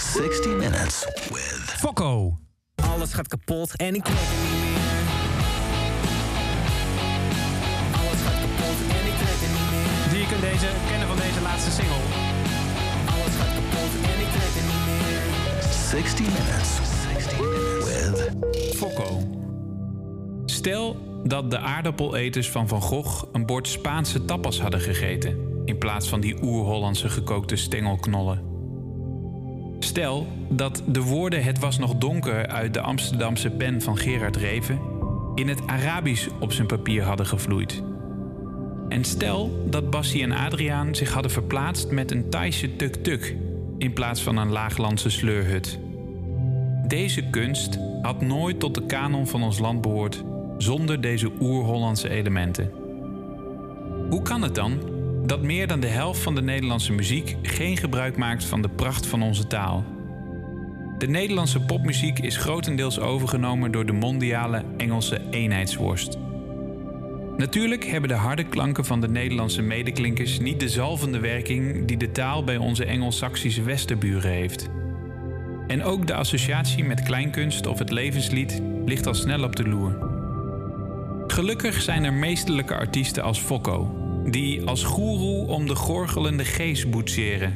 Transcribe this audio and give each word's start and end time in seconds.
60 0.00 0.56
Minutes 0.56 1.04
with 1.28 1.74
Fokko. 1.78 2.38
Alles 2.74 3.12
gaat 3.12 3.28
kapot 3.28 3.76
en 3.76 3.94
ik 3.94 4.04
trek 4.04 4.16
er 4.16 4.42
niet 4.42 4.72
meer. 4.72 4.98
Alles 8.00 8.20
gaat 8.24 8.40
kapot 8.40 8.76
en 8.88 9.06
ik 9.06 9.16
trek 9.16 9.40
er 9.46 9.52
niet 9.58 9.70
meer. 9.70 10.10
Die 10.10 10.18
je 10.20 10.26
kunt 10.26 10.40
deze, 10.40 10.66
kennen 10.88 11.08
van 11.08 11.16
deze 11.16 11.40
laatste 11.40 11.70
single. 11.70 12.04
Alles 13.14 13.34
gaat 13.34 13.54
kapot 13.54 13.92
en 14.02 14.20
ik 14.20 14.30
trek 14.36 14.54
er 14.60 14.66
niet 14.72 14.84
meer. 14.88 15.22
60 15.72 16.26
Minutes 16.26 16.70
with 17.84 18.76
Fokko. 18.76 19.18
Stel 20.46 20.96
dat 21.24 21.50
de 21.50 21.58
aardappeleters 21.58 22.50
van 22.50 22.68
Van 22.68 22.80
Gogh 22.80 23.24
een 23.32 23.46
bord 23.46 23.68
Spaanse 23.68 24.24
tapas 24.24 24.60
hadden 24.60 24.80
gegeten, 24.80 25.62
in 25.64 25.78
plaats 25.78 26.08
van 26.08 26.20
die 26.20 26.42
oer-Hollandse 26.42 27.08
gekookte 27.08 27.56
stengelknollen. 27.56 28.49
Stel 29.90 30.26
dat 30.48 30.82
de 30.86 31.02
woorden 31.02 31.44
Het 31.44 31.58
was 31.58 31.78
nog 31.78 31.94
donker 31.94 32.46
uit 32.46 32.74
de 32.74 32.80
Amsterdamse 32.80 33.50
pen 33.50 33.82
van 33.82 33.98
Gerard 33.98 34.36
Reven 34.36 34.80
in 35.34 35.48
het 35.48 35.66
Arabisch 35.66 36.28
op 36.40 36.52
zijn 36.52 36.66
papier 36.66 37.02
hadden 37.02 37.26
gevloeid. 37.26 37.82
En 38.88 39.04
stel 39.04 39.66
dat 39.70 39.90
Bassie 39.90 40.22
en 40.22 40.32
Adriaan 40.32 40.94
zich 40.94 41.12
hadden 41.12 41.30
verplaatst 41.30 41.90
met 41.90 42.10
een 42.10 42.30
Thaise 42.30 42.76
tuk-tuk 42.76 43.36
in 43.78 43.92
plaats 43.92 44.22
van 44.22 44.36
een 44.36 44.50
laaglandse 44.50 45.10
sleurhut. 45.10 45.78
Deze 46.86 47.30
kunst 47.30 47.78
had 48.02 48.20
nooit 48.20 48.60
tot 48.60 48.74
de 48.74 48.86
kanon 48.86 49.26
van 49.26 49.42
ons 49.42 49.58
land 49.58 49.80
behoord 49.80 50.24
zonder 50.58 51.00
deze 51.00 51.30
oer-Hollandse 51.40 52.08
elementen. 52.08 52.70
Hoe 54.10 54.22
kan 54.22 54.42
het 54.42 54.54
dan 54.54 54.80
dat 55.26 55.42
meer 55.42 55.66
dan 55.66 55.80
de 55.80 55.86
helft 55.86 56.20
van 56.20 56.34
de 56.34 56.42
Nederlandse 56.42 56.92
muziek 56.92 57.36
geen 57.42 57.76
gebruik 57.76 58.16
maakt 58.16 58.44
van 58.44 58.62
de 58.62 58.68
pracht 58.68 59.06
van 59.06 59.22
onze 59.22 59.46
taal? 59.46 59.84
De 60.98 61.08
Nederlandse 61.08 61.60
popmuziek 61.60 62.18
is 62.18 62.36
grotendeels 62.36 62.98
overgenomen 62.98 63.72
door 63.72 63.86
de 63.86 63.92
mondiale 63.92 64.64
Engelse 64.76 65.20
eenheidsworst. 65.30 66.18
Natuurlijk 67.36 67.84
hebben 67.84 68.08
de 68.08 68.14
harde 68.14 68.44
klanken 68.44 68.84
van 68.84 69.00
de 69.00 69.08
Nederlandse 69.08 69.62
medeklinkers 69.62 70.38
niet 70.38 70.60
de 70.60 70.68
zalvende 70.68 71.18
werking 71.18 71.86
die 71.86 71.96
de 71.96 72.10
taal 72.10 72.44
bij 72.44 72.56
onze 72.56 72.84
Engels-Saxische 72.84 73.62
westerburen 73.62 74.30
heeft. 74.30 74.68
En 75.66 75.82
ook 75.82 76.06
de 76.06 76.14
associatie 76.14 76.84
met 76.84 77.02
kleinkunst 77.02 77.66
of 77.66 77.78
het 77.78 77.90
levenslied 77.90 78.62
ligt 78.84 79.06
al 79.06 79.14
snel 79.14 79.44
op 79.44 79.56
de 79.56 79.68
loer. 79.68 79.98
Gelukkig 81.26 81.82
zijn 81.82 82.04
er 82.04 82.12
meesterlijke 82.12 82.74
artiesten 82.74 83.22
als 83.22 83.38
Fokko, 83.38 83.99
die 84.24 84.66
als 84.66 84.82
goeroe 84.82 85.46
om 85.46 85.66
de 85.66 85.74
gorgelende 85.74 86.44
geest 86.44 86.90
boetseren. 86.90 87.54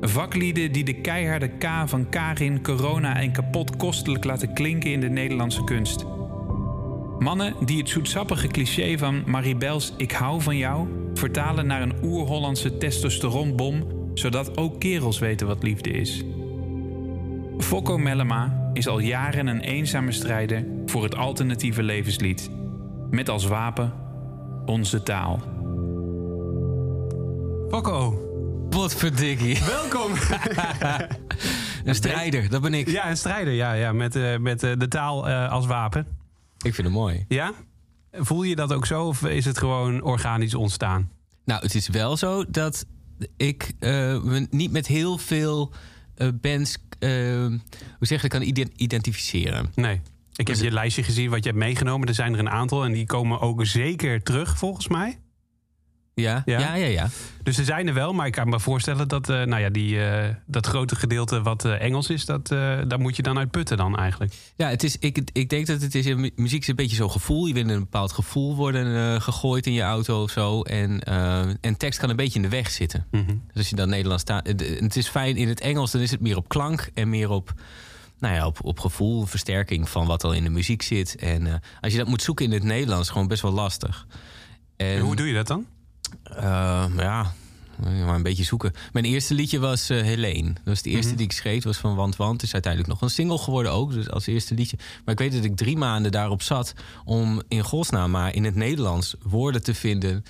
Vaklieden 0.00 0.72
die 0.72 0.84
de 0.84 1.00
keiharde 1.00 1.48
K 1.48 1.66
van 1.84 2.08
Karin, 2.08 2.62
corona 2.62 3.20
en 3.20 3.32
kapot 3.32 3.76
kostelijk 3.76 4.24
laten 4.24 4.54
klinken 4.54 4.92
in 4.92 5.00
de 5.00 5.08
Nederlandse 5.08 5.64
kunst. 5.64 6.04
Mannen 7.18 7.54
die 7.64 7.78
het 7.78 7.88
zoetsappige 7.88 8.46
cliché 8.46 8.98
van 8.98 9.22
Maribels 9.26 9.92
Ik 9.96 10.12
hou 10.12 10.42
van 10.42 10.56
jou 10.56 10.88
vertalen 11.14 11.66
naar 11.66 11.82
een 11.82 11.94
oer-Hollandse 12.02 12.76
testosteronbom, 12.76 13.86
zodat 14.14 14.58
ook 14.58 14.80
kerels 14.80 15.18
weten 15.18 15.46
wat 15.46 15.62
liefde 15.62 15.90
is. 15.90 16.24
Fokko 17.58 17.98
Mellema 17.98 18.70
is 18.72 18.88
al 18.88 18.98
jaren 18.98 19.46
een 19.46 19.60
eenzame 19.60 20.12
strijder 20.12 20.66
voor 20.86 21.02
het 21.02 21.16
alternatieve 21.16 21.82
levenslied. 21.82 22.50
Met 23.10 23.28
als 23.28 23.46
wapen 23.46 23.92
onze 24.66 25.02
taal. 25.02 25.57
Fokko. 27.70 28.26
Wat 28.70 28.94
verdikkie. 28.94 29.58
Welkom. 29.64 30.12
Een 31.84 31.94
strijder, 31.94 32.48
dat 32.48 32.62
ben 32.62 32.74
ik. 32.74 32.88
ja, 32.88 33.10
een 33.10 33.16
strijder. 33.16 33.52
Ja, 33.52 33.72
ja, 33.72 33.92
met, 33.92 34.16
eh, 34.16 34.36
met 34.38 34.62
eh, 34.62 34.72
de 34.78 34.88
taal 34.88 35.28
eh, 35.28 35.50
als 35.50 35.66
wapen. 35.66 36.06
Ik 36.64 36.74
vind 36.74 36.86
het 36.86 36.96
mooi. 36.96 37.24
Ja? 37.28 37.52
Voel 38.12 38.42
je 38.42 38.56
dat 38.56 38.72
ook 38.72 38.86
zo 38.86 39.04
of 39.06 39.22
is 39.24 39.44
het 39.44 39.58
gewoon 39.58 40.02
organisch 40.02 40.54
ontstaan? 40.54 41.10
Nou, 41.44 41.62
het 41.62 41.74
is 41.74 41.88
wel 41.88 42.16
zo 42.16 42.44
dat 42.48 42.86
ik 43.36 43.72
me 43.80 44.46
niet 44.50 44.72
met 44.72 44.86
heel 44.86 45.18
veel 45.18 45.72
bands, 46.40 46.76
hoe 46.98 47.60
zeg 48.00 48.22
je, 48.22 48.28
kan 48.28 48.42
ide- 48.42 48.70
identificeren. 48.76 49.72
Nee. 49.74 50.00
Ik 50.34 50.46
heb 50.46 50.56
Is 50.56 50.62
je 50.62 50.70
lijstje 50.70 51.02
gezien 51.02 51.30
wat 51.30 51.44
je 51.44 51.50
hebt 51.50 51.62
meegenomen. 51.62 52.08
Er 52.08 52.14
zijn 52.14 52.32
er 52.32 52.38
een 52.38 52.50
aantal 52.50 52.84
en 52.84 52.92
die 52.92 53.06
komen 53.06 53.40
ook 53.40 53.66
zeker 53.66 54.22
terug 54.22 54.58
volgens 54.58 54.88
mij. 54.88 55.18
Ja, 56.20 56.42
Ja? 56.44 56.58
ja, 56.58 56.74
ja. 56.74 56.86
ja, 56.86 57.08
Dus 57.42 57.58
er 57.58 57.64
zijn 57.64 57.88
er 57.88 57.94
wel, 57.94 58.12
maar 58.12 58.26
ik 58.26 58.32
kan 58.32 58.48
me 58.48 58.60
voorstellen 58.60 59.08
dat 59.08 59.28
eh, 59.28 59.42
nou 59.42 59.62
ja, 59.62 59.68
die, 59.70 60.04
eh, 60.04 60.34
dat 60.46 60.66
grote 60.66 60.96
gedeelte 60.96 61.42
wat 61.42 61.64
eh, 61.64 61.80
Engels 61.80 62.10
is, 62.10 62.24
dat, 62.24 62.48
daar 62.48 63.00
moet 63.00 63.16
je 63.16 63.22
dan 63.22 63.38
uit 63.38 63.50
putten 63.50 63.76
dan 63.76 63.96
eigenlijk. 63.98 64.32
Ja, 64.56 64.68
het 64.68 64.82
is, 64.82 64.96
ik, 64.98 65.20
ik 65.32 65.48
denk 65.48 65.66
dat 65.66 65.80
het 65.82 65.94
is, 65.94 66.06
mu- 66.14 66.30
muziek 66.36 66.60
is 66.62 66.68
een 66.68 66.76
beetje 66.76 66.96
zo'n 66.96 67.10
gevoel. 67.10 67.46
Je 67.46 67.54
wil 67.54 67.68
een 67.68 67.78
bepaald 67.78 68.12
gevoel 68.12 68.56
worden 68.56 69.22
gegooid 69.22 69.66
in 69.66 69.72
je 69.72 69.82
auto 69.82 70.22
of 70.22 70.30
zo. 70.30 70.62
En, 70.62 71.00
en 71.60 71.76
tekst 71.76 71.98
kan 72.00 72.10
een 72.10 72.16
beetje 72.16 72.36
in 72.36 72.42
de 72.42 72.48
weg 72.48 72.70
zitten. 72.70 73.06
Mhm. 73.10 73.24
Dus 73.26 73.56
als 73.56 73.68
je 73.68 73.76
dan 73.76 73.88
Nederlands 73.88 74.22
staat. 74.22 74.46
Het 74.46 74.96
is 74.96 75.08
fijn 75.08 75.36
in 75.36 75.48
het 75.48 75.60
Engels, 75.60 75.90
dan 75.90 76.00
is 76.00 76.10
het 76.10 76.20
meer 76.20 76.36
op 76.36 76.48
klank 76.48 76.90
en 76.94 77.08
meer 77.08 77.30
op, 77.30 77.52
nou 78.18 78.34
ja, 78.34 78.46
op, 78.46 78.58
op 78.64 78.80
gevoel, 78.80 79.26
versterking 79.26 79.88
van 79.88 80.06
wat 80.06 80.24
al 80.24 80.32
in 80.32 80.44
de 80.44 80.50
muziek 80.50 80.82
zit. 80.82 81.16
En 81.16 81.60
als 81.80 81.92
je 81.92 81.98
dat 81.98 82.08
moet 82.08 82.22
zoeken 82.22 82.44
in 82.44 82.52
het 82.52 82.62
Nederlands, 82.62 83.08
gewoon 83.10 83.28
best 83.28 83.42
wel 83.42 83.52
lastig. 83.52 84.06
En, 84.76 84.86
En 84.86 85.00
hoe 85.00 85.16
doe 85.16 85.26
je 85.26 85.34
dat 85.34 85.46
dan? 85.46 85.66
Eh, 86.22 86.84
ja, 86.96 87.32
maar 87.78 88.14
een 88.14 88.22
beetje 88.22 88.44
zoeken. 88.44 88.72
Mijn 88.92 89.04
eerste 89.04 89.34
liedje 89.34 89.58
was 89.58 89.90
eh 89.90 90.00
Helene. 90.02 90.52
Dat 90.52 90.64
was 90.64 90.82
de 90.82 90.90
eerste 90.90 91.14
die 91.14 91.26
ik 91.26 91.32
schreef. 91.32 91.64
was 91.64 91.76
van 91.76 91.94
Want 91.94 92.16
Want. 92.16 92.42
is 92.42 92.52
uiteindelijk 92.52 92.92
nog 92.92 93.02
een 93.02 93.10
single 93.10 93.38
geworden 93.38 93.72
ook. 93.72 93.92
Dus 93.92 94.10
als 94.10 94.26
eerste 94.26 94.54
liedje. 94.54 94.76
Maar 95.04 95.14
ik 95.14 95.20
weet 95.20 95.32
dat 95.32 95.44
ik 95.44 95.56
drie 95.56 95.76
maanden 95.76 96.12
daarop 96.12 96.42
zat. 96.42 96.74
om 97.04 97.42
in 97.48 97.62
godsnaam 97.62 98.10
maar 98.10 98.34
in 98.34 98.44
het 98.44 98.54
Nederlands 98.54 99.16
woorden 99.22 99.62
te 99.62 99.74
vinden. 99.74 100.24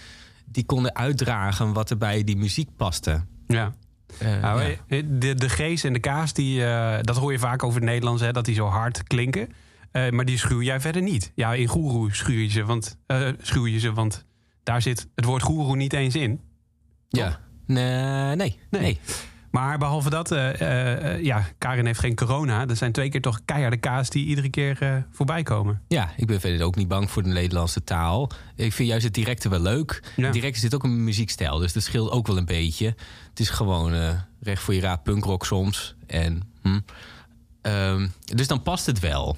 die 0.44 0.64
konden 0.64 0.94
uitdragen 0.94 1.72
wat 1.72 1.90
er 1.90 1.98
bij 1.98 2.24
die 2.24 2.36
muziek 2.36 2.68
paste. 2.76 3.24
Ja. 3.46 3.72
Eh, 4.18 4.40
Nou, 4.40 4.62
ja. 4.62 5.02
de, 5.04 5.34
de 5.34 5.48
G's 5.48 5.84
en 5.84 5.92
de 5.92 5.98
K's, 6.00 6.32
die, 6.32 6.60
dat 7.02 7.16
hoor 7.16 7.32
je 7.32 7.38
vaak 7.38 7.62
over 7.62 7.80
het 7.80 7.88
Nederlands, 7.88 8.22
hè, 8.22 8.32
dat 8.32 8.44
die 8.44 8.54
zo 8.54 8.66
hard 8.66 9.02
klinken. 9.02 9.48
Maar 9.92 10.24
die 10.24 10.38
schuw 10.38 10.62
jij 10.62 10.80
verder 10.80 11.02
niet. 11.02 11.32
Ja, 11.34 11.54
in 11.54 11.66
goeroe 11.66 12.14
schuw 12.14 12.34
je 12.34 12.48
ze, 12.48 12.64
want, 12.64 12.96
schuw 13.42 13.66
je 13.66 13.78
ze, 13.78 13.92
want 13.92 14.24
daar 14.68 14.82
zit 14.82 15.08
het 15.14 15.24
woord 15.24 15.42
goeroe 15.42 15.76
niet 15.76 15.92
eens 15.92 16.14
in. 16.14 16.40
ja. 17.08 17.40
Nee, 17.66 18.36
nee, 18.36 18.58
nee. 18.70 19.00
Maar 19.50 19.78
behalve 19.78 20.10
dat, 20.10 20.32
eh, 20.32 20.60
eh, 20.60 21.14
eh, 21.14 21.24
ja, 21.24 21.46
Karin 21.58 21.86
heeft 21.86 21.98
geen 21.98 22.14
corona. 22.14 22.66
Er 22.66 22.76
zijn 22.76 22.92
twee 22.92 23.08
keer 23.08 23.20
toch 23.20 23.40
keiharde 23.44 23.76
K's 23.76 24.10
die 24.10 24.26
iedere 24.26 24.48
keer 24.48 24.82
eh, 24.82 24.96
voorbij 25.10 25.42
komen. 25.42 25.82
Ja, 25.88 26.12
ik 26.16 26.26
ben 26.26 26.40
verder 26.40 26.66
ook 26.66 26.76
niet 26.76 26.88
bang 26.88 27.10
voor 27.10 27.22
de 27.22 27.28
Nederlandse 27.28 27.84
taal. 27.84 28.30
Ik 28.56 28.72
vind 28.72 28.88
juist 28.88 29.04
het 29.04 29.14
directe 29.14 29.48
wel 29.48 29.60
leuk. 29.60 30.12
Ja. 30.16 30.24
Het 30.24 30.32
directe 30.32 30.60
zit 30.60 30.74
ook 30.74 30.84
een 30.84 31.04
muziekstijl, 31.04 31.58
dus 31.58 31.72
dat 31.72 31.82
scheelt 31.82 32.10
ook 32.10 32.26
wel 32.26 32.36
een 32.36 32.44
beetje. 32.44 32.86
Het 33.28 33.40
is 33.40 33.50
gewoon 33.50 34.20
recht 34.40 34.62
voor 34.62 34.74
je 34.74 34.80
raap 34.80 35.04
punkrock 35.04 35.46
soms. 35.46 35.94
En, 36.06 36.42
hm. 36.62 36.80
Ehm, 37.62 38.08
dus 38.24 38.46
dan 38.46 38.62
past 38.62 38.86
het 38.86 38.98
wel. 38.98 39.36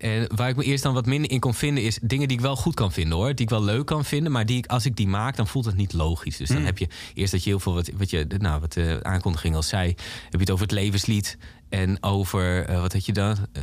En 0.00 0.26
waar 0.36 0.48
ik 0.48 0.56
me 0.56 0.64
eerst 0.64 0.82
dan 0.82 0.94
wat 0.94 1.06
minder 1.06 1.30
in 1.30 1.40
kon 1.40 1.54
vinden, 1.54 1.84
is 1.84 1.98
dingen 2.02 2.28
die 2.28 2.36
ik 2.36 2.42
wel 2.42 2.56
goed 2.56 2.74
kan 2.74 2.92
vinden 2.92 3.18
hoor. 3.18 3.34
Die 3.34 3.44
ik 3.44 3.50
wel 3.50 3.62
leuk 3.64 3.86
kan 3.86 4.04
vinden, 4.04 4.32
maar 4.32 4.46
die 4.46 4.56
ik, 4.58 4.66
als 4.66 4.84
ik 4.86 4.96
die 4.96 5.08
maak, 5.08 5.36
dan 5.36 5.46
voelt 5.46 5.64
het 5.64 5.76
niet 5.76 5.92
logisch. 5.92 6.36
Dus 6.36 6.48
dan 6.48 6.64
heb 6.64 6.78
je 6.78 6.88
eerst 7.14 7.32
dat 7.32 7.44
je 7.44 7.50
heel 7.50 7.60
veel, 7.60 7.74
wat, 7.74 7.90
wat, 7.94 8.10
je, 8.10 8.26
nou, 8.38 8.60
wat 8.60 8.72
de 8.72 8.98
aankondiging 9.02 9.54
al 9.54 9.62
zei, 9.62 9.86
heb 9.88 10.32
je 10.32 10.38
het 10.38 10.50
over 10.50 10.64
het 10.64 10.74
levenslied 10.74 11.38
en 11.68 12.02
over, 12.02 12.64
eh, 12.66 12.80
wat 12.80 12.92
had 12.92 13.06
je 13.06 13.12
dan? 13.12 13.36
Eh, 13.52 13.62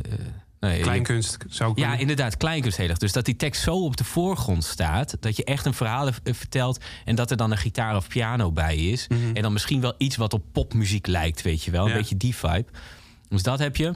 nou 0.60 0.72
ja, 0.72 0.78
je- 0.78 0.84
Kleinkunst 0.84 1.36
zou 1.48 1.70
ik 1.70 1.76
ja, 1.78 1.82
kunnen- 1.82 2.00
inderdaad, 2.00 2.36
kleinkunst 2.36 2.76
heel 2.78 2.88
erg. 2.88 2.98
Dus 2.98 3.12
dat 3.12 3.24
die 3.24 3.36
tekst 3.36 3.62
zo 3.62 3.84
op 3.84 3.96
de 3.96 4.04
voorgrond 4.04 4.64
staat... 4.64 5.16
dat 5.20 5.36
je 5.36 5.44
echt 5.44 5.66
een 5.66 5.74
verhaal 5.74 6.06
eh, 6.08 6.14
vertelt... 6.34 6.84
en 7.04 7.14
dat 7.14 7.30
er 7.30 7.36
dan 7.36 7.50
een 7.50 7.58
gitaar 7.58 7.96
of 7.96 8.08
piano 8.08 8.52
bij 8.52 8.76
is. 8.76 9.06
En 9.34 9.42
dan 9.42 9.52
misschien 9.52 9.80
wel 9.80 9.94
iets 9.98 10.16
wat 10.16 10.32
op 10.32 10.42
popmuziek 10.52 11.06
lijkt, 11.06 11.42
weet 11.42 11.62
je 11.64 11.70
wel. 11.70 11.86
Een 11.86 11.92
beetje 11.98 12.16
die 12.16 12.34
vibe. 12.36 12.64
Dus 13.28 13.42
dat 13.42 13.58
heb 13.58 13.76
je. 13.76 13.92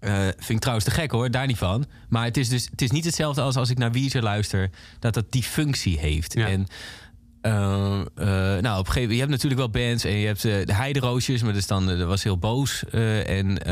Eh, 0.00 0.22
vind 0.22 0.48
ik 0.48 0.58
trouwens 0.58 0.86
te 0.86 0.94
gek 0.94 1.10
hoor, 1.10 1.30
daar 1.30 1.46
niet 1.46 1.58
van. 1.58 1.86
Maar 2.08 2.24
het 2.24 2.36
is 2.36 2.48
dus 2.48 2.68
het 2.70 2.82
is 2.82 2.90
niet 2.90 3.04
hetzelfde 3.04 3.40
als 3.40 3.56
als 3.56 3.70
ik 3.70 3.78
naar 3.78 3.92
Weezer 3.92 4.22
luister... 4.22 4.70
dat 4.98 5.14
dat 5.14 5.32
die 5.32 5.42
functie 5.42 5.98
heeft. 5.98 6.34
Ja. 6.34 6.46
En... 6.46 6.66
eh, 7.40 8.00
eh, 8.00 8.62
nou, 8.62 8.78
op 8.78 8.86
een 8.86 8.92
gegeven 8.92 9.00
moment, 9.00 9.10
je 9.12 9.18
hebt 9.18 9.30
natuurlijk 9.30 9.60
wel 9.60 9.70
bands 9.70 10.04
en 10.04 10.12
je 10.12 10.26
hebt 10.26 10.42
de 10.42 10.74
Heideroosjes, 10.74 11.42
maar 11.42 11.52
dat, 11.52 11.60
is 11.60 11.66
dan, 11.66 11.86
dat 11.86 12.06
was 12.06 12.22
heel 12.22 12.38
boos. 12.38 12.84
en 12.90 13.66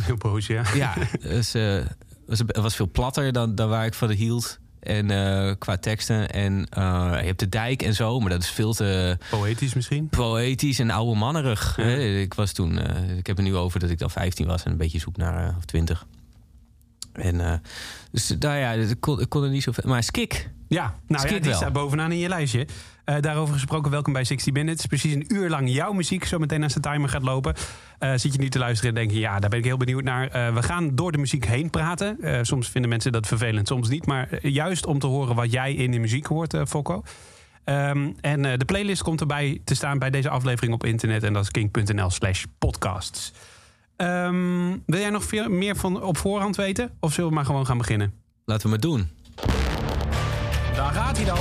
Heel 0.00 0.16
boos, 0.16 0.46
ja. 0.46 0.62
ja, 0.74 0.94
dus, 1.20 1.52
was, 2.26 2.40
was 2.46 2.76
veel 2.76 2.90
platter 2.90 3.32
dan, 3.32 3.54
dan 3.54 3.68
waar 3.68 3.86
ik 3.86 3.94
van 3.94 4.10
hield. 4.10 4.58
En 4.84 5.10
eh, 5.10 5.52
qua 5.58 5.76
teksten. 5.76 6.30
En 6.30 6.66
eh, 6.70 7.16
je 7.20 7.26
hebt 7.26 7.40
de 7.40 7.48
dijk 7.48 7.82
en 7.82 7.94
zo, 7.94 8.20
maar 8.20 8.30
dat 8.30 8.42
is 8.42 8.50
veel 8.50 8.74
te 8.74 9.18
Poëtisch 9.30 9.74
misschien. 9.74 10.08
poëtisch 10.08 10.78
en 10.78 10.90
oude 10.90 11.18
mannerig. 11.18 11.78
Ik 11.78 12.34
was 12.34 12.52
toen, 12.52 12.78
eh, 12.78 13.16
ik 13.18 13.26
heb 13.26 13.36
er 13.36 13.42
nu 13.44 13.56
over 13.56 13.80
dat 13.80 13.90
ik 13.90 13.98
dan 13.98 14.10
15 14.10 14.46
was 14.46 14.62
en 14.62 14.70
een 14.70 14.76
beetje 14.76 14.98
zoek 14.98 15.16
naar, 15.16 15.54
of 15.58 15.64
20. 15.64 16.06
En, 17.14 17.40
eh, 17.40 17.52
dus 18.10 18.26
daar 18.26 18.58
ja, 18.58 18.72
ik 18.72 19.00
kon, 19.00 19.20
ik 19.20 19.28
kon 19.28 19.42
er 19.42 19.50
niet 19.50 19.62
zo 19.62 19.72
veel. 19.72 19.90
Maar 19.90 20.02
Skik. 20.02 20.50
Ja, 20.68 20.82
nou 20.82 20.94
ja, 21.06 21.18
Skik 21.18 21.42
die 21.42 21.50
wel. 21.50 21.60
staat 21.60 21.72
bovenaan 21.72 22.12
in 22.12 22.18
je 22.18 22.28
lijstje. 22.28 22.66
Eh, 23.04 23.20
daarover 23.20 23.54
gesproken, 23.54 23.90
welkom 23.90 24.12
bij 24.12 24.24
60 24.24 24.52
Minutes. 24.52 24.86
Precies 24.86 25.14
een 25.14 25.34
uur 25.34 25.50
lang 25.50 25.70
jouw 25.70 25.92
muziek, 25.92 26.24
zo 26.24 26.38
meteen 26.38 26.62
als 26.62 26.74
de 26.74 26.80
timer 26.80 27.08
gaat 27.08 27.22
lopen. 27.22 27.54
Eh, 27.98 28.12
zit 28.16 28.32
je 28.32 28.38
nu 28.38 28.48
te 28.48 28.58
luisteren 28.58 28.88
en 28.88 28.94
denk 28.94 29.10
je, 29.10 29.18
ja, 29.18 29.38
daar 29.38 29.50
ben 29.50 29.58
ik 29.58 29.64
heel 29.64 29.76
benieuwd 29.76 30.02
naar. 30.02 30.54
We 30.54 30.62
gaan 30.62 30.94
door 30.94 31.12
de 31.12 31.18
muziek 31.18 31.44
heen 31.46 31.70
praten. 31.70 32.18
Soms 32.46 32.68
vinden 32.68 32.90
mensen 32.90 33.12
dat 33.12 33.26
vervelend, 33.26 33.68
soms 33.68 33.88
niet. 33.88 34.06
Maar 34.06 34.46
juist 34.46 34.86
om 34.86 34.98
te 34.98 35.06
horen 35.06 35.34
wat 35.34 35.52
jij 35.52 35.74
in 35.74 35.90
de 35.90 35.98
muziek 35.98 36.26
hoort, 36.26 36.56
Fokko. 36.66 37.02
Ehm, 37.64 38.12
en 38.20 38.42
de 38.42 38.64
playlist 38.64 39.02
komt 39.02 39.20
erbij 39.20 39.60
te 39.64 39.74
staan 39.74 39.98
bij 39.98 40.10
deze 40.10 40.28
aflevering 40.28 40.74
op 40.74 40.84
internet. 40.84 41.22
En 41.22 41.32
dat 41.32 41.42
is 41.42 41.50
kink.nl 41.50 42.10
slash 42.10 42.44
podcasts. 42.58 43.32
Ehm, 43.96 44.78
wil 44.86 45.00
jij 45.00 45.10
nog 45.10 45.24
veel 45.24 45.48
meer 45.48 45.76
van 45.76 46.02
op 46.02 46.16
voorhand 46.16 46.56
weten? 46.56 46.90
Of 47.00 47.12
zullen 47.12 47.28
we 47.30 47.34
maar 47.36 47.44
gewoon 47.44 47.66
gaan 47.66 47.78
beginnen? 47.78 48.12
Laten 48.44 48.62
we 48.64 48.68
maar 48.68 48.80
doen. 48.80 49.08
Daar 50.76 50.92
gaat 50.92 51.16
hij 51.16 51.26
dan. 51.26 51.38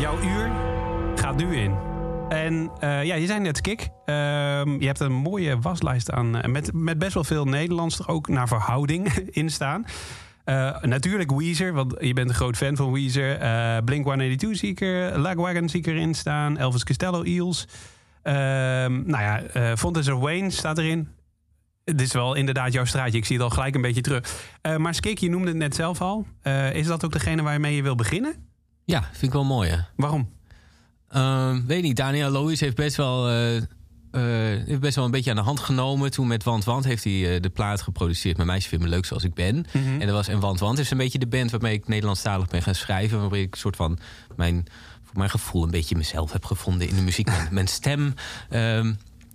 Jouw 0.00 0.22
uur 0.22 0.50
gaat 1.14 1.36
nu 1.36 1.56
in. 1.56 1.74
En 2.28 2.70
eh, 2.80 3.04
ja, 3.04 3.14
je 3.14 3.26
zei 3.26 3.40
net 3.40 3.60
Kik. 3.60 3.88
Ehm, 4.04 4.80
je 4.80 4.86
hebt 4.86 5.00
een 5.00 5.12
mooie 5.12 5.58
waslijst 5.58 6.10
aan. 6.10 6.36
eh, 6.36 6.50
met, 6.50 6.70
met 6.72 6.98
best 6.98 7.14
wel 7.14 7.24
veel 7.24 7.44
Nederlands 7.44 7.98
er 7.98 8.08
ook 8.08 8.28
naar 8.28 8.48
verhouding 8.48 9.08
in 9.40 9.50
staan. 9.50 9.84
Eh, 10.44 10.82
natuurlijk 10.82 11.30
Weezer, 11.30 11.72
want 11.72 11.94
je 12.00 12.12
bent 12.12 12.28
een 12.28 12.34
groot 12.34 12.56
fan 12.56 12.76
van 12.76 12.92
Weezer. 12.92 13.38
Eh 13.38 13.76
Blink 13.84 14.04
182 14.04 14.58
zie 14.58 14.70
ik 14.70 14.80
er. 14.80 15.18
Lagwagon 15.18 15.68
zie 15.68 15.80
ik 15.80 15.86
erin 15.86 16.14
staan. 16.14 16.56
Elvis 16.58 16.84
Costello, 16.84 17.22
Eels. 17.22 17.66
Ehm, 18.22 19.02
nou 19.06 19.22
ja, 19.22 19.42
eh 19.42 19.76
Fontaine's 19.76 20.14
of 20.14 20.20
Wayne 20.20 20.50
staat 20.50 20.78
erin. 20.78 21.08
Het 21.84 22.00
is 22.00 22.12
wel 22.12 22.34
inderdaad 22.34 22.72
jouw 22.72 22.84
straatje. 22.84 23.18
Ik 23.18 23.24
zie 23.24 23.36
het 23.36 23.44
al 23.44 23.50
gelijk 23.50 23.74
een 23.74 23.80
beetje 23.82 24.00
terug. 24.00 24.48
Eh, 24.60 24.76
maar 24.76 24.94
Skik, 24.94 25.18
je 25.18 25.30
noemde 25.30 25.48
het 25.48 25.56
net 25.56 25.74
zelf 25.74 26.00
al. 26.00 26.26
Eh, 26.42 26.74
is 26.74 26.86
dat 26.86 27.04
ook 27.04 27.12
degene 27.12 27.42
waarmee 27.42 27.76
je 27.76 27.82
wil 27.82 27.94
beginnen? 27.94 28.34
Ja, 28.84 29.02
vind 29.02 29.22
ik 29.22 29.32
wel 29.32 29.44
mooi. 29.44 29.70
Hè? 29.70 29.76
Waarom? 29.96 30.28
Ehm, 31.08 31.66
weet 31.66 31.82
niet, 31.82 31.96
Daniel 31.96 32.30
Lois 32.30 32.60
heeft 32.60 32.76
best 32.76 32.96
wel, 32.96 33.28
heeft 34.10 34.80
best 34.80 34.96
wel 34.96 35.04
een 35.04 35.10
beetje 35.10 35.30
aan 35.30 35.36
de 35.36 35.42
hand 35.42 35.60
genomen. 35.60 36.10
Toen 36.10 36.26
met 36.26 36.44
Want 36.44 36.64
Want 36.64 36.84
heeft 36.84 37.04
hij 37.04 37.40
de 37.40 37.50
plaat 37.50 37.82
geproduceerd. 37.82 38.36
Mijn 38.36 38.48
meisje 38.48 38.68
vindt 38.68 38.84
me 38.84 38.90
leuk 38.90 39.04
zoals 39.04 39.24
ik 39.24 39.34
ben. 39.34 39.66
En 39.72 39.98
dat 39.98 40.10
was 40.10 40.28
en 40.28 40.40
Want 40.40 40.60
Want 40.60 40.78
is 40.78 40.90
een 40.90 40.98
beetje 40.98 41.18
de 41.18 41.26
band 41.26 41.50
waarmee 41.50 41.74
ik 41.74 41.88
Nederlandstalig 41.88 42.46
ben 42.46 42.62
gaan 42.62 42.74
schrijven. 42.74 43.20
Waarbij 43.20 43.40
ik 43.40 43.52
een 43.52 43.58
soort 43.58 43.76
van 43.76 43.98
mijn, 44.36 44.64
voor 45.10 45.18
mijn 45.18 45.30
gevoel 45.30 45.62
een 45.64 45.70
beetje 45.70 45.96
mezelf 45.96 46.32
heb 46.32 46.44
gevonden 46.44 46.88
in 46.88 46.94
de 46.94 47.02
muziek. 47.02 47.26
mijn, 47.26 47.48
mijn 47.60 47.66
stem. 47.68 48.14
Ehm, 48.50 48.92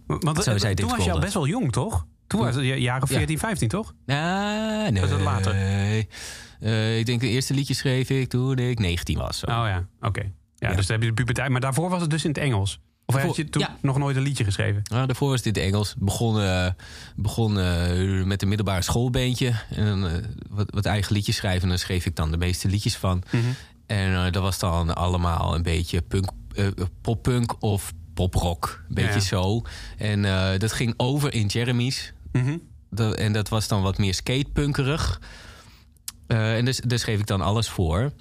Want 0.08 0.44
Zo 0.44 0.52
eh, 0.52 0.60
zei 0.60 0.74
toen 0.74 0.90
was 0.90 1.06
je 1.06 1.12
al 1.12 1.20
best 1.20 1.34
wel 1.34 1.48
jong, 1.48 1.72
toch? 1.72 2.06
Toen 2.28 2.40
was 2.40 2.56
je 2.56 2.62
jaren 2.62 3.08
14, 3.08 3.40
15, 3.40 3.68
toch? 3.68 3.94
ah, 4.06 4.16
nee. 4.90 5.02
Was 5.02 5.10
dat 5.10 5.22
later? 5.22 5.54
Eh, 6.60 7.00
ik 7.00 7.06
denk 7.06 7.20
de 7.22 7.28
eerste 7.28 7.54
liedje 7.54 7.74
schreef 7.74 8.10
ik 8.10 8.30
toen 8.30 8.58
ik 8.58 8.80
19 8.80 9.18
was. 9.18 9.40
zo. 9.40 9.46
Oh 9.46 9.52
ja, 9.52 9.86
oké. 10.02 10.22
Ja, 10.56 10.70
Ja. 10.70 10.76
dus 10.76 10.86
dan 10.88 10.96
heb 10.96 11.02
je 11.02 11.10
de 11.10 11.22
puberteit. 11.22 11.50
Maar 11.50 11.62
daarvoor 11.62 11.90
was 11.90 12.02
het 12.02 12.10
dus 12.10 12.24
in 12.24 12.30
het 12.30 12.40
Engels. 12.40 12.80
Of 13.06 13.22
had 13.22 13.36
je 13.36 13.50
toen 13.50 13.62
ja. 13.62 13.78
nog 13.82 13.98
nooit 13.98 14.16
een 14.16 14.22
liedje 14.22 14.44
geschreven? 14.44 14.82
Nou, 14.84 15.06
daarvoor 15.06 15.30
was 15.30 15.42
dit 15.42 15.58
Engels. 15.58 15.96
Begon, 15.98 16.42
eh, 16.42 16.68
begon 17.16 17.60
eh, 17.60 18.24
met 18.24 18.42
een 18.42 18.48
middelbare 18.48 18.82
schoolbeentje. 18.82 19.54
En 19.70 20.06
eh, 20.06 20.24
wat, 20.50 20.72
wat 20.74 20.86
eigen 20.86 21.14
liedjes 21.14 21.36
schrijven. 21.36 21.62
En 21.62 21.70
dan 21.70 21.78
schreef 21.78 22.06
ik 22.06 22.16
dan 22.16 22.32
de 22.32 22.38
meeste 22.38 22.68
liedjes 22.68 22.96
van. 22.96 23.24
En 23.86 24.14
eh, 24.26 24.32
dat 24.32 24.42
was 24.42 24.60
dan 24.60 24.96
allemaal 24.96 25.56
een 25.56 25.64
beetje 25.64 26.02
punk, 26.02 26.30
eh, 26.56 26.68
poppunk 27.02 27.56
of 27.64 27.94
poprock. 28.14 28.84
Een 28.90 28.96
beetje 28.96 29.14
Ja. 29.14 29.20
zo. 29.20 29.62
En 29.98 30.26
eh, 30.26 30.60
dat 30.60 30.72
ging 30.72 30.94
over 30.98 31.34
in 31.34 31.46
Jeremy's. 31.48 32.14
Mhm. 32.32 32.58
Dat, 32.90 33.16
en 33.16 33.34
dat 33.34 33.50
was 33.50 33.68
dan 33.68 33.82
wat 33.82 33.98
meer 33.98 34.14
skatepunkerig. 34.14 35.22
En 36.28 36.66
dus, 36.66 36.80
daar 36.80 37.00
schreef 37.00 37.20
ik 37.20 37.28
dan 37.28 37.42
alles 37.42 37.70
voor. 37.70 38.12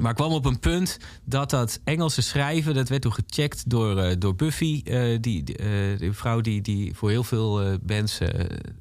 Maar 0.00 0.10
ik 0.10 0.16
kwam 0.16 0.32
op 0.32 0.44
een 0.44 0.58
punt 0.58 0.98
dat 1.24 1.50
dat 1.50 1.80
Engelse 1.84 2.22
schrijven... 2.22 2.74
dat 2.74 2.88
werd 2.88 3.02
toen 3.02 3.12
gecheckt 3.12 3.70
door, 3.70 4.18
door 4.18 4.34
Buffy. 4.34 4.82
die, 5.20 5.42
de 5.44 6.08
vrouw 6.10 6.40
die, 6.40 6.60
die 6.60 6.94
voor 6.94 7.10
heel 7.10 7.24
veel 7.24 7.78
bands 7.82 8.18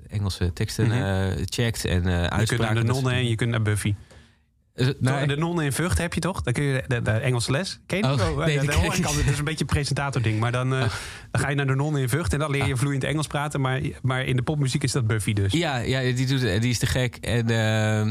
Engelse 0.07 0.53
teksten 0.53 0.87
Mhm. 0.87 1.37
checkt. 1.45 1.85
En 1.85 2.05
eh 2.05 2.11
Je 2.13 2.19
kunt 2.19 2.31
uitspraken. 2.31 2.75
naar 2.75 2.85
de 2.85 2.91
nonnen 2.91 3.13
en 3.13 3.27
je 3.27 3.35
kunt 3.35 3.49
naar 3.51 3.61
Buffy. 3.61 3.95
Eh, 4.73 5.27
de 5.27 5.35
nonnen 5.37 5.65
in 5.65 5.71
Vught 5.73 5.97
heb 5.97 6.13
je 6.13 6.19
toch? 6.19 6.41
Dan 6.41 6.53
kun 6.53 6.63
je 6.63 6.83
de, 6.87 7.01
de 7.01 7.11
Engelse 7.11 7.51
les. 7.51 7.79
Ken 7.85 7.97
je? 7.97 8.03
Oh, 8.03 8.11
Oh, 8.11 8.37
nee, 8.45 8.59
de 8.59 8.73
altijd. 8.73 9.03
Dat 9.03 9.13
is 9.31 9.37
een 9.37 9.43
beetje 9.43 9.59
een 9.59 9.65
presentator-ding. 9.65 10.39
Maar 10.39 10.51
dan, 10.51 10.73
eh, 10.73 10.79
dan 11.31 11.41
ga 11.41 11.49
je 11.49 11.55
naar 11.55 11.67
de 11.67 11.75
nonnen 11.75 12.01
in 12.01 12.09
Vught 12.09 12.33
en 12.33 12.39
dan 12.39 12.51
leer 12.51 12.65
je 12.67 12.75
vloeiend 12.77 13.03
Engels 13.03 13.27
praten. 13.27 13.61
Maar, 13.61 13.81
maar 14.01 14.23
in 14.25 14.35
de 14.35 14.41
popmuziek 14.41 14.83
is 14.83 14.91
dat 14.91 15.07
Buffy 15.07 15.33
dus. 15.33 15.51
Ja, 15.53 15.77
ja 15.77 16.01
die, 16.01 16.25
doet, 16.25 16.39
die 16.41 16.69
is 16.69 16.77
te 16.79 16.85
gek. 16.85 17.15
En 17.15 17.49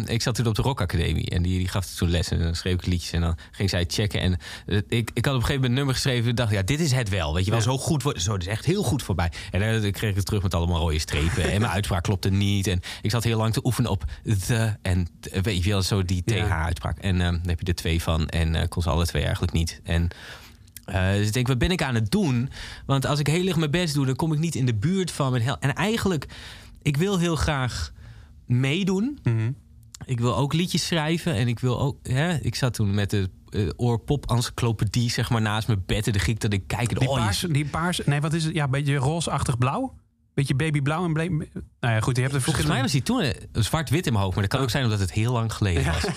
eh, 0.06 0.14
ik 0.14 0.22
zat 0.22 0.34
toen 0.34 0.46
op 0.46 0.54
de 0.54 0.62
Rock 0.62 0.80
Academie. 0.80 1.30
En 1.30 1.42
die, 1.42 1.58
die 1.58 1.68
gaf 1.68 1.86
toen 1.86 2.10
les. 2.10 2.28
En 2.28 2.38
dan 2.38 2.54
schreef 2.54 2.74
ik 2.74 2.86
liedjes. 2.86 3.12
En 3.12 3.20
dan 3.20 3.36
ging 3.50 3.70
zij 3.70 3.84
checken. 3.88 4.20
En 4.20 4.36
eh, 4.66 4.76
ik, 4.88 5.10
ik 5.14 5.24
had 5.24 5.34
op 5.34 5.40
een 5.40 5.46
gegeven 5.46 5.52
moment 5.54 5.64
een 5.64 5.72
nummer 5.74 5.94
geschreven. 5.94 6.28
En 6.28 6.34
dacht, 6.34 6.52
ja, 6.52 6.62
dit 6.62 6.80
is 6.80 6.92
het 6.92 7.08
wel. 7.08 7.34
Weet 7.34 7.44
je 7.44 7.50
wel, 7.50 7.58
Ja. 7.60 7.64
zo 7.66 7.78
goed. 7.78 8.02
wordt- 8.02 8.22
Zo, 8.22 8.32
dit 8.32 8.42
is 8.46 8.52
echt 8.52 8.64
heel 8.64 8.82
goed 8.82 9.02
voorbij. 9.02 9.32
En 9.50 9.80
dan 9.82 9.90
kreeg 9.90 10.10
ik 10.10 10.16
het 10.16 10.26
terug 10.26 10.42
met 10.42 10.54
allemaal 10.54 10.80
rode 10.80 10.98
strepen. 10.98 11.50
en 11.52 11.60
mijn 11.60 11.72
uitspraak 11.78 12.02
klopte 12.02 12.30
niet. 12.30 12.66
En 12.66 12.80
ik 13.02 13.10
zat 13.10 13.24
heel 13.24 13.38
lang 13.38 13.52
te 13.52 13.60
oefenen 13.64 13.90
op 13.90 14.04
the. 14.46 14.76
En 14.82 15.08
weet 15.42 15.64
je 15.64 15.70
wel, 15.70 15.82
zo 15.82 16.02
die 16.04 16.22
Ja. 16.24 16.50
TH-uitspraak. 16.52 16.98
En 16.98 17.20
eh, 17.20 17.30
daar 17.30 17.40
heb 17.42 17.60
je 17.60 17.66
er 17.66 17.74
twee 17.74 18.02
van. 18.02 18.28
En 18.28 18.54
eh, 18.54 18.68
kon 18.68 18.82
ze 18.82 18.90
alle 18.90 19.06
twee 19.06 19.22
eigenlijk 19.22 19.52
niet. 19.52 19.80
En 19.84 20.08
eh, 20.84 21.12
dus 21.12 21.26
ik 21.26 21.32
denk, 21.32 21.46
wat 21.46 21.58
ben 21.58 21.70
ik 21.70 21.82
aan 21.82 21.94
het 21.94 22.10
doen? 22.10 22.50
Want 22.86 23.06
als 23.06 23.18
ik 23.18 23.26
heel 23.26 23.46
erg 23.46 23.56
mijn 23.56 23.70
best 23.70 23.94
doe, 23.94 24.06
dan 24.06 24.16
kom 24.16 24.32
ik 24.32 24.38
niet 24.38 24.54
in 24.54 24.66
de 24.66 24.74
buurt 24.74 25.10
van 25.10 25.30
mijn 25.30 25.42
hel. 25.42 25.56
En 25.60 25.74
eigenlijk, 25.74 26.26
ik 26.82 26.96
wil 26.96 27.18
heel 27.18 27.36
graag 27.36 27.92
meedoen. 28.46 29.18
Mhm. 29.22 29.50
Ik 30.04 30.20
wil 30.20 30.36
ook 30.36 30.52
liedjes 30.52 30.86
schrijven. 30.86 31.34
En 31.34 31.48
ik 31.48 31.58
wil 31.58 31.80
ook. 31.80 31.96
Hè, 32.02 32.34
ik 32.34 32.54
zat 32.54 32.74
toen 32.74 32.94
met 32.94 33.10
de 33.10 33.30
uh, 33.50 33.70
oorpop 33.76 34.30
encyclopedie 34.30 35.10
zeg 35.10 35.30
maar 35.30 35.40
naast 35.40 35.66
mijn 35.66 35.82
bed. 35.86 36.06
En 36.06 36.12
dan 36.12 36.20
ging 36.20 36.36
ik 36.36 36.42
dat 36.42 36.52
ik 36.52 36.66
kijken. 36.66 36.98
Die 36.98 37.08
oh, 37.08 37.16
paars, 37.16 37.46
die 37.50 37.64
paars, 37.64 38.00
nee, 38.04 38.20
wat 38.20 38.32
is 38.32 38.44
het? 38.44 38.54
Ja, 38.54 38.64
een 38.64 38.70
beetje 38.70 38.96
roosachtig 38.96 39.58
blauw. 39.58 39.94
Beetje 40.34 40.54
babyblauw 40.54 41.04
en 41.04 41.12
bleek. 41.12 41.30
Nou 41.30 41.46
ja, 41.80 42.00
goed, 42.00 42.16
je 42.16 42.22
hebt 42.22 42.34
er 42.34 42.40
Volgens 42.42 42.66
mij 42.66 42.80
was 42.80 42.92
hij 42.92 43.00
toen 43.00 43.20
eh, 43.20 43.30
zwart-wit 43.52 44.06
in 44.06 44.12
mijn 44.12 44.24
hoofd. 44.24 44.36
Maar 44.36 44.44
dat 44.48 44.54
kan 44.54 44.62
ook 44.62 44.70
zijn 44.70 44.84
omdat 44.84 44.98
het 45.00 45.12
heel 45.12 45.32
lang 45.32 45.52
geleden 45.52 45.84
was. 45.84 46.04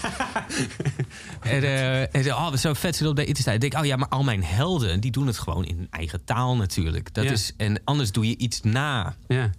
en, 1.42 1.64
en 2.12 2.24
zei, 2.24 2.32
oh, 2.36 2.50
wat 2.50 2.60
zo 2.60 2.74
vet 2.74 2.96
zit 2.96 3.08
op 3.08 3.16
de 3.16 3.26
internet. 3.26 3.54
Ik 3.54 3.62
denk, 3.72 3.84
oh 3.84 3.90
ja, 3.90 3.96
maar 3.96 4.08
al 4.08 4.24
mijn 4.24 4.44
helden, 4.44 5.00
die 5.00 5.12
doen 5.12 5.28
het 5.28 5.38
gewoon 5.38 5.66
in 5.66 5.78
hun 5.78 5.88
eigen 5.90 6.24
taal 6.26 6.56
natuurlijk. 6.56 7.14
Dat 7.14 7.24
Ja. 7.24 7.32
is, 7.32 7.54
en 7.58 7.82
anders 7.84 8.12
doe 8.12 8.28
je 8.28 8.38
iets 8.38 8.62
na. 8.62 9.16
Ja. 9.28 9.50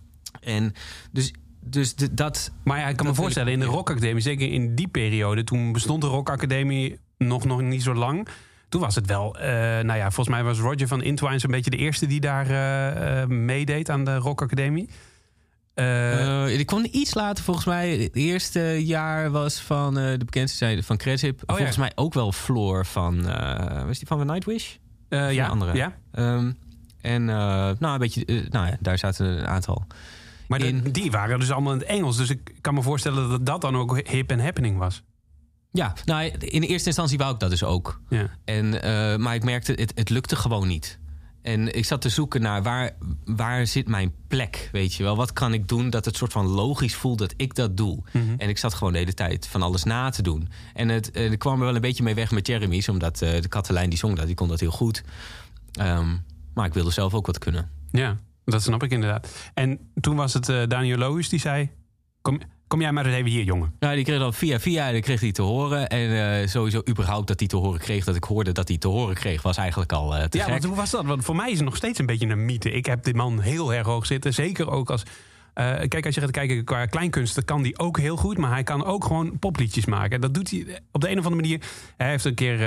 En 0.40 0.72
dus, 1.12 1.32
dus 1.60 1.94
de- 1.94 2.14
dat... 2.14 2.52
Maar 2.64 2.78
ja, 2.78 2.88
ik 2.88 2.96
kan 2.96 3.06
me 3.06 3.14
voorstellen, 3.14 3.52
in 3.52 3.58
de 3.60 3.66
ook, 3.66 3.72
Rock 3.74 3.90
Academie, 3.90 4.22
zeker 4.22 4.52
in 4.52 4.74
die 4.74 4.88
periode, 4.88 5.44
toen 5.44 5.72
bestond 5.72 6.00
de 6.00 6.06
Rock 6.08 6.30
Academie 6.30 6.98
nog, 7.18 7.44
nog 7.44 7.60
niet 7.62 7.82
zo 7.82 7.94
lang. 7.94 8.28
Toen 8.68 8.80
was 8.80 8.94
het 8.94 9.06
wel, 9.06 9.36
eh, 9.38 9.48
nou 9.84 9.94
ja, 9.98 10.10
volgens 10.10 10.28
mij 10.28 10.44
was 10.44 10.58
Roger 10.58 10.88
van 10.88 11.02
Intwine 11.02 11.38
een 11.42 11.50
beetje 11.50 11.70
de 11.70 11.76
eerste 11.76 12.06
die 12.06 12.20
daar 12.20 12.46
eh, 12.50 13.22
eh, 13.22 13.28
meedeed 13.28 13.90
aan 13.90 14.04
de 14.04 14.16
Rock 14.16 14.42
Academie. 14.42 14.88
Eh, 15.74 16.44
Eh, 16.44 16.58
ik 16.58 16.66
kwam 16.66 16.86
iets 16.90 17.14
later, 17.14 17.44
volgens 17.44 17.66
mij. 17.66 17.90
Het 17.90 18.16
eerste 18.16 18.60
jaar 18.86 19.30
was 19.30 19.60
van 19.60 19.94
de 19.94 20.16
bekendste 20.24 20.58
zijde 20.58 20.82
van 20.82 20.96
Cresip. 20.96 21.42
ja. 21.46 21.54
volgens 21.54 21.76
mij 21.76 21.92
ook 21.94 22.14
wel 22.14 22.32
Floor 22.32 22.86
van... 22.86 23.22
was 23.86 23.98
die 23.98 24.06
van 24.06 24.26
Nightwish? 24.26 24.74
ja, 25.08 25.46
andere? 25.46 25.74
ja. 25.74 25.96
Ehm, 26.12 26.52
en 27.00 27.24
nou, 27.24 27.76
een 27.80 27.98
beetje... 27.98 28.46
nou 28.50 28.66
ja, 28.66 28.76
daar 28.80 28.98
zaten 28.98 29.26
een 29.26 29.46
aantal. 29.46 29.86
Maar 30.48 30.58
de- 30.58 30.66
in- 30.66 30.82
die 30.92 31.10
waren 31.10 31.38
dus 31.40 31.50
allemaal 31.50 31.72
in 31.72 31.78
het 31.78 31.88
Engels. 31.88 32.16
Dus 32.16 32.30
ik 32.30 32.54
kan 32.60 32.74
me 32.74 32.82
voorstellen 32.82 33.28
dat 33.28 33.46
dat 33.46 33.60
dan 33.60 33.76
ook 33.76 34.08
hip 34.08 34.30
en 34.30 34.40
happening 34.40 34.78
was. 34.78 35.02
Ja, 35.76 35.92
nou, 36.04 36.24
in 36.38 36.62
eerste 36.62 36.86
instantie 36.86 37.18
wou 37.18 37.34
ik 37.34 37.40
dat 37.40 37.50
dus 37.50 37.64
ook. 37.64 38.00
Ja. 38.08 38.30
En, 38.44 38.82
eh, 38.82 39.16
maar 39.16 39.34
ik 39.34 39.44
merkte, 39.44 39.72
het, 39.72 39.92
het 39.94 40.10
lukte 40.10 40.36
gewoon 40.36 40.68
niet. 40.68 40.98
En 41.42 41.76
ik 41.76 41.84
zat 41.84 42.00
te 42.00 42.08
zoeken 42.08 42.42
naar 42.42 42.62
waar, 42.62 42.96
waar 43.24 43.66
zit 43.66 43.88
mijn 43.88 44.14
plek, 44.28 44.68
weet 44.72 44.94
je 44.94 45.02
wel. 45.02 45.16
Wat 45.16 45.32
kan 45.32 45.52
ik 45.52 45.68
doen 45.68 45.90
dat 45.90 46.04
het 46.04 46.16
soort 46.16 46.32
van 46.32 46.46
logisch 46.46 46.94
voelt 46.94 47.18
dat 47.18 47.34
ik 47.36 47.54
dat 47.54 47.76
doe. 47.76 48.02
En 48.36 48.48
ik 48.48 48.58
zat 48.58 48.74
gewoon 48.74 48.92
de 48.92 48.98
hele 48.98 49.14
tijd 49.14 49.46
van 49.46 49.62
alles 49.62 49.84
na 49.84 50.10
te 50.10 50.22
doen. 50.22 50.48
En 50.74 50.88
het, 50.88 51.10
eh, 51.10 51.30
ik 51.30 51.38
kwam 51.38 51.58
er 51.58 51.64
wel 51.64 51.74
een 51.74 51.80
beetje 51.80 52.02
mee 52.02 52.14
weg 52.14 52.30
met 52.30 52.46
Jeremy's. 52.46 52.88
Omdat 52.88 53.22
eh, 53.22 53.40
de 53.40 53.48
Katelijn 53.48 53.88
die 53.88 53.98
zong 53.98 54.16
dat, 54.16 54.26
die 54.26 54.34
kon 54.34 54.48
dat 54.48 54.60
heel 54.60 54.70
goed. 54.70 55.02
Ehm, 55.72 56.16
maar 56.54 56.66
ik 56.66 56.74
wilde 56.74 56.90
zelf 56.90 57.14
ook 57.14 57.26
wat 57.26 57.38
kunnen. 57.38 57.70
Ja, 57.90 58.18
dat 58.44 58.62
snap 58.62 58.82
ik 58.82 58.90
inderdaad. 58.90 59.50
En 59.54 59.78
toen 60.00 60.16
was 60.16 60.34
het 60.34 60.46
Daniel 60.70 60.98
Loos 60.98 61.28
die 61.28 61.40
zei... 61.40 61.70
Kom, 62.22 62.40
kom 62.66 62.80
jij 62.80 62.92
maar 62.92 63.06
eens 63.06 63.14
even 63.14 63.30
hier, 63.30 63.44
jongen. 63.44 63.74
Nou, 63.80 63.94
die 63.94 64.04
kreeg 64.04 64.18
dan 64.18 64.34
via 64.34 64.60
via, 64.60 64.90
die 64.92 65.00
kreeg 65.02 65.20
hij 65.20 65.32
te 65.32 65.42
horen. 65.42 65.88
En 65.88 66.40
eh, 66.40 66.46
sowieso 66.48 66.82
überhaupt 66.88 67.26
dat 67.28 67.38
hij 67.38 67.48
te 67.48 67.56
horen 67.56 67.80
kreeg. 67.80 68.04
Dat 68.04 68.16
ik 68.16 68.24
hoorde 68.24 68.52
dat 68.52 68.68
hij 68.68 68.78
te 68.78 68.88
horen 68.88 69.14
kreeg, 69.14 69.42
was 69.42 69.56
eigenlijk 69.56 69.92
al 69.92 70.16
eh, 70.16 70.24
te 70.24 70.36
Ja, 70.38 70.42
gek. 70.44 70.52
want 70.52 70.64
hoe 70.64 70.76
was 70.76 70.90
dat? 70.90 71.04
Want 71.04 71.24
voor 71.24 71.36
mij 71.36 71.50
is 71.50 71.56
het 71.56 71.64
nog 71.64 71.76
steeds 71.76 71.98
een 71.98 72.06
beetje 72.06 72.26
een 72.28 72.44
mythe. 72.44 72.70
Ik 72.70 72.86
heb 72.86 73.04
die 73.04 73.14
man 73.14 73.40
heel 73.40 73.74
erg 73.74 73.86
hoog 73.86 74.06
zitten. 74.06 74.34
Zeker 74.34 74.70
ook 74.70 74.90
als... 74.90 75.02
eh, 75.54 75.64
kijk, 75.88 76.06
als 76.06 76.14
je 76.14 76.20
gaat 76.20 76.30
kijken 76.30 76.64
qua 76.64 76.86
kleinkunst, 76.86 77.34
dan 77.34 77.44
kan 77.44 77.62
die 77.62 77.78
ook 77.78 77.98
heel 77.98 78.16
goed. 78.16 78.38
Maar 78.38 78.50
hij 78.50 78.62
kan 78.62 78.84
ook 78.84 79.04
gewoon 79.04 79.38
popliedjes 79.38 79.84
maken. 79.84 80.20
Dat 80.20 80.34
doet 80.34 80.50
hij 80.50 80.80
op 80.92 81.00
de 81.00 81.10
een 81.10 81.18
of 81.18 81.24
andere 81.24 81.42
manier. 81.42 81.60
Hij 81.96 82.10
heeft 82.10 82.24
een 82.24 82.34
keer, 82.34 82.58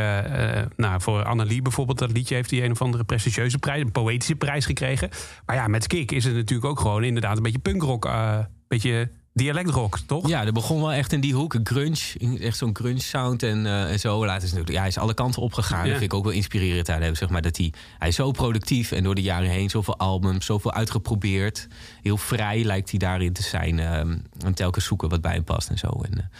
nou, 0.75 1.01
voor 1.01 1.24
Annelie 1.24 1.62
bijvoorbeeld, 1.62 1.98
dat 2.00 2.12
liedje 2.12 2.36
heeft 2.36 2.51
hij 2.51 2.63
een 2.63 2.72
of 2.72 2.82
andere 2.82 3.03
prestigieuze 3.03 3.58
prijs, 3.58 3.82
een 3.82 3.91
poëtische 3.91 4.36
prijs 4.36 4.65
gekregen. 4.65 5.10
Maar 5.46 5.56
ja, 5.56 5.68
met 5.68 5.88
Kik 5.88 6.12
is 6.12 6.24
het 6.25 6.36
natuurlijk 6.36 6.70
ook 6.70 6.79
gewoon 6.79 7.03
inderdaad 7.03 7.38
een 7.38 7.44
beetje 7.44 7.60
punkrock. 7.60 8.06
eh, 8.06 8.39
beetje 8.68 9.10
dialectrock, 9.34 10.00
toch? 10.00 10.28
Ja, 10.28 10.46
er 10.46 10.54
begon 10.54 10.80
wel 10.80 10.92
echt 10.92 11.14
in 11.14 11.22
die 11.22 11.34
hoek. 11.34 11.56
Grunge, 11.64 12.40
echt 12.40 12.58
zo'n 12.58 12.76
grunge 12.76 13.02
sound 13.02 13.44
en, 13.44 13.66
eh, 13.66 13.92
en 13.92 14.00
zo. 14.00 14.26
Later 14.26 14.44
is 14.44 14.50
natuurlijk, 14.50 14.72
ja, 14.72 14.80
hij 14.80 14.88
is 14.88 14.98
alle 14.98 15.14
kanten 15.14 15.42
opgegaan. 15.42 15.78
Ja. 15.80 15.90
Dat 15.90 16.00
vind 16.00 16.12
ik 16.12 16.18
ook 16.18 16.24
wel 16.24 16.34
inspirerend 16.34 16.90
aan 16.90 17.02
hem. 17.02 17.16
Zeg 17.16 17.30
maar, 17.30 17.42
dat 17.42 17.58
hij, 17.58 17.74
hij 17.98 18.08
is 18.08 18.16
zo 18.16 18.32
productief 18.32 18.92
en 18.92 19.04
door 19.04 19.16
de 19.16 19.22
jaren 19.22 19.50
heen 19.50 19.70
zoveel 19.70 19.98
albums, 19.98 20.46
zoveel 20.46 20.74
uitgeprobeerd. 20.74 21.68
Heel 22.02 22.18
vrij 22.18 22.64
lijkt 22.64 22.90
hij 22.90 23.00
daarin 23.00 23.34
te 23.34 23.44
zijn. 23.44 23.80
ehm, 23.80 24.18
en 24.46 24.54
telkens 24.54 24.86
zoeken 24.86 25.10
wat 25.10 25.22
bij 25.22 25.34
hem 25.34 25.44
past 25.44 25.70
en 25.70 25.78
zo. 25.78 25.88
En, 25.88 26.32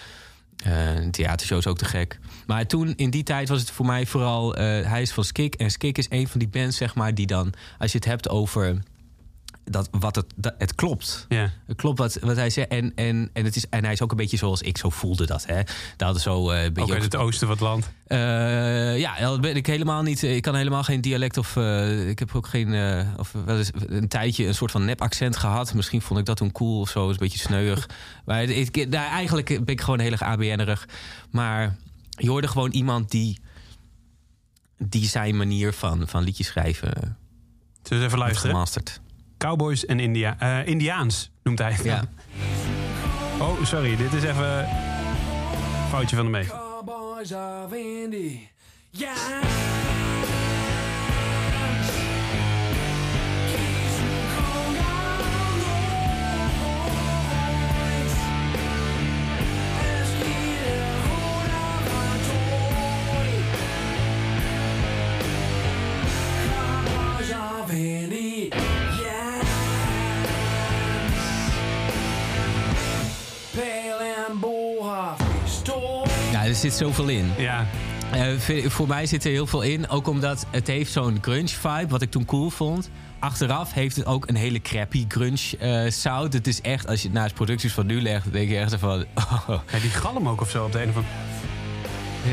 eh, 0.63 0.91
eh, 0.91 0.96
een 1.03 1.12
theatershow 1.12 1.58
is 1.58 1.67
ook 1.67 1.77
te 1.77 1.86
gek. 1.86 2.19
Maar 2.48 2.65
toen, 2.65 2.93
in 2.96 3.10
die 3.10 3.24
tijd, 3.24 3.50
was 3.50 3.60
het 3.60 3.72
voor 3.72 3.86
mij 3.86 4.05
vooral... 4.05 4.53
hij 4.55 5.01
is 5.01 5.12
van 5.12 5.24
Skik. 5.24 5.55
En 5.55 5.72
Skik 5.72 5.98
is 5.98 6.05
een 6.10 6.27
van 6.27 6.39
die 6.39 6.50
bands, 6.50 6.77
zeg 6.77 6.96
maar, 6.96 7.15
die 7.15 7.27
dan... 7.27 7.53
Als 7.77 7.91
je 7.91 7.98
het 7.98 8.08
hebt 8.08 8.29
over 8.29 8.81
dat, 9.69 9.88
wat 9.91 10.15
het, 10.15 10.25
dat, 10.35 10.53
het 10.57 10.75
klopt. 10.75 11.25
Ja. 11.29 11.51
Het 11.67 11.77
klopt 11.77 11.97
wat, 11.97 12.17
wat 12.21 12.35
hij 12.35 12.49
zegt. 12.49 12.67
En, 12.67 12.91
en, 12.95 13.29
en, 13.33 13.45
het 13.45 13.55
is, 13.55 13.65
en 13.69 13.83
hij 13.83 13.93
is 13.93 14.01
ook 14.01 14.11
een 14.11 14.17
beetje 14.17 14.38
zoals 14.38 14.61
ik 14.61 14.77
zo 14.77 14.89
voelde 14.89 15.25
dat. 15.25 15.45
Hè. 15.45 15.61
Dat 15.97 16.21
zo 16.21 16.49
eh, 16.49 16.63
een 16.63 16.77
Ook 16.81 16.91
uit 16.91 17.03
het 17.03 17.15
oosten 17.15 17.49
het 17.49 17.59
land. 17.59 17.89
Eh, 18.07 18.97
ja, 18.99 19.19
dat 19.19 19.41
ben 19.41 19.55
ik 19.55 19.65
helemaal 19.65 20.01
niet. 20.01 20.23
Ik 20.23 20.41
kan 20.41 20.55
helemaal 20.55 20.83
geen 20.83 21.01
dialect 21.01 21.38
of. 21.38 21.55
eh, 21.55 22.09
ik 22.09 22.19
heb 22.19 22.35
ook 22.35 22.47
geen. 22.47 22.73
eh, 22.73 23.07
of 23.17 23.31
wel 23.45 23.57
eens 23.57 23.71
een 23.88 24.07
tijdje 24.07 24.45
een 24.45 24.55
soort 24.55 24.71
van 24.71 24.85
nep-accent 24.85 25.38
gehad. 25.38 25.73
Misschien 25.73 26.01
vond 26.01 26.19
ik 26.19 26.25
dat 26.25 26.38
toen 26.38 26.51
cool 26.51 26.79
of 26.79 26.89
zo. 26.89 27.05
is 27.05 27.11
een 27.11 27.17
beetje 27.17 27.39
sneuig. 27.39 27.89
maar 28.25 28.43
ik, 28.43 28.75
nou, 28.75 29.09
eigenlijk 29.11 29.47
ben 29.47 29.67
ik 29.75 29.81
gewoon 29.81 29.99
heel 29.99 30.11
erg 30.11 30.21
ABN'erig. 30.21 30.88
Maar 31.31 31.75
je 32.09 32.29
hoorde 32.29 32.47
gewoon 32.47 32.71
iemand 32.71 33.11
die. 33.11 33.39
die 34.77 35.05
zijn 35.07 35.38
manier 35.38 35.73
van, 35.73 36.07
van 36.07 36.23
liedjes 36.23 36.47
schrijven 36.47 37.17
Zullen 37.83 38.03
we 38.03 38.07
even 38.07 38.19
luisteren? 38.19 38.51
gemasterd. 38.51 39.01
Cowboys 39.39 39.86
en 39.86 40.00
India. 40.00 40.36
eh, 40.39 40.67
Indiaans 40.67 41.31
noemt 41.43 41.60
hij 41.60 41.72
het. 41.72 41.84
Ja. 41.84 42.03
Oh, 43.41 43.63
sorry. 43.63 43.96
Dit 43.96 44.13
is 44.13 44.24
even... 44.24 44.67
Foutje 45.89 46.15
van 46.15 46.25
de 46.25 46.31
mee. 46.31 46.46
Cowboys 46.46 47.31
of 47.31 47.74
Indy. 47.74 48.39
Ja. 48.89 49.13
Of 67.62 67.75
er 76.49 76.55
zit 76.55 76.73
zoveel 76.73 77.07
in. 77.07 77.31
Ja. 77.37 77.65
Eh, 78.11 78.67
voor 78.67 78.87
mij 78.87 79.05
zit 79.05 79.25
er 79.25 79.31
heel 79.31 79.47
veel 79.47 79.61
in. 79.61 79.89
Ook 79.89 80.07
omdat 80.07 80.45
het 80.51 80.67
heeft 80.67 80.91
zo'n 80.91 81.17
grunge 81.21 81.47
vibe, 81.47 81.87
wat 81.87 82.01
ik 82.01 82.11
toen 82.11 82.25
cool 82.25 82.49
vond. 82.49 82.89
Achteraf 83.19 83.73
heeft 83.73 83.95
het 83.95 84.05
ook 84.05 84.27
een 84.27 84.35
hele 84.35 84.61
crappy 84.61 85.05
grunge 85.07 85.57
eh 85.59 85.91
sound. 85.91 86.33
Het 86.33 86.47
is 86.47 86.61
echt, 86.61 86.87
als 86.87 87.01
je 87.01 87.07
het 87.07 87.17
naast 87.17 87.33
producties 87.33 87.73
van 87.73 87.85
nu 87.85 88.01
legt, 88.01 88.23
dan 88.23 88.33
denk 88.33 88.49
je 88.49 88.57
echt 88.57 88.75
van... 88.75 89.05
Oh, 89.15 89.59
ja. 89.71 89.79
Die 89.79 89.89
galm 89.89 90.27
ook 90.27 90.41
of 90.41 90.49
zo 90.49 90.65
op 90.65 90.71
de 90.71 90.81
een 90.81 90.89
of 90.89 90.95
andere... 90.95 91.13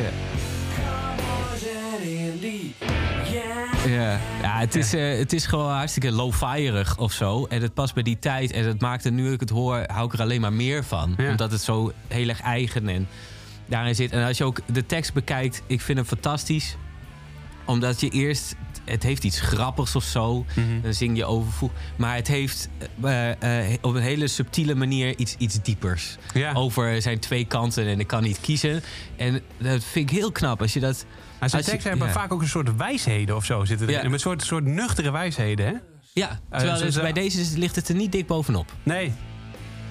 ja. 0.03 0.11
Ja. 3.89 4.19
Het, 4.59 4.75
is, 4.75 4.95
eh, 4.95 5.19
het 5.19 5.33
is 5.33 5.47
gewoon 5.47 5.71
hartstikke 5.71 6.13
low-fierig 6.13 6.99
of 6.99 7.13
zo. 7.13 7.45
En 7.45 7.63
het 7.63 7.75
past 7.75 7.95
bij 7.95 8.03
die 8.03 8.19
tijd. 8.19 8.53
En 8.53 8.65
het 8.65 8.81
maakt 8.81 9.05
er, 9.05 9.13
nu 9.13 9.33
ik 9.33 9.41
het 9.41 9.51
hoor, 9.51 9.85
hou 9.87 10.07
ik 10.07 10.13
er 10.13 10.21
alleen 10.21 10.41
maar 10.41 10.53
meer 10.53 10.85
van. 10.85 11.15
Ja. 11.17 11.31
Omdat 11.31 11.51
het 11.51 11.61
zo 11.61 11.93
heel 12.09 12.29
erg 12.29 12.41
eigen 12.41 12.89
en 12.89 13.09
daarin 13.67 13.95
zit. 13.95 14.13
En 14.13 14.27
als 14.27 14.39
je 14.39 14.45
ook 14.45 14.61
de 14.73 14.87
tekst 14.87 15.13
bekijkt, 15.13 15.63
ik 15.67 15.81
vind 15.81 15.99
hem 15.99 16.07
fantastisch. 16.07 16.77
Omdat 17.65 18.01
je 18.01 18.09
eerst... 18.09 18.55
Het 18.85 19.03
heeft 19.03 19.25
iets 19.25 19.41
grappigs 19.41 19.97
of 19.97 20.05
zo. 20.05 20.45
Mhm. 20.55 20.81
Dan 20.83 20.95
zing 20.95 21.17
je 21.17 21.25
over... 21.25 21.53
voe- 21.53 21.71
Maar 21.97 22.15
het 22.15 22.27
heeft 22.29 22.69
eh, 23.03 23.31
eh, 23.73 23.79
op 23.81 23.95
een 23.95 24.03
hele 24.03 24.29
subtiele 24.29 24.75
manier 24.75 25.17
iets, 25.19 25.35
iets 25.39 25.63
diepers. 25.63 26.17
Ja. 26.35 26.53
Over 26.53 27.03
zijn 27.03 27.19
twee 27.19 27.45
kanten 27.45 27.87
en 27.87 28.01
ik 28.01 28.07
kan 28.07 28.23
niet 28.23 28.41
kiezen. 28.41 28.83
En 29.17 29.41
dat 29.59 29.85
vind 29.85 30.11
ik 30.11 30.17
heel 30.17 30.33
knap. 30.33 30.61
Als 30.61 30.73
je 30.73 30.81
dat... 30.81 31.05
Maar 31.41 31.51
zijn 31.51 31.65
teksten 31.65 31.91
hebben 31.91 32.09
ja. 32.09 32.15
vaak 32.15 32.33
ook 32.33 32.41
een 32.43 32.49
soort 32.49 32.77
wijsheden 32.77 33.37
of 33.37 33.45
zo 33.45 33.65
zitten 33.65 33.89
erin. 33.89 34.03
Ja. 34.09 34.13
Een 34.13 34.19
soort, 34.21 34.43
soort 34.43 34.65
nuchtere 34.65 35.11
wijsheden, 35.11 35.67
hè? 35.67 35.73
Ja, 36.13 36.41
terwijl 36.51 36.77
zo- 36.77 36.85
dus 36.85 36.95
bij 36.95 37.13
deze 37.13 37.59
ligt 37.59 37.77
het 37.77 37.89
er 37.89 37.95
niet 37.95 38.13
dik 38.13 38.27
bovenop. 38.27 38.73
Nee. 38.83 39.13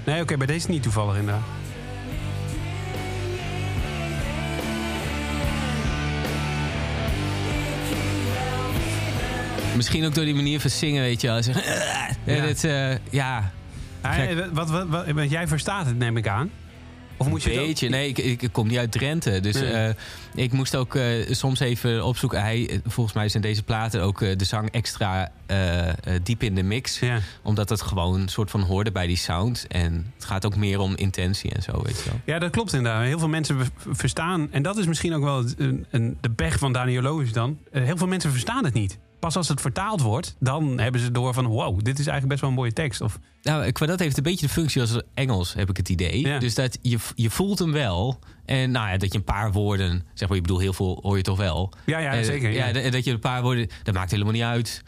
Nee, 0.06 0.22
oké, 0.22 0.38
bij 0.38 0.48
deze 0.48 0.70
niet 0.70 0.84
toevallig 0.84 1.16
inderdaad. 1.18 1.44
Misschien 9.76 10.06
ook 10.06 10.14
door 10.16 10.26
die 10.26 10.36
manier 10.36 10.60
van 10.60 10.70
zingen, 10.70 11.02
weet 11.02 11.22
je 11.22 11.28
wel. 11.28 11.44
Zeggen, 11.44 11.64
Ja. 11.74 12.10
En 12.26 12.44
het, 12.48 12.64
eh, 12.64 12.96
ja, 13.12 13.52
Gek. 14.02 14.46
wat, 14.54 14.70
wat, 14.70 14.88
wat, 15.12 15.30
jij 15.30 15.48
verstaat 15.48 15.86
het, 15.86 15.98
neem 15.98 16.18
ik 16.18 16.28
aan. 16.28 16.50
Of 17.18 17.28
moet 17.30 17.44
je 17.44 17.50
het 17.50 17.60
ook- 17.60 17.66
Weet 17.66 17.80
je, 17.80 17.90
nee, 17.90 18.08
ik, 18.10 18.18
ik, 18.18 18.42
ik 18.42 18.52
kom 18.52 18.68
niet 18.68 18.78
uit 18.78 18.92
Drenthe. 18.92 19.40
Dus 19.40 19.56
Nee. 19.56 19.72
eh, 19.72 19.94
ik 20.36 20.52
moest 20.52 20.76
ook 20.76 20.96
eh, 20.96 21.04
soms 21.30 21.60
even 21.60 22.06
opzoeken. 22.06 22.42
Hij, 22.42 22.70
eh, 22.70 22.78
volgens 22.86 23.16
mij 23.16 23.30
zijn 23.30 23.44
deze 23.44 23.64
platen 23.64 24.02
ook 24.02 24.22
eh, 24.22 24.38
de 24.38 24.44
zang 24.46 24.70
extra 24.72 25.32
eh, 25.46 25.88
eh, 25.90 25.96
diep 26.24 26.44
in 26.44 26.56
de 26.56 26.64
mix. 26.64 27.00
Ja. 27.00 27.20
Omdat 27.44 27.70
het 27.70 27.82
gewoon 27.82 28.20
een 28.22 28.28
soort 28.28 28.52
van 28.52 28.62
hoorde 28.62 28.92
bij 28.92 29.08
die 29.08 29.18
sound. 29.18 29.66
En 29.68 30.12
het 30.16 30.26
gaat 30.26 30.46
ook 30.46 30.56
meer 30.56 30.80
om 30.80 30.96
intentie 30.96 31.52
en 31.52 31.62
zo, 31.64 31.82
weet 31.84 31.98
je 32.04 32.10
wel. 32.10 32.20
Ja, 32.26 32.40
dat 32.40 32.52
klopt 32.52 32.74
inderdaad. 32.74 33.04
Heel 33.04 33.20
veel 33.20 33.28
mensen 33.28 33.58
verstaan, 33.90 34.48
en 34.52 34.62
dat 34.64 34.78
is 34.78 34.86
misschien 34.86 35.14
ook 35.16 35.24
wel 35.24 35.44
een, 35.58 35.86
een, 35.90 36.18
de 36.22 36.30
pech 36.30 36.58
van 36.60 36.74
Daniel 36.74 37.02
Loos 37.02 37.32
dan. 37.32 37.58
Eh, 37.72 37.84
heel 37.84 37.98
veel 37.98 38.08
mensen 38.08 38.32
verstaan 38.32 38.66
het 38.66 38.74
niet. 38.74 38.98
Pas 39.26 39.36
als 39.36 39.48
het 39.48 39.62
vertaald 39.62 40.02
wordt, 40.02 40.36
dan 40.40 40.80
hebben 40.80 41.02
ze 41.02 41.12
door 41.12 41.34
van... 41.34 41.46
wow, 41.46 41.76
dit 41.76 42.00
is 42.00 42.08
eigenlijk 42.08 42.28
best 42.28 42.42
wel 42.42 42.50
een 42.50 42.56
mooie 42.56 42.74
tekst. 42.74 43.02
Of, 43.02 43.20
Nou, 43.42 43.72
dat 43.72 44.00
heeft 44.00 44.18
een 44.18 44.24
beetje 44.24 44.46
de 44.48 44.52
functie 44.54 44.82
als 44.82 45.02
Engels, 45.14 45.54
heb 45.54 45.70
ik 45.70 45.78
het 45.78 45.90
idee. 45.90 46.22
Ja. 46.28 46.40
Dus 46.40 46.56
dat 46.56 46.78
je, 46.82 46.98
je 47.16 47.30
voelt 47.30 47.60
hem 47.60 47.72
wel. 47.72 48.20
En 48.46 48.72
nou 48.72 48.90
ja, 48.90 48.98
dat 48.98 49.12
je 49.12 49.18
een 49.18 49.24
paar 49.24 49.52
woorden, 49.52 50.04
zeg 50.14 50.28
maar, 50.28 50.38
ik 50.38 50.44
bedoel, 50.44 50.60
heel 50.60 50.74
veel 50.74 51.00
hoor 51.02 51.18
je 51.18 51.24
toch 51.24 51.38
wel. 51.38 51.74
ja, 51.86 51.98
ja, 52.00 52.14
Eh, 52.14 52.24
zeker. 52.24 52.52
Ja, 52.52 52.90
dat 52.90 53.04
je 53.04 53.12
een 53.12 53.20
paar 53.20 53.42
woorden, 53.42 53.68
dat 53.84 53.94
maakt 53.94 54.12
helemaal 54.12 54.34
niet 54.34 54.42
uit. 54.42 54.84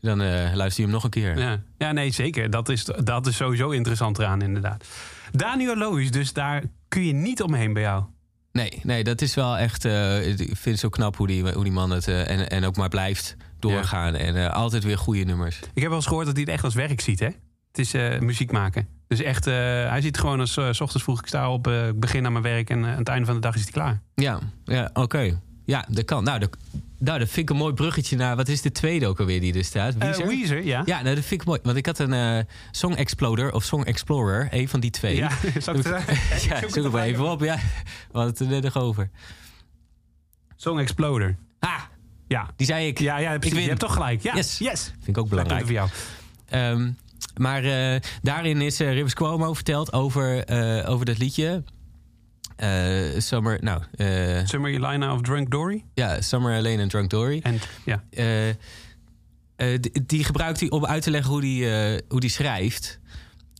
Dan 0.00 0.20
eh, 0.20 0.54
luister 0.54 0.76
je 0.76 0.82
hem 0.82 0.90
nog 0.90 1.04
een 1.04 1.10
keer. 1.10 1.38
Ja. 1.38 1.62
ja, 1.78 1.92
nee, 1.92 2.10
zeker. 2.10 2.50
Dat 2.50 2.68
is, 2.68 2.84
dat 2.84 3.26
is 3.26 3.36
sowieso 3.36 3.70
interessant 3.70 4.18
eraan, 4.18 4.42
inderdaad. 4.42 4.84
Daniel 5.32 5.76
Loos, 5.76 6.10
dus 6.10 6.32
daar 6.32 6.62
kun 6.88 7.06
je 7.06 7.12
niet 7.12 7.42
omheen 7.42 7.72
bij 7.72 7.82
jou. 7.82 8.04
Nee, 8.52 8.80
nee, 8.82 9.04
dat 9.04 9.20
is 9.22 9.34
wel 9.34 9.58
echt. 9.58 9.84
eh, 9.84 10.28
ik 10.28 10.36
vind 10.38 10.64
het 10.64 10.78
zo 10.78 10.88
knap 10.88 11.16
hoe 11.16 11.26
die, 11.26 11.52
hoe 11.52 11.64
die 11.64 11.72
man 11.72 11.90
het. 11.90 12.08
en, 12.08 12.50
en 12.50 12.64
ook 12.64 12.76
maar 12.76 12.88
blijft 12.88 13.36
doorgaan. 13.62 14.14
En 14.14 14.36
eh, 14.36 14.52
altijd 14.52 14.84
weer 14.84 14.98
goede 14.98 15.24
nummers. 15.24 15.58
Ik 15.74 15.82
heb 15.82 15.86
wel 15.86 15.94
eens 15.94 16.06
gehoord 16.06 16.26
dat 16.26 16.34
hij 16.34 16.44
het 16.44 16.52
echt 16.52 16.64
als 16.64 16.74
werk 16.74 17.00
ziet, 17.00 17.20
hè? 17.20 17.26
Het 17.26 17.78
is 17.78 17.94
eh, 17.94 18.18
muziek 18.18 18.52
maken. 18.52 18.88
Dus 19.08 19.20
echt, 19.20 19.46
eh, 19.46 19.54
hij 19.88 20.00
ziet 20.00 20.18
gewoon 20.18 20.40
als 20.40 20.52
s 20.52 20.80
ochtends 20.80 21.02
vroeg 21.02 21.18
ik 21.18 21.26
sta 21.26 21.52
op, 21.52 21.70
begin 21.94 22.26
aan 22.26 22.32
mijn 22.32 22.44
werk 22.44 22.70
en 22.70 22.84
aan 22.84 22.98
het 22.98 23.08
einde 23.08 23.26
van 23.26 23.34
de 23.34 23.40
dag 23.40 23.54
is 23.54 23.62
hij 23.62 23.72
klaar. 23.72 24.00
Ja, 24.14 24.38
ja 24.64 24.90
oké. 24.92 25.40
Ja, 25.64 25.84
dat 25.88 26.04
kan. 26.04 26.24
Nou 26.24 26.38
dat, 26.38 26.56
nou, 26.98 27.18
dat 27.18 27.28
vind 27.28 27.48
ik 27.48 27.50
een 27.50 27.60
mooi 27.60 27.74
bruggetje 27.74 28.16
naar. 28.16 28.36
Wat 28.36 28.48
is 28.48 28.62
de 28.62 28.72
tweede 28.72 29.06
ook 29.06 29.20
alweer 29.20 29.40
die 29.40 29.54
er 29.54 29.64
staat? 29.64 29.94
Weezer? 29.96 30.26
Weezer, 30.26 30.64
ja. 30.64 30.82
Ja, 30.84 31.02
nou, 31.02 31.14
dat 31.14 31.24
vind 31.24 31.40
ik 31.40 31.46
mooi. 31.46 31.60
Want 31.62 31.76
ik 31.76 31.86
had 31.86 31.98
een 31.98 32.46
Song 32.70 32.94
Exploder 32.94 33.52
of 33.52 33.64
Song 33.64 33.84
Explorer, 33.84 34.48
een 34.50 34.68
van 34.68 34.80
die 34.80 34.90
twee. 34.90 35.16
Ja, 35.16 35.30
zal 35.58 35.74
ik 35.74 35.84
eh, 35.84 36.08
ja, 36.48 36.60
zoek 36.60 36.74
het 36.74 36.92
maar 36.92 37.04
even 37.04 37.30
op. 37.30 37.40
Ja, 37.40 37.56
we 37.56 38.18
hadden 38.18 38.30
het 38.30 38.40
er 38.40 38.46
net 38.46 38.62
nog 38.62 38.76
over. 38.76 39.10
Song 40.56 40.78
Exploder. 40.78 41.36
Ah, 41.58 41.80
Ja. 42.30 42.48
die 42.56 42.66
zei 42.66 42.86
ik. 42.86 42.98
Ja, 42.98 43.18
ja. 43.18 43.32
Ik 43.32 43.42
win. 43.42 43.62
Je 43.62 43.68
hebt 43.68 43.80
toch 43.80 43.92
gelijk. 43.92 44.22
Ja. 44.22 44.34
Yes. 44.34 44.58
yes. 44.58 44.84
Vind 44.84 45.08
ik 45.08 45.18
ook 45.18 45.28
belangrijk. 45.28 45.62
voor 45.62 45.72
jou. 45.72 45.88
Ehm, 46.48 46.90
maar 47.36 47.64
eh, 47.64 48.00
daarin 48.22 48.60
is 48.60 48.80
eh, 48.80 48.92
Rivers 48.92 49.14
Cuomo 49.14 49.54
verteld 49.54 49.92
over, 49.92 50.44
eh, 50.44 50.90
over 50.90 51.06
dat 51.06 51.18
liedje. 51.18 51.62
Summer, 53.18 53.58
nou, 53.62 53.82
Summer 54.44 54.70
Elina 54.70 55.14
of 55.14 55.20
Drunk 55.20 55.50
Dory. 55.50 55.84
ja, 55.94 56.20
Summer 56.20 56.62
Lane 56.62 56.82
en 56.82 56.88
Drunk 56.88 57.10
Dory. 57.10 57.40
En 57.42 57.58
ja. 57.84 58.02
Die, 60.06 60.24
gebruikt 60.24 60.60
hij 60.60 60.70
om 60.70 60.86
uit 60.86 61.02
te 61.02 61.10
leggen 61.10 61.30
hoe 61.30 61.40
die, 61.40 61.68
hoe 62.08 62.20
die 62.20 62.30
schrijft. 62.30 63.00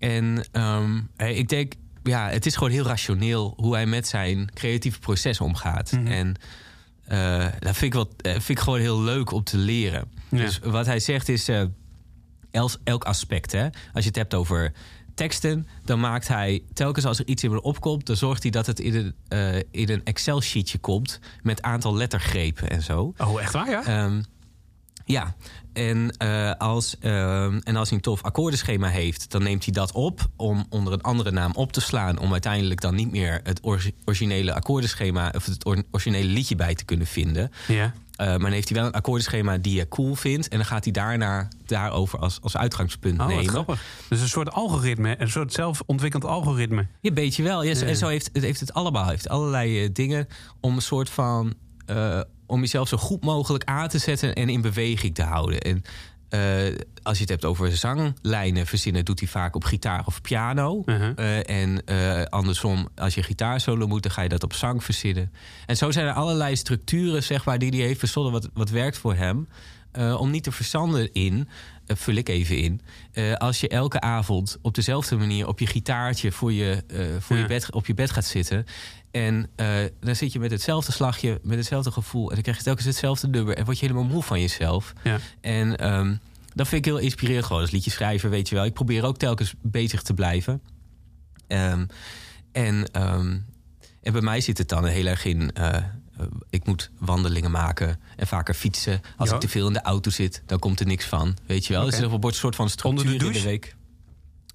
En 0.00 0.44
ehm, 0.52 1.00
eh, 1.16 1.38
ik 1.38 1.48
denk, 1.48 1.72
ja, 2.02 2.28
het 2.28 2.46
is 2.46 2.54
gewoon 2.54 2.72
heel 2.72 2.84
rationeel 2.84 3.54
hoe 3.56 3.74
hij 3.74 3.86
met 3.86 4.08
zijn 4.08 4.50
creatieve 4.54 4.98
proces 4.98 5.40
omgaat. 5.40 5.92
Mhm. 5.92 6.06
En 6.06 6.36
eh, 7.10 7.46
dat 7.58 7.76
vind 7.76 7.82
ik, 7.82 7.92
wel, 7.92 8.10
eh, 8.16 8.32
vind 8.32 8.48
ik 8.48 8.58
gewoon 8.58 8.78
heel 8.80 9.00
leuk 9.02 9.32
om 9.32 9.44
te 9.44 9.56
leren. 9.56 10.10
Ja. 10.28 10.38
Dus 10.38 10.58
wat 10.58 10.86
hij 10.86 11.00
zegt 11.00 11.28
is, 11.28 11.48
eh, 11.48 11.62
els- 12.50 12.78
elk 12.84 13.04
aspect. 13.04 13.52
Hè? 13.52 13.64
Als 13.92 14.02
je 14.04 14.08
het 14.08 14.16
hebt 14.16 14.34
over 14.34 14.72
teksten, 15.14 15.66
dan 15.84 16.00
maakt 16.00 16.28
hij 16.28 16.62
telkens 16.72 17.04
als 17.06 17.18
er 17.18 17.26
iets 17.26 17.44
in 17.44 17.50
me 17.50 17.62
opkomt, 17.62 18.06
dan 18.06 18.16
zorgt 18.16 18.42
hij 18.42 18.50
dat 18.50 18.66
het 18.66 18.80
in 18.80 18.94
een, 19.28 19.64
in 19.70 19.88
een 19.90 20.04
Excel-sheetje 20.04 20.78
komt 20.78 21.20
met 21.42 21.62
aantal 21.62 21.94
lettergrepen 21.96 22.70
en 22.70 22.82
zo. 22.82 23.12
Oh, 23.18 23.40
echt 23.42 23.52
waar, 23.52 23.70
ja? 23.70 23.84
Ehm, 23.84 24.22
Ja, 25.10 25.34
en, 25.72 26.10
eh, 26.16 26.52
als, 26.58 26.98
eh, 26.98 27.44
en 27.44 27.76
als 27.76 27.88
hij 27.88 27.96
een 27.96 28.02
tof 28.04 28.22
akkoordenschema 28.22 28.88
heeft, 28.88 29.30
dan 29.30 29.42
neemt 29.42 29.64
hij 29.64 29.72
dat 29.72 29.92
op 29.92 30.28
om 30.36 30.66
onder 30.68 30.92
een 30.92 31.00
andere 31.02 31.30
naam 31.30 31.52
op 31.54 31.72
te 31.72 31.80
slaan. 31.80 32.18
Om 32.18 32.32
uiteindelijk 32.32 32.80
dan 32.80 32.94
niet 32.94 33.10
meer 33.10 33.40
het 33.42 33.60
originele 34.04 34.54
akkoordenschema 34.54 35.32
of 35.36 35.44
het 35.46 35.64
or- 35.64 35.82
originele 35.90 36.28
liedje 36.28 36.54
bij 36.56 36.74
te 36.74 36.84
kunnen 36.84 37.06
vinden. 37.06 37.50
Ja. 37.68 37.94
Eh, 38.16 38.26
maar 38.26 38.38
dan 38.38 38.50
heeft 38.52 38.68
hij 38.68 38.78
wel 38.78 38.86
een 38.86 38.92
akkoordenschema 38.92 39.58
die 39.58 39.74
je 39.74 39.88
cool 39.88 40.14
vindt. 40.14 40.48
En 40.48 40.56
dan 40.56 40.66
gaat 40.66 40.84
hij 40.84 40.92
daarna 40.92 41.48
daarover 41.66 42.18
als, 42.18 42.38
als 42.42 42.56
uitgangspunt 42.56 43.20
Oh, 43.20 43.26
nemen. 43.26 43.48
grappig. 43.48 43.82
Dus 44.08 44.20
een 44.20 44.28
soort 44.28 44.50
algoritme, 44.52 45.20
een 45.20 45.30
soort 45.30 45.52
zelfontwikkeld 45.52 46.24
algoritme. 46.24 46.86
Ja, 47.00 47.12
beetje 47.12 47.42
wel. 47.42 47.62
Ja. 47.62 47.74
En 47.86 47.96
zo 47.96 48.08
heeft 48.08 48.30
het, 48.32 48.42
heeft 48.42 48.60
het 48.60 48.74
allemaal. 48.74 49.08
Heeft 49.08 49.28
allerlei 49.28 49.84
eh, 49.84 49.88
dingen 49.92 50.28
om 50.60 50.74
een 50.76 50.82
soort 50.82 51.10
van. 51.10 51.54
Om 52.50 52.60
jezelf 52.60 52.88
zo 52.88 52.96
goed 52.96 53.24
mogelijk 53.24 53.64
aan 53.64 53.88
te 53.88 53.98
zetten 53.98 54.34
en 54.34 54.48
in 54.48 54.60
beweging 54.60 55.14
te 55.14 55.22
houden. 55.22 55.60
En 55.60 55.84
eh, 56.30 56.74
als 57.02 57.16
je 57.16 57.20
het 57.20 57.28
hebt 57.28 57.44
over 57.44 57.76
zanglijnen 57.76 58.66
verzinnen, 58.66 59.04
doet 59.04 59.20
hij 59.20 59.28
vaak 59.28 59.54
op 59.54 59.64
gitaar 59.64 60.06
of 60.06 60.20
piano. 60.20 60.82
Uh-huh. 60.86 61.12
Eh, 61.16 61.62
en 61.62 61.84
eh, 61.84 62.22
andersom, 62.22 62.88
als 62.96 63.14
je 63.14 63.22
gitaarsolo 63.22 63.86
moet, 63.86 64.02
dan 64.02 64.12
ga 64.12 64.22
je 64.22 64.28
dat 64.28 64.42
op 64.42 64.52
zang 64.52 64.84
verzinnen. 64.84 65.32
En 65.66 65.76
zo 65.76 65.90
zijn 65.90 66.06
er 66.06 66.12
allerlei 66.12 66.56
structuren, 66.56 67.22
zeg 67.22 67.44
maar, 67.44 67.58
die 67.58 67.70
hij 67.70 67.80
heeft 67.80 67.98
verzonnen 67.98 68.32
wat, 68.32 68.48
wat 68.54 68.70
werkt 68.70 68.98
voor 68.98 69.14
hem. 69.14 69.48
Om 70.18 70.30
niet 70.30 70.42
te 70.42 70.52
verzanden 70.52 71.12
in, 71.12 71.48
vul 71.96 72.14
ik 72.14 72.28
even 72.28 72.56
in. 72.58 72.80
eh, 73.12 73.32
als 73.34 73.60
je 73.60 73.68
elke 73.68 74.00
avond 74.00 74.58
op 74.62 74.74
dezelfde 74.74 75.16
manier 75.16 75.46
op 75.48 75.58
je 75.58 75.66
gitaartje 75.66 76.32
voor 76.32 76.52
je, 76.52 76.84
eh, 76.88 76.98
voor 77.18 77.36
Ja. 77.36 77.42
je 77.42 77.48
bed, 77.48 77.72
op 77.72 77.86
je 77.86 77.94
bed 77.94 78.10
gaat 78.10 78.24
zitten. 78.24 78.64
En 79.10 79.50
eh, 79.56 79.76
dan 80.00 80.16
zit 80.16 80.32
je 80.32 80.38
met 80.38 80.50
hetzelfde 80.50 80.92
slagje, 80.92 81.38
met 81.42 81.56
hetzelfde 81.58 81.90
gevoel. 81.90 82.28
En 82.28 82.34
dan 82.34 82.42
krijg 82.42 82.56
je 82.58 82.62
telkens 82.64 82.86
hetzelfde 82.86 83.28
nummer. 83.28 83.56
En 83.56 83.64
word 83.64 83.78
je 83.78 83.86
helemaal 83.86 84.08
moe 84.08 84.22
van 84.22 84.40
jezelf. 84.40 84.92
Ja. 85.04 85.18
En 85.40 85.76
ehm, 85.76 86.14
dat 86.54 86.68
vind 86.68 86.86
ik 86.86 86.92
heel 86.92 87.00
inspirerend. 87.02 87.44
Gewoon 87.46 87.62
als 87.62 87.70
liedje 87.70 87.90
schrijver, 87.90 88.30
weet 88.30 88.48
je 88.48 88.54
wel. 88.54 88.64
Ik 88.64 88.74
probeer 88.74 89.04
ook 89.04 89.16
telkens 89.18 89.54
bezig 89.62 90.02
te 90.02 90.14
blijven. 90.14 90.62
Ehm, 91.46 91.86
en, 92.52 92.90
ehm, 92.92 93.36
en 94.02 94.12
bij 94.12 94.20
mij 94.20 94.40
zit 94.40 94.58
het 94.58 94.68
dan 94.68 94.84
heel 94.86 95.06
erg 95.06 95.24
in... 95.24 95.50
eh, 96.20 96.26
ik 96.50 96.66
moet 96.66 96.90
wandelingen 96.98 97.50
maken 97.50 97.98
en 98.16 98.26
vaker 98.26 98.54
fietsen. 98.54 99.00
Als 99.16 99.28
Ja. 99.28 99.34
ik 99.34 99.40
te 99.40 99.48
veel 99.48 99.66
in 99.66 99.72
de 99.72 99.82
auto 99.82 100.10
zit, 100.10 100.42
dan 100.46 100.58
komt 100.58 100.80
er 100.80 100.86
niks 100.86 101.04
van. 101.04 101.36
Weet 101.46 101.66
je 101.66 101.72
wel? 101.72 101.84
Dus 101.84 101.98
er 101.98 102.08
wordt 102.08 102.24
een 102.24 102.32
soort 102.34 102.56
van 102.56 102.68
structuur 102.70 103.00
Onder 103.00 103.18
de 103.18 103.24
in 103.26 103.32
de 103.32 103.32
douche? 103.32 103.48
week. 103.48 103.74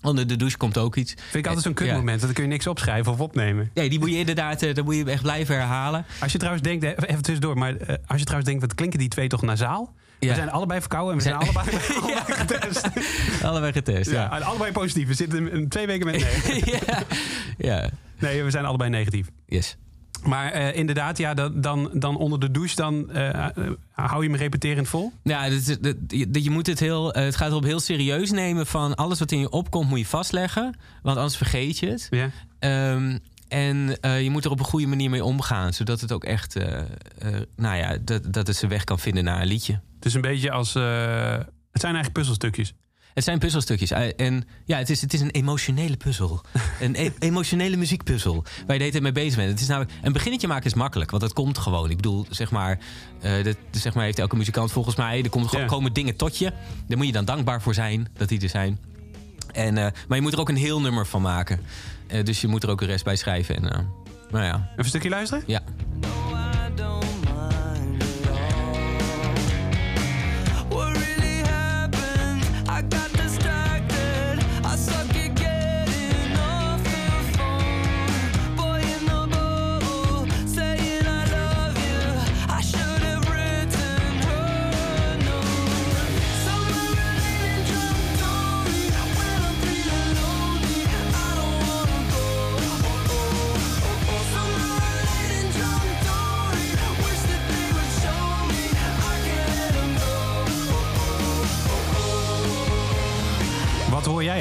Onder 0.01 0.27
de 0.27 0.35
douche 0.35 0.57
komt 0.57 0.77
ook 0.77 0.95
iets. 0.95 1.11
Vind 1.13 1.35
ik 1.35 1.45
altijd 1.45 1.63
zo'n 1.63 1.71
Ja. 1.75 1.91
kutmoment. 1.91 2.21
Dat 2.21 2.31
kun 2.33 2.43
je 2.43 2.49
niks 2.49 2.67
opschrijven 2.67 3.11
of 3.11 3.19
opnemen. 3.19 3.71
Nee, 3.73 3.89
die 3.89 3.99
moet 3.99 4.09
je 4.09 4.17
inderdaad, 4.17 4.61
eh, 4.61 4.73
dan 4.73 4.83
moet 4.85 4.95
je 4.95 5.03
echt 5.03 5.21
blijven 5.21 5.55
herhalen. 5.55 6.05
Als 6.19 6.31
je 6.31 6.37
trouwens 6.37 6.63
denkt, 6.63 6.83
eh, 6.83 6.91
even 7.09 7.21
tussendoor, 7.21 7.57
maar 7.57 7.75
als 8.07 8.19
je 8.19 8.23
trouwens 8.25 8.49
denkt, 8.49 8.61
wat 8.61 8.75
klinken 8.75 8.99
die 8.99 9.07
twee 9.07 9.27
toch 9.27 9.41
nasaal? 9.41 9.93
We 10.19 10.25
Ja. 10.25 10.35
zijn 10.35 10.51
allebei 10.51 10.79
verkouden 10.79 11.11
en 11.11 11.17
we 11.17 11.23
zijn, 11.23 11.35
allebei, 11.35 11.65
allebei 12.01 12.33
getest. 12.33 12.89
Allebei 13.43 13.71
getest, 13.71 14.11
Ja. 14.11 14.21
ja. 14.21 14.35
en 14.35 14.41
allebei 14.43 14.71
positief. 14.71 15.07
We 15.07 15.13
zitten 15.13 15.67
twee 15.69 15.85
weken 15.87 16.05
met 16.05 16.15
nee. 16.47 16.61
ja. 16.65 17.03
ja. 17.57 17.89
Nee, 18.19 18.43
we 18.43 18.49
zijn 18.51 18.65
allebei 18.65 18.89
negatief. 18.89 19.27
Yes. 19.45 19.77
Maar 20.27 20.51
eh, 20.51 20.75
inderdaad, 20.75 21.17
ja, 21.17 21.33
dan, 21.33 21.61
dan, 21.61 21.89
dan 21.93 22.17
onder 22.17 22.39
de 22.39 22.51
douche, 22.51 22.75
dan 22.75 23.11
eh, 23.11 23.45
eh, 23.45 23.51
hou 23.91 24.23
je 24.23 24.29
me 24.29 24.37
repeterend 24.37 24.87
vol. 24.87 25.11
Ja, 25.23 25.49
dat 25.49 25.65
je, 26.07 26.43
je 26.43 26.49
moet 26.49 26.67
het 26.67 26.79
heel, 26.79 27.13
het 27.13 27.35
gaat 27.35 27.49
erop 27.49 27.63
heel 27.63 27.79
serieus 27.79 28.31
nemen 28.31 28.67
van 28.67 28.95
alles 28.95 29.19
wat 29.19 29.31
in 29.31 29.39
je 29.39 29.49
opkomt 29.49 29.89
moet 29.89 29.99
je 29.99 30.05
vastleggen, 30.05 30.77
want 31.01 31.17
anders 31.17 31.37
vergeet 31.37 31.79
je 31.79 31.87
het. 31.87 32.07
Ja. 32.09 32.29
Ehm, 32.59 33.17
en 33.47 33.97
je 34.01 34.29
moet 34.31 34.45
er 34.45 34.51
op 34.51 34.59
een 34.59 34.65
goede 34.65 34.87
manier 34.87 35.09
mee 35.09 35.23
omgaan, 35.23 35.73
zodat 35.73 36.01
het 36.01 36.11
ook 36.11 36.23
echt, 36.23 36.55
nou 37.55 37.77
ja, 37.77 37.97
dat, 38.01 38.33
dat 38.33 38.47
het 38.47 38.55
zijn 38.55 38.71
weg 38.71 38.83
kan 38.83 38.99
vinden 38.99 39.23
naar 39.23 39.41
een 39.41 39.47
liedje. 39.47 39.79
Het 39.95 40.05
is 40.05 40.13
een 40.13 40.21
beetje 40.21 40.51
als. 40.51 40.73
het 40.73 41.81
zijn 41.81 41.93
eigenlijk 41.93 42.13
puzzelstukjes. 42.13 42.73
Het 43.15 43.23
zijn 43.23 43.39
puzzelstukjes. 43.39 43.91
En 44.15 44.47
ja, 44.65 44.77
het 44.77 44.89
is, 44.89 45.01
het 45.01 45.13
is 45.13 45.21
een 45.21 45.29
emotionele 45.29 45.97
puzzel. 45.97 46.41
Een 46.81 46.95
e- 46.95 47.11
emotionele 47.19 47.75
muziekpuzzel. 47.75 48.33
Waar 48.33 48.51
je 48.57 48.65
de 48.65 48.73
hele 48.73 48.91
tijd 48.91 49.03
mee 49.03 49.11
bezig 49.11 49.35
bent. 49.35 49.49
Het 49.49 49.59
is 49.59 49.67
namelijk, 49.67 49.93
een 50.01 50.13
beginnetje 50.13 50.47
maken 50.47 50.65
is 50.65 50.73
makkelijk. 50.73 51.09
Want 51.09 51.23
dat 51.23 51.33
komt 51.33 51.57
gewoon. 51.57 51.89
Ik 51.89 51.95
bedoel, 51.95 52.25
zeg 52.29 52.51
maar, 52.51 52.79
eh, 53.21 53.43
dat, 53.43 53.57
zeg 53.71 53.93
maar 53.93 54.03
heeft 54.03 54.19
elke 54.19 54.35
muzikant 54.35 54.71
volgens 54.71 54.95
mij. 54.95 55.23
Er 55.23 55.29
komt, 55.29 55.65
komen 55.65 55.93
dingen 55.93 56.15
tot 56.15 56.37
je. 56.37 56.51
Daar 56.87 56.97
moet 56.97 57.05
je 57.05 57.11
dan 57.11 57.25
dankbaar 57.25 57.61
voor 57.61 57.73
zijn 57.73 58.07
dat 58.17 58.29
die 58.29 58.41
er 58.41 58.49
zijn. 58.49 58.79
En, 59.51 59.77
eh, 59.77 59.91
maar 60.07 60.17
je 60.17 60.23
moet 60.23 60.33
er 60.33 60.39
ook 60.39 60.49
een 60.49 60.55
heel 60.55 60.81
nummer 60.81 61.05
van 61.07 61.21
maken. 61.21 61.59
Eh, 62.07 62.23
dus 62.23 62.41
je 62.41 62.47
moet 62.47 62.63
er 62.63 62.69
ook 62.69 62.79
de 62.79 62.85
rest 62.85 63.03
bij 63.03 63.15
schrijven. 63.15 63.55
En, 63.55 63.61
nou 64.31 64.43
ja, 64.45 64.55
Even 64.55 64.69
een 64.75 64.85
stukje 64.85 65.09
luisteren? 65.09 65.43
ja. 65.47 65.61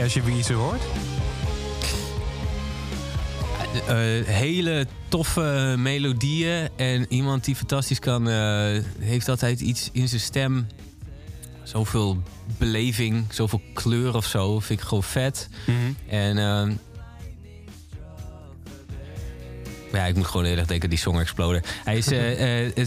Als 0.05 0.14
je 0.14 0.23
Weezer 0.23 0.57
hoort? 0.57 0.83
Eh, 3.87 3.97
hele 4.27 4.87
toffe 5.09 5.75
melodieën. 5.79 6.69
En 6.77 7.07
iemand 7.09 7.45
die 7.45 7.57
fantastisch 7.57 7.99
kan, 7.99 8.29
eh, 8.29 8.83
heeft 8.99 9.29
altijd 9.29 9.61
iets 9.61 9.88
in 9.93 10.09
zijn 10.09 10.21
stem. 10.21 10.67
Zoveel 11.62 12.23
beleving, 12.59 13.25
zoveel 13.31 13.61
kleur 13.75 14.17
of 14.17 14.27
zo. 14.27 14.61
Vind 14.61 14.81
ik 14.81 14.87
gewoon 14.87 15.03
vet. 15.03 15.49
En 16.09 16.38
ehm, 16.38 16.73
ja, 20.01 20.05
ik 20.07 20.17
moet 20.17 20.27
gewoon 20.27 20.47
heel 20.47 20.57
erg 20.57 20.67
denken 20.67 20.89
die 20.91 20.99
Song 20.99 21.19
Exploder. 21.19 21.63
Hij 21.85 21.97
is, 21.99 22.05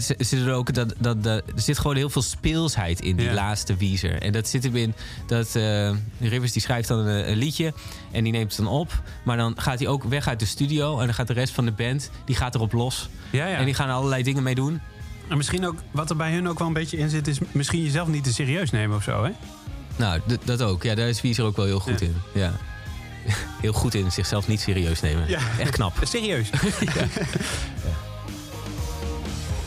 z- 0.06 0.10
zit 0.18 0.46
er 0.46 0.52
ook 0.52 0.74
dat, 0.74 0.94
dat, 0.98 1.22
dat, 1.22 1.42
er 1.46 1.60
zit 1.62 1.78
gewoon 1.78 1.96
heel 1.96 2.10
veel 2.10 2.22
speelsheid 2.22 3.00
in 3.00 3.16
die 3.16 3.26
Ja. 3.26 3.32
laatste 3.34 3.76
Weezer. 3.76 4.22
En 4.22 4.32
dat 4.32 4.48
zit 4.48 4.62
hem 4.64 4.76
in 4.76 4.94
dat 5.26 5.56
eh, 5.56 5.90
Rivers 6.20 6.52
die 6.52 6.62
schrijft 6.62 6.88
dan 6.88 6.98
een, 6.98 7.30
een 7.30 7.36
liedje 7.36 7.72
en 8.12 8.22
die 8.24 8.32
neemt 8.32 8.56
het 8.56 8.64
dan 8.64 8.72
op. 8.74 9.02
Maar 9.22 9.36
dan 9.36 9.54
gaat 9.60 9.78
hij 9.78 9.88
ook 9.88 10.04
weg 10.04 10.28
uit 10.28 10.40
de 10.40 10.46
studio 10.46 10.98
en 10.98 11.04
dan 11.06 11.14
gaat 11.14 11.26
de 11.26 11.32
rest 11.32 11.52
van 11.54 11.64
de 11.64 11.72
band 11.72 12.10
die 12.24 12.36
gaat 12.36 12.54
erop 12.54 12.72
los. 12.72 13.08
Ja, 13.30 13.46
ja. 13.46 13.56
En 13.56 13.64
die 13.64 13.74
gaan 13.74 13.88
er 13.88 13.94
allerlei 13.94 14.22
dingen 14.22 14.42
mee 14.42 14.54
doen. 14.54 14.80
En 15.28 15.36
misschien 15.36 15.66
ook, 15.66 15.76
wat 15.90 16.10
er 16.10 16.16
bij 16.16 16.32
hun 16.32 16.48
ook 16.48 16.58
wel 16.58 16.66
een 16.66 16.72
beetje 16.72 16.96
in 16.96 17.08
zit, 17.10 17.28
is 17.28 17.38
misschien 17.52 17.82
jezelf 17.82 18.08
niet 18.08 18.24
te 18.24 18.32
serieus 18.32 18.70
nemen 18.70 18.96
of 18.96 19.02
zo, 19.02 19.24
hè? 19.24 19.30
Nou, 19.96 20.20
dat 20.44 20.62
ook. 20.62 20.82
Ja, 20.82 20.94
daar 20.94 21.08
is 21.08 21.20
Weezer 21.20 21.44
ook 21.44 21.56
wel 21.56 21.64
heel 21.66 21.80
goed 21.80 22.00
in. 22.00 22.16
Ja. 22.34 22.52
Heel 23.60 23.72
goed 23.72 23.94
in 23.94 24.12
zichzelf 24.12 24.48
niet 24.48 24.60
serieus 24.60 25.00
nemen. 25.00 25.28
Ja. 25.28 25.40
Echt 25.58 25.70
knap. 25.70 25.92
Serieus. 26.02 26.50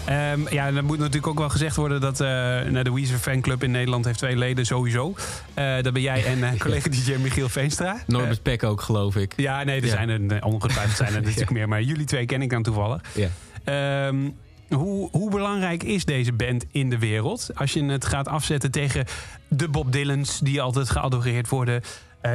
Ehm, 0.06 0.54
ja, 0.54 0.68
en 0.68 0.74
dan 0.74 0.86
moet 0.86 0.98
natuurlijk 0.98 1.28
ook 1.28 1.40
wel 1.40 1.50
gezegd 1.50 1.76
worden 1.76 2.02
dat 2.02 2.20
nou, 2.20 2.84
de 2.84 2.94
Weezer 2.94 3.18
fanclub 3.18 3.64
in 3.64 3.72
Nederland 3.72 4.06
heeft 4.06 4.18
twee 4.18 4.38
leden 4.38 4.66
sowieso. 4.66 5.16
Eh, 5.54 5.82
dat 5.82 5.94
ben 5.94 6.02
jij 6.02 6.26
en 6.26 6.44
eh, 6.44 6.60
collega 6.60 6.90
DJ 6.90 7.16
Michiel 7.22 7.50
Veenstra. 7.50 8.04
Norbert 8.08 8.42
Peck 8.42 8.64
ook, 8.64 8.82
geloof 8.82 9.16
ik. 9.16 9.34
Ja, 9.36 9.64
nee, 9.64 9.80
er 9.80 9.86
Ja. 9.86 9.92
zijn 9.92 10.32
er 10.32 10.44
ongetwijfeld 10.44 10.98
zijn 10.98 11.14
er 11.14 11.22
natuurlijk 11.22 11.52
meer, 11.52 11.68
maar 11.68 11.82
jullie 11.82 12.06
twee 12.06 12.26
ken 12.26 12.42
ik 12.42 12.50
dan 12.50 12.64
toevallig. 12.64 13.02
Ja. 13.14 13.30
Ehm, 13.64 14.30
hoe, 14.70 15.10
hoe 15.12 15.30
belangrijk 15.30 15.84
is 15.84 16.06
deze 16.06 16.34
band 16.34 16.66
in 16.72 16.90
de 16.90 16.98
wereld? 17.00 17.50
Als 17.56 17.74
je 17.74 17.84
het 17.86 18.06
gaat 18.06 18.28
afzetten 18.28 18.72
tegen 18.72 19.06
de 19.48 19.68
Bob 19.68 19.92
Dylans, 19.92 20.40
die 20.40 20.62
altijd 20.62 20.90
geadoreerd 20.90 21.50
worden. 21.50 21.82
Eh, 22.22 22.32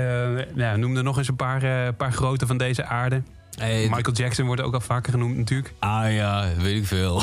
nou, 0.55 0.79
noem 0.79 0.96
er 0.96 1.03
nog 1.03 1.18
eens 1.18 1.29
een 1.29 1.37
paar, 1.37 1.62
eh, 1.62 1.92
paar 1.96 2.12
grote 2.12 2.46
van 2.46 2.57
deze 2.57 2.85
aarde. 2.85 3.22
Eh, 3.59 3.90
Michael 3.90 4.16
Jackson 4.16 4.46
wordt 4.46 4.62
ook 4.62 4.75
al 4.75 4.81
vaker 4.81 5.12
genoemd 5.12 5.37
natuurlijk. 5.37 5.72
Ah 5.79 6.12
ja, 6.12 6.49
weet 6.59 6.77
ik 6.77 6.87
veel. 6.87 7.22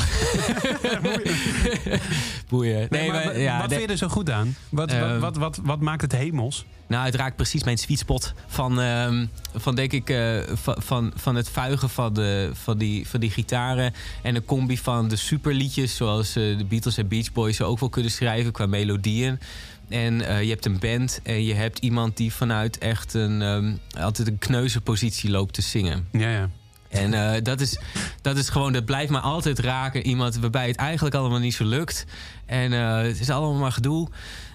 Boeien. 2.48 2.86
Nee, 2.90 3.10
maar, 3.10 3.24
maar, 3.24 3.38
ja, 3.38 3.60
wat 3.60 3.68
vind 3.68 3.82
je 3.82 3.88
er 3.88 3.96
zo 3.96 4.08
goed 4.08 4.30
aan? 4.30 4.56
Wat, 4.68 4.92
wat, 4.92 5.00
Ehm, 5.00 5.18
wat, 5.18 5.36
wat, 5.36 5.60
wat 5.62 5.80
maakt 5.80 6.02
het 6.02 6.12
hemels? 6.12 6.64
Nou, 6.86 7.04
het 7.04 7.14
raakt 7.14 7.36
precies 7.36 7.64
mijn 7.64 7.78
sweet 7.78 7.98
spot 7.98 8.34
van, 8.46 8.80
ehm, 8.80 9.26
van 9.54 9.74
denk 9.74 9.92
ik, 9.92 10.10
eh, 10.10 10.38
van, 10.52 10.76
van, 10.78 11.12
van 11.16 11.34
het 11.34 11.48
vuigen 11.48 11.90
van, 11.90 12.14
de, 12.14 12.50
van, 12.52 12.78
die, 12.78 13.08
van 13.08 13.20
die 13.20 13.30
gitaren. 13.30 13.94
En 14.22 14.34
een 14.34 14.44
combi 14.44 14.78
van 14.78 15.08
de 15.08 15.16
superliedjes, 15.16 15.96
zoals 15.96 16.32
de 16.32 16.64
Beatles 16.68 16.96
en 16.96 17.08
Beach 17.08 17.32
Boys 17.32 17.62
ook 17.62 17.80
wel 17.80 17.88
kunnen 17.88 18.10
schrijven 18.10 18.52
qua 18.52 18.66
melodieën. 18.66 19.38
En 19.88 20.26
eh, 20.26 20.42
je 20.42 20.48
hebt 20.48 20.64
een 20.64 20.78
band 20.78 21.20
en 21.22 21.44
je 21.44 21.54
hebt 21.54 21.78
iemand 21.78 22.16
die 22.16 22.32
vanuit 22.32 22.78
echt 22.78 23.14
een, 23.14 23.42
ehm, 23.42 23.72
altijd 24.02 24.28
een 24.28 24.38
kneuze 24.38 24.80
positie 24.80 25.30
loopt 25.30 25.54
te 25.54 25.62
zingen. 25.62 26.08
Ja, 26.12 26.30
ja. 26.30 26.50
En 26.94 27.14
eh, 27.14 27.42
dat, 27.42 27.60
is, 27.60 27.78
dat 28.22 28.36
is 28.36 28.48
gewoon, 28.48 28.72
dat 28.72 28.84
blijft 28.84 29.10
me 29.10 29.18
altijd 29.18 29.58
raken. 29.58 30.06
Iemand 30.06 30.36
waarbij 30.36 30.66
het 30.66 30.76
eigenlijk 30.76 31.14
allemaal 31.14 31.38
niet 31.38 31.54
zo 31.54 31.64
lukt. 31.64 32.06
En 32.46 32.72
eh, 32.72 32.96
het 32.96 33.20
is 33.20 33.30
allemaal 33.30 33.60
maar 33.60 33.72
gedoe. 33.72 34.08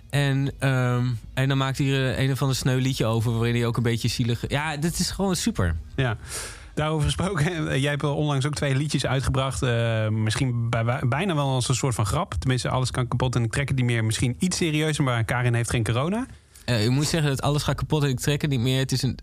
En, 0.09 0.51
ehm, 0.59 1.07
en 1.33 1.47
dan 1.47 1.57
maakt 1.57 1.77
hij 1.77 1.87
er 1.87 2.19
een 2.19 2.31
of 2.31 2.41
ander 2.41 2.55
sneu 2.55 2.79
liedje 2.79 3.05
over... 3.05 3.31
waarin 3.31 3.55
hij 3.55 3.65
ook 3.65 3.77
een 3.77 3.83
beetje 3.83 4.07
zielig... 4.07 4.43
Ja, 4.47 4.77
dit 4.77 4.99
is 4.99 5.11
gewoon 5.11 5.35
super. 5.35 5.75
Ja. 5.95 6.17
Daarover 6.73 7.05
gesproken, 7.05 7.45
eh, 7.69 7.81
jij 7.81 7.89
hebt 7.89 8.03
onlangs 8.03 8.45
ook 8.45 8.53
twee 8.53 8.75
liedjes 8.75 9.05
uitgebracht. 9.05 9.61
eh, 9.61 10.07
misschien 10.07 10.69
bij, 10.69 10.99
bijna 11.07 11.35
wel 11.35 11.49
als 11.49 11.69
een 11.69 11.75
soort 11.75 11.95
van 11.95 12.05
grap. 12.05 12.33
Tenminste, 12.33 12.69
alles 12.69 12.91
kan 12.91 13.07
kapot 13.07 13.35
en 13.35 13.43
ik 13.43 13.51
trek 13.51 13.67
het 13.67 13.77
niet 13.77 13.85
meer. 13.85 14.05
Misschien 14.05 14.35
iets 14.39 14.57
serieuzer, 14.57 15.03
maar 15.03 15.23
Karin 15.23 15.53
heeft 15.53 15.69
geen 15.69 15.83
corona. 15.83 16.25
Eh, 16.65 16.83
ik 16.85 16.89
moet 16.89 17.07
zeggen 17.07 17.29
dat 17.29 17.41
alles 17.41 17.63
gaat 17.63 17.75
kapot 17.75 18.03
en 18.03 18.09
ik 18.09 18.19
trek 18.19 18.41
het 18.41 18.49
niet 18.51 18.59
meer. 18.59 18.79
Het 18.79 18.91
is 18.91 19.01
een, 19.01 19.17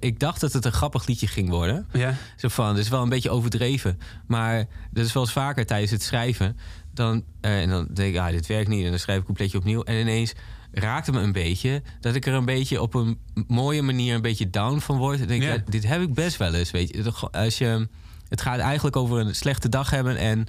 ik 0.00 0.18
dacht 0.18 0.40
dat 0.40 0.52
het 0.52 0.64
een 0.64 0.72
grappig 0.72 1.06
liedje 1.06 1.26
ging 1.26 1.48
worden. 1.48 1.86
Ja. 1.92 2.14
Zo 2.36 2.48
van, 2.48 2.68
het 2.68 2.78
is 2.78 2.88
wel 2.88 3.02
een 3.02 3.08
beetje 3.08 3.30
overdreven. 3.30 3.98
Maar 4.26 4.64
dat 4.90 5.04
is 5.04 5.12
wel 5.12 5.22
eens 5.22 5.32
vaker 5.32 5.66
tijdens 5.66 5.90
het 5.90 6.02
schrijven. 6.02 6.56
Dan, 6.94 7.24
en 7.40 7.68
dan 7.68 7.88
denk 7.92 8.14
ik, 8.14 8.20
ah, 8.20 8.30
dit 8.30 8.46
werkt 8.46 8.68
niet. 8.68 8.84
En 8.84 8.90
dan 8.90 8.98
schrijf 8.98 9.18
ik 9.18 9.28
een 9.28 9.34
completje 9.34 9.58
opnieuw. 9.58 9.82
En 9.82 9.94
ineens 9.94 10.34
raakte 10.78 11.12
me 11.12 11.20
een 11.20 11.32
beetje 11.32 11.82
dat 12.00 12.14
ik 12.14 12.26
er 12.26 12.34
een 12.34 12.44
beetje 12.44 12.82
op 12.82 12.94
een 12.94 13.18
mooie 13.46 13.82
manier 13.82 14.14
een 14.14 14.22
beetje 14.22 14.50
down 14.50 14.78
van 14.78 14.96
word. 14.98 15.20
En 15.20 15.26
denk 15.26 15.42
ik, 15.42 15.48
Ja. 15.48 15.54
ja, 15.54 15.62
dit 15.68 15.86
heb 15.86 16.00
ik 16.00 16.14
best 16.14 16.36
wel 16.36 16.54
eens. 16.54 16.70
Weet 16.70 16.88
je, 16.96 17.12
als 17.32 17.58
je, 17.58 17.88
het 18.28 18.40
gaat 18.40 18.58
eigenlijk 18.58 18.96
over 18.96 19.18
een 19.18 19.34
slechte 19.34 19.68
dag 19.68 19.90
hebben 19.90 20.16
en. 20.16 20.46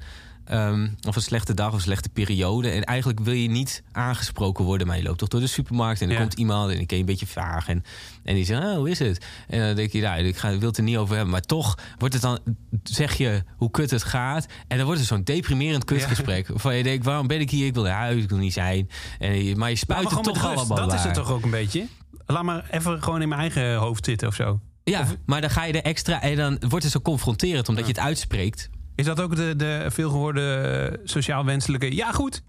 Ehm, 0.47 0.87
of 1.07 1.15
een 1.15 1.21
slechte 1.21 1.53
dag 1.53 1.67
of 1.67 1.73
een 1.73 1.79
slechte 1.81 2.09
periode. 2.09 2.69
En 2.69 2.83
eigenlijk 2.83 3.19
wil 3.19 3.33
je 3.33 3.49
niet 3.49 3.83
aangesproken 3.91 4.65
worden. 4.65 4.87
Maar 4.87 4.97
je 4.97 5.03
loopt 5.03 5.17
toch 5.19 5.27
door 5.29 5.39
de 5.39 5.47
supermarkt. 5.47 6.01
En 6.01 6.07
er 6.07 6.13
Ja. 6.13 6.19
komt 6.19 6.33
iemand 6.33 6.71
en 6.71 6.77
die 6.77 6.85
ken 6.85 6.95
je 6.97 7.03
een 7.03 7.09
beetje 7.09 7.27
vaag. 7.27 7.67
En, 7.67 7.83
en 8.23 8.35
die 8.35 8.45
zegt, 8.45 8.63
oh, 8.63 8.75
hoe 8.75 8.89
is 8.89 8.99
het? 8.99 9.25
En 9.47 9.59
dan 9.59 9.75
denk 9.75 9.91
je, 9.91 10.01
nou, 10.01 10.23
ik 10.23 10.37
ga, 10.37 10.57
wil 10.57 10.67
het 10.67 10.77
er 10.77 10.83
niet 10.83 10.97
over 10.97 11.13
hebben. 11.15 11.31
Maar 11.31 11.41
toch 11.41 11.77
wordt 11.97 12.13
het 12.13 12.23
dan, 12.23 12.39
zeg 12.83 13.13
je 13.13 13.43
hoe 13.57 13.71
kut 13.71 13.91
het 13.91 14.03
gaat. 14.03 14.45
En 14.67 14.75
dan 14.77 14.85
wordt 14.85 14.99
het 14.99 15.09
zo'n 15.09 15.23
deprimerend 15.23 15.85
kutgesprek. 15.85 16.47
Waarvan 16.47 16.75
je 16.75 16.83
denkt, 16.83 17.05
waarom 17.05 17.27
ben 17.27 17.39
ik 17.39 17.49
hier? 17.49 17.65
Ik 17.65 17.73
wil 17.73 17.83
naar 17.83 17.97
huis, 17.97 18.23
ik 18.23 18.29
wil 18.29 18.37
niet 18.37 18.53
zijn. 18.53 18.89
En, 19.19 19.57
maar 19.57 19.69
je 19.69 19.75
spuit 19.75 20.09
het 20.11 20.23
toch 20.23 20.45
allemaal 20.45 20.77
Dat 20.77 20.93
is 20.93 21.03
het 21.03 21.13
toch 21.13 21.31
ook 21.31 21.43
een 21.43 21.49
beetje? 21.51 21.87
Laat 22.25 22.43
maar 22.43 22.65
even 22.71 23.03
gewoon 23.03 23.21
in 23.21 23.27
mijn 23.29 23.41
eigen 23.41 23.75
hoofd 23.75 24.05
zitten 24.05 24.27
of 24.27 24.35
zo. 24.35 24.59
Ja, 24.83 25.07
maar 25.25 25.41
dan 25.41 25.49
ga 25.49 25.63
je 25.65 25.73
er 25.73 25.83
extra... 25.83 26.21
En 26.21 26.35
dan 26.35 26.57
wordt 26.69 26.83
het 26.83 26.93
zo 26.93 26.99
confronterend, 26.99 27.69
omdat 27.69 27.83
je 27.85 27.91
het 27.91 27.99
uitspreekt. 28.01 28.69
Is 28.97 29.05
dat 29.05 29.21
ook 29.21 29.35
de, 29.35 29.55
de 29.55 29.85
veelgehoorde 29.89 30.53
eh, 30.53 30.99
sociaal 31.03 31.45
wenselijke... 31.45 31.95
Ja, 31.95 32.11
goed. 32.11 32.41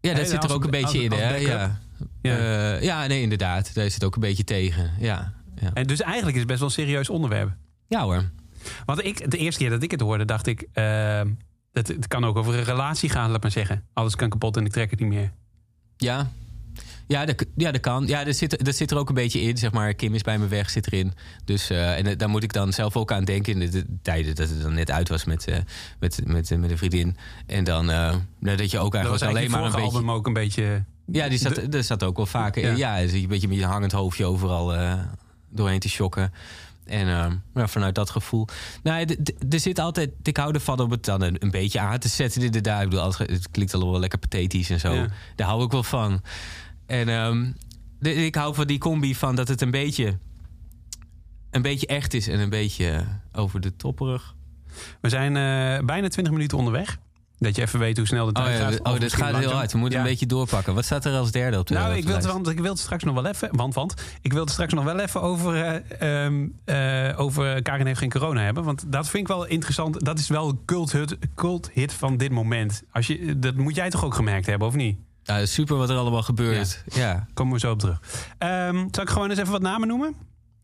Ja, 0.00 0.14
dat 0.14 0.28
zit 0.28 0.44
er 0.44 0.52
ook 0.52 0.64
een 0.64 0.70
beetje 0.70 1.02
in, 1.02 1.12
hè? 1.12 1.34
Ja. 1.36 1.78
Ja. 2.22 2.36
Ja. 2.36 2.74
ja, 2.80 3.06
nee, 3.06 3.22
inderdaad. 3.22 3.74
Daar 3.74 3.90
zit 3.90 4.04
ook 4.04 4.14
een 4.14 4.20
beetje 4.20 4.44
tegen. 4.44 4.90
Ja, 4.98 5.32
ja. 5.60 5.70
En 5.74 5.86
dus 5.86 6.00
eigenlijk 6.00 6.32
is 6.32 6.38
het 6.38 6.48
best 6.48 6.58
wel 6.60 6.68
een 6.68 6.74
serieus 6.74 7.08
onderwerp. 7.10 7.50
ja 7.88 8.02
hoor. 8.02 8.30
Want 8.84 9.04
ik, 9.04 9.30
de 9.30 9.36
eerste 9.36 9.60
keer 9.60 9.70
dat 9.70 9.82
ik 9.82 9.90
het 9.90 10.00
hoorde, 10.00 10.24
dacht 10.24 10.46
ik... 10.46 10.66
eh, 10.72 11.20
het, 11.72 11.88
het 11.88 12.06
kan 12.08 12.24
ook 12.24 12.36
over 12.36 12.54
een 12.54 12.64
relatie 12.64 13.08
gaan, 13.08 13.30
laat 13.30 13.42
maar 13.42 13.50
zeggen. 13.50 13.84
Alles 13.92 14.16
kan 14.16 14.28
kapot 14.28 14.56
en 14.56 14.64
ik 14.64 14.72
trek 14.72 14.90
het 14.90 15.00
niet 15.00 15.08
meer. 15.08 15.32
Ja. 15.96 16.30
Ja, 17.06 17.24
dat, 17.24 17.44
ja, 17.56 17.72
dat 17.72 17.80
kan. 17.80 18.06
Ja, 18.06 18.24
dat 18.24 18.36
zit, 18.36 18.64
dat 18.64 18.76
zit 18.76 18.90
er 18.90 18.98
ook 18.98 19.08
een 19.08 19.14
beetje 19.14 19.40
in. 19.40 19.56
Zeg 19.56 19.72
maar, 19.72 19.94
Kim 19.94 20.14
is 20.14 20.22
bij 20.22 20.38
me 20.38 20.46
weg, 20.46 20.70
zit 20.70 20.86
erin. 20.86 21.12
Dus, 21.44 21.70
eh, 21.70 21.98
en 21.98 22.06
eh, 22.06 22.18
daar 22.18 22.28
moet 22.28 22.42
ik 22.42 22.52
dan 22.52 22.72
zelf 22.72 22.96
ook 22.96 23.12
aan 23.12 23.24
denken. 23.24 23.52
In 23.52 23.58
de, 23.58 23.68
de 23.68 23.86
tijden 24.02 24.34
dat 24.34 24.48
het 24.48 24.62
dan 24.62 24.74
net 24.74 24.90
uit 24.90 25.08
was 25.08 25.24
met, 25.24 25.46
eh, 25.46 25.56
met, 25.98 26.20
met, 26.24 26.58
met 26.58 26.70
een 26.70 26.78
vriendin. 26.78 27.16
En 27.46 27.64
dan 27.64 27.86
nou, 27.86 28.56
dat 28.56 28.70
je 28.70 28.78
ook 28.78 28.94
eigenlijk 28.94 29.24
alleen 29.24 29.50
maar 29.50 29.64
een 29.64 29.70
beetje... 29.70 29.86
album 29.86 30.10
ook 30.10 30.26
een 30.26 30.32
beetje... 30.32 30.84
Ja, 31.06 31.28
die 31.28 31.38
zat, 31.38 31.60
dat 31.70 31.84
zat 31.84 32.02
ook 32.02 32.16
wel 32.16 32.26
vaak. 32.26 32.54
Ja. 32.54 32.68
Ja, 32.68 32.96
ja 32.96 33.12
een 33.12 33.28
beetje 33.28 33.48
met 33.48 33.58
je 33.58 33.64
hangend 33.64 33.92
hoofdje 33.92 34.24
overal 34.24 34.96
doorheen 35.48 35.80
te 35.80 35.88
shocken. 35.88 36.32
En 36.84 37.06
ja, 37.54 37.66
vanuit 37.66 37.94
dat 37.94 38.10
gevoel. 38.10 38.46
Nou, 38.82 39.16
er 39.50 39.60
zit 39.60 39.78
altijd. 39.78 40.10
Ik 40.22 40.36
hou 40.36 40.54
ervan 40.54 40.80
om 40.80 40.90
het 40.90 41.04
dan 41.04 41.22
een, 41.22 41.36
een 41.38 41.50
beetje 41.50 41.80
aan 41.80 41.98
te 41.98 42.08
zetten. 42.08 42.42
Inderdaad, 42.42 42.82
ik 42.82 42.88
bedoel, 42.88 43.12
het 43.16 43.50
klinkt 43.50 43.74
allemaal 43.74 43.92
wel 43.92 44.00
lekker 44.00 44.18
pathetisch 44.18 44.70
en 44.70 44.80
zo. 44.80 44.92
Ja. 44.92 45.06
Daar 45.36 45.46
hou 45.46 45.64
ik 45.64 45.70
wel 45.70 45.82
van. 45.82 46.22
En 46.86 47.08
ehm, 47.08 47.52
de- 47.98 48.14
ik 48.14 48.34
hou 48.34 48.54
van 48.54 48.66
die 48.66 48.78
combi 48.78 49.14
van 49.14 49.34
dat 49.36 49.48
het 49.48 49.60
een 49.60 49.70
beetje. 49.70 50.18
Een 51.50 51.62
beetje 51.62 51.86
echt 51.86 52.14
is 52.14 52.28
en 52.28 52.38
een 52.40 52.50
beetje 52.50 53.04
over 53.32 53.60
de 53.60 53.76
topperig. 53.76 54.34
We 55.00 55.08
zijn 55.08 55.36
eh, 55.36 55.86
bijna 55.86 56.08
20 56.08 56.32
minuten 56.32 56.58
onderweg. 56.58 56.98
Dat 57.38 57.56
je 57.56 57.62
even 57.62 57.78
weet 57.78 57.96
hoe 57.96 58.06
snel 58.06 58.32
de 58.32 58.40
Oh, 58.40 58.44
tijd 58.46 58.58
ja, 58.58 58.64
gaat. 58.70 58.78
oh 58.78 58.84
dat 58.84 59.00
misschien 59.00 59.24
gaat 59.24 59.36
heel 59.38 59.50
hard. 59.52 59.72
We 59.72 59.78
moeten 59.78 59.98
Ja. 59.98 60.04
een 60.04 60.10
beetje 60.10 60.26
doorpakken. 60.26 60.74
Wat 60.74 60.84
staat 60.84 61.04
er 61.04 61.16
als 61.16 61.30
derde 61.30 61.58
op 61.58 61.66
de 61.66 61.74
Nou, 61.74 61.94
ik 61.96 62.04
wil, 62.04 62.14
het, 62.14 62.24
want 62.24 62.48
ik 62.48 62.60
wil 62.60 62.70
het 62.70 62.78
straks 62.78 63.04
nog 63.04 63.14
wel 63.14 63.26
even. 63.26 63.56
Want, 63.56 63.74
want 63.74 63.94
ik 64.22 64.32
wil 64.32 64.40
het 64.40 64.50
straks 64.50 64.72
nog 64.72 64.84
wel 64.84 64.98
even 64.98 65.22
over. 65.22 65.82
eh, 66.64 67.12
over 67.20 67.62
Karin 67.62 67.86
heeft 67.86 67.98
geen 67.98 68.10
corona 68.10 68.40
hebben. 68.40 68.64
Want 68.64 68.92
dat 68.92 69.08
vind 69.08 69.22
ik 69.22 69.34
wel 69.34 69.44
interessant. 69.46 70.04
Dat 70.04 70.18
is 70.18 70.28
wel 70.28 70.48
een 70.48 70.58
culthit, 70.64 71.16
culthit 71.34 71.92
van 71.92 72.16
dit 72.16 72.30
moment. 72.30 72.82
Als 72.92 73.06
je, 73.06 73.38
dat 73.38 73.54
moet 73.54 73.74
jij 73.74 73.90
toch 73.90 74.04
ook 74.04 74.14
gemerkt 74.14 74.46
hebben, 74.46 74.68
of 74.68 74.74
niet? 74.74 74.98
Ja, 75.24 75.46
super 75.46 75.76
wat 75.76 75.90
er 75.90 75.96
allemaal 75.96 76.22
gebeurt. 76.22 76.84
Ja, 76.94 77.26
Komen 77.34 77.52
we 77.52 77.58
zo 77.58 77.70
op 77.70 77.78
terug. 77.78 78.00
Ehm, 78.38 78.86
zal 78.90 79.02
ik 79.02 79.08
gewoon 79.10 79.30
eens 79.30 79.38
even 79.38 79.52
wat 79.52 79.62
namen 79.62 79.88
noemen? 79.88 80.14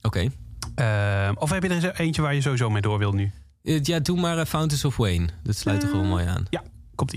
oké. 0.03 0.29
Ehm, 0.75 1.35
of 1.35 1.51
heb 1.51 1.63
je 1.63 1.69
er 1.69 2.01
eentje 2.01 2.23
waar 2.23 2.35
je 2.35 2.41
sowieso 2.41 2.71
mee 2.71 2.83
door 2.83 2.99
wilt 2.99 3.15
nu? 3.15 3.31
Eh, 3.63 3.83
Ja, 3.83 3.99
doe 3.99 4.21
maar 4.21 4.39
eh, 4.39 4.45
Fountains 4.47 4.85
of 4.85 4.97
Wayne. 4.97 5.29
Dat 5.43 5.57
sluit 5.57 5.83
er 5.83 5.89
gewoon 5.89 6.09
mooi 6.09 6.27
aan. 6.27 6.47
Ja, 6.51 6.63
komt 6.95 7.13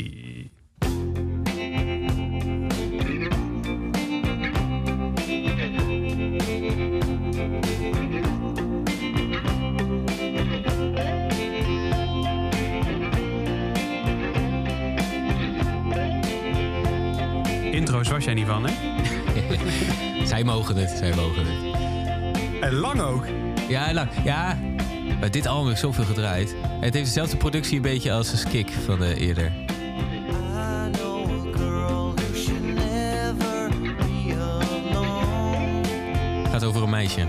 was 18.10 18.24
jij 18.24 18.34
niet 18.34 18.48
van, 18.48 18.68
hè? 18.68 18.74
Zij 20.26 20.44
mogen 20.44 20.76
het, 20.76 20.90
zij 20.90 21.16
mogen 21.16 21.46
het. 21.46 21.76
En 22.62 22.74
lang 22.74 23.02
ook. 23.02 23.26
Ja, 23.68 23.94
lang. 23.94 24.10
Ja, 24.24 24.58
maar 25.20 25.32
dit 25.32 25.48
album 25.48 25.68
heeft 25.68 25.80
zoveel 25.80 26.04
gedraaid. 26.04 26.56
Het 26.80 26.94
heeft 26.94 27.06
dezelfde 27.06 27.38
productie 27.38 27.76
een 27.76 27.82
beetje 27.82 28.12
als 28.12 28.32
een 28.32 28.38
Skik 28.38 28.72
van 28.86 29.00
de 29.00 29.16
eerder. 29.16 29.52
Be 29.58 29.66
alone. 34.92 35.82
Het 36.42 36.52
gaat 36.52 36.64
over 36.64 36.84
een 36.84 36.90
meisje. 36.90 37.22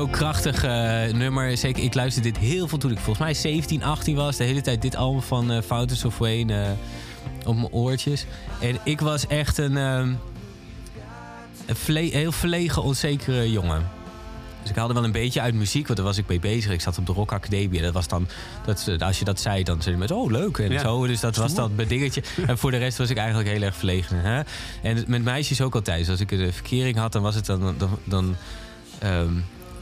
Zo 0.00 0.06
krachtig 0.06 0.64
eh, 0.64 1.12
nummer. 1.12 1.56
Zeker, 1.56 1.82
ik 1.82 1.94
luisterde 1.94 2.30
dit 2.30 2.40
heel 2.40 2.68
veel 2.68 2.78
toen 2.78 2.90
ik 2.90 2.96
volgens 2.98 3.18
mij 3.18 3.34
17, 3.34 3.82
18 3.84 4.16
was. 4.16 4.36
De 4.36 4.44
hele 4.44 4.60
tijd 4.60 4.82
dit 4.82 4.96
album 4.96 5.22
van 5.22 5.50
eh 5.50 5.62
Fountains 5.62 6.04
of 6.04 6.18
Wayne 6.18 6.62
eh, 6.62 7.48
op 7.48 7.54
mijn 7.56 7.72
oortjes. 7.72 8.26
En 8.60 8.78
ik 8.84 9.00
was 9.00 9.26
echt 9.26 9.58
een, 9.58 9.76
een 9.76 10.18
vle- 11.66 12.00
heel 12.10 12.32
verlegen, 12.32 12.82
onzekere 12.82 13.50
jongen. 13.50 13.88
Dus 14.60 14.70
ik 14.70 14.76
haalde 14.76 14.94
wel 14.94 15.04
een 15.04 15.12
beetje 15.12 15.40
uit 15.40 15.54
muziek, 15.54 15.84
want 15.86 15.96
daar 15.98 16.06
was 16.06 16.18
ik 16.18 16.28
mee 16.28 16.40
bezig. 16.40 16.72
Ik 16.72 16.80
zat 16.80 16.98
op 16.98 17.06
de 17.06 17.12
Rock 17.12 17.32
Academie. 17.32 17.80
Dat 17.82 17.92
was 17.94 18.08
dan, 18.08 18.28
dat, 18.66 18.88
als 18.98 19.18
je 19.18 19.24
dat 19.24 19.40
zei, 19.40 19.62
dan 19.62 19.82
zei 19.82 19.94
je 19.94 20.00
met, 20.00 20.10
oh 20.10 20.30
leuk 20.30 20.58
en 20.58 20.70
Ja. 20.72 20.80
zo. 20.80 21.06
Dus 21.06 21.20
dat 21.20 21.36
was 21.36 21.54
dan 21.54 21.72
mijn 21.74 21.88
dingetje. 21.88 22.22
En 22.46 22.58
voor 22.58 22.70
de 22.70 22.76
rest 22.76 22.98
was 22.98 23.10
ik 23.10 23.16
eigenlijk 23.16 23.48
heel 23.48 23.62
erg 23.62 23.76
verlegen. 23.76 24.20
Hè? 24.20 24.40
En 24.82 25.04
met 25.06 25.22
meisjes 25.24 25.60
ook 25.60 25.74
altijd. 25.74 26.08
Als 26.08 26.20
ik 26.20 26.30
een 26.30 26.52
verkering 26.52 26.96
had, 26.96 27.12
dan 27.12 27.22
was 27.22 27.34
het 27.34 27.46
dan, 27.46 27.74
dan, 27.78 27.98
dan, 28.04 28.36
ehm, 28.98 29.32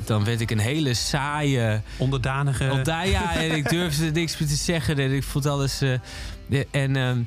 dan 0.05 0.25
werd 0.25 0.41
ik 0.41 0.51
een 0.51 0.59
hele 0.59 0.95
saaie... 0.95 1.81
Onderdanige. 1.97 2.71
Op 2.71 2.85
daar, 2.85 3.09
ja, 3.09 3.35
en 3.43 3.51
ik 3.51 3.69
durfde 3.69 4.11
niks 4.11 4.39
meer 4.39 4.49
te 4.49 4.55
zeggen. 4.55 4.99
En 4.99 5.13
ik 5.13 5.23
vond 5.23 5.47
alles... 5.47 5.81
eh, 5.81 5.99
de- 6.47 6.67
en 6.71 6.97
ehm, 6.97 7.19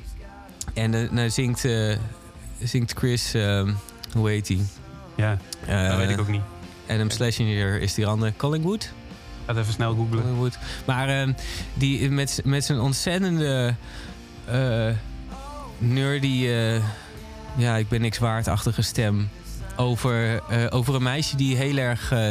en 0.74 0.94
eh, 0.94 1.10
nou 1.10 1.30
zingt, 1.30 1.64
eh, 1.64 1.96
zingt 2.62 2.92
Chris... 2.92 3.34
ehm, 3.34 3.72
hoe 4.12 4.28
heet 4.28 4.48
hij? 4.48 4.60
ja, 5.16 5.38
dat 5.88 5.96
weet 5.96 6.10
ik 6.10 6.20
ook 6.20 6.28
niet. 6.28 6.42
Adam 6.88 7.10
Slashinger 7.10 7.80
is 7.80 7.94
die 7.94 8.06
andere. 8.06 8.32
Collingwood? 8.36 8.92
Ga 9.46 9.52
het 9.52 9.62
even 9.62 9.72
snel 9.72 9.94
googlen. 9.94 10.20
Collingwood. 10.20 10.58
Maar 10.86 11.08
ehm, 11.08 11.32
die 11.74 12.10
met, 12.10 12.40
met 12.44 12.64
zijn 12.64 12.80
ontzettende... 12.80 13.74
nerdy... 15.78 16.48
ja, 17.56 17.76
ik 17.76 17.88
ben 17.88 18.00
niks 18.00 18.18
waardachtige 18.18 18.82
stem... 18.82 19.28
Over, 19.76 20.42
eh, 20.48 20.66
over 20.70 20.94
een 20.94 21.02
meisje 21.02 21.36
die 21.36 21.56
heel 21.56 21.76
erg... 21.76 22.12
eh, 22.12 22.28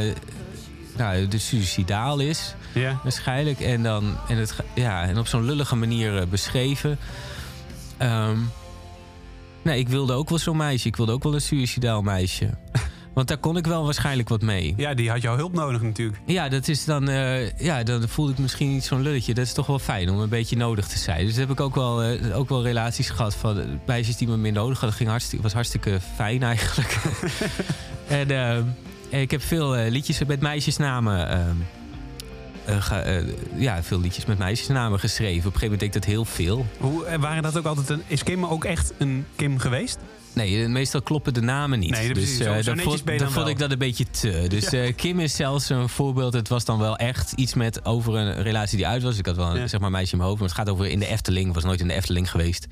nou, 0.97 1.27
dus 1.27 1.47
suicidaal 1.47 2.19
is. 2.19 2.56
Ja. 2.73 2.99
waarschijnlijk. 3.04 3.60
En, 3.60 3.84
dan, 3.84 4.17
en, 4.27 4.38
het, 4.38 4.56
ja, 4.75 5.04
en 5.04 5.17
op 5.17 5.27
zo'n 5.27 5.45
lullige 5.45 5.75
manier 5.75 6.17
eh, 6.17 6.27
beschreven. 6.27 6.97
Nee, 9.63 9.80
ik 9.80 9.89
wilde 9.89 10.13
ook 10.13 10.30
wel 10.30 10.38
zo'n 10.38 10.58
meisje. 10.58 10.88
Ik 10.88 10.95
wilde 10.95 11.12
ook 11.12 11.23
wel 11.23 11.34
een 11.34 11.41
suicidaal 11.41 12.01
meisje. 12.01 12.49
Want 13.13 13.28
daar 13.28 13.38
kon 13.38 13.58
ik 13.58 13.65
wel 13.65 13.84
waarschijnlijk 13.84 14.30
wat 14.30 14.41
mee. 14.41 14.74
ja, 14.78 14.93
die 14.93 15.10
had 15.10 15.21
jouw 15.21 15.36
hulp 15.36 15.54
nodig 15.54 15.82
natuurlijk. 15.82 16.19
Ja, 16.26 16.50
dat 16.50 16.67
is 16.67 16.86
dan, 16.86 17.10
eh, 17.10 17.52
ja, 17.60 17.84
dan 17.84 18.08
voelde 18.08 18.32
ik 18.32 18.38
misschien 18.38 18.71
niet 18.71 18.84
zo'n 18.84 19.02
lulletje. 19.02 19.34
Dat 19.34 19.45
is 19.45 19.54
toch 19.54 19.65
wel 19.67 19.80
fijn 19.80 20.10
om 20.10 20.19
een 20.19 20.30
beetje 20.30 20.58
nodig 20.58 20.88
te 20.88 20.97
zijn. 20.97 21.26
Dus 21.26 21.36
heb 21.36 21.52
ik 21.52 21.60
ook 21.60 21.76
wel, 21.76 22.04
eh, 22.04 22.38
ook 22.38 22.50
wel 22.50 22.63
relaties 22.63 23.10
gehad 23.10 23.36
van 23.36 23.60
eh, 23.60 23.65
meisjes 23.86 24.17
die 24.17 24.28
me 24.28 24.38
meer 24.38 24.52
nodig 24.52 24.80
hadden. 24.80 24.97
ging 24.97 25.10
hartstikke, 25.10 25.43
was 25.43 25.54
hartstikke 25.54 26.00
fijn 26.15 26.43
eigenlijk. 26.43 26.97
en 28.08 28.76
ik 29.10 29.32
heb 29.32 29.41
veel 29.41 29.71
liedjes 29.71 30.26
met 30.26 30.41
meisjesnamen. 30.41 31.30
ehm, 31.30 31.56
eh, 32.65 33.17
eh, 33.17 33.26
ja, 33.56 33.84
veel 33.84 34.00
liedjes 34.00 34.26
met 34.26 34.38
meisjesnamen 34.38 35.00
geschreven. 35.00 35.47
Op 35.47 35.54
een 35.54 35.60
gegeven 35.60 35.63
moment 35.63 35.80
deed 35.80 35.95
ik 35.95 36.02
dat 36.02 36.12
heel 36.12 36.26
veel. 36.26 36.65
Hoe, 36.78 37.17
waren 37.19 37.43
dat 37.43 37.58
ook 37.58 37.65
altijd 37.65 37.89
een, 37.89 38.04
is 38.08 38.24
Kim 38.24 38.45
ook 38.45 38.65
echt 38.65 38.93
een 38.97 39.26
Kim 39.36 39.58
geweest? 39.58 40.00
Nee, 40.33 40.63
eh, 40.63 40.69
meestal 40.69 41.01
kloppen 41.01 41.33
de 41.33 41.41
namen 41.41 41.79
niet. 41.79 41.89
Nee, 41.91 42.13
dus 42.13 42.37
Zo- 42.37 42.43
eh, 42.43 42.55
zo 42.57 42.63
dan 42.63 42.75
netjes 42.75 43.01
vond, 43.19 43.31
vond 43.33 43.47
ik 43.47 43.57
dat 43.59 43.71
een 43.71 43.77
beetje 43.77 44.05
te. 44.09 44.45
Dus 44.47 44.65
eh, 44.65 44.95
Kim 44.95 45.19
is 45.19 45.35
zelfs 45.35 45.69
een 45.69 45.89
voorbeeld. 45.89 46.33
Het 46.33 46.47
was 46.47 46.65
dan 46.65 46.79
wel 46.79 46.97
echt 46.97 47.31
iets 47.31 47.53
met 47.53 47.85
over 47.85 48.15
een 48.15 48.41
relatie 48.43 48.77
die 48.77 48.87
uit 48.87 49.03
was. 49.03 49.17
Ik 49.17 49.25
had 49.25 49.35
wel 49.35 49.49
een 49.49 49.59
Ja. 49.59 49.67
zeg 49.67 49.79
maar, 49.79 49.91
meisje 49.91 50.11
in 50.11 50.17
mijn 50.17 50.29
hoofd. 50.29 50.41
Maar 50.41 50.49
het 50.49 50.57
gaat 50.59 50.69
over 50.69 50.87
in 50.87 50.99
de 50.99 51.07
Efteling. 51.07 51.47
Ik 51.47 51.53
was 51.53 51.63
nooit 51.63 51.79
in 51.79 51.87
de 51.87 51.93
Efteling 51.93 52.31
geweest. 52.31 52.67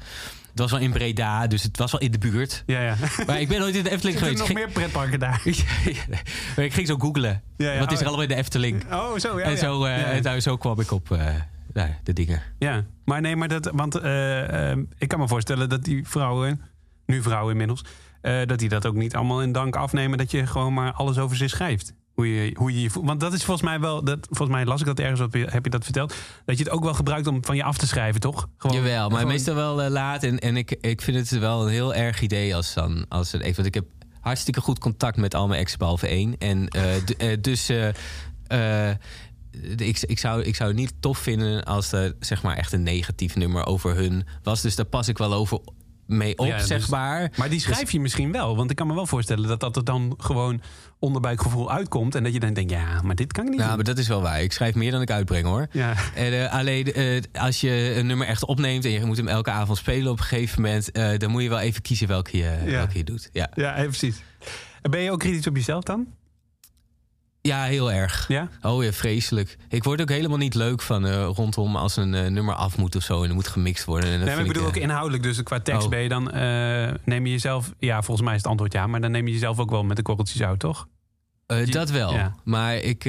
Het 0.50 0.60
was 0.60 0.72
wel 0.72 0.80
in 0.80 0.92
Breda, 0.92 1.48
dus 1.48 1.64
het 1.64 1.78
was 1.78 1.92
wel 1.92 2.02
in 2.02 2.12
de 2.12 2.18
buurt. 2.18 2.64
Ja, 2.66 2.82
ja. 2.82 2.96
Maar 3.28 3.42
ik 3.42 3.48
ben 3.48 3.60
nooit 3.60 3.76
in 3.76 3.84
de 3.84 3.92
Efteling 3.92 4.18
Er 4.20 4.24
geweest. 4.24 4.40
nog 4.40 4.50
Ik 4.50 4.56
meer 4.56 4.70
pretparken 4.70 5.20
daar. 5.20 5.42
maar 6.56 6.66
ik 6.66 6.74
ging 6.74 6.88
zo 6.88 6.96
googlen. 6.98 7.42
Ja. 7.58 7.80
Wat 7.80 7.92
is 7.92 7.94
er 7.98 8.02
Oh, 8.04 8.08
allemaal 8.08 8.22
in 8.22 8.28
de 8.28 8.36
Efteling? 8.36 8.84
Oh, 8.94 9.18
zo, 9.18 9.40
ja. 9.40 9.46
en 9.46 9.58
zo, 9.58 9.84
en 9.84 10.22
daar- 10.24 10.40
zo 10.40 10.58
kwam 10.58 10.80
ik 10.80 10.92
op 10.92 11.18
de 12.04 12.14
dingen. 12.14 12.42
Ja, 12.60 12.86
maar 13.06 13.22
nee, 13.22 13.36
maar 13.36 13.48
dat, 13.48 13.70
want 13.74 13.96
ik 14.98 15.08
kan 15.08 15.20
me 15.20 15.28
voorstellen 15.28 15.70
dat 15.70 15.84
die 15.84 16.08
vrouwen, 16.08 16.62
nu 17.10 17.22
vrouwen 17.22 17.52
inmiddels, 17.52 17.82
eh, 18.22 18.46
dat 18.46 18.60
die 18.60 18.70
dat 18.70 18.86
ook 18.86 18.96
niet 18.96 19.16
allemaal 19.16 19.42
in 19.42 19.52
dank 19.52 19.76
afnemen 19.76 20.18
dat 20.18 20.32
je 20.32 20.48
gewoon 20.48 20.74
maar 20.74 20.92
alles 20.94 21.18
over 21.18 21.38
ze 21.38 21.48
schrijft. 21.48 21.94
Hoe 22.14 22.34
je, 22.34 22.56
hoe 22.58 22.74
je 22.74 22.82
je 22.82 22.90
voelt. 22.90 23.06
Want 23.06 23.20
dat 23.20 23.34
is 23.34 23.44
volgens 23.44 23.68
mij 23.68 23.80
wel, 23.80 24.04
dat, 24.04 24.28
volgens 24.30 24.50
mij 24.58 24.66
las 24.66 24.80
ik 24.80 24.86
dat 24.86 25.00
ergens 25.00 25.20
op, 25.22 25.34
heb 25.34 25.64
je 25.64 25.70
dat 25.70 25.84
verteld, 25.84 26.14
dat 26.46 26.58
je 26.58 26.64
het 26.64 26.74
ook 26.74 26.84
wel 26.84 26.94
gebruikt 26.94 27.28
om 27.28 27.46
van 27.46 27.56
je 27.56 27.64
af 27.64 27.78
te 27.78 27.88
schrijven, 27.88 28.22
toch? 28.22 28.48
Gewoon, 28.58 28.76
Jawel, 28.78 29.08
maar 29.10 29.18
gewoon- 29.18 29.34
meestal 29.34 29.56
wel 29.56 29.82
eh, 29.82 29.90
laat. 29.90 30.24
En, 30.24 30.40
en 30.40 30.58
ik, 30.58 30.72
ik 30.82 31.02
vind 31.02 31.18
het 31.30 31.40
wel 31.40 31.64
een 31.64 31.72
heel 31.72 31.94
erg 31.94 32.22
idee 32.22 32.56
als 32.56 32.74
dan. 32.74 33.06
Als 33.10 33.32
het, 33.32 33.56
want 33.56 33.68
ik 33.68 33.74
heb 33.74 33.86
hartstikke 34.22 34.62
goed 34.62 34.80
contact 34.80 35.18
met 35.18 35.36
al 35.36 35.48
mijn 35.48 35.60
ex 35.60 35.78
behalve 35.78 36.08
één. 36.08 36.38
En 36.38 36.68
eh, 36.68 36.96
d- 36.96 37.44
dus. 37.44 37.70
ik, 39.78 40.00
ik, 40.02 40.20
zou, 40.20 40.42
ik 40.42 40.56
zou 40.56 40.70
het 40.70 40.78
niet 40.80 40.94
tof 41.00 41.18
vinden 41.18 41.64
als 41.64 41.92
er 41.92 42.16
zeg 42.20 42.44
maar 42.44 42.58
echt 42.58 42.74
een 42.74 42.84
negatief 42.84 43.36
nummer 43.36 43.66
over 43.66 43.96
hun 43.96 44.26
was. 44.44 44.62
Dus 44.62 44.76
daar 44.76 44.86
pas 44.86 45.08
ik 45.08 45.18
wel 45.18 45.34
over 45.34 45.60
mee 46.10 46.38
op, 46.38 46.46
Ja, 46.46 46.58
dus- 46.58 46.68
zeg 46.68 46.90
maar. 46.90 47.32
Maar 47.36 47.50
die 47.50 47.60
schrijf 47.60 47.92
je 47.92 48.00
misschien 48.00 48.32
wel, 48.32 48.56
want 48.56 48.70
ik 48.70 48.76
kan 48.76 48.88
me 48.88 48.94
wel 48.94 49.06
voorstellen 49.06 49.48
dat 49.48 49.60
dat 49.60 49.76
er 49.76 49.84
dan 49.84 50.14
gewoon 50.18 50.62
onderbuikgevoel 51.00 51.72
uitkomt 51.72 52.16
en 52.16 52.24
dat 52.24 52.34
je 52.34 52.40
dan 52.40 52.54
denkt, 52.54 52.72
ja, 52.72 53.02
maar 53.02 53.16
dit 53.16 53.32
kan 53.32 53.44
ik 53.46 53.52
niet 53.52 53.60
Ja, 53.60 53.76
maar 53.76 53.84
dat 53.84 53.98
is 53.98 54.08
wel 54.08 54.22
waar. 54.22 54.42
Ik 54.42 54.52
schrijf 54.52 54.76
meer 54.76 54.92
dan 54.92 55.02
ik 55.02 55.12
uitbreng 55.12 55.46
hoor. 55.46 55.68
Ja. 55.72 55.94
En, 56.16 56.44
eh, 56.44 56.54
alleen 56.54 56.94
eh, 56.94 57.22
als 57.34 57.62
je 57.62 57.94
een 57.96 58.06
nummer 58.06 58.28
echt 58.28 58.46
opneemt 58.46 58.86
en 58.86 58.92
je 58.92 59.06
moet 59.06 59.18
hem 59.18 59.28
elke 59.28 59.52
avond 59.52 59.78
spelen 59.78 60.12
op 60.12 60.18
een 60.18 60.24
gegeven 60.24 60.62
moment, 60.62 60.92
eh, 60.92 61.18
dan 61.18 61.32
moet 61.32 61.42
je 61.42 61.50
wel 61.50 61.60
even 61.60 61.82
kiezen 61.82 62.08
welke 62.08 62.38
je, 62.38 62.58
welke 62.66 62.98
je 62.98 63.04
doet. 63.04 63.30
Ja. 63.32 63.52
Ja, 63.56 63.74
precies. 63.74 64.22
En 64.82 64.92
Ben 64.92 65.02
je 65.02 65.12
ook 65.12 65.20
kritisch 65.20 65.48
op 65.48 65.56
jezelf 65.56 65.84
dan? 65.84 66.08
Ja, 67.42 67.64
heel 67.64 67.92
erg. 67.92 68.26
Ja? 68.28 68.50
Oh 68.62 68.84
ja, 68.84 68.92
vreselijk. 68.92 69.58
Ik 69.70 69.84
word 69.84 70.02
ook 70.02 70.10
helemaal 70.10 70.38
niet 70.38 70.54
leuk 70.54 70.82
van 70.82 71.06
eh, 71.06 71.30
rondom 71.36 71.76
als 71.76 71.96
een 71.96 72.14
eh, 72.14 72.28
nummer 72.30 72.56
af 72.56 72.78
moet 72.78 72.96
of 72.96 73.04
zo 73.04 73.24
en 73.24 73.30
er 73.30 73.36
moet 73.36 73.48
gemixt 73.48 73.86
worden. 73.86 74.10
En 74.10 74.20
Nee, 74.20 74.30
maar 74.36 74.40
ik 74.40 74.48
bedoel 74.48 74.66
ook 74.68 74.76
eh, 74.76 74.82
inhoudelijk. 74.82 75.24
Dus 75.24 75.44
qua 75.44 75.60
tekst 75.60 75.84
Oh. 75.84 75.90
ben 75.90 76.00
je 76.00 76.10
dan... 76.10 76.24
neem 77.04 77.26
je 77.26 77.32
jezelf... 77.32 77.74
Ja, 77.80 78.02
volgens 78.02 78.26
mij 78.26 78.36
is 78.36 78.42
het 78.42 78.50
antwoord 78.52 78.74
ja. 78.74 78.88
Maar 78.88 79.02
dan 79.02 79.12
neem 79.12 79.26
je 79.28 79.34
jezelf 79.34 79.60
ook 79.60 79.70
wel 79.70 79.84
met 79.84 79.98
een 79.98 80.04
korreltje 80.04 80.38
zout, 80.38 80.60
toch? 80.60 80.88
dat 81.66 81.90
wel. 81.90 82.14
Ja. 82.14 82.36
Maar 82.44 82.76
ik, 82.76 83.04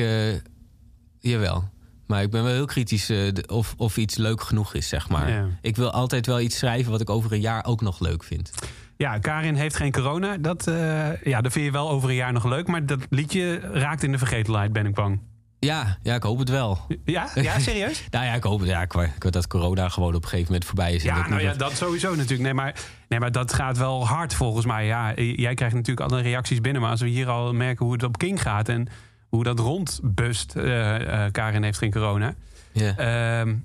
jawel. 1.18 1.68
Maar 2.06 2.22
ik 2.22 2.30
ben 2.30 2.42
wel 2.44 2.52
heel 2.52 2.66
kritisch 2.66 3.06
de- 3.06 3.44
of, 3.46 3.74
of 3.76 3.96
iets 3.96 4.16
leuk 4.16 4.40
genoeg 4.42 4.74
is, 4.74 4.88
zeg 4.88 5.08
maar. 5.08 5.30
Ja. 5.30 5.46
Ik 5.60 5.76
wil 5.76 5.90
altijd 5.90 6.26
wel 6.26 6.40
iets 6.40 6.58
schrijven 6.58 6.90
wat 6.90 7.00
ik 7.00 7.10
over 7.10 7.32
een 7.32 7.40
jaar 7.40 7.64
ook 7.64 7.80
nog 7.80 8.00
leuk 8.00 8.24
vind. 8.24 8.50
Ja, 9.00 9.18
Karin 9.18 9.54
heeft 9.54 9.76
geen 9.76 9.92
corona. 9.92 10.36
Dat, 10.36 10.66
eh, 10.66 11.22
ja, 11.22 11.40
dat 11.40 11.52
vind 11.52 11.64
je 11.64 11.70
wel 11.70 11.90
over 11.90 12.08
een 12.08 12.14
jaar 12.14 12.32
nog 12.32 12.44
leuk. 12.44 12.66
Maar 12.66 12.86
dat 12.86 12.98
liedje 13.10 13.58
raakt 13.58 14.02
in 14.02 14.12
de 14.12 14.18
vergetelheid, 14.18 14.72
ben 14.72 14.86
ik 14.86 14.94
bang. 14.94 15.20
Ja, 15.58 15.98
ja, 16.02 16.14
ik 16.14 16.22
hoop 16.22 16.38
het 16.38 16.48
wel. 16.48 16.78
Ja? 17.04 17.28
Ja, 17.34 17.58
serieus? 17.58 18.04
Nou 18.10 18.24
ja, 18.24 18.34
ik 18.34 18.42
hoop 18.42 18.64
ja, 18.64 18.82
ik, 18.82 18.94
ik 18.94 19.22
hoop 19.22 19.32
dat 19.32 19.46
corona 19.46 19.88
gewoon 19.88 20.14
op 20.14 20.22
een 20.22 20.28
gegeven 20.28 20.46
moment 20.46 20.64
voorbij 20.64 20.94
is. 20.94 21.02
en 21.04 21.08
Ja, 21.08 21.16
dat 21.20 21.28
nou 21.28 21.42
ja, 21.42 21.54
dat 21.54 21.72
sowieso 21.72 22.10
natuurlijk. 22.14 22.40
Nee 22.40 22.54
maar, 22.54 22.74
nee, 23.08 23.20
maar 23.20 23.32
dat 23.32 23.52
gaat 23.52 23.78
wel 23.78 24.06
hard 24.06 24.34
volgens 24.34 24.66
mij. 24.66 24.86
Ja, 24.86 25.12
jij 25.14 25.54
krijgt 25.54 25.74
natuurlijk 25.74 26.10
alle 26.10 26.22
reacties 26.22 26.60
binnen. 26.60 26.82
Maar 26.82 26.90
als 26.90 27.00
we 27.00 27.08
hier 27.08 27.28
al 27.28 27.52
merken 27.52 27.84
hoe 27.84 27.94
het 27.94 28.02
op 28.02 28.18
King 28.18 28.42
gaat... 28.42 28.68
en 28.68 28.88
hoe 29.28 29.44
dat 29.44 29.58
rondbust... 29.58 30.56
eh 30.56 31.24
eh 31.24 31.32
Karin 31.32 31.62
heeft 31.62 31.78
geen 31.78 31.92
corona. 31.92 32.34
ja. 32.72 32.96
Ehm, 32.96 33.56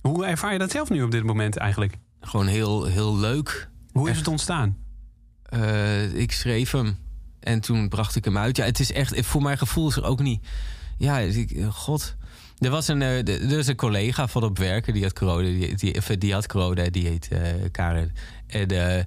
hoe 0.00 0.26
ervaar 0.26 0.52
je 0.52 0.58
dat 0.58 0.70
zelf 0.70 0.90
nu 0.90 1.02
op 1.02 1.10
dit 1.10 1.24
moment 1.24 1.56
eigenlijk? 1.56 1.94
Gewoon 2.20 2.46
heel, 2.46 2.84
heel 2.84 3.16
leuk. 3.16 3.68
Hoe 3.96 4.10
is 4.10 4.16
het 4.16 4.28
ontstaan? 4.28 4.76
Eh, 5.42 6.14
ik 6.14 6.32
schreef 6.32 6.70
hem 6.70 6.98
en 7.40 7.60
toen 7.60 7.88
bracht 7.88 8.16
ik 8.16 8.24
hem 8.24 8.38
uit. 8.38 8.56
Ja, 8.56 8.64
het 8.64 8.80
is 8.80 8.92
echt, 8.92 9.26
voor 9.26 9.42
mijn 9.42 9.58
gevoel 9.58 9.88
is 9.88 9.96
er 9.96 10.04
ook 10.04 10.20
niet. 10.20 10.46
Ja, 10.98 11.18
ik, 11.18 11.64
god. 11.70 12.16
Er 12.58 12.70
was 12.70 12.88
een, 12.88 13.02
eh, 13.02 13.28
er 13.28 13.68
een 13.68 13.76
collega 13.76 14.28
van 14.28 14.42
op 14.42 14.58
werken 14.58 14.92
die 14.92 15.02
had 15.02 15.12
corona. 15.12 15.42
Die, 15.42 15.74
die, 15.74 16.18
die 16.18 16.32
had 16.32 16.46
corona, 16.46 16.90
die 16.90 17.06
heet 17.06 17.28
eh, 17.28 17.40
Karen. 17.70 18.12
En, 18.46 19.06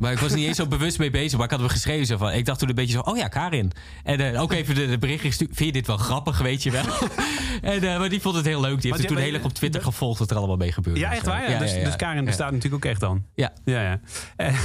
maar 0.00 0.12
ik 0.12 0.18
was 0.18 0.34
niet 0.34 0.46
eens 0.46 0.56
zo 0.56 0.66
bewust 0.66 0.98
mee 0.98 1.10
bezig. 1.10 1.36
Maar 1.36 1.44
ik 1.44 1.50
had 1.50 1.60
hem 1.60 1.68
geschreven. 1.68 2.06
Zo 2.06 2.16
van, 2.16 2.32
ik 2.32 2.44
dacht 2.44 2.58
toen 2.58 2.68
een 2.68 2.74
beetje 2.74 2.92
zo, 2.92 3.00
oh 3.00 3.16
ja, 3.16 3.28
Karin. 3.28 3.72
En 4.04 4.20
eh, 4.34 4.42
ook 4.42 4.52
even 4.52 4.74
de, 4.74 4.86
de 4.86 4.98
bericht 4.98 5.20
gestuurd. 5.20 5.50
Vind 5.54 5.66
je 5.66 5.72
dit 5.72 5.86
wel 5.86 5.96
grappig, 5.96 6.38
weet 6.38 6.62
je 6.62 6.70
wel? 6.70 6.84
en, 7.72 7.82
eh, 7.82 7.98
maar 7.98 8.08
die 8.08 8.20
vond 8.20 8.36
het 8.36 8.44
heel 8.44 8.60
leuk. 8.60 8.80
Die 8.80 8.92
heeft 8.92 9.08
toen 9.08 9.16
heel 9.16 9.34
erg 9.34 9.44
op 9.44 9.52
Twitter 9.52 9.82
gevolgd 9.82 10.18
wat 10.18 10.30
er 10.30 10.36
allemaal 10.36 10.56
mee 10.56 10.72
gebeurde. 10.72 11.00
Ja, 11.00 11.12
echt 11.12 11.26
waar? 11.26 11.50
Ja. 11.50 11.58
dus, 11.58 11.72
dus 11.72 11.96
Karin 11.96 12.24
bestaat 12.24 12.52
natuurlijk 12.52 12.84
ook 12.84 12.90
echt 12.90 13.00
dan. 13.00 13.24
Ja, 13.34 13.52
Ja, 13.64 13.82
ja. 13.82 14.00
Eh, 14.36 14.56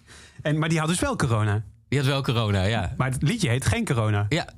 en, 0.42 0.58
maar 0.58 0.68
die 0.68 0.78
had 0.78 0.88
dus 0.88 1.00
wel 1.00 1.16
corona. 1.16 1.64
die 1.88 1.98
had 1.98 2.08
wel 2.08 2.22
corona, 2.22 2.62
ja. 2.62 2.94
Maar 2.96 3.10
het 3.10 3.22
liedje 3.22 3.48
heet 3.48 3.66
geen 3.66 3.84
corona. 3.84 4.26
Ja, 4.28 4.48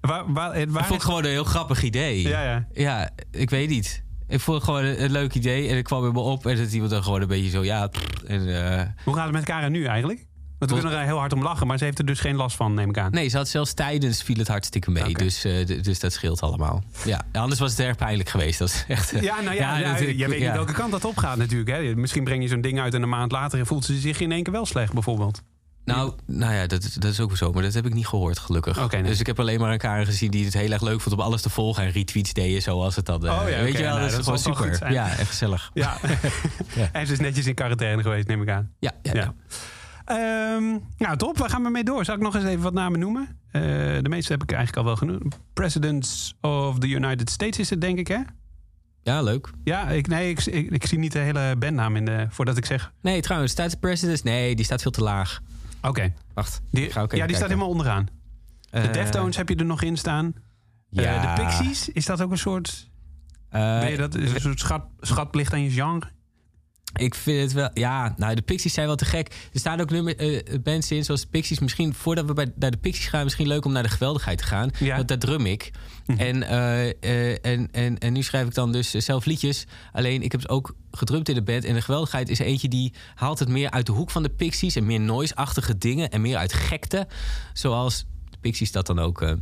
Waar, 0.00 0.32
waar, 0.32 0.50
waar 0.52 0.60
ik 0.60 0.70
vond 0.70 0.88
het 0.88 1.02
gewoon 1.04 1.24
een 1.24 1.30
heel 1.30 1.44
grappig 1.44 1.82
idee. 1.82 2.28
Ja, 2.28 2.42
ja. 2.42 2.66
Ja, 2.72 3.10
ik 3.30 3.50
weet 3.50 3.68
niet. 3.68 4.02
Ik 4.28 4.40
vond 4.40 4.56
het 4.56 4.64
gewoon 4.66 4.84
een, 4.84 5.02
een 5.04 5.10
leuk 5.10 5.34
idee. 5.34 5.68
En 5.68 5.76
ik 5.76 5.84
kwam 5.84 6.00
bij 6.00 6.10
me 6.10 6.18
op. 6.20 6.46
En 6.46 6.56
dat 6.56 6.72
iemand 6.72 6.90
dan 6.90 7.02
gewoon 7.02 7.20
een 7.20 7.28
beetje 7.28 7.50
zo, 7.50 7.64
ja. 7.64 7.86
pff, 7.86 8.22
En, 8.22 8.48
eh, 8.78 8.86
Hoe 9.04 9.14
gaat 9.14 9.24
het 9.24 9.32
met 9.32 9.44
Karin 9.44 9.72
nu 9.72 9.84
eigenlijk? 9.84 10.26
Want 10.58 10.70
we 10.70 10.78
kunnen 10.78 10.98
er 10.98 11.04
heel 11.04 11.18
hard 11.18 11.32
om 11.32 11.42
lachen, 11.42 11.66
maar 11.66 11.78
ze 11.78 11.84
heeft 11.84 11.98
er 11.98 12.04
dus 12.06 12.20
geen 12.20 12.36
last 12.36 12.56
van, 12.56 12.74
neem 12.74 12.88
ik 12.88 12.98
aan. 12.98 13.10
nee, 13.12 13.28
ze 13.28 13.36
had 13.36 13.48
zelfs 13.48 13.72
tijdens 13.74 14.22
viel 14.22 14.36
het 14.36 14.48
hartstikke 14.48 14.90
mee. 14.90 15.14
Dus, 15.14 15.44
eh, 15.44 15.66
dus 15.82 15.98
dat 16.00 16.12
scheelt 16.12 16.40
allemaal. 16.40 16.82
Ja, 17.04 17.24
anders 17.32 17.60
was 17.60 17.70
het 17.70 17.80
erg 17.80 17.96
pijnlijk 17.96 18.28
geweest. 18.28 18.58
Dat 18.58 18.68
is 18.68 18.84
echt. 18.88 19.10
Ja, 19.20 19.40
nou 19.40 19.56
ja, 19.56 19.78
ja, 19.78 19.92
dat- 19.92 19.98
je 20.18 20.28
weet 20.28 20.40
niet 20.40 20.50
welke 20.52 20.72
kant 20.72 20.90
dat 20.90 21.04
opgaat 21.04 21.36
natuurlijk. 21.36 21.70
Hè. 21.70 21.96
Misschien 21.96 22.24
breng 22.24 22.42
je 22.42 22.48
zo'n 22.48 22.60
ding 22.60 22.80
uit 22.80 22.94
en 22.94 23.02
een 23.02 23.08
maand 23.08 23.32
later 23.32 23.66
voelt 23.66 23.84
ze 23.84 23.98
zich 23.98 24.20
in 24.20 24.32
één 24.32 24.42
keer 24.42 24.52
wel 24.52 24.66
slecht, 24.66 24.92
bijvoorbeeld. 24.92 25.42
Nou, 25.88 26.12
nou 26.26 26.54
ja, 26.54 26.66
dat, 26.66 26.82
is- 26.84 26.94
dat 26.94 27.10
is 27.12 27.20
ook 27.20 27.36
zo. 27.36 27.52
Maar 27.52 27.62
dat 27.62 27.74
heb 27.74 27.86
ik 27.86 27.94
niet 27.94 28.06
gehoord, 28.06 28.38
gelukkig. 28.38 28.90
Nee. 28.92 29.02
Dus 29.02 29.20
ik 29.20 29.26
heb 29.26 29.40
alleen 29.40 29.60
maar 29.60 29.72
een 29.72 29.78
Karen 29.78 30.06
gezien 30.06 30.30
die 30.30 30.44
het 30.44 30.54
heel 30.54 30.70
erg 30.72 30.82
leuk 30.82 31.00
vond 31.00 31.14
om 31.14 31.20
alles 31.20 31.42
te 31.42 31.50
volgen. 31.50 31.82
En 31.84 31.90
retweets 31.90 32.32
deden 32.32 32.62
zoals 32.62 32.96
het 32.96 33.06
dan. 33.06 33.26
eh, 33.26 33.40
Oh 33.42 33.48
ja, 33.48 33.60
weet 33.62 33.72
je 33.76 33.82
wel, 33.82 33.96
nou, 33.96 34.10
dat 34.10 34.18
is 34.18 34.24
gewoon 34.42 34.56
goed 34.56 34.74
super. 34.74 34.92
Ja, 34.92 35.08
echt 35.10 35.28
gezellig. 35.28 35.70
Ja. 35.74 35.96
Ja. 36.76 36.88
en 36.92 37.06
ze 37.06 37.12
is 37.12 37.18
netjes 37.20 37.46
in 37.46 37.54
quarantaine 37.54 38.02
geweest, 38.02 38.26
neem 38.26 38.42
ik 38.42 38.48
aan. 38.48 38.70
Ja, 38.78 38.92
ja. 39.02 39.34
Ehm, 40.04 40.78
nou, 40.98 41.16
top. 41.16 41.38
Waar 41.38 41.50
gaan 41.50 41.62
we 41.62 41.70
mee 41.70 41.84
door? 41.84 42.04
Zal 42.04 42.14
ik 42.14 42.20
nog 42.20 42.34
eens 42.34 42.44
even 42.44 42.62
wat 42.62 42.72
namen 42.72 43.00
noemen? 43.00 43.28
Eh, 43.50 43.62
de 44.02 44.08
meeste 44.08 44.32
heb 44.32 44.42
ik 44.42 44.48
eigenlijk 44.52 44.78
al 44.78 44.84
wel 44.84 44.96
genoemd. 44.96 45.38
Presidents 45.52 46.34
of 46.40 46.78
the 46.78 46.88
United 46.88 47.30
States 47.30 47.58
is 47.58 47.70
het, 47.70 47.80
denk 47.80 47.98
ik, 47.98 48.08
hè? 48.08 48.18
Ja, 49.02 49.22
leuk. 49.22 49.50
Ja, 49.64 49.88
ik, 49.88 50.06
nee, 50.06 50.30
ik, 50.30 50.44
ik, 50.46 50.70
ik 50.70 50.86
zie 50.86 50.98
niet 50.98 51.12
de 51.12 51.18
hele 51.18 51.56
bandnaam 51.58 51.96
in 51.96 52.04
de, 52.04 52.26
voordat 52.30 52.56
ik 52.56 52.64
zeg. 52.66 52.92
Nee, 53.02 53.20
trouwens, 53.20 53.52
staat 53.52 53.70
de 53.70 53.76
president? 53.76 54.24
Nee, 54.24 54.54
die 54.56 54.64
staat 54.64 54.82
veel 54.82 54.90
te 54.90 55.02
laag. 55.02 55.40
Oké. 55.82 56.12
Wacht. 56.34 56.60
Die, 56.70 56.90
ja, 57.08 57.26
die 57.26 57.36
staat 57.36 57.48
helemaal 57.48 57.68
onderaan. 57.68 58.08
De 58.70 58.78
Eh, 58.78 58.92
Deftones 58.92 59.36
heb 59.36 59.48
je 59.48 59.56
er 59.56 59.64
nog 59.64 59.82
in 59.82 59.96
staan. 59.96 60.34
Eh, 60.92 61.36
de 61.36 61.42
Pixies, 61.42 61.88
is 61.88 62.06
dat 62.06 62.22
ook 62.22 62.30
een 62.30 62.38
soort... 62.38 62.90
Ben 63.50 63.90
je 63.90 63.96
dat, 63.96 64.14
is 64.14 64.32
een 64.32 64.40
soort 64.40 64.58
schat, 64.60 64.86
schatplicht 65.00 65.52
aan 65.52 65.62
je 65.62 65.70
genre? 65.70 66.08
Ik 66.94 67.14
vind 67.14 67.40
het 67.40 67.52
wel... 67.52 67.70
Ja, 67.74 68.14
nou, 68.16 68.34
de 68.34 68.42
Pixies 68.42 68.72
zijn 68.72 68.86
wel 68.86 68.96
te 68.96 69.04
gek. 69.04 69.48
Er 69.52 69.60
staan 69.60 69.80
ook 69.80 69.90
nummer, 69.90 70.16
eh, 70.16 70.58
bands 70.62 70.90
in, 70.90 71.04
zoals 71.04 71.20
de 71.20 71.26
Pixies. 71.26 71.58
Misschien, 71.58 71.94
voordat 71.94 72.24
we 72.26 72.32
bij, 72.32 72.52
naar 72.56 72.70
de 72.70 72.76
Pixies 72.76 73.06
gaan... 73.06 73.24
misschien 73.24 73.46
leuk 73.46 73.64
om 73.64 73.72
naar 73.72 73.82
de 73.82 73.88
geweldigheid 73.88 74.38
te 74.38 74.44
gaan. 74.44 74.70
Ja. 74.78 74.96
Want 74.96 75.08
daar 75.08 75.18
drum 75.18 75.46
ik. 75.46 75.70
Mhm. 76.06 76.18
En, 76.18 76.42
eh, 76.42 76.88
eh, 76.88 77.38
en, 77.42 77.68
en, 77.72 77.98
en 77.98 78.12
nu 78.12 78.22
schrijf 78.22 78.46
ik 78.46 78.54
dan 78.54 78.72
dus 78.72 78.90
zelf 78.90 79.24
liedjes. 79.24 79.66
Alleen, 79.92 80.22
ik 80.22 80.32
heb 80.32 80.40
het 80.40 80.50
ook 80.50 80.74
gedrumd 80.90 81.28
in 81.28 81.34
de 81.34 81.42
band. 81.42 81.64
En 81.64 81.74
de 81.74 81.82
geweldigheid 81.82 82.28
is 82.28 82.38
eentje 82.38 82.68
die 82.68 82.92
haalt 83.14 83.38
het 83.38 83.48
meer 83.48 83.70
uit 83.70 83.86
de 83.86 83.92
hoek 83.92 84.10
van 84.10 84.22
de 84.22 84.30
Pixies... 84.30 84.76
en 84.76 84.86
meer 84.86 85.00
noise-achtige 85.00 85.78
dingen 85.78 86.10
en 86.10 86.20
meer 86.20 86.36
uit 86.36 86.52
gekte. 86.52 87.06
Zoals 87.52 88.06
de 88.30 88.36
Pixies 88.40 88.72
dat 88.72 88.86
dan 88.86 88.98
ook... 88.98 89.36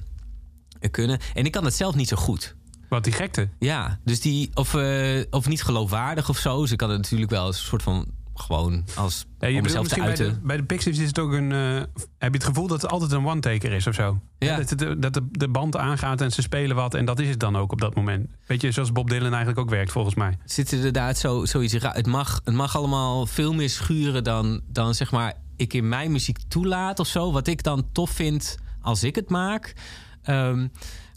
kunnen. 0.91 1.19
En 1.35 1.45
ik 1.45 1.53
kan 1.53 1.65
het 1.65 1.75
zelf 1.75 1.95
niet 1.95 2.09
zo 2.09 2.17
goed. 2.17 2.55
Wat 2.89 3.05
die 3.05 3.13
gekte. 3.13 3.49
Ja, 3.59 3.99
dus 4.05 4.21
die, 4.21 4.51
of, 4.55 4.75
eh, 4.75 5.21
of 5.31 5.49
niet 5.49 5.63
geloofwaardig 5.63 6.29
of 6.29 6.39
zo. 6.39 6.67
Ze 6.67 6.77
kan 6.77 6.91
het 6.91 6.99
natuurlijk 7.01 7.31
wel 7.31 7.45
als 7.45 7.59
een 7.59 7.65
soort 7.65 7.83
van 7.83 8.07
gewoon 8.35 8.85
als 8.95 9.27
Ja, 9.39 9.47
je 9.49 9.57
om 9.57 9.63
mezelf 9.63 9.89
te 9.89 9.95
misschien 9.99 10.05
bij 10.05 10.15
de, 10.17 10.23
uiten. 10.25 10.47
bij 10.47 10.57
de 10.57 10.63
Pixies 10.65 10.99
is 10.99 11.07
het 11.07 11.19
ook 11.19 11.33
een... 11.33 11.53
eh, 11.53 11.75
heb 12.19 12.33
je 12.33 12.39
het 12.39 12.45
gevoel 12.45 12.67
dat 12.67 12.83
het 12.83 12.91
altijd 12.91 13.13
een 13.13 13.27
one-taker 13.27 13.73
is 13.73 13.87
of 13.87 13.95
zo? 13.95 14.21
Ja. 14.39 14.57
Dat, 14.57 14.71
het- 14.71 15.03
dat 15.03 15.15
de, 15.15 15.27
de 15.31 15.49
band 15.49 15.77
aangaat 15.77 16.21
en 16.21 16.31
ze 16.33 16.43
spelen 16.43 16.77
wat 16.77 16.95
en 16.95 17.05
dat 17.05 17.19
is 17.21 17.29
het 17.29 17.41
dan 17.41 17.57
ook 17.57 17.73
op 17.73 17.81
dat 17.81 17.95
moment. 17.95 18.31
Weet 18.47 18.61
je, 18.61 18.71
zoals 18.71 18.93
Bob 18.93 19.09
Dylan 19.11 19.29
eigenlijk 19.31 19.59
ook 19.59 19.71
werkt 19.71 19.93
volgens 19.93 20.15
mij. 20.15 20.39
zit 20.45 20.71
er 20.71 20.77
inderdaad 20.77 21.19
zo, 21.19 21.45
zoiets. 21.45 21.73
Het 21.81 22.07
mag, 22.07 22.41
het 22.45 22.55
mag 22.55 22.77
allemaal 22.77 23.27
veel 23.27 23.55
meer 23.55 23.71
schuren 23.71 24.25
dan, 24.25 24.61
dan 24.69 24.95
zeg 24.95 25.11
maar 25.11 25.35
ik 25.57 25.73
in 25.75 25.89
mijn 25.89 26.13
muziek 26.13 26.39
toelaat 26.49 26.99
of 26.99 27.07
zo. 27.07 27.33
Wat 27.33 27.47
ik 27.47 27.63
dan 27.63 27.89
tof 27.93 28.11
vind 28.11 28.57
als 28.81 29.03
ik 29.05 29.15
het 29.15 29.31
maak. 29.31 29.75
Ehm, 30.23 30.67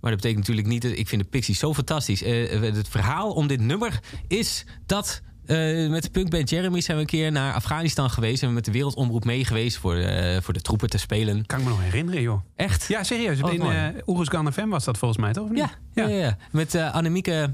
maar 0.01 0.11
dat 0.11 0.21
betekent 0.21 0.39
natuurlijk 0.47 0.67
niet 0.67 0.81
dat 0.81 0.91
ik 0.91 1.07
vind 1.07 1.21
de 1.21 1.27
Pixies 1.27 1.59
zo 1.59 1.73
fantastisch. 1.73 2.23
Eh, 2.23 2.61
het 2.61 2.87
verhaal 2.87 3.31
om 3.31 3.47
dit 3.47 3.59
nummer 3.59 3.99
is 4.27 4.65
dat. 4.85 5.21
eh, 5.45 5.89
met 5.89 6.03
de 6.03 6.09
punkband 6.09 6.49
Jeremy 6.49 6.81
zijn 6.81 6.97
we 6.97 7.03
een 7.03 7.09
keer 7.09 7.31
naar 7.31 7.53
Afghanistan 7.53 8.09
geweest. 8.09 8.43
En 8.43 8.53
met 8.53 8.65
de 8.65 8.71
Wereldomroep 8.71 9.25
mee 9.25 9.45
geweest 9.45 9.77
voor, 9.77 9.95
eh, 9.95 10.41
voor 10.41 10.53
de 10.53 10.61
troepen 10.61 10.89
te 10.89 10.97
spelen. 10.97 11.45
Kan 11.45 11.59
ik 11.59 11.63
me 11.65 11.69
nog 11.69 11.81
herinneren, 11.81 12.21
joh. 12.21 12.41
Echt? 12.55 12.87
Ja, 12.87 13.03
serieus. 13.03 13.41
Oh, 13.41 13.53
in 13.53 13.65
uh, 13.65 13.85
Oeruzgan 14.05 14.53
FM 14.53 14.67
was 14.67 14.83
dat 14.83 14.97
volgens 14.97 15.19
mij, 15.21 15.33
toch? 15.33 15.43
Of 15.43 15.49
niet? 15.49 15.59
Ja, 15.59 15.71
ja. 15.93 16.07
ja, 16.07 16.15
ja. 16.15 16.37
met 16.51 16.75
Annemieke 16.75 17.53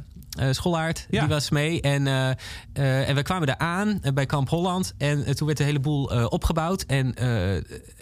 Schollaert. 0.51 1.05
Ja. 1.09 1.19
Die 1.19 1.29
was 1.29 1.49
mee. 1.49 1.81
En, 1.81 2.07
eh, 2.07 3.09
en 3.09 3.15
we 3.15 3.21
kwamen 3.21 3.47
daar 3.47 3.57
aan 3.57 4.01
bij 4.13 4.25
Kamp 4.25 4.49
Holland. 4.49 4.93
En 4.97 5.35
toen 5.35 5.45
werd 5.45 5.57
de 5.57 5.63
hele 5.63 5.79
boel 5.79 6.11
eh, 6.11 6.25
opgebouwd. 6.29 6.81
En, 6.81 7.13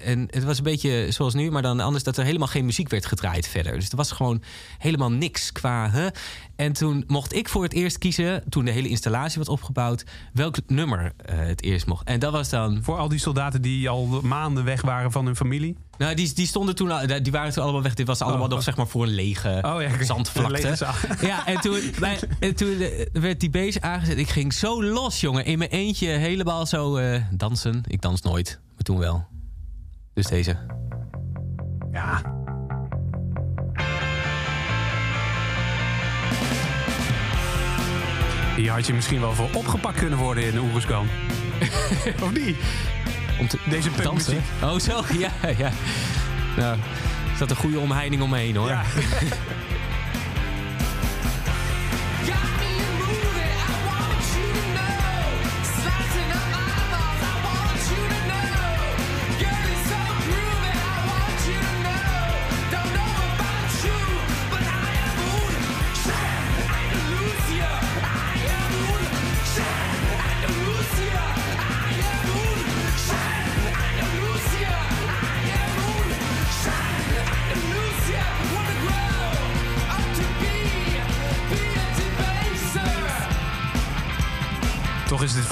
en 0.04 0.28
het 0.30 0.44
was 0.44 0.58
een 0.58 0.64
beetje 0.64 1.08
zoals 1.10 1.34
nu, 1.34 1.52
maar 1.52 1.62
dan 1.62 1.80
anders 1.80 2.04
dat 2.04 2.18
er 2.18 2.26
helemaal 2.26 2.48
geen 2.48 2.66
muziek 2.66 2.90
werd 2.90 3.06
gedraaid 3.06 3.48
verder. 3.48 3.74
Dus 3.74 3.90
er 3.90 3.98
was 3.98 4.12
gewoon 4.12 4.44
helemaal 4.78 5.12
niks 5.12 5.52
qua. 5.52 6.12
En 6.56 6.74
toen 6.74 7.04
mocht 7.08 7.34
ik 7.34 7.50
voor 7.50 7.64
het 7.64 7.74
eerst 7.74 7.98
kiezen, 7.98 8.44
toen 8.50 8.66
de 8.66 8.72
hele 8.72 8.88
installatie 8.90 9.38
was 9.38 9.48
opgebouwd, 9.50 10.06
welk 10.34 10.56
nummer 10.68 11.12
eh, 11.26 11.38
het 11.38 11.64
eerst 11.64 11.86
mocht. 11.86 12.08
En 12.08 12.20
dat 12.20 12.32
was 12.32 12.50
dan. 12.50 12.84
Voor 12.84 12.98
al 12.98 13.08
die 13.10 13.20
soldaten 13.20 13.62
die 13.62 13.90
al 13.90 14.06
maanden 14.24 14.64
weg 14.64 14.82
waren 14.82 15.12
van 15.12 15.26
hun 15.26 15.36
familie. 15.36 15.78
Nou, 15.98 16.16
die, 16.16 16.34
die 16.34 16.48
stonden 16.48 16.76
toen, 16.76 16.92
al- 16.92 17.22
die 17.24 17.32
waren 17.32 17.54
toen 17.54 17.64
allemaal 17.64 17.82
weg. 17.82 17.94
Dit 17.94 18.08
was 18.08 18.22
allemaal 18.22 18.46
Oh. 18.46 18.50
nog 18.50 18.64
zeg 18.64 18.78
maar 18.78 18.88
voor 18.88 19.04
een 19.04 19.10
lege 19.14 19.60
Oh 19.66 19.82
ja, 19.82 20.04
zandvlakte. 20.04 20.52
Lege. 20.70 21.26
Ja, 21.26 21.48
en 21.48 21.62
toen, 21.62 21.80
bij- 22.00 22.20
en 22.40 22.56
toen 22.56 22.80
eh, 22.80 23.06
werd 23.14 23.40
die 23.40 23.50
beest 23.50 23.82
aangezet. 23.82 24.18
Ik 24.18 24.30
ging 24.30 24.54
zo 24.54 24.84
los, 24.84 25.22
jongen. 25.22 25.46
In 25.46 25.58
mijn 25.58 25.70
eentje 25.70 26.08
helemaal 26.08 26.66
zo 26.66 26.96
eh, 26.98 27.22
dansen. 27.32 27.84
Ik 27.88 28.02
dans 28.02 28.22
nooit, 28.22 28.60
maar 28.74 28.84
toen 28.84 28.98
wel. 28.98 29.26
Dus 30.14 30.28
deze. 30.28 30.58
Ja. 31.92 32.42
Hier 38.56 38.72
had 38.72 38.88
je 38.88 38.94
misschien 38.94 39.20
wel 39.20 39.34
voor 39.34 39.50
opgepakt 39.54 39.98
kunnen 39.98 40.20
worden 40.20 40.44
in 40.44 40.60
Oeruzgan. 40.60 41.08
of 42.24 42.32
niet? 42.32 42.56
Om 43.40 43.48
te 43.48 43.58
Deze 43.70 43.90
dansen. 44.02 44.44
Oh, 44.64 44.80
zo? 44.80 45.02
Ja, 45.20 45.32
ja. 45.58 45.72
Nou, 46.58 46.78
er 47.32 47.38
zat 47.38 47.50
een 47.50 47.56
goede 47.56 47.80
omheining 47.80 48.22
omheen, 48.22 48.56
hoor. 48.56 48.68
Ja. 48.68 48.84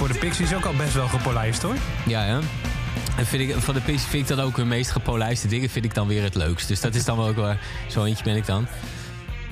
voor 0.02 0.14
de 0.14 0.20
Pixies 0.20 0.54
ook 0.54 0.66
al 0.66 0.74
best 0.74 0.94
wel 0.94 1.08
gepolijst 1.08 1.62
hoor. 1.62 1.76
Ja, 2.06 2.22
hè? 2.22 2.40
En 3.18 3.26
vind 3.26 3.50
ik, 3.50 3.56
van 3.56 3.74
de 3.74 3.82
Pixies 3.82 4.10
vind 4.10 4.30
ik 4.30 4.36
dan 4.36 4.46
ook 4.46 4.58
hun 4.58 4.68
meest 4.68 4.92
gepolijste 4.92 5.48
dingen 5.48 5.70
vind 5.70 5.86
ik 5.86 5.94
dan 5.94 6.08
weer 6.08 6.24
het 6.24 6.36
leukst. 6.36 6.68
Dus 6.68 6.82
dat 6.82 6.96
is 6.96 7.06
dan 7.06 7.18
wel 7.18 7.28
ook 7.28 7.36
wel... 7.36 7.56
Zo 7.90 8.04
eentje 8.04 8.24
ben 8.24 8.36
ik 8.36 8.46
dan. 8.46 8.68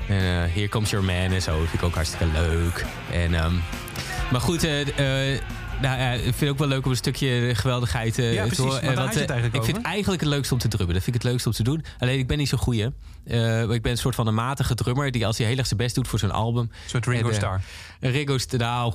En 0.07 0.15
eh 0.17 0.53
Here 0.53 0.69
Comes 0.69 0.89
Your 0.89 1.05
Man 1.05 1.15
en 1.15 1.41
zo. 1.41 1.57
vind 1.57 1.73
ik 1.73 1.83
ook 1.83 1.95
hartstikke 1.95 2.25
leuk. 2.33 2.85
En, 3.11 3.33
ehm, 3.33 3.53
maar 4.31 4.41
goed, 4.41 4.63
eh, 4.63 4.81
eh, 4.81 5.41
nou, 5.81 5.99
ja, 5.99 6.11
ik 6.11 6.21
vind 6.21 6.39
het 6.39 6.49
ook 6.49 6.57
wel 6.57 6.67
leuk 6.67 6.85
om 6.85 6.91
een 6.91 6.97
stukje 6.97 7.51
geweldigheid 7.55 8.17
eh, 8.19 8.33
Ja, 8.33 8.41
te 8.41 8.47
precies, 8.47 8.65
horen. 8.65 8.83
het 8.83 9.15
eigenlijk 9.15 9.55
ik 9.55 9.63
vind 9.63 9.77
over. 9.77 9.89
eigenlijk 9.89 10.21
het 10.21 10.29
leukst 10.29 10.51
om 10.51 10.57
te 10.57 10.67
drummen. 10.67 10.93
Dat 10.93 11.03
vind 11.03 11.15
ik 11.15 11.21
het 11.21 11.31
leukst 11.31 11.45
om 11.45 11.51
te 11.51 11.63
doen. 11.63 11.85
Alleen 11.99 12.19
ik 12.19 12.27
ben 12.27 12.37
niet 12.37 12.49
zo 12.49 12.57
goeie. 12.57 12.85
Ik 13.73 13.81
ben 13.81 13.91
een 13.91 13.97
soort 13.97 14.15
van 14.15 14.27
een 14.27 14.33
matige 14.35 14.75
drummer... 14.75 15.11
die 15.11 15.25
als 15.25 15.37
hij 15.37 15.47
heel 15.47 15.57
erg 15.57 15.67
zijn 15.67 15.79
best 15.79 15.95
doet 15.95 16.07
voor 16.07 16.19
zo'n 16.19 16.31
album... 16.31 16.63
Een 16.63 16.89
soort 16.89 17.05
Ringo 17.05 17.31
Starr. 17.31 17.61
Ringo 17.99 18.37
Starr, 18.37 18.59
nou... 18.59 18.93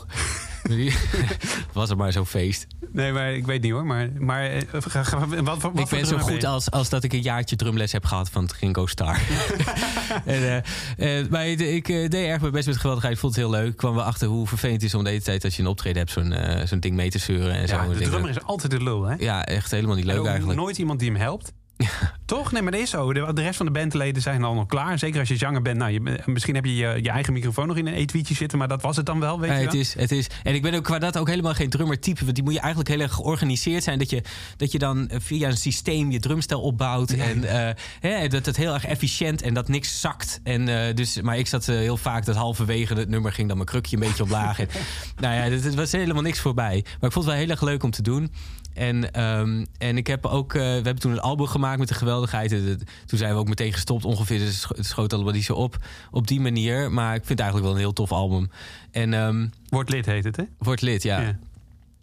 was 1.73 1.91
er 1.91 1.97
maar 1.97 2.13
zo'n 2.13 2.27
feest. 2.27 2.67
Nee, 2.93 3.13
maar 3.13 3.35
ik 3.35 3.47
weet 3.47 3.63
niet 3.63 3.73
hoor. 3.73 3.87
Maar, 3.87 4.09
maar 4.19 4.45
eh, 4.45 4.63
ga, 4.73 5.03
ga- 5.03 5.27
wat, 5.27 5.63
wat, 5.63 5.79
ik 5.79 5.89
ben 5.89 6.07
zo 6.07 6.19
goed 6.19 6.45
als, 6.45 6.71
als 6.71 6.89
dat 6.89 7.05
ik 7.05 7.13
een 7.13 7.23
jaartje 7.23 7.57
drumles 7.57 7.93
heb 7.93 8.05
gehad 8.05 8.31
van 8.31 8.49
Ringo 8.61 8.87
Starr. 8.87 9.21
en, 10.25 10.65
eh, 10.97 11.19
eh, 11.19 11.29
maar 11.29 11.47
ik, 11.47 11.87
deed 11.87 12.15
erg 12.15 12.41
mijn 12.41 12.53
best 12.53 12.67
met 12.67 12.77
geweldigheid. 12.77 13.15
Ik 13.15 13.21
vond 13.21 13.35
het 13.35 13.45
heel 13.45 13.53
leuk. 13.53 13.71
Ik 13.71 13.77
kwam 13.77 13.95
wel 13.95 14.05
achter 14.05 14.29
hoe 14.29 14.47
vervelend 14.47 14.83
het 14.83 14.91
is 14.91 14.95
om 14.97 15.05
de 15.05 15.11
hele 15.11 15.23
tijd... 15.23 15.45
als 15.45 15.57
je 15.57 15.63
een 15.63 15.69
optreden 15.69 15.99
hebt, 15.99 16.11
zo'n 16.11 16.35
zo'n 16.67 16.81
ding 16.81 16.95
mee 16.97 17.11
te 17.11 17.19
zeuren. 17.19 17.55
En 17.55 17.69
zo. 17.69 17.75
Ja, 17.75 17.83
En 17.83 17.89
de 17.89 17.99
drummer 17.99 18.31
is 18.31 18.43
altijd 18.43 18.73
de 18.73 18.83
lul, 18.83 19.03
hè? 19.05 19.15
Ja, 19.19 19.45
echt 19.47 19.71
helemaal 19.71 19.97
niet 19.97 20.05
leuk 20.05 20.27
eigenlijk. 20.27 20.59
nooit 20.59 20.79
iemand 20.79 20.99
die 20.99 21.11
hem 21.11 21.21
helpt. 21.21 21.53
Toch? 22.25 22.53
Nee, 22.53 22.63
maar 22.63 22.73
dat 22.73 22.81
is 22.81 22.91
zo. 22.91 23.13
De, 23.13 23.33
de 23.33 23.43
rest 23.43 23.57
van 23.57 23.67
de 23.67 23.73
bandleden 23.73 24.23
zijn 24.23 24.45
al 24.45 24.55
nog 24.55 24.67
klaar. 24.67 24.99
Zeker 24.99 25.21
als 25.21 25.29
je 25.29 25.37
zanger 25.37 25.63
bent. 25.63 25.79
Nou, 25.79 25.93
je, 25.93 26.23
misschien 26.25 26.55
heb 26.55 26.65
je, 26.65 26.75
je 26.77 26.99
je 27.03 27.11
eigen 27.11 27.33
microfoon 27.33 27.67
nog 27.67 27.77
in 27.77 27.87
een 27.87 27.95
eetwietje 27.95 28.35
zitten. 28.35 28.59
Maar 28.59 28.69
dat 28.69 28.83
was 28.83 28.97
het 28.97 29.07
dan 29.07 29.21
wel, 29.21 29.41
weet 29.41 29.51
Ja, 29.51 29.57
je 29.57 29.63
het 29.63 29.73
wel? 29.73 29.81
is, 29.81 29.95
het 29.95 30.13
is. 30.13 30.27
En 30.43 30.55
ik 30.55 30.63
ben 30.63 30.75
ook 30.75 30.85
qua 30.85 30.99
dat 30.99 31.19
ook 31.19 31.29
helemaal 31.29 31.55
geen 31.55 31.71
drummer 31.71 32.01
type. 32.01 32.23
Want 32.25 32.35
die 32.35 32.45
moet 32.45 32.53
je 32.53 32.59
eigenlijk 32.61 32.89
heel 32.91 33.01
erg 33.01 33.13
georganiseerd 33.13 33.83
zijn. 33.83 33.99
Dat 33.99 34.11
je, 34.11 34.23
dat 34.57 34.73
je 34.73 34.79
dan 34.79 35.09
eh, 35.09 35.21
via 35.21 35.49
een 35.49 35.57
systeem 35.57 36.11
je 36.11 36.21
drumstel 36.21 36.61
opbouwt. 36.61 37.11
En 37.11 37.45
eh, 37.45 37.75
hè, 38.01 38.29
dat 38.29 38.47
het 38.47 38.57
heel 38.57 38.75
erg 38.75 38.85
efficiënt 38.87 39.43
en 39.43 39.55
dat 39.55 39.69
niks 39.69 40.01
zakt. 40.01 40.41
En, 40.43 40.69
eh, 40.69 40.95
dus, 40.95 41.21
maar 41.21 41.39
ik 41.39 41.47
zat 41.47 41.67
heel 41.67 41.97
vaak 41.97 42.25
dat 42.25 42.37
halverwege 42.37 42.95
het 42.95 43.09
nummer 43.09 43.33
ging 43.33 43.49
dan 43.49 43.57
mijn 43.57 43.69
krukje 43.69 43.97
een 43.97 44.03
beetje 44.03 44.23
omlaag. 44.23 44.59
en, 44.59 44.69
nou 45.21 45.35
ja, 45.35 45.57
het 45.57 45.75
was 45.75 45.93
helemaal 45.93 46.23
niks 46.23 46.41
voorbij. 46.41 46.81
Maar 46.85 47.09
ik 47.09 47.13
vond 47.13 47.15
het 47.15 47.25
wel 47.25 47.35
heel 47.35 47.49
erg 47.51 47.63
leuk 47.63 47.83
om 47.83 47.91
te 47.91 48.03
doen. 48.03 48.33
En, 48.75 49.13
ehm, 49.13 49.65
en 49.79 49.97
ik 49.97 50.07
heb 50.07 50.27
ook, 50.27 50.55
eh, 50.55 50.61
we 50.61 50.67
hebben 50.67 50.99
toen 50.99 51.13
een 51.13 51.21
album 51.21 51.47
gemaakt 51.47 51.79
met 51.79 51.89
de 51.89 51.95
geweldigheid. 51.95 52.53
En 52.53 52.81
toen 53.07 53.19
zijn 53.19 53.33
we 53.33 53.39
ook 53.39 53.49
meteen 53.49 53.73
gestopt 53.73 54.05
ongeveer. 54.05 54.39
Dus 54.39 54.47
het 54.49 54.57
scho- 54.57 54.77
het 54.77 54.87
schoot 54.87 55.13
allemaal 55.13 55.33
niet 55.33 55.45
zo 55.45 55.53
op 55.55 55.77
op 56.11 56.27
die 56.27 56.41
manier. 56.41 56.93
Maar 56.93 57.11
ik 57.15 57.25
vind 57.25 57.29
het 57.29 57.41
eigenlijk 57.41 57.69
wel 57.69 57.77
een 57.77 57.85
heel 57.85 57.93
tof 57.93 58.13
album. 58.13 58.51
En 58.91 59.15
ehm 59.15 59.47
Wordt 59.69 59.91
lid 59.91 60.07
heet 60.07 60.25
het, 60.25 60.37
hè? 60.37 60.45
wordt 60.59 60.81
lid, 60.83 61.03
ja. 61.03 61.21
Ja. 61.21 61.37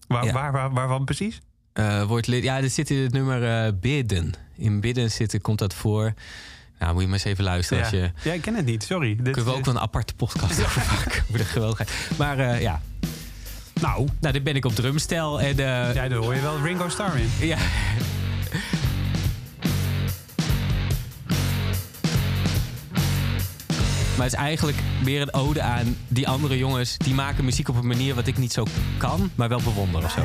Waar, 0.08 0.26
Ja. 0.26 0.32
Waar, 0.34 0.52
waar, 0.52 0.72
waarvan 0.74 1.06
precies? 1.06 1.40
Eh, 1.74 2.04
wordt 2.04 2.28
lid. 2.28 2.44
Ja, 2.44 2.62
dit 2.62 2.72
zit 2.74 2.90
in 2.90 2.98
het 2.98 3.12
nummer 3.14 3.66
eh, 3.66 3.72
bidden. 3.82 4.34
In 4.56 4.80
bidden 4.80 5.12
zitten 5.12 5.42
komt 5.42 5.60
dat 5.60 5.74
voor. 5.74 6.14
Nou, 6.80 6.94
moet 6.94 7.02
je 7.02 7.08
maar 7.08 7.18
eens 7.18 7.28
even 7.28 7.44
luisteren. 7.44 7.84
Als 7.84 7.92
ja. 7.92 7.98
je, 8.00 8.12
ja, 8.24 8.34
ik 8.34 8.42
ken 8.42 8.56
het 8.56 8.66
niet. 8.66 8.84
Sorry. 8.84 9.16
Dit, 9.16 9.24
kunnen 9.24 9.46
we 9.52 9.58
ook 9.58 9.66
wel 9.66 9.76
een 9.76 9.82
aparte 9.82 10.14
podcast 10.16 10.64
over 10.64 10.86
maken. 10.96 11.46
Geweldigheid. 11.46 11.92
Maar 12.18 12.62
ja. 12.62 12.82
Nou, 13.82 14.08
Nou, 14.20 14.34
dit 14.34 14.44
ben 14.44 14.56
ik 14.56 14.66
op 14.66 14.76
drumstel. 14.76 15.42
En 15.42 15.50
eh, 15.50 15.94
ja, 15.94 16.08
daar 16.08 16.14
hoor 16.14 16.36
je 16.36 16.42
wel 16.42 16.62
Ringo 16.64 16.90
Starr 16.90 17.18
in. 17.18 17.48
ja. 17.48 17.58
Maar 24.18 24.30
het 24.30 24.40
is 24.40 24.46
eigenlijk 24.46 24.78
meer 25.04 25.22
een 25.22 25.34
ode 25.34 25.62
aan 25.62 25.98
die 26.08 26.28
andere 26.28 26.58
jongens. 26.58 26.98
Die 26.98 27.14
maken 27.14 27.46
muziek 27.46 27.70
op 27.70 27.76
een 27.76 27.88
manier 27.88 28.16
wat 28.16 28.28
ik 28.28 28.38
niet 28.38 28.54
zo 28.54 28.66
kan, 28.98 29.32
maar 29.36 29.50
wel 29.50 29.62
bewonder 29.62 30.04
of 30.04 30.12
zo. 30.12 30.22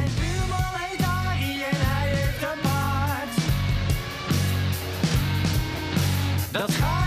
Buurman 6.52 7.05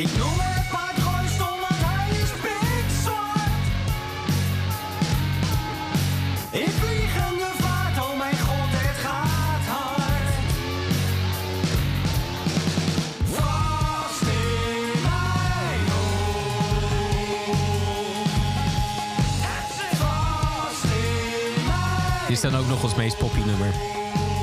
Ik 0.00 0.16
noem 0.16 0.38
het 0.38 0.68
paard 0.70 0.96
Gooistom, 0.98 1.46
want 1.46 1.80
hij 1.84 2.10
is 2.10 2.30
pikzwart. 2.30 3.64
In 6.50 6.70
vliegende 6.70 7.50
vaart, 7.58 7.98
oh 7.98 8.18
mijn 8.18 8.38
god, 8.38 8.70
het 8.70 8.96
gaat 9.04 9.66
hard. 9.76 10.28
Vast 13.34 14.22
in 14.22 15.00
mijn 15.02 15.88
hoofd. 15.94 16.80
Vast 19.98 20.84
in 20.84 21.64
mijn 21.66 22.26
Dit 22.26 22.36
is 22.36 22.40
dan 22.40 22.56
ook 22.56 22.66
nog 22.66 22.82
ons 22.82 22.94
meest 22.94 23.18
poppy 23.18 23.40
nummer. 23.40 23.74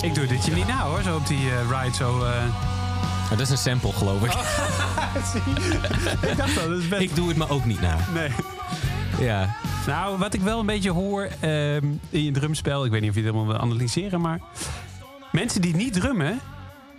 Ik 0.02 0.16
doe 0.16 0.26
dit 0.26 0.46
je 0.46 0.52
niet 0.52 0.68
nou 0.68 0.90
hoor, 0.90 1.02
zo 1.02 1.16
op 1.16 1.28
die 1.28 1.52
eh, 1.52 1.82
ride 1.82 1.96
zo... 1.96 2.24
eh. 2.24 2.32
Maar 3.30 3.38
dat 3.38 3.40
is 3.40 3.50
een 3.50 3.58
sample, 3.58 3.94
geloof 3.94 4.24
ik. 4.24 4.32
ik 6.30 6.38
dacht 6.38 6.62
al, 6.62 6.70
dat 6.70 6.80
is 6.80 6.88
best... 6.88 7.02
Ik 7.02 7.16
doe 7.16 7.28
het 7.28 7.38
me 7.38 7.50
ook 7.50 7.66
niet 7.66 7.82
na. 7.82 7.98
Nee. 8.14 8.30
Ja. 9.20 9.56
Nou, 9.88 10.18
wat 10.18 10.34
ik 10.34 10.42
wel 10.42 10.60
een 10.60 10.66
beetje 10.66 10.92
hoor 10.92 11.30
ehm, 11.40 11.86
in 12.10 12.24
je 12.24 12.32
drumspel... 12.32 12.86
Ik 12.86 12.92
weet 12.92 13.02
niet 13.02 13.10
of 13.10 13.16
je 13.16 13.22
het 13.22 13.32
helemaal 13.32 13.54
wil 13.54 13.62
analyseren, 13.62 14.22
maar... 14.22 14.40
Mensen 15.32 15.62
die 15.62 15.76
niet 15.76 15.94
drummen... 15.94 16.40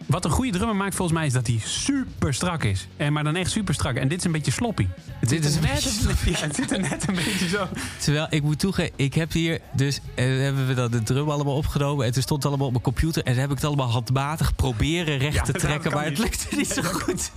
Wat 0.08 0.24
een 0.24 0.30
goede 0.30 0.52
drummer 0.52 0.76
maakt 0.76 0.94
volgens 0.94 1.18
mij 1.18 1.26
is 1.26 1.32
dat 1.32 1.46
hij 1.46 1.58
super 1.64 2.34
strak 2.34 2.64
is. 2.64 2.88
En 2.96 3.12
maar 3.12 3.24
dan 3.24 3.36
echt 3.36 3.50
super 3.50 3.74
strak. 3.74 3.96
En 3.96 4.08
dit 4.08 4.18
is 4.18 4.24
een 4.24 4.32
beetje 4.32 4.50
sloppy. 4.50 4.86
Het 5.04 5.28
Dit 5.28 5.44
zit 5.44 5.54
is 5.54 5.60
net, 5.60 5.82
ja, 6.38 6.46
het 6.46 6.54
zit 6.56 6.72
er 6.72 6.80
net 6.80 7.08
een 7.08 7.14
beetje 7.14 7.48
zo. 7.48 7.68
Terwijl 7.98 8.26
ik 8.30 8.42
moet 8.42 8.58
toegeven, 8.58 8.92
ik 8.96 9.14
heb 9.14 9.32
hier 9.32 9.60
dus 9.72 10.00
eh, 10.14 10.24
hebben 10.24 10.66
we 10.66 10.74
dat 10.74 10.92
de 10.92 11.02
drum 11.02 11.30
allemaal 11.30 11.56
opgenomen 11.56 12.06
en 12.06 12.12
toen 12.12 12.22
stond 12.22 12.42
het 12.42 12.48
allemaal 12.48 12.66
op 12.66 12.72
mijn 12.72 12.84
computer 12.84 13.22
en 13.22 13.32
dan 13.32 13.40
heb 13.40 13.50
ik 13.50 13.56
het 13.56 13.64
allemaal 13.64 13.90
handmatig 13.90 14.54
proberen 14.54 15.18
recht 15.18 15.34
Ja, 15.34 15.42
te 15.42 15.52
trekken, 15.52 15.92
maar 15.92 16.04
het 16.04 16.18
lukte 16.18 16.56
niet 16.56 16.68
zo 16.68 16.82
goed. 16.82 17.30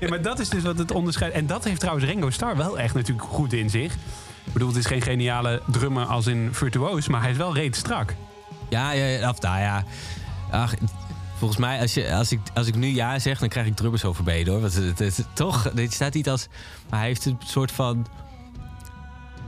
Ja, 0.00 0.08
maar 0.08 0.22
dat 0.22 0.38
is 0.38 0.48
dus 0.48 0.62
wat 0.62 0.78
het 0.78 0.90
onderscheidt. 0.90 1.34
En 1.34 1.46
dat 1.46 1.64
heeft 1.64 1.80
trouwens 1.80 2.06
Ringo 2.06 2.30
Starr 2.30 2.56
wel 2.56 2.78
echt 2.78 2.94
natuurlijk 2.94 3.28
goed 3.28 3.52
in 3.52 3.70
zich. 3.70 3.92
Ik 4.44 4.52
bedoel, 4.52 4.68
het 4.68 4.76
is 4.76 4.86
geen 4.86 5.02
geniale 5.02 5.62
drummer 5.66 6.04
als 6.04 6.26
in 6.26 6.48
virtuoos, 6.52 7.08
maar 7.08 7.20
hij 7.20 7.30
is 7.30 7.36
wel 7.36 7.54
reet 7.54 7.76
strak. 7.76 8.14
Ja, 8.68 8.92
ja, 8.92 9.04
ja, 9.04 9.28
of 9.28 9.40
nou 9.40 9.60
ja. 9.60 9.84
Ach, 10.50 10.74
volgens 11.40 11.60
mij, 11.60 11.80
als, 11.80 11.94
je, 11.94 12.14
als, 12.14 12.32
ik, 12.32 12.40
als 12.54 12.66
ik 12.66 12.74
nu 12.74 12.86
ja 12.86 13.18
zeg, 13.18 13.38
dan 13.38 13.48
krijg 13.48 13.66
ik 13.66 13.76
drummers 13.76 14.04
overbeden 14.04 14.52
hoor. 14.52 14.62
Want 14.62 14.74
het, 14.74 14.98
het, 14.98 15.16
het- 15.16 15.26
toch, 15.34 15.70
dit 15.74 15.92
staat 15.92 16.14
niet 16.14 16.28
als. 16.28 16.48
Maar 16.90 16.98
hij 16.98 17.08
heeft 17.08 17.24
een 17.24 17.38
soort 17.44 17.72
van. 17.72 18.06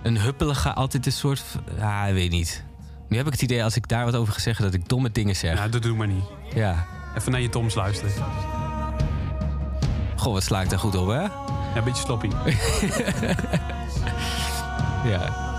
Een 0.03 0.19
huppelige, 0.21 0.73
altijd 0.73 1.07
een 1.07 1.13
soort. 1.13 1.39
van- 1.41 1.63
Ja, 1.77 2.05
ik 2.05 2.15
weet 2.15 2.31
niet. 2.31 2.65
Nu 3.09 3.17
heb 3.17 3.27
ik 3.27 3.33
het 3.33 3.43
idee, 3.43 3.65
als 3.65 3.77
ik 3.77 3.89
daar 3.89 4.05
wat 4.05 4.15
over 4.15 4.33
ga 4.33 4.41
zeggen, 4.41 4.65
dat 4.65 4.75
ik 4.75 4.89
domme 4.89 5.11
dingen 5.11 5.37
zeg. 5.37 5.55
Nou, 5.55 5.69
dat 5.71 5.83
doe 5.83 5.97
maar 5.97 6.07
niet. 6.07 6.25
Ja. 6.55 6.87
Even 7.17 7.33
naar 7.33 7.41
je 7.41 7.49
toms 7.49 7.75
luisteren. 7.75 8.13
Goh, 10.17 10.33
wat 10.33 10.43
sla 10.43 10.61
ik 10.63 10.71
daar 10.71 10.79
goed 10.79 10.95
op, 10.97 11.07
hè? 11.09 11.21
Ja, 11.23 11.31
een 11.75 11.85
beetje 11.85 12.03
sloppy. 12.05 12.29
Ja. 15.05 15.51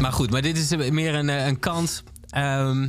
Maar 0.00 0.12
goed, 0.12 0.30
maar 0.30 0.42
dit 0.42 0.58
is 0.58 0.90
meer 0.90 1.14
een, 1.14 1.28
eh, 1.28 1.46
een 1.46 1.58
kans. 1.58 2.02
Ehm, 2.28 2.88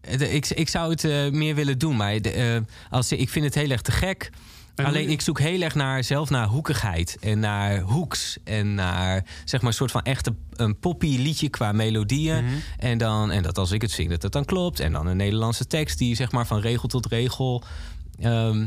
de- 0.00 0.30
ik, 0.30 0.46
ik 0.48 0.68
zou 0.68 0.90
het 0.90 1.04
eh, 1.04 1.30
meer 1.30 1.54
willen 1.54 1.78
doen, 1.78 1.96
maar 1.96 2.20
de, 2.22 2.30
eh, 2.30 2.56
als, 2.90 3.12
ik 3.12 3.28
vind 3.28 3.44
het 3.44 3.54
heel 3.54 3.70
erg 3.70 3.80
te 3.82 3.92
gek. 3.92 4.30
En 4.74 4.84
Alleen 4.84 5.08
ik 5.10 5.20
zoek 5.20 5.38
heel 5.40 5.60
erg 5.60 5.74
naar 5.74 6.04
zelf 6.04 6.30
naar 6.30 6.46
hoekigheid 6.46 7.16
en 7.20 7.38
naar 7.38 7.80
hoeks 7.80 8.38
en 8.44 8.74
naar 8.74 9.24
zeg 9.44 9.60
maar 9.60 9.70
een 9.70 9.76
soort 9.76 9.90
van 9.90 10.02
echte 10.02 10.34
een 10.52 10.78
poppy 10.78 11.16
liedje 11.18 11.48
qua 11.48 11.72
melodieën 11.72 12.44
Mhm. 12.44 12.54
en 12.78 12.98
dan 12.98 13.30
en 13.30 13.42
dat 13.42 13.58
als 13.58 13.70
ik 13.70 13.82
het 13.82 13.90
zing 13.90 14.10
dat 14.10 14.22
het 14.22 14.32
dan 14.32 14.44
klopt 14.44 14.80
en 14.80 14.92
dan 14.92 15.06
een 15.06 15.16
Nederlandse 15.16 15.66
tekst 15.66 15.98
die 15.98 16.14
zeg 16.14 16.32
maar 16.32 16.46
van 16.46 16.60
regel 16.60 16.88
tot 16.88 17.06
regel 17.06 17.62
ehm, 18.20 18.66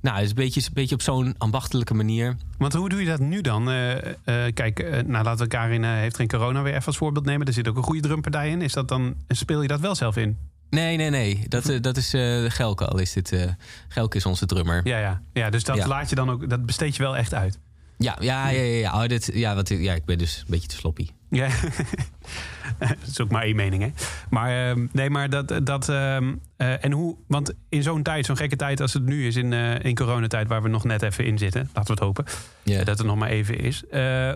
nou 0.00 0.14
het 0.16 0.24
is 0.24 0.30
een 0.30 0.36
beetje, 0.36 0.60
een 0.60 0.74
beetje 0.74 0.94
op 0.94 1.02
zo'n 1.02 1.34
ambachtelijke 1.38 1.94
manier 1.94 2.36
Want 2.58 2.72
hoe 2.72 2.88
doe 2.88 3.00
je 3.00 3.06
dat 3.06 3.20
nu 3.20 3.40
dan? 3.40 3.70
Eh, 3.70 3.96
eh, 3.96 4.54
kijk, 4.54 4.78
eh, 4.78 5.02
nou, 5.04 5.24
laten 5.24 5.42
we 5.42 5.46
Karin 5.46 5.84
heeft 5.84 6.16
geen 6.16 6.28
corona 6.28 6.62
weer 6.62 6.74
even 6.74 6.86
als 6.86 6.96
voorbeeld 6.96 7.24
nemen. 7.24 7.46
Er 7.46 7.52
zit 7.52 7.68
ook 7.68 7.76
een 7.76 7.82
goede 7.82 8.00
drumpartij 8.00 8.50
in. 8.50 8.62
Is 8.62 8.72
dat 8.72 8.88
dan, 8.88 9.14
speel 9.28 9.62
je 9.62 9.68
dat 9.68 9.80
wel 9.80 9.94
zelf 9.94 10.16
in? 10.16 10.38
nee 10.70 10.96
nee 10.96 11.10
nee 11.10 11.44
dat, 11.48 11.72
dat 11.80 11.96
is 11.96 12.10
Gelke 12.54 12.86
al 12.86 12.98
is 12.98 13.12
dit 13.12 13.56
Gelke 13.88 14.16
is 14.16 14.26
onze 14.26 14.46
drummer 14.46 14.80
Ja, 14.84 14.98
ja. 14.98 15.22
ja 15.32 15.50
dus 15.50 15.64
dat 15.64 15.76
Ja. 15.76 15.86
laat 15.86 16.08
je 16.08 16.14
dan 16.14 16.30
ook, 16.30 16.50
dat 16.50 16.66
besteed 16.66 16.96
je 16.96 17.02
wel 17.02 17.16
echt 17.16 17.34
uit. 17.34 17.58
Ja 17.98 18.16
ja 18.20 18.48
ja 18.48 18.60
ja, 18.60 18.78
ja. 18.78 19.02
Oh, 19.02 19.08
dit, 19.08 19.30
ja, 19.34 19.54
wat, 19.54 19.68
ja 19.68 19.94
ik 19.94 20.04
ben 20.04 20.18
dus 20.18 20.38
een 20.38 20.44
beetje 20.48 20.68
te 20.68 20.74
sloppy 20.76 21.08
Ja, 21.30 21.48
dat 22.78 22.96
is 23.06 23.20
ook 23.20 23.30
maar 23.30 23.42
één 23.42 23.56
mening, 23.56 23.82
hè? 23.82 23.90
Maar 24.30 24.68
ehm, 24.70 24.86
nee, 24.92 25.10
maar 25.10 25.30
dat. 25.30 25.60
dat 25.66 25.88
ehm, 25.88 26.34
eh, 26.56 26.84
en 26.84 26.92
hoe. 26.92 27.16
Want 27.26 27.54
in 27.68 27.82
zo'n 27.82 28.02
tijd, 28.02 28.26
zo'n 28.26 28.36
gekke 28.36 28.56
tijd 28.56 28.80
als 28.80 28.92
het 28.92 29.04
nu 29.04 29.26
is, 29.26 29.36
in, 29.36 29.52
eh, 29.52 29.84
in 29.84 29.94
coronatijd, 29.94 30.48
waar 30.48 30.62
we 30.62 30.68
nog 30.68 30.84
net 30.84 31.02
even 31.02 31.24
in 31.24 31.38
zitten, 31.38 31.60
laten 31.74 31.84
we 31.84 31.90
het 31.90 32.00
hopen, 32.00 32.24
ja. 32.62 32.84
dat 32.84 32.98
het 32.98 33.06
nog 33.06 33.16
maar 33.16 33.28
even 33.30 33.58
is. 33.58 33.86
eh, 33.86 34.34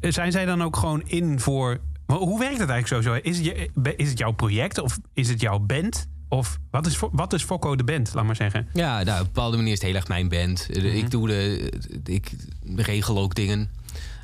zijn 0.00 0.32
zij 0.32 0.44
dan 0.44 0.62
ook 0.62 0.76
gewoon 0.76 1.02
in 1.06 1.40
voor. 1.40 1.78
Hoe 2.06 2.38
werkt 2.38 2.58
het 2.58 2.68
eigenlijk 2.68 3.04
zo? 3.04 3.14
Is, 3.14 3.36
het 3.36 3.46
je, 3.46 3.94
is 3.96 4.08
het 4.08 4.18
jouw 4.18 4.32
project 4.32 4.78
of 4.78 4.98
is 5.14 5.28
het 5.28 5.40
jouw 5.40 5.58
band? 5.58 6.08
Of 6.32 6.58
wat 6.70 6.86
is, 6.86 6.98
wat 7.12 7.32
is 7.32 7.42
Fokko 7.42 7.76
de 7.76 7.84
band, 7.84 8.14
laat 8.14 8.24
maar 8.24 8.36
zeggen? 8.36 8.68
Ja, 8.72 9.02
nou, 9.02 9.20
op 9.20 9.26
een 9.26 9.32
bepaalde 9.32 9.56
manier 9.56 9.72
is 9.72 9.78
het 9.78 9.86
heel 9.86 9.96
erg 9.96 10.08
mijn 10.08 10.28
band. 10.28 10.66
Eh, 10.70 10.82
Mhm. 10.82 10.96
Ik 10.96 11.10
doe 11.10 11.28
de, 11.28 11.72
ik 12.04 12.32
regel 12.76 13.18
ook 13.18 13.34
dingen 13.34 13.70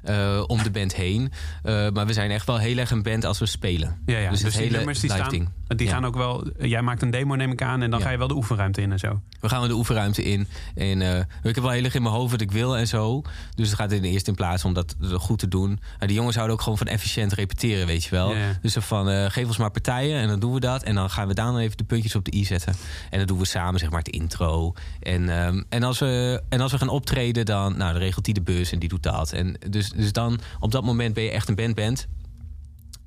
eh, 0.03 0.45
om 0.47 0.63
de 0.63 0.71
band 0.71 0.95
heen. 0.95 1.33
Eh, 1.63 1.91
maar 1.91 2.07
we 2.07 2.13
zijn 2.13 2.31
echt 2.31 2.47
wel 2.47 2.59
heel 2.59 2.77
erg 2.77 2.91
een 2.91 3.03
band 3.03 3.25
als 3.25 3.39
we 3.39 3.47
spelen. 3.47 3.99
Ja, 4.07 4.19
ja. 4.19 4.31
Dus 4.31 4.43
het 4.43 4.53
die 4.53 4.61
hele 4.63 4.77
nummers 4.77 5.01
die 5.01 5.11
staan, 5.11 5.31
ding. 5.31 5.49
Die 5.77 5.87
Ja. 5.87 5.93
gaan 5.93 6.05
ook 6.07 6.17
wel. 6.17 6.47
Jij 6.59 6.83
maakt 6.83 7.03
een 7.03 7.11
demo, 7.11 7.35
neem 7.35 7.53
ik 7.53 7.63
aan, 7.63 7.83
en 7.83 7.91
dan 7.91 7.99
Ja. 7.99 8.05
ga 8.05 8.11
je 8.11 8.19
wel 8.19 8.29
de 8.29 8.35
oefenruimte 8.35 8.81
in 8.83 8.93
en 8.93 8.99
zo. 8.99 9.21
We 9.41 9.49
gaan 9.49 9.69
de 9.69 9.75
oefenruimte 9.75 10.23
in. 10.25 10.47
En 10.75 11.03
eh, 11.03 11.19
ik 11.19 11.55
heb 11.55 11.65
wel 11.65 11.71
heel 11.71 11.85
erg 11.85 11.95
in 11.95 12.03
mijn 12.03 12.15
hoofd 12.15 12.31
wat 12.31 12.41
ik 12.41 12.51
wil 12.51 12.77
en 12.77 12.87
zo. 12.87 13.23
Dus 13.55 13.69
het 13.69 13.79
gaat 13.79 13.93
in 13.93 14.03
de 14.03 14.09
eerste 14.09 14.31
in 14.31 14.37
plaats 14.37 14.65
om 14.65 14.73
dat 14.73 14.97
goed 15.15 15.39
te 15.39 15.49
doen. 15.49 15.81
Maar 15.99 16.09
die 16.09 16.17
jongens 16.17 16.35
houden 16.37 16.57
ook 16.57 16.63
gewoon 16.63 16.79
van 16.79 16.87
efficiënt 16.87 17.33
repeteren, 17.33 17.87
weet 17.87 18.05
je 18.05 18.11
wel. 18.11 18.35
Ja. 18.35 18.59
Dus 18.63 18.77
van, 18.79 19.09
eh, 19.09 19.25
geef 19.31 19.47
ons 19.47 19.57
maar 19.57 19.71
partijen 19.71 20.21
en 20.21 20.29
dan 20.29 20.41
doen 20.41 20.53
we 20.53 20.61
dat. 20.61 20.83
En 20.83 20.95
dan 20.95 21.11
gaan 21.11 21.29
we 21.29 21.35
daar 21.35 21.47
dan 21.47 21.59
even 21.59 21.77
de 21.77 21.85
puntjes 21.85 22.15
op 22.15 22.25
de 22.25 22.35
i 22.37 22.45
zetten. 22.45 22.75
En 23.11 23.19
dan 23.19 23.27
doen 23.27 23.39
we 23.39 23.45
samen, 23.45 23.81
zeg 23.81 23.91
maar, 23.91 23.99
het 23.99 24.09
intro. 24.09 24.73
En, 25.01 25.29
ehm, 25.29 25.63
en, 25.69 25.83
als, 25.83 25.99
we, 25.99 26.43
en 26.49 26.61
als 26.61 26.73
we 26.73 26.79
gaan 26.79 26.89
optreden, 26.89 27.47
dan, 27.47 27.77
nou, 27.77 27.93
dan 27.93 28.01
regelt 28.03 28.25
hij 28.27 28.35
de 28.35 28.43
bus 28.43 28.73
en 28.73 28.79
die 28.79 28.89
doet 28.89 29.03
dat. 29.03 29.33
En 29.33 29.57
dus, 29.71 29.91
dus 29.91 30.13
dan, 30.13 30.41
op 30.61 30.71
dat 30.73 30.85
moment 30.85 31.15
ben 31.15 31.25
je 31.25 31.31
echt 31.31 31.49
een 31.49 31.55
bandband. 31.55 32.07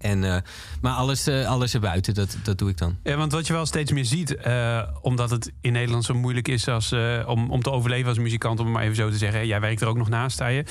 En, 0.02 0.24
eh, 0.24 0.38
maar 0.82 0.94
alles, 0.94 1.28
eh, 1.28 1.48
alles 1.48 1.74
erbuiten, 1.74 2.14
dat, 2.14 2.38
dat 2.44 2.58
doe 2.58 2.70
ik 2.70 2.78
dan. 2.78 2.98
Ja, 3.04 3.16
want 3.18 3.32
wat 3.32 3.48
je 3.48 3.54
wel 3.54 3.66
steeds 3.66 3.92
meer 3.92 4.06
ziet, 4.06 4.36
eh, 4.36 4.82
omdat 5.02 5.30
het 5.30 5.52
in 5.62 5.72
Nederland 5.72 6.04
zo 6.06 6.14
moeilijk 6.14 6.48
is 6.48 6.68
als, 6.68 6.94
om, 7.26 7.52
om 7.52 7.62
te 7.62 7.72
overleven 7.72 8.08
als 8.10 8.18
muzikant, 8.18 8.60
om 8.60 8.66
het 8.66 8.74
maar 8.74 8.84
even 8.84 8.96
zo 8.96 9.10
te 9.10 9.18
zeggen. 9.18 9.48
Jij 9.48 9.60
werkt 9.60 9.82
er 9.82 9.88
ook 9.88 9.98
nog 9.98 10.10
naast, 10.10 10.34
sta 10.36 10.48
je. 10.48 10.64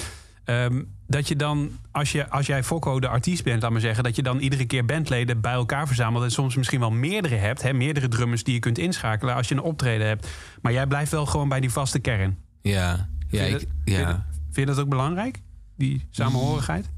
Ehm, 0.44 0.82
dat 1.06 1.28
je 1.28 1.36
dan, 1.36 1.70
als, 1.90 2.12
je, 2.12 2.28
als 2.30 2.46
jij 2.46 2.64
Fokko 2.64 3.00
de 3.00 3.08
artiest 3.08 3.44
bent, 3.44 3.62
laat 3.62 3.70
maar 3.70 3.80
zeggen, 3.80 4.04
dat 4.04 4.16
je 4.16 4.22
dan 4.22 4.38
iedere 4.38 4.64
keer 4.64 4.84
bandleden 4.84 5.40
bij 5.40 5.52
elkaar 5.52 5.86
verzamelt 5.86 6.24
en 6.24 6.30
soms 6.30 6.56
misschien 6.56 6.80
wel 6.80 6.90
meerdere 6.90 7.34
hebt, 7.36 7.62
hè, 7.62 7.72
meerdere 7.72 8.08
drummers 8.08 8.44
die 8.44 8.54
je 8.54 8.60
kunt 8.60 8.78
inschakelen 8.78 9.34
als 9.34 9.48
je 9.48 9.54
een 9.54 9.60
optreden 9.60 10.06
hebt. 10.06 10.28
Maar 10.62 10.72
jij 10.72 10.86
blijft 10.86 11.10
wel 11.10 11.26
gewoon 11.26 11.48
bij 11.48 11.60
die 11.60 11.70
vaste 11.70 11.98
kern. 11.98 12.38
Ja, 12.62 12.80
ja, 12.80 13.06
Vind 13.28 13.40
je 13.40 13.46
ik, 13.46 13.52
dat- 13.52 13.60
vind 13.84 13.96
je 13.96 14.02
ja. 14.02 14.26
Vind 14.52 14.68
je 14.68 14.74
dat 14.74 14.78
ook 14.84 14.88
belangrijk? 14.88 15.40
Die 15.76 16.06
samenhorigheid? 16.10 16.90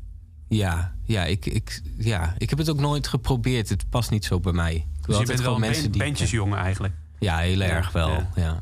Ja, 0.56 0.94
ja, 1.04 1.24
ik, 1.24 1.46
ik, 1.46 1.82
ja, 1.98 2.34
ik 2.38 2.50
heb 2.50 2.58
het 2.58 2.70
ook 2.70 2.80
nooit 2.80 3.06
geprobeerd. 3.06 3.68
Het 3.68 3.88
past 3.90 4.10
niet 4.10 4.24
zo 4.24 4.40
bij 4.40 4.52
mij. 4.52 4.74
Ik 4.74 5.06
Dus 5.06 5.18
je 5.18 5.24
bent 5.26 5.40
wel 5.40 5.54
een 5.54 5.60
mensen 5.60 5.92
die. 5.92 6.02
bandjesjongen 6.02 6.58
eigenlijk. 6.58 6.94
Ja, 7.18 7.38
heel 7.38 7.60
erg 7.60 7.92
wel. 7.92 8.08
ja. 8.08 8.30
Ja. 8.34 8.60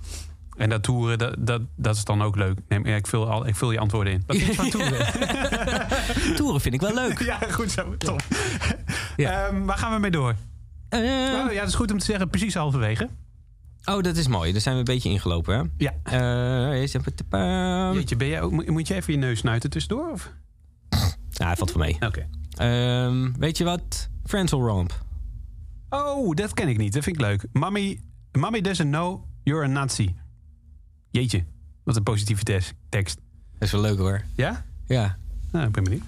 En 0.57 0.69
dat 0.69 0.83
toeren, 0.83 1.19
dat, 1.19 1.35
dat, 1.39 1.63
dat 1.77 1.97
is 1.97 2.05
dan 2.05 2.23
ook 2.23 2.37
leuk. 2.37 2.59
Nee, 2.69 2.97
ik, 2.97 3.07
vul 3.07 3.31
al, 3.31 3.47
ik 3.47 3.57
vul 3.57 3.71
je 3.73 3.79
antwoorden 3.79 4.13
in. 4.13 4.23
Wat 4.27 4.37
vind 4.37 4.49
je 4.49 4.55
van 4.55 4.71
toeren? 4.71 5.07
Toeren 6.37 6.61
vind 6.61 6.75
ik 6.75 6.81
wel 6.81 6.95
leuk. 6.95 7.19
Ja, 7.23 7.39
goed 7.51 7.71
zo. 7.71 7.97
Top. 7.97 8.23
Ja. 9.17 9.31
Ehm, 9.47 9.65
waar 9.65 9.79
gaan 9.79 9.93
we 9.95 9.99
mee 9.99 10.11
door? 10.11 10.35
Eh, 10.89 11.01
Nou, 11.01 11.53
ja, 11.53 11.59
dat 11.61 11.69
is 11.69 11.75
goed 11.75 11.93
om 11.93 11.99
te 11.99 12.05
zeggen, 12.05 12.29
precies 12.31 12.55
halverwege. 12.55 13.09
oh, 13.85 14.03
dat 14.03 14.17
is 14.17 14.29
mooi. 14.29 14.53
Daar 14.53 14.61
zijn 14.61 14.75
we 14.75 14.81
een 14.81 14.87
beetje 14.87 15.09
ingelopen, 15.11 15.55
hè? 15.57 15.63
Ja. 15.77 15.93
Tapaam. 17.15 17.95
Jeetje, 17.95 18.17
ben 18.17 18.29
jij 18.29 18.43
ook, 18.43 18.51
moet 18.53 18.69
moet 18.69 18.89
je 18.89 18.95
even 18.95 19.13
je 19.13 19.19
neus 19.19 19.39
snuiten 19.39 19.71
tussendoor? 19.71 20.11
Of? 20.13 20.33
Ja, 21.41 21.47
hij 21.47 21.57
valt 21.57 21.71
voor 21.71 21.81
mee. 21.81 21.97
Oké. 22.01 22.29
Ehm, 22.57 23.33
weet 23.39 23.57
je 23.59 23.65
wat? 23.65 24.09
Frontal 24.25 24.67
Romp. 24.67 25.05
Oh, 25.89 26.35
dat 26.35 26.55
ken 26.55 26.69
ik 26.69 26.77
niet. 26.77 26.93
Dat 26.93 27.03
vind 27.05 27.17
ik 27.17 27.23
leuk. 27.23 27.47
Mommy, 27.53 28.01
mommy 28.39 28.61
doesn't 28.61 28.91
know 28.91 29.25
you're 29.43 29.65
a 29.65 29.69
Nazi. 29.69 30.15
Jeetje, 31.11 31.45
wat 31.85 31.97
een 31.97 32.03
positieve 32.03 32.43
tes- 32.43 32.73
tekst. 32.89 33.19
Dat 33.53 33.63
is 33.63 33.71
wel 33.73 33.81
leuk 33.81 33.99
hoor. 33.99 34.23
Ja? 34.35 34.65
Ja. 34.87 35.19
Nou, 35.53 35.67
ik 35.67 35.73
ben 35.73 35.85
benieuwd. 35.85 36.03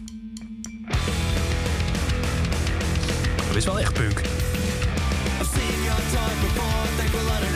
Dat 3.46 3.56
is 3.56 3.64
wel 3.64 3.78
echt 3.78 3.92
punk. 3.92 4.18
I've 4.18 5.44
seen 5.44 5.82
your 5.84 6.00
talk 6.12 6.40
before. 6.40 7.51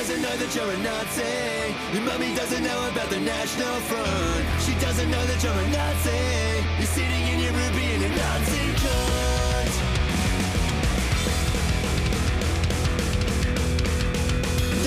Doesn't 0.00 0.22
know 0.22 0.36
that 0.40 0.54
you're 0.56 0.64
a 0.64 0.78
Nazi. 0.80 1.76
Your 1.92 2.04
mommy 2.08 2.32
doesn't 2.32 2.64
know 2.64 2.80
about 2.88 3.10
the 3.12 3.20
National 3.20 3.76
Front. 3.84 4.44
She 4.64 4.72
doesn't 4.80 5.10
know 5.12 5.24
that 5.28 5.38
you're 5.44 5.52
a 5.52 5.68
Nazi. 5.76 6.24
You're 6.80 6.88
sitting 6.88 7.24
in 7.28 7.36
your 7.44 7.52
room 7.52 7.72
being 7.76 8.00
a 8.00 8.08
Nazi 8.08 8.64
cunt. 8.80 9.72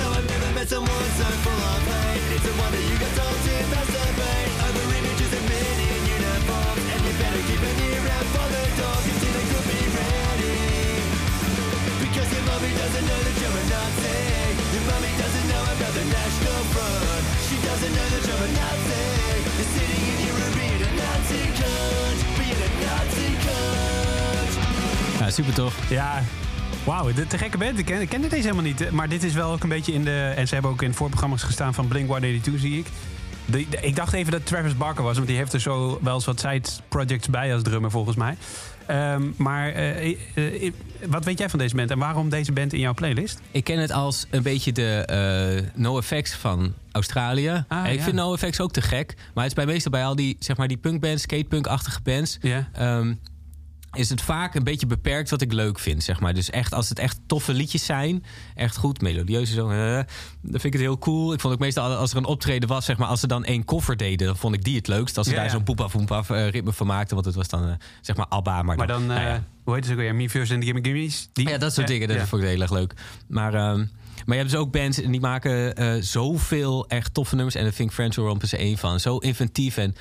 No, 0.02 0.06
I've 0.18 0.26
never 0.34 0.50
met 0.58 0.68
someone 0.74 1.10
so 1.22 1.30
full 1.46 1.62
of 1.62 1.82
hate. 1.94 2.34
It's 2.34 2.50
a 2.50 2.54
wonder 2.58 2.82
you 2.82 2.98
got 2.98 3.14
told 3.14 3.38
to 3.38 3.54
masturbate 3.70 4.54
over 4.66 4.98
images 4.98 5.30
of 5.30 5.44
men 5.46 5.78
in 5.94 6.02
uniforms. 6.10 6.86
And 6.90 7.02
you 7.06 7.14
better 7.22 7.44
keep 7.54 7.62
an 7.62 7.78
ear 7.86 8.02
out 8.18 8.28
for 8.34 8.48
the 8.50 8.66
dog 8.82 9.04
until 9.14 9.34
it 9.38 9.46
could 9.46 9.68
be 9.78 9.82
ready. 9.94 10.58
Because 12.02 12.28
your 12.34 12.46
mommy 12.50 12.74
doesn't 12.82 13.06
know 13.06 13.20
that 13.30 13.34
Your 14.74 14.86
mommy 14.90 15.14
doesn't 15.24 15.48
know 15.52 15.64
about 15.76 15.94
the 16.00 16.06
National 16.20 16.62
Front. 16.74 17.24
She 17.48 17.58
doesn't 17.70 17.94
know 17.98 18.08
that 18.14 18.24
you're 18.28 18.44
a 18.48 18.52
Nazi. 18.60 19.04
You're 19.58 19.72
sitting 19.78 20.04
in 20.12 20.18
your 20.26 20.36
room 20.40 20.54
being 20.60 20.84
a 20.90 20.92
Nazi 21.02 21.42
cunt. 21.60 22.20
Being 22.40 22.62
a 22.68 22.70
Nazi 22.86 23.30
cunt. 23.46 24.52
Ja, 25.20 25.30
super 25.30 25.54
toch? 25.54 25.74
Ja, 25.90 26.24
Wauw, 26.84 27.14
de 27.14 27.28
te 27.28 27.38
gekke 27.38 27.58
band. 27.58 27.80
Ik 27.80 27.86
ken 27.86 28.08
kende 28.08 28.28
deze 28.28 28.42
helemaal 28.42 28.64
niet. 28.64 28.92
Maar 28.92 29.10
dit 29.10 29.24
is 29.24 29.34
wel 29.34 29.52
ook 29.52 29.64
een 29.64 29.70
beetje 29.70 29.94
in 29.94 30.04
de... 30.04 30.34
En 30.36 30.48
ze 30.48 30.54
hebben 30.54 30.72
ook 30.72 30.82
in 30.82 30.94
voorprogramma's 30.94 31.44
gestaan 31.44 31.74
van 31.74 31.88
Blink-182, 31.88 32.60
zie 32.60 32.78
ik. 32.78 32.88
De, 33.46 33.66
de- 33.70 33.78
ik 33.82 33.96
dacht 33.96 34.14
even 34.14 34.32
dat 34.32 34.46
Travis 34.46 34.78
Barker 34.78 35.04
was, 35.04 35.16
want 35.16 35.28
die 35.28 35.38
heeft 35.38 35.54
er 35.54 35.60
zo 35.62 36.00
wel 36.02 36.14
eens 36.14 36.26
wat 36.26 36.40
side 36.40 36.70
projects 36.88 37.28
bij 37.28 37.54
als 37.54 37.64
drummer, 37.64 37.92
volgens 37.92 38.16
mij. 38.16 38.38
Ehm, 38.86 39.24
maar 39.38 39.70
eh, 39.72 40.10
eh, 40.10 40.16
eh, 40.36 40.74
wat 41.08 41.26
weet 41.26 41.38
jij 41.40 41.50
van 41.50 41.60
deze 41.60 41.76
band 41.76 41.92
en 41.92 41.98
waarom 42.00 42.30
deze 42.30 42.52
band 42.52 42.74
in 42.74 42.80
jouw 42.80 42.94
playlist? 42.94 43.40
Ik 43.52 43.64
ken 43.64 43.80
het 43.80 43.92
als 43.92 44.26
een 44.30 44.44
beetje 44.44 44.72
de 44.72 45.64
No 45.76 45.98
Effects 45.98 46.34
van 46.34 46.74
Australië. 46.92 47.66
Ah, 47.68 47.88
ik 47.88 47.98
ja. 47.98 48.04
vind 48.04 48.16
No 48.16 48.34
Effects 48.34 48.60
ook 48.60 48.72
te 48.72 48.82
gek. 48.82 49.14
Maar 49.34 49.44
het 49.44 49.58
is 49.58 49.64
bij 49.64 49.74
meestal 49.74 49.92
bij 49.92 50.06
al 50.06 50.16
die, 50.16 50.36
zeg 50.40 50.58
maar, 50.58 50.68
die 50.68 50.78
punkbands, 50.78 51.22
skatepunk-achtige 51.22 52.00
bands... 52.04 52.38
Ja. 52.42 52.70
ehm, 52.74 53.14
is 53.94 54.10
het 54.10 54.22
vaak 54.22 54.56
een 54.56 54.64
beetje 54.64 54.86
beperkt 54.88 55.30
wat 55.30 55.42
ik 55.42 55.54
leuk 55.54 55.80
vind, 55.80 56.04
zeg 56.04 56.20
maar. 56.20 56.34
Dus 56.34 56.50
echt, 56.50 56.74
als 56.74 56.90
het 56.90 57.00
echt 57.00 57.20
toffe 57.28 57.54
liedjes 57.54 57.86
zijn, 57.86 58.24
echt 58.56 58.78
goed, 58.78 59.02
melodieus 59.02 59.50
en 59.50 59.56
zo, 59.56 59.70
eh, 59.70 59.78
dan 59.96 60.06
vind 60.42 60.64
ik 60.64 60.74
het 60.74 60.82
heel 60.82 60.98
cool. 60.98 61.34
Ik 61.34 61.40
vond 61.40 61.54
ook 61.54 61.60
meestal, 61.60 61.96
als 61.96 62.12
er 62.12 62.18
een 62.18 62.26
optreden 62.26 62.70
was, 62.70 62.86
zeg 62.86 62.98
maar, 62.98 63.08
als 63.08 63.20
ze 63.20 63.28
dan 63.28 63.46
één 63.46 63.66
koffer 63.66 63.98
deden, 63.98 64.28
dan 64.28 64.38
vond 64.38 64.56
ik 64.56 64.64
die 64.64 64.76
het 64.76 64.88
leukst. 64.88 65.18
Als 65.18 65.26
ze 65.28 65.34
Ja, 65.34 65.40
daar 65.40 65.50
ja. 65.50 65.54
zo'n 65.54 65.64
poepaf 65.64 65.92
poepaf 65.92 66.30
eh, 66.30 66.50
ritme 66.50 66.74
van 66.74 66.88
maakten, 66.88 67.14
want 67.14 67.26
het 67.26 67.36
was 67.36 67.48
dan, 67.48 67.68
eh, 67.68 67.74
zeg 68.02 68.16
maar, 68.16 68.26
ABBA. 68.30 68.62
Maar, 68.62 68.78
Maar 68.78 68.88
dan, 68.88 69.02
eh, 69.02 69.08
nou 69.08 69.22
ja. 69.22 69.44
hoe 69.64 69.74
heet 69.74 69.84
het 69.84 69.94
ook 69.94 70.00
weer? 70.00 70.16
Me 70.16 70.30
First 70.30 70.52
and 70.52 70.60
the 70.62 70.66
Gimme 70.66 70.84
Gimme's? 70.84 71.30
Die? 71.34 71.50
Ja, 71.50 71.58
dat 71.58 71.74
soort 71.74 71.88
dingen, 71.88 72.08
dat 72.08 72.18
vond 72.28 72.42
ik 72.42 72.48
heel 72.48 72.62
erg 72.62 72.72
leuk. 72.72 72.94
Maar, 73.28 73.54
ehm, 73.54 73.78
maar 74.26 74.36
je 74.36 74.42
hebt 74.42 74.50
dus 74.50 74.60
ook 74.60 74.72
bands 74.72 75.02
en 75.02 75.12
die 75.12 75.20
maken 75.22 75.76
eh, 75.76 75.94
zoveel 76.02 76.88
echt 76.88 77.14
toffe 77.14 77.36
nummers. 77.36 77.56
En 77.56 77.64
daar 77.64 77.74
vind 77.74 77.88
ik 77.90 77.94
Friends 77.96 78.16
Will 78.16 78.26
Romp 78.26 78.44
is 78.44 78.54
er 78.54 78.60
één 78.60 78.78
van. 78.78 79.00
Zo 79.00 79.18
inventief 79.18 79.78
en, 79.78 79.96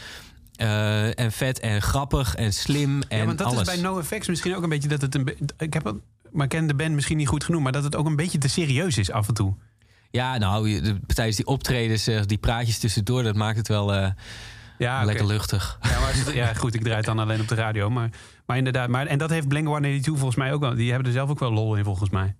eh, 0.57 1.19
en 1.19 1.33
vet 1.33 1.61
en 1.61 1.83
grappig 1.83 2.35
en 2.35 2.53
slim 2.53 3.03
en 3.09 3.19
ja, 3.19 3.25
want 3.25 3.39
dat 3.39 3.47
alles. 3.47 3.61
is 3.61 3.67
bij 3.67 3.77
No 3.83 3.99
Effects 3.99 4.29
misschien 4.29 4.57
ook 4.57 4.63
een 4.63 4.69
beetje 4.69 4.89
dat 4.89 5.01
het 5.01 5.15
een... 5.15 5.29
Ik 5.59 5.75
heb 5.75 5.85
het, 5.85 5.95
maar 6.31 6.47
ken 6.49 6.67
de 6.67 6.75
band 6.75 6.91
misschien 6.93 7.17
niet 7.17 7.29
goed 7.29 7.45
genoeg, 7.45 7.63
maar 7.63 7.73
dat 7.73 7.85
het 7.85 7.97
ook 7.97 8.07
een 8.07 8.17
beetje 8.17 8.39
te 8.39 8.49
serieus 8.49 8.99
is 8.99 9.11
af 9.11 9.29
en 9.29 9.35
toe. 9.35 9.55
Ja, 10.11 10.39
nou, 10.39 10.81
tijdens 11.07 11.37
die 11.37 11.47
optredens, 11.47 12.05
die 12.27 12.39
praatjes 12.39 12.79
tussendoor, 12.79 13.23
dat 13.23 13.35
maakt 13.37 13.57
het 13.57 13.69
wel 13.69 13.95
eh, 13.95 14.11
Ja, 14.79 15.05
lekker 15.05 15.27
luchtig. 15.27 15.79
Ja, 15.83 16.01
maar 16.01 16.15
het- 16.15 16.35
ja, 16.35 16.55
goed, 16.55 16.75
ik 16.75 16.81
draai 16.81 16.97
het 16.97 17.05
dan 17.07 17.19
alleen 17.19 17.41
op 17.41 17.49
de 17.49 17.55
radio. 17.55 17.91
Maar, 17.91 18.11
maar 18.47 18.57
inderdaad, 18.57 18.89
maar, 18.89 19.07
en 19.07 19.19
dat 19.19 19.31
heeft 19.31 19.49
Blink-182 19.49 20.03
volgens 20.03 20.37
mij 20.37 20.53
ook 20.53 20.61
wel. 20.61 20.75
Die 20.75 20.89
hebben 20.89 21.07
er 21.07 21.13
zelf 21.13 21.31
ook 21.31 21.39
wel 21.39 21.53
lol 21.53 21.77
in, 21.77 21.85
volgens 21.85 22.11
mij. 22.11 22.35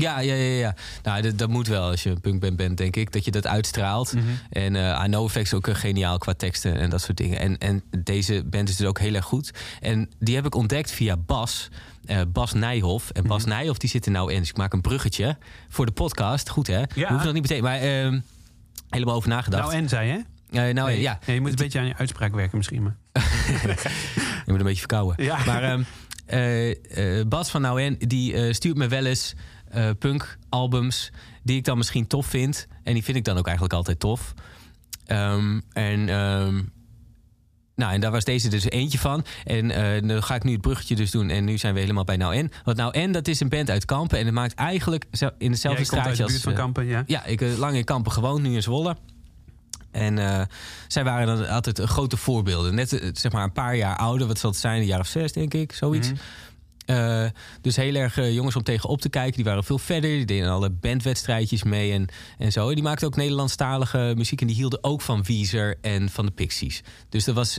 Ja, 0.00 0.20
ja, 0.20 0.34
ja. 0.34 0.58
ja. 0.58 0.74
Nou, 1.02 1.22
dat, 1.22 1.38
dat 1.38 1.48
moet 1.48 1.66
wel 1.66 1.90
als 1.90 2.02
je 2.02 2.10
een 2.10 2.20
punkband 2.20 2.56
bent, 2.56 2.76
denk 2.78 2.96
ik. 2.96 3.12
Dat 3.12 3.24
je 3.24 3.30
dat 3.30 3.46
uitstraalt. 3.46 4.14
En 4.50 4.76
eh 4.76 5.02
I 5.04 5.08
Know 5.08 5.24
Effects 5.26 5.54
ook 5.54 5.68
eh, 5.68 5.74
geniaal 5.74 6.18
qua 6.18 6.34
teksten 6.34 6.74
en 6.76 6.90
dat 6.90 7.00
soort 7.00 7.16
dingen. 7.16 7.38
En, 7.38 7.58
en 7.58 7.82
deze 7.98 8.42
band 8.44 8.68
is 8.68 8.76
dus 8.76 8.86
ook 8.86 8.98
heel 8.98 9.14
erg 9.14 9.24
goed. 9.24 9.50
En 9.80 10.10
die 10.18 10.34
heb 10.34 10.46
ik 10.46 10.54
ontdekt 10.54 10.90
via 10.90 11.16
Bas. 11.16 11.68
eh, 12.06 12.20
Bas 12.28 12.52
Nijhoff. 12.52 13.10
En 13.10 13.26
Bas 13.26 13.44
Nijhoff 13.44 13.78
die 13.78 13.90
zit 13.90 14.06
er 14.06 14.12
nou 14.12 14.32
in. 14.32 14.38
Dus 14.38 14.48
ik 14.48 14.56
maak 14.56 14.72
een 14.72 14.80
bruggetje 14.80 15.36
voor 15.68 15.86
de 15.86 15.92
podcast. 15.92 16.48
Goed 16.48 16.66
hè? 16.66 16.82
Ja. 16.94 17.12
Hoef 17.12 17.24
nog 17.24 17.32
niet 17.32 17.42
meteen. 17.42 17.62
Maar 17.62 17.80
ehm, 17.80 18.20
helemaal 18.90 19.14
over 19.14 19.28
nagedacht. 19.28 19.62
Nou, 19.62 19.74
en 19.74 19.88
zei 19.88 20.10
hè? 20.10 20.18
Nou 20.72 20.72
Nee. 20.90 21.00
ja, 21.00 21.18
je 21.26 21.40
moet 21.40 21.50
een 21.50 21.56
beetje 21.56 21.78
aan 21.78 21.86
je 21.86 21.96
uitspraak 21.96 22.34
werken 22.34 22.56
misschien. 22.56 22.82
Maar. 22.82 22.96
Je 24.46 24.56
moet 24.56 24.58
een 24.58 24.64
beetje 24.66 24.78
verkouden. 24.88 25.24
Ja. 25.24 25.38
Maar 25.46 25.62
ehm, 25.62 25.82
eh, 26.26 27.18
eh, 27.20 27.26
Bas 27.26 27.50
van 27.50 27.60
Nou 27.60 27.82
en 27.82 27.96
die 27.98 28.52
stuurt 28.52 28.76
me 28.76 28.88
wel 28.88 29.04
eens 29.04 29.34
eh 29.70 29.90
punk-albums 29.98 31.10
die 31.42 31.56
ik 31.56 31.64
dan 31.64 31.76
misschien 31.76 32.06
tof 32.06 32.26
vind. 32.26 32.66
En 32.82 32.94
die 32.94 33.04
vind 33.04 33.16
ik 33.16 33.24
dan 33.24 33.38
ook 33.38 33.46
eigenlijk 33.46 33.74
altijd 33.74 34.00
tof. 34.00 34.34
Ehm, 35.06 35.60
en, 35.72 36.08
ehm, 36.08 36.62
nou, 37.74 37.92
en 37.92 38.00
daar 38.00 38.10
was 38.10 38.24
deze 38.24 38.48
dus 38.48 38.70
eentje 38.70 38.98
van. 38.98 39.24
En 39.44 39.70
eh, 39.70 40.08
dan 40.08 40.22
ga 40.22 40.34
ik 40.34 40.44
nu 40.44 40.52
het 40.52 40.60
bruggetje 40.60 40.96
dus 40.96 41.10
doen. 41.10 41.30
En 41.30 41.44
nu 41.44 41.58
zijn 41.58 41.74
we 41.74 41.80
helemaal 41.80 42.04
bij 42.04 42.16
Nou 42.16 42.34
en. 42.34 42.50
Want 42.64 42.76
Nou 42.76 42.92
en, 42.92 43.12
dat 43.12 43.28
is 43.28 43.40
een 43.40 43.48
band 43.48 43.70
uit 43.70 43.84
Kampen. 43.84 44.18
En 44.18 44.24
het 44.24 44.34
maakt 44.34 44.54
eigenlijk 44.54 45.04
in 45.38 45.50
hetzelfde 45.50 45.58
komt 45.60 45.76
uit 45.78 45.86
straatje 45.86 46.16
de 46.16 46.22
als... 46.22 46.32
buurt 46.32 46.42
van 46.42 46.52
eh, 46.52 46.58
Kampen, 46.58 46.86
ja. 46.86 47.02
ja, 47.06 47.24
ik 47.24 47.40
heb 47.40 47.56
lang 47.56 47.76
in 47.76 47.84
Kampen 47.84 48.12
gewoond, 48.12 48.42
nu 48.42 48.54
in 48.54 48.62
Zwolle. 48.62 48.96
En 49.90 50.48
zij 50.88 51.04
waren 51.04 51.26
dan 51.26 51.48
altijd 51.48 51.78
grote 51.80 52.16
voorbeelden. 52.16 52.74
Net 52.74 53.10
zeg 53.12 53.32
maar 53.32 53.44
een 53.44 53.52
paar 53.52 53.76
jaar 53.76 53.96
ouder, 53.96 54.26
wat 54.26 54.38
zal 54.38 54.50
het 54.50 54.58
zijn, 54.58 54.80
een 54.80 54.86
jaar 54.86 55.00
of 55.00 55.06
zes 55.06 55.32
denk 55.32 55.54
ik, 55.54 55.72
zoiets. 55.72 56.08
Mhm. 56.08 56.18
Eh, 56.86 57.24
dus 57.60 57.76
heel 57.76 57.94
erg 57.94 58.18
eh, 58.18 58.34
jongens 58.34 58.56
om 58.56 58.62
tegen 58.62 58.88
op 58.88 59.00
te 59.00 59.08
kijken. 59.08 59.34
Die 59.36 59.44
waren 59.44 59.64
veel 59.64 59.78
verder. 59.78 60.10
Die 60.10 60.24
deden 60.24 60.50
alle 60.50 60.70
bandwedstrijdjes 60.70 61.62
mee 61.62 61.92
en, 61.92 62.06
en 62.38 62.52
zo. 62.52 62.68
En 62.68 62.74
die 62.74 62.84
maakten 62.84 63.06
ook 63.06 63.16
Nederlandstalige 63.16 64.12
muziek. 64.16 64.40
En 64.40 64.46
die 64.46 64.56
hielden 64.56 64.84
ook 64.84 65.00
van 65.00 65.22
Weezer 65.22 65.78
en 65.80 66.08
van 66.08 66.26
de 66.26 66.32
Pixies. 66.32 66.82
Dus 67.08 67.26
er 67.26 67.34
was 67.34 67.58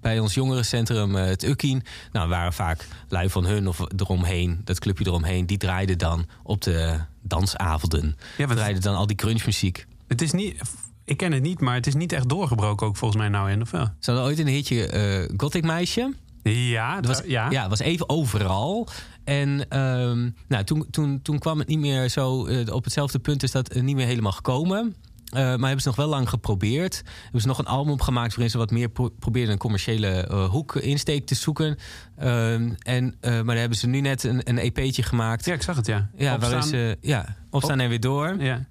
bij 0.00 0.18
ons 0.18 0.34
jongerencentrum 0.34 1.16
eh, 1.16 1.24
het 1.24 1.42
Ukkien. 1.44 1.82
Nou, 2.12 2.28
waren 2.28 2.52
vaak 2.52 2.86
lui 3.08 3.30
van 3.30 3.44
hun 3.46 3.68
of 3.68 3.80
eromheen. 3.96 4.60
Dat 4.64 4.78
clubje 4.78 5.06
eromheen. 5.06 5.46
Die 5.46 5.58
draaiden 5.58 5.98
dan 5.98 6.26
op 6.42 6.62
de 6.62 6.98
dansavonden. 7.22 8.16
Ja, 8.36 8.46
want- 8.46 8.58
draaiden 8.58 8.82
dan 8.82 8.94
al 8.96 9.06
die 9.06 9.18
grunge-muziek. 9.18 9.86
Het 10.08 10.22
is 10.22 10.32
niet... 10.32 10.60
Ik 11.04 11.16
ken 11.16 11.32
het 11.32 11.42
niet, 11.42 11.60
maar 11.60 11.74
het 11.74 11.86
is 11.86 11.94
niet 11.94 12.12
echt 12.12 12.28
doorgebroken 12.28 12.86
ook 12.86 12.96
volgens 12.96 13.20
mij 13.20 13.28
nou 13.30 13.50
en 13.50 13.60
of 13.60 13.70
wel? 13.70 13.84
Ze 13.98 14.10
hadden 14.10 14.28
ooit 14.28 14.38
een 14.38 14.46
hitje 14.46 15.28
Gothic 15.36 15.64
Meisje. 15.64 16.12
Ja, 16.52 17.00
Dat 17.00 17.06
was, 17.06 17.26
ja. 17.26 17.50
ja. 17.50 17.68
was 17.68 17.80
even 17.80 18.08
overal. 18.08 18.88
En 19.24 19.68
ehm, 19.68 20.30
nou, 20.48 20.64
toen, 20.64 20.86
toen, 20.90 21.22
toen 21.22 21.38
kwam 21.38 21.58
het 21.58 21.68
niet 21.68 21.78
meer 21.78 22.08
zo 22.08 22.46
eh, 22.46 22.74
op 22.74 22.84
hetzelfde 22.84 23.18
punt, 23.18 23.42
is 23.42 23.50
dat 23.50 23.68
eh, 23.68 23.82
niet 23.82 23.96
meer 23.96 24.06
helemaal 24.06 24.32
gekomen. 24.32 24.94
Eh, 25.24 25.40
maar 25.40 25.48
hebben 25.48 25.80
ze 25.80 25.88
nog 25.88 25.96
wel 25.96 26.08
lang 26.08 26.28
geprobeerd. 26.28 27.02
Hebben 27.22 27.40
ze 27.40 27.46
nog 27.46 27.58
een 27.58 27.66
album 27.66 28.00
gemaakt 28.00 28.30
waarin 28.30 28.50
ze 28.50 28.58
wat 28.58 28.70
meer 28.70 28.88
pro 28.88 29.08
probeerden 29.18 29.52
een 29.52 29.58
commerciële 29.58 30.28
hoek 30.50 30.76
insteek 30.76 31.26
te 31.26 31.34
zoeken. 31.34 31.78
Ehm, 32.16 32.70
en, 32.78 33.16
maar 33.20 33.44
daar 33.44 33.56
hebben 33.56 33.78
ze 33.78 33.86
nu 33.86 34.00
net 34.00 34.24
een, 34.24 34.40
een 34.44 34.58
EP'tje 34.58 35.02
gemaakt. 35.02 35.44
Ja, 35.44 35.54
ik 35.54 35.62
zag 35.62 35.76
het, 35.76 35.86
ja. 35.86 36.08
Ja, 36.16 36.38
waarin 36.38 36.58
Opstaan. 36.58 36.62
ze 36.62 36.98
ja, 37.00 37.36
opstaan 37.50 37.80
en 37.80 37.88
weer 37.88 38.00
door. 38.00 38.36
Ja. 38.38 38.64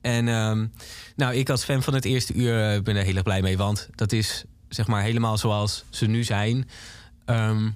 En 0.00 0.28
ehm, 0.28 0.66
nou, 1.16 1.34
ik 1.34 1.50
als 1.50 1.64
fan 1.64 1.82
van 1.82 1.94
het 1.94 2.04
eerste 2.04 2.34
uur 2.34 2.82
ben 2.82 2.96
er 2.96 3.04
heel 3.04 3.14
erg 3.14 3.22
blij 3.22 3.42
mee. 3.42 3.56
Want 3.56 3.88
dat 3.94 4.12
is 4.12 4.44
zeg 4.68 4.86
maar 4.86 5.02
helemaal 5.02 5.38
zoals 5.38 5.84
ze 5.90 6.06
nu 6.06 6.24
zijn. 6.24 6.68
Ehm, 7.28 7.70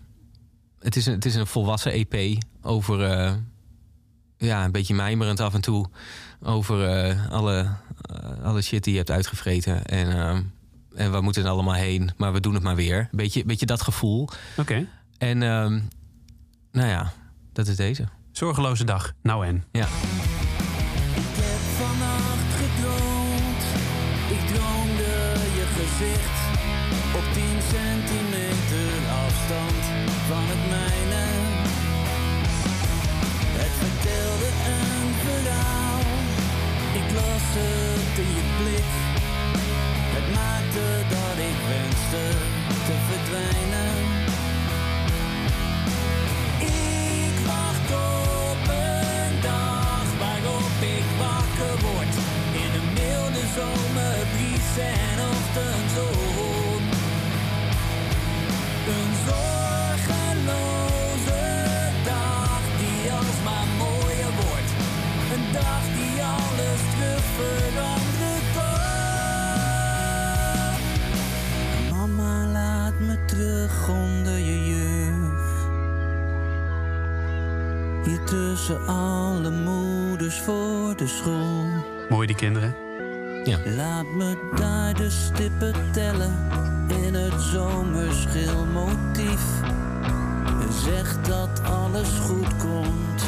het, 0.79 0.97
is 0.97 1.07
een, 1.07 1.15
het 1.15 1.25
is 1.25 1.35
een 1.35 1.47
volwassen 1.47 1.93
EP 1.93 2.43
over... 2.63 3.05
eh, 3.05 3.33
ja, 4.43 4.65
een 4.65 4.73
beetje 4.73 4.95
mijmerend 4.95 5.41
af 5.41 5.55
en 5.55 5.61
toe. 5.61 5.87
Over 6.43 6.89
eh, 6.89 7.31
alle, 7.31 7.77
eh, 8.01 8.45
alle 8.45 8.63
shit 8.63 8.85
die 8.85 8.93
je 8.93 8.99
hebt 8.99 9.11
uitgevreten. 9.11 9.85
En, 9.85 10.13
ehm, 10.13 10.43
en 10.95 11.11
waar 11.11 11.23
moeten 11.23 11.43
we 11.43 11.49
allemaal 11.49 11.75
heen? 11.75 12.11
Maar 12.17 12.33
we 12.33 12.41
doen 12.41 12.55
het 12.55 12.63
maar 12.63 12.77
weer. 12.77 13.09
Beetje, 13.11 13.45
beetje 13.45 13.67
dat 13.67 13.83
gevoel. 13.83 14.29
Oké. 14.57 14.87
En 15.19 15.43
ehm, 15.43 15.81
nou 16.73 16.89
ja, 16.89 17.13
dat 17.53 17.67
is 17.67 17.77
deze. 17.77 18.09
Zorgeloze 18.33 18.85
dag. 18.85 19.13
Nou 19.23 19.47
en. 19.47 19.65
Ja. 19.73 19.87
Terug 73.43 73.89
onder 73.89 74.39
je 74.39 74.67
jurk. 74.67 75.41
Hier 78.07 78.25
tussen 78.25 78.87
alle 78.87 79.51
moeders 79.51 80.39
voor 80.39 80.97
de 80.97 81.07
school. 81.07 81.65
Mooi 82.09 82.27
die 82.27 82.37
kinderen. 82.37 82.75
Laat 83.77 84.07
me 84.17 84.51
daar 84.57 84.95
de 84.95 85.11
stippen 85.11 85.75
tellen 85.93 86.33
in 87.05 87.15
het 87.15 87.41
zomerschil 87.41 88.67
motief. 88.67 89.45
Zeg 90.85 91.21
dat 91.21 91.63
alles 91.63 92.09
goed 92.09 92.57
komt. 92.57 93.23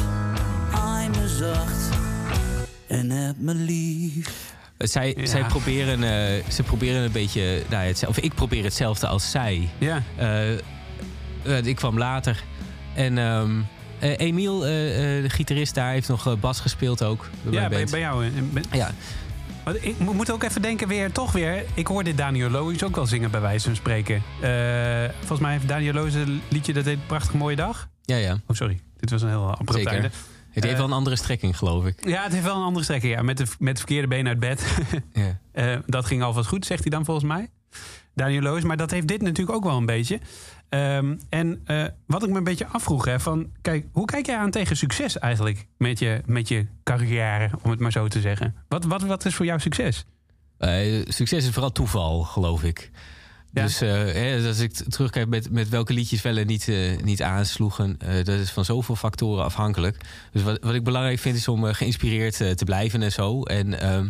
Aai 0.71 1.09
me 1.09 1.27
zacht 1.27 1.89
en 2.87 3.09
heb 3.09 3.35
me 3.37 3.53
lief. 3.53 4.54
Zij, 4.77 5.13
Ja. 5.17 5.25
zij 5.25 5.43
proberen, 5.43 6.03
eh, 6.03 6.43
ze 6.51 6.63
proberen 6.63 7.01
een 7.01 7.11
beetje, 7.11 7.63
nou, 7.69 7.85
hetzelfde, 7.87 8.19
of 8.19 8.25
ik 8.25 8.33
probeer 8.35 8.63
hetzelfde 8.63 9.07
als 9.07 9.31
zij. 9.31 9.69
Ja. 9.77 10.01
Eh, 10.15 10.53
eh, 10.53 10.59
ik 11.63 11.75
kwam 11.75 11.97
later 11.97 12.43
en 12.95 13.17
Eh, 13.99 14.19
Emiel, 14.19 14.65
eh, 14.65 15.17
eh, 15.17 15.23
de 15.23 15.29
gitarist 15.29 15.75
daar, 15.75 15.91
heeft 15.91 16.07
nog 16.07 16.27
eh, 16.27 16.33
bas 16.39 16.59
gespeeld 16.59 17.03
ook. 17.03 17.29
bij 17.43 17.53
Ja, 17.53 17.67
bij, 17.69 17.85
bij 17.85 17.99
jou. 17.99 18.25
eh, 18.25 18.31
ben- 18.53 18.63
Ja, 18.71 18.91
Maar 19.63 19.75
ik 19.79 19.99
mo- 19.99 20.13
moet 20.13 20.31
ook 20.31 20.43
even 20.43 20.61
denken 20.61 20.87
weer, 20.87 21.11
toch 21.11 21.31
weer. 21.31 21.63
Ik 21.73 21.87
hoorde 21.87 22.15
Daniel 22.15 22.49
Loos 22.49 22.83
ook 22.83 22.95
wel 22.95 23.05
zingen 23.05 23.31
bij 23.31 23.41
wijze 23.41 23.65
van 23.65 23.75
spreken. 23.75 24.15
Eh, 24.41 24.49
volgens 25.19 25.39
mij 25.39 25.51
heeft 25.51 25.67
Daniel 25.67 25.93
Loos 25.93 26.13
een 26.13 26.41
liedje 26.47 26.73
dat 26.73 26.85
heet 26.85 27.07
Prachtig 27.07 27.33
Mooie 27.33 27.55
Dag. 27.55 27.87
ja, 28.03 28.15
ja. 28.15 28.33
Oh, 28.33 28.55
sorry. 28.55 28.79
Dit 28.99 29.09
was 29.11 29.21
een 29.21 29.29
heel 29.29 29.57
einde. 29.85 30.09
Het 30.55 30.63
heeft 30.63 30.75
Eh, 30.75 30.81
wel 30.81 30.89
een 30.91 30.97
andere 30.97 31.15
strekking, 31.15 31.57
geloof 31.57 31.85
ik. 31.85 32.07
Ja, 32.07 32.23
het 32.23 32.31
heeft 32.31 32.43
wel 32.45 32.55
een 32.55 32.63
andere 32.63 32.83
strekking. 32.83 33.13
Ja. 33.13 33.21
Met, 33.21 33.37
de, 33.37 33.45
met 33.59 33.67
het 33.67 33.77
verkeerde 33.77 34.07
been 34.07 34.27
uit 34.27 34.39
bed. 34.39 34.63
Eh, 35.51 35.77
dat 35.85 36.05
ging 36.05 36.23
alvast 36.23 36.47
goed, 36.47 36.65
zegt 36.65 36.81
hij 36.81 36.89
dan 36.91 37.05
volgens 37.05 37.25
mij. 37.25 37.49
Daniel 38.13 38.41
Loos. 38.41 38.63
Maar 38.63 38.77
dat 38.77 38.91
heeft 38.91 39.07
dit 39.07 39.21
natuurlijk 39.21 39.57
ook 39.57 39.63
wel 39.63 39.77
een 39.77 39.85
beetje. 39.85 40.19
Ehm, 40.69 41.15
en 41.29 41.61
eh, 41.65 41.83
wat 42.07 42.23
ik 42.23 42.29
me 42.29 42.37
een 42.37 42.43
beetje 42.43 42.67
afvroeg, 42.67 43.05
hè, 43.05 43.19
van, 43.19 43.49
kijk, 43.61 43.85
hoe 43.91 44.05
kijk 44.05 44.25
jij 44.25 44.37
aan 44.37 44.51
tegen 44.51 44.77
succes 44.77 45.19
eigenlijk 45.19 45.67
met 45.77 45.99
je, 45.99 46.21
met 46.25 46.47
je 46.47 46.65
carrière, 46.83 47.49
om 47.61 47.69
het 47.69 47.79
maar 47.79 47.91
zo 47.91 48.07
te 48.07 48.21
zeggen? 48.21 48.55
Wat, 48.67 48.85
wat, 48.85 49.01
wat 49.01 49.25
is 49.25 49.35
voor 49.35 49.45
jou 49.45 49.59
succes? 49.59 50.05
Succes 51.07 51.45
is 51.45 51.49
vooral 51.49 51.71
toeval, 51.71 52.23
geloof 52.23 52.63
ik. 52.63 52.91
Ja. 53.55 53.61
Dus 53.63 53.81
eh, 53.81 53.89
hè, 53.89 54.47
als 54.47 54.59
ik 54.59 54.71
terugkijk 54.73 55.27
met, 55.27 55.49
met 55.51 55.69
welke 55.69 55.93
liedjes 55.93 56.21
wel 56.21 56.37
en 56.37 56.47
niet, 56.47 56.67
eh, 56.67 57.01
niet 57.01 57.21
aansloegen, 57.21 57.95
eh, 57.99 58.15
dat 58.15 58.39
is 58.39 58.51
van 58.51 58.65
zoveel 58.65 58.95
factoren 58.95 59.43
afhankelijk. 59.43 59.97
Dus 60.31 60.43
wat, 60.43 60.57
wat 60.63 60.73
ik 60.73 60.83
belangrijk 60.83 61.19
vind 61.19 61.35
is 61.37 61.47
om 61.47 61.63
geïnspireerd 61.63 62.37
te 62.37 62.65
blijven 62.65 63.01
en 63.01 63.11
zo. 63.11 63.43
En, 63.43 63.79
ehm, 63.79 64.09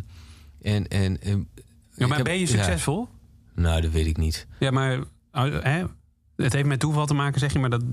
en, 0.61 0.87
en, 0.87 1.19
Ja, 1.95 2.07
maar 2.07 2.15
heb- 2.17 2.25
ben 2.25 2.33
je 2.33 2.39
ja. 2.39 2.45
succesvol? 2.47 3.07
nou, 3.55 3.81
dat 3.81 3.91
weet 3.91 4.05
ik 4.07 4.17
niet. 4.17 4.47
Ja, 4.59 4.71
maar 4.71 4.97
uh, 4.97 5.03
hè, 5.63 5.83
het 6.35 6.53
heeft 6.53 6.65
met 6.67 6.79
toeval 6.79 7.05
te 7.05 7.13
maken, 7.13 7.39
zeg 7.39 7.53
je, 7.53 7.59
maar 7.59 7.69
dat, 7.69 7.83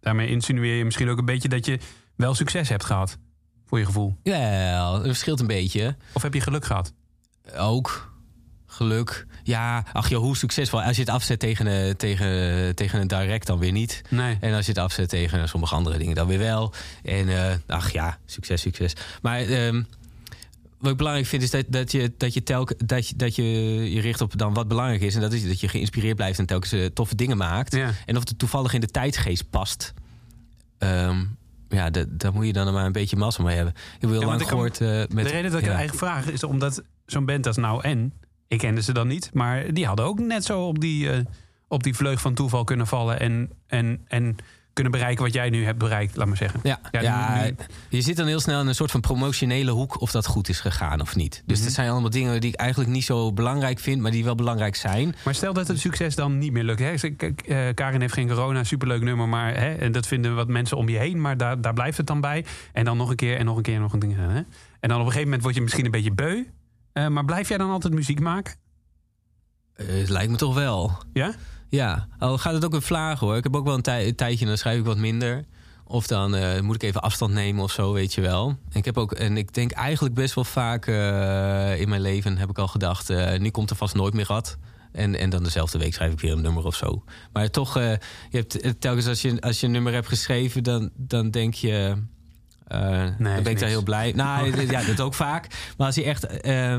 daarmee 0.00 0.28
insinueer 0.28 0.74
je 0.76 0.84
misschien 0.84 1.08
ook 1.08 1.18
een 1.18 1.24
beetje 1.24 1.48
dat 1.48 1.66
je 1.66 1.78
wel 2.16 2.34
succes 2.34 2.68
hebt 2.68 2.84
gehad, 2.84 3.18
voor 3.66 3.78
je 3.78 3.84
gevoel. 3.84 4.16
Ja, 4.22 4.92
het 4.94 5.02
verschilt 5.06 5.40
een 5.40 5.46
beetje. 5.46 5.96
Of 6.12 6.22
heb 6.22 6.34
je 6.34 6.40
geluk 6.40 6.64
gehad? 6.64 6.92
Ook. 7.56 8.14
Geluk. 8.76 9.26
Ja, 9.42 9.84
ach 9.92 10.08
joh, 10.08 10.20
hoe 10.22 10.36
succesvol. 10.36 10.82
Als 10.82 10.96
je 10.96 11.02
het 11.02 11.10
afzet 11.10 11.38
tegen, 11.38 11.66
eh, 11.66 11.90
tegen, 11.90 12.74
tegen 12.74 13.00
een 13.00 13.06
direct, 13.06 13.46
dan 13.46 13.58
weer 13.58 13.72
niet. 13.72 14.02
Nee. 14.08 14.36
En 14.40 14.54
als 14.54 14.66
je 14.66 14.72
het 14.72 14.80
afzet 14.80 15.08
tegen 15.08 15.48
sommige 15.48 15.74
andere 15.74 15.98
dingen, 15.98 16.14
dan 16.14 16.26
weer 16.26 16.38
wel. 16.38 16.72
En 17.02 17.28
eh, 17.28 17.54
ach 17.66 17.92
ja, 17.92 18.18
succes, 18.26 18.60
succes. 18.60 18.92
Maar 19.22 19.40
ehm, 19.40 19.82
wat 20.78 20.90
ik 20.90 20.96
belangrijk 20.96 21.26
vind, 21.28 21.42
is 21.42 21.50
dat, 21.50 21.64
dat 21.68 21.92
je, 21.92 22.12
dat 22.16 22.34
je, 22.34 22.42
telk, 22.42 22.88
dat 22.88 23.08
je, 23.08 23.16
dat 23.16 23.34
je 23.34 23.42
je 23.92 24.00
richt 24.00 24.20
op 24.20 24.38
dan 24.38 24.54
wat 24.54 24.68
belangrijk 24.68 25.00
is. 25.02 25.14
En 25.14 25.20
dat 25.20 25.32
is 25.32 25.46
dat 25.46 25.60
je 25.60 25.68
geïnspireerd 25.68 26.16
blijft 26.16 26.38
en 26.38 26.46
telkens 26.46 26.72
eh, 26.72 26.84
toffe 26.84 27.14
dingen 27.14 27.36
maakt. 27.36 27.74
Ja. 27.74 27.90
En 28.06 28.16
of 28.16 28.28
het 28.28 28.38
toevallig 28.38 28.72
in 28.72 28.80
de 28.80 28.86
tijdsgeest 28.90 29.50
past. 29.50 29.94
Ehm, 30.78 31.24
ja, 31.68 31.90
da- 31.90 32.04
daar 32.08 32.32
moet 32.32 32.46
je 32.46 32.52
dan 32.52 32.72
maar 32.72 32.86
een 32.86 32.92
beetje 32.92 33.16
massa 33.16 33.42
mee 33.42 33.56
hebben. 33.56 33.74
Ik 33.74 34.00
heb 34.00 34.10
heel 34.10 34.20
Ja, 34.20 34.26
lang 34.26 34.46
kan- 34.46 34.60
met, 34.62 34.76
de 34.78 35.06
reden 35.22 35.50
dat 35.50 35.60
ik 35.60 35.66
ja. 35.66 35.70
het 35.72 35.78
eigenlijk 35.78 35.94
vraag 35.94 36.26
is 36.26 36.42
omdat 36.44 36.82
zo'n 37.06 37.24
band 37.24 37.46
als 37.46 37.56
Nou 37.56 37.82
En, 37.82 38.12
ik 38.48 38.58
kende 38.58 38.82
ze 38.82 38.92
dan 38.92 39.06
niet, 39.06 39.30
maar 39.32 39.72
die 39.74 39.86
hadden 39.86 40.04
ook 40.04 40.18
net 40.18 40.44
zo 40.44 40.60
op 40.66 40.80
die, 40.80 41.10
eh, 41.10 41.18
op 41.68 41.82
die 41.82 41.94
vleug 41.94 42.20
van 42.20 42.34
toeval 42.34 42.64
kunnen 42.64 42.86
vallen 42.86 43.20
en, 43.20 43.50
en, 43.66 44.00
en 44.08 44.36
kunnen 44.72 44.92
bereiken 44.94 45.24
wat 45.24 45.34
jij 45.34 45.50
nu 45.50 45.64
hebt 45.64 45.78
bereikt, 45.78 46.16
laat 46.16 46.26
maar 46.26 46.36
zeggen. 46.36 46.60
Ja, 46.62 46.78
Ja, 46.90 47.00
ja, 47.00 47.42
nu- 47.44 47.54
je 47.88 48.00
zit 48.00 48.16
dan 48.16 48.26
heel 48.26 48.40
snel 48.40 48.60
in 48.60 48.66
een 48.66 48.74
soort 48.74 48.90
van 48.90 49.00
promotionele 49.00 49.70
hoek 49.70 50.00
of 50.00 50.10
dat 50.10 50.26
goed 50.26 50.48
is 50.48 50.60
gegaan 50.60 51.00
of 51.00 51.16
niet. 51.16 51.42
Dus 51.46 51.56
Mhm. 51.56 51.66
dat 51.66 51.74
zijn 51.76 51.90
allemaal 51.90 52.10
dingen 52.10 52.40
die 52.40 52.52
ik 52.52 52.56
eigenlijk 52.58 52.90
niet 52.90 53.04
zo 53.04 53.32
belangrijk 53.32 53.78
vind, 53.78 54.00
maar 54.00 54.10
die 54.10 54.24
wel 54.24 54.34
belangrijk 54.34 54.76
zijn. 54.76 55.14
Maar 55.24 55.34
stel 55.34 55.52
dat 55.52 55.68
het 55.68 55.80
succes 55.80 56.14
dan 56.14 56.38
niet 56.38 56.52
meer 56.52 56.64
lukt. 56.64 56.78
Hè? 56.80 56.90
Eh, 56.92 57.74
Karin 57.74 58.00
heeft 58.00 58.12
geen 58.14 58.28
corona, 58.28 58.64
superleuk 58.64 59.02
nummer, 59.02 59.28
maar 59.28 59.54
hè, 59.58 59.74
en 59.74 59.92
dat 59.92 60.06
vinden 60.06 60.34
wat 60.34 60.48
mensen 60.48 60.76
om 60.76 60.88
je 60.88 60.98
heen, 60.98 61.20
maar 61.20 61.36
daar, 61.36 61.60
daar 61.60 61.74
blijft 61.74 61.96
het 61.96 62.06
dan 62.06 62.20
bij. 62.20 62.44
En 62.72 62.84
dan 62.84 62.96
nog 62.96 63.10
een 63.10 63.16
keer 63.16 63.36
en 63.38 63.44
nog 63.44 63.56
een 63.56 63.62
keer 63.62 63.74
en 63.74 63.80
nog 63.80 63.92
een 63.92 63.98
ding. 63.98 64.14
Hè? 64.16 64.36
En 64.80 64.88
dan 64.88 64.90
op 64.92 64.96
een 64.98 65.04
gegeven 65.06 65.24
moment 65.24 65.42
word 65.42 65.54
je 65.54 65.60
misschien 65.62 65.84
een 65.84 65.90
beetje 65.90 66.12
beu. 66.14 66.42
Eh, 66.96 67.06
maar 67.08 67.24
blijf 67.24 67.48
jij 67.48 67.58
dan 67.58 67.70
altijd 67.70 67.94
muziek 67.94 68.20
maken? 68.20 68.54
Eh, 69.74 69.86
het 69.86 70.08
lijkt 70.08 70.30
me 70.30 70.36
toch 70.36 70.54
wel. 70.54 70.92
Ja? 71.12 71.34
Ja, 71.68 72.08
al 72.18 72.38
gaat 72.38 72.52
het 72.52 72.64
ook 72.64 72.74
in 72.74 72.82
vlagen 72.82 73.26
hoor. 73.26 73.36
Ik 73.36 73.44
heb 73.44 73.56
ook 73.56 73.64
wel 73.64 73.74
een, 73.74 73.82
tij- 73.82 74.06
een 74.06 74.14
tijdje, 74.14 74.46
dan 74.46 74.58
schrijf 74.58 74.78
ik 74.78 74.84
wat 74.84 74.96
minder. 74.96 75.44
Of 75.84 76.06
dan 76.06 76.34
eh, 76.34 76.60
moet 76.60 76.74
ik 76.74 76.82
even 76.82 77.00
afstand 77.02 77.32
nemen 77.32 77.62
of 77.62 77.70
zo, 77.72 77.92
weet 77.92 78.14
je 78.14 78.20
wel. 78.20 78.48
En 78.48 78.78
ik 78.78 78.84
heb 78.84 78.98
ook, 78.98 79.12
en 79.12 79.36
ik 79.36 79.52
denk 79.54 79.70
eigenlijk 79.72 80.14
best 80.14 80.34
wel 80.34 80.44
vaak 80.44 80.86
in 81.78 81.88
mijn 81.88 82.00
leven 82.00 82.38
heb 82.38 82.48
ik 82.50 82.58
al 82.58 82.68
gedacht, 82.68 83.08
nu 83.38 83.50
komt 83.50 83.70
er 83.70 83.76
vast 83.76 83.94
nooit 83.94 84.14
meer 84.14 84.26
wat. 84.28 84.56
En, 84.92 85.14
en 85.18 85.30
dan 85.30 85.42
dezelfde 85.42 85.78
week 85.78 85.94
schrijf 85.94 86.12
ik 86.12 86.20
weer 86.20 86.32
een 86.32 86.40
nummer 86.40 86.64
of 86.64 86.74
zo. 86.74 87.04
Maar 87.32 87.50
toch, 87.50 87.74
je 87.74 87.98
hebt 88.30 88.80
telkens 88.80 89.06
als 89.06 89.22
je, 89.22 89.40
als 89.40 89.60
je 89.60 89.66
een 89.66 89.72
nummer 89.72 89.92
hebt 89.92 90.08
geschreven, 90.08 90.62
dan, 90.62 90.90
dan 90.96 91.30
denk 91.30 91.54
je. 91.54 92.02
Eh, 92.66 92.80
dan 92.80 93.14
ben 93.18 93.36
ik 93.36 93.44
niks. 93.44 93.60
daar 93.60 93.68
heel 93.68 93.82
blij. 93.82 94.12
Nou, 94.12 94.66
ja, 94.70 94.82
dat 94.82 95.00
ook 95.00 95.14
vaak. 95.14 95.46
Maar 95.76 95.86
als 95.86 95.96
hij 95.96 96.04
echt. 96.04 96.26
eh, 96.26 96.78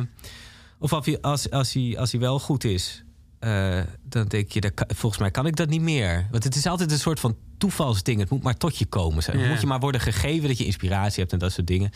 of 0.79 0.93
als 0.93 1.05
hij, 1.05 1.21
als, 1.21 1.51
als, 1.51 1.73
hij, 1.73 1.95
als 1.99 2.11
hij 2.11 2.21
wel 2.21 2.39
goed 2.39 2.63
is, 2.63 3.03
eh, 3.39 3.79
dan 4.03 4.25
denk 4.27 4.51
je, 4.51 4.61
dat 4.61 4.71
volgens 4.87 5.21
mij 5.21 5.31
kan 5.31 5.45
ik 5.45 5.55
dat 5.55 5.69
niet 5.69 5.81
meer. 5.81 6.27
Want 6.31 6.43
het 6.43 6.55
is 6.55 6.65
altijd 6.65 6.91
een 6.91 6.99
soort 6.99 7.19
van 7.19 7.35
toevalsding. 7.57 8.19
Het 8.19 8.29
moet 8.29 8.43
maar 8.43 8.57
tot 8.57 8.77
je 8.77 8.85
komen. 8.85 9.23
Ja. 9.39 9.47
Moet 9.47 9.61
je 9.61 9.67
maar 9.67 9.79
worden 9.79 10.01
gegeven 10.01 10.47
dat 10.47 10.57
je 10.57 10.65
inspiratie 10.65 11.19
hebt 11.19 11.33
en 11.33 11.39
dat 11.39 11.51
soort 11.51 11.67
dingen. 11.67 11.89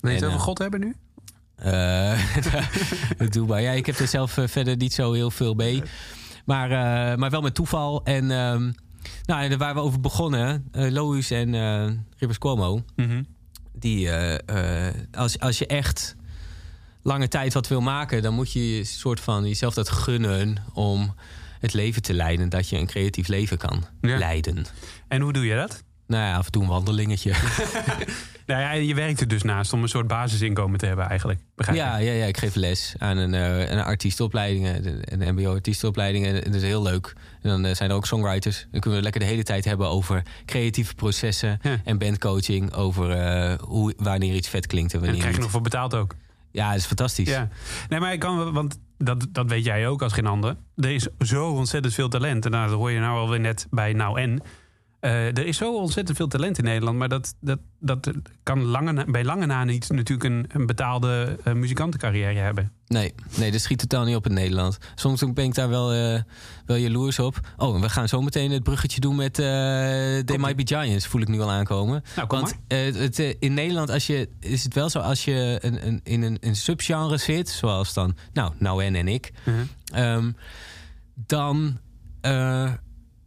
Wil 0.00 0.10
je 0.10 0.16
het 0.16 0.26
over 0.26 0.40
God 0.40 0.58
hebben 0.58 0.80
nu? 0.80 0.94
doe 3.30 3.46
maar. 3.46 3.62
Ja, 3.62 3.72
ik 3.72 3.86
heb 3.86 3.98
er 3.98 4.08
zelf 4.08 4.38
verder 4.44 4.76
niet 4.76 4.92
zo 4.92 5.12
heel 5.12 5.30
veel 5.30 5.54
mee. 5.54 5.82
Maar, 6.44 6.68
maar 7.18 7.30
wel 7.30 7.40
met 7.40 7.54
toeval. 7.54 8.04
En 8.04 8.30
ehm, 8.30 8.72
nou, 9.24 9.42
en 9.42 9.58
waar 9.58 9.74
we 9.74 9.80
over 9.80 10.00
begonnen, 10.00 10.68
eh 10.72 10.90
Lois 10.90 11.30
en 11.30 11.54
eh 11.54 11.90
Rivers 12.18 12.38
Cuomo. 12.38 12.82
Mhm. 12.96 13.22
Die, 13.78 14.10
eh, 14.10 14.88
eh, 14.88 14.94
als, 15.12 15.38
als 15.38 15.58
je 15.58 15.66
echt 15.66 16.16
lange 17.02 17.28
tijd 17.28 17.52
wat 17.52 17.68
wil 17.68 17.80
maken, 17.80 18.22
dan 18.22 18.34
moet 18.34 18.52
je 18.52 18.76
je 18.76 18.84
soort 18.84 19.20
van 19.20 19.46
jezelf 19.48 19.74
dat 19.74 19.88
gunnen 19.88 20.56
om 20.72 21.14
het 21.60 21.72
leven 21.74 22.02
te 22.02 22.14
leiden. 22.14 22.48
Dat 22.48 22.68
je 22.68 22.76
een 22.78 22.86
creatief 22.86 23.28
leven 23.28 23.58
kan 23.58 23.84
Ja. 24.00 24.18
leiden. 24.18 24.64
En 25.08 25.20
hoe 25.20 25.32
doe 25.32 25.44
je 25.46 25.54
dat? 25.56 25.82
Nou 26.06 26.22
ja, 26.24 26.36
af 26.36 26.46
en 26.46 26.52
toe 26.52 26.62
een 26.62 26.68
wandelingetje. 26.68 27.32
Nou 28.46 28.60
ja, 28.60 28.72
je 28.72 28.94
werkt 28.94 29.20
er 29.20 29.28
dus 29.28 29.42
naast 29.42 29.72
om 29.72 29.82
een 29.82 29.88
soort 29.88 30.06
basisinkomen 30.06 30.78
te 30.78 30.86
hebben 30.86 31.08
eigenlijk. 31.08 31.40
Begrijp? 31.54 31.78
Ja, 31.78 31.96
ja, 31.96 32.12
ja, 32.12 32.24
ik 32.24 32.36
geef 32.36 32.54
les 32.54 32.94
aan 32.98 33.16
een, 33.16 33.34
eh 33.34 33.70
een 33.70 33.78
artiestenopleiding, 33.82 34.76
de- 34.76 34.98
een 35.04 35.34
mbo-artiestenopleiding. 35.34 36.26
En 36.26 36.34
dat 36.34 36.54
is 36.54 36.62
heel 36.62 36.82
leuk. 36.82 37.12
En 37.46 37.52
dan 37.62 37.70
eh, 37.70 37.74
zijn 37.76 37.90
er 37.90 37.96
ook 37.96 38.06
songwriters. 38.06 38.66
Dan 38.70 38.80
kunnen 38.80 38.98
we 38.98 39.04
lekker 39.04 39.20
de 39.20 39.26
hele 39.26 39.42
tijd 39.42 39.64
hebben 39.64 39.88
over 39.88 40.22
creatieve 40.46 40.94
processen 40.94 41.58
Ja. 41.62 41.76
en 41.84 41.98
bandcoaching. 41.98 42.72
Over 42.72 43.10
eh, 43.10 43.58
hoe, 43.60 43.94
wanneer 43.96 44.34
iets 44.34 44.48
vet 44.48 44.66
klinkt 44.66 44.92
en 44.92 44.98
En 44.98 45.04
daar 45.04 45.14
wanneer 45.14 45.18
krijg 45.20 45.24
je 45.24 45.32
niet. 45.32 45.40
nog 45.40 45.50
voor 45.50 45.60
betaald 45.60 45.94
ook. 45.94 46.14
Ja, 46.50 46.68
dat 46.70 46.78
is 46.78 46.86
fantastisch. 46.86 47.28
Ja. 47.28 47.48
Nee, 47.88 48.00
maar 48.00 48.12
ik 48.12 48.18
kan, 48.20 48.52
want 48.52 48.78
dat, 48.98 49.26
dat 49.30 49.46
weet 49.50 49.64
jij 49.64 49.88
ook 49.88 50.02
als 50.02 50.12
geen 50.12 50.26
ander. 50.26 50.56
Er 50.76 50.90
is 50.90 51.08
zo 51.18 51.48
ontzettend 51.50 51.94
veel 51.94 52.08
talent. 52.08 52.44
En 52.44 52.50
dat 52.50 52.70
hoor 52.70 52.90
je 52.90 52.98
nou 53.00 53.18
alweer 53.18 53.40
net 53.40 53.66
bij 53.70 53.92
Nou 53.92 54.20
En. 54.20 54.40
Eh, 55.00 55.26
er 55.26 55.46
is 55.46 55.56
zo 55.56 55.74
ontzettend 55.76 56.16
veel 56.16 56.26
talent 56.28 56.58
in 56.58 56.64
Nederland. 56.64 56.98
Maar 56.98 57.08
dat, 57.08 57.34
dat, 57.40 57.58
dat 57.80 58.10
kan 58.42 58.62
lange, 58.64 58.92
na- 58.92 59.04
bij 59.04 59.24
lange 59.24 59.46
na 59.46 59.64
niet 59.64 59.90
natuurlijk 59.90 60.24
een, 60.30 60.44
een 60.60 60.66
betaalde 60.66 61.38
eh, 61.44 61.52
muzikantencarrière 61.52 62.38
hebben. 62.38 62.72
Nee, 62.86 63.14
nee, 63.38 63.50
dat 63.50 63.60
schiet 63.60 63.78
totaal 63.78 64.04
niet 64.04 64.16
op 64.16 64.26
in 64.26 64.32
Nederland. 64.34 64.78
Soms 64.94 65.22
ben 65.32 65.44
ik 65.44 65.54
daar 65.54 65.68
wel, 65.68 65.92
eh, 65.92 66.20
wel 66.66 66.76
jaloers 66.76 67.18
op. 67.18 67.40
Oh, 67.56 67.80
we 67.80 67.88
gaan 67.88 68.08
zo 68.08 68.20
meteen 68.22 68.50
het 68.50 68.62
bruggetje 68.62 69.00
doen 69.00 69.16
met 69.16 69.34
They 69.34 70.38
Might 70.38 70.56
Be 70.56 70.62
Giants. 70.76 71.06
Voel 71.06 71.20
ik 71.20 71.28
nu 71.28 71.40
al 71.40 71.50
aankomen. 71.50 72.02
Nou, 72.16 72.28
kom 72.28 72.40
Want 72.40 72.56
het, 72.68 73.18
in 73.38 73.54
Nederland 73.54 73.90
als 73.90 74.06
je, 74.06 74.28
is 74.40 74.64
het 74.64 74.74
wel 74.74 74.88
zo 74.90 74.98
als 74.98 75.24
je 75.24 75.58
een, 75.60 75.86
een, 75.86 76.00
in 76.02 76.22
een, 76.22 76.36
een 76.40 76.56
subgenre 76.56 77.16
zit, 77.16 77.48
zoals 77.48 77.92
dan, 77.94 78.16
nou, 78.32 78.52
nou 78.58 78.84
en 78.84 78.94
en 78.94 79.08
ik, 79.08 79.32
Mhm. 79.44 79.56
ehm, 79.94 80.30
dan, 81.14 81.78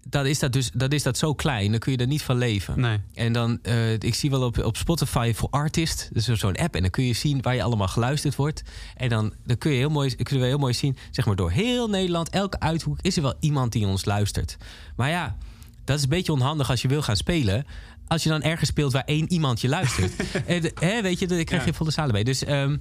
dan 0.10 0.26
is 0.26 0.39
dat 0.39 0.53
dus 0.53 0.72
dat 0.74 0.93
is 0.93 1.03
dat 1.03 1.18
zo 1.18 1.34
klein, 1.34 1.72
dan 1.72 1.80
kun 1.80 1.91
je 1.91 1.97
er 1.97 2.07
niet 2.07 2.22
van 2.22 2.38
leven. 2.38 2.80
Nee. 2.80 2.97
En 3.14 3.34
dan, 3.34 3.60
eh, 3.62 3.93
ik 3.93 4.16
zie 4.16 4.30
wel 4.30 4.41
op, 4.43 4.64
op 4.64 4.78
Spotify 4.78 5.32
voor 5.36 5.49
Artist, 5.49 6.10
dus 6.14 6.26
zo'n 6.26 6.55
app. 6.55 6.76
En 6.76 6.82
dan 6.82 6.91
kun 6.91 7.03
je 7.03 7.14
zien 7.14 7.41
waar 7.41 7.55
je 7.55 7.64
allemaal 7.64 7.88
geluisterd 7.88 8.36
wordt. 8.36 8.64
En 8.95 9.10
dan, 9.10 9.34
dan 9.45 9.57
kun 9.57 9.72
je 9.72 9.78
heel 9.78 9.89
mooi, 9.89 10.16
kunnen 10.16 10.43
we 10.43 10.49
heel 10.49 10.57
mooi 10.60 10.74
zien, 10.74 10.97
zeg 11.12 11.26
maar 11.26 11.36
door 11.36 11.51
heel 11.51 11.89
Nederland, 11.89 12.30
elke 12.30 12.60
uithoek, 12.60 12.97
is 13.01 13.16
er 13.16 13.22
wel 13.22 13.36
iemand 13.39 13.72
die 13.72 13.88
ons 13.88 14.05
luistert. 14.05 14.57
Maar 14.95 15.10
ja, 15.10 15.38
dat 15.84 15.97
is 15.97 16.03
een 16.03 16.10
beetje 16.10 16.32
onhandig 16.32 16.70
als 16.70 16.82
je 16.82 16.88
wil 16.88 17.01
gaan 17.01 17.16
spelen. 17.18 17.66
Als 18.07 18.24
je 18.24 18.30
dan 18.30 18.41
ergens 18.41 18.70
speelt 18.70 18.93
waar 18.93 19.03
één 19.05 19.32
iemand 19.32 19.62
je 19.62 19.68
luistert. 19.70 20.12
en, 20.45 20.72
hè, 20.80 21.01
weet 21.01 21.20
je, 21.20 21.28
dan 21.28 21.43
krijg 21.43 21.64
je 21.64 21.70
Ja. 21.72 21.76
volle 21.78 21.91
zalen 21.91 22.14
mee. 22.14 22.24
Dus 22.24 22.43
ehm, 22.43 22.78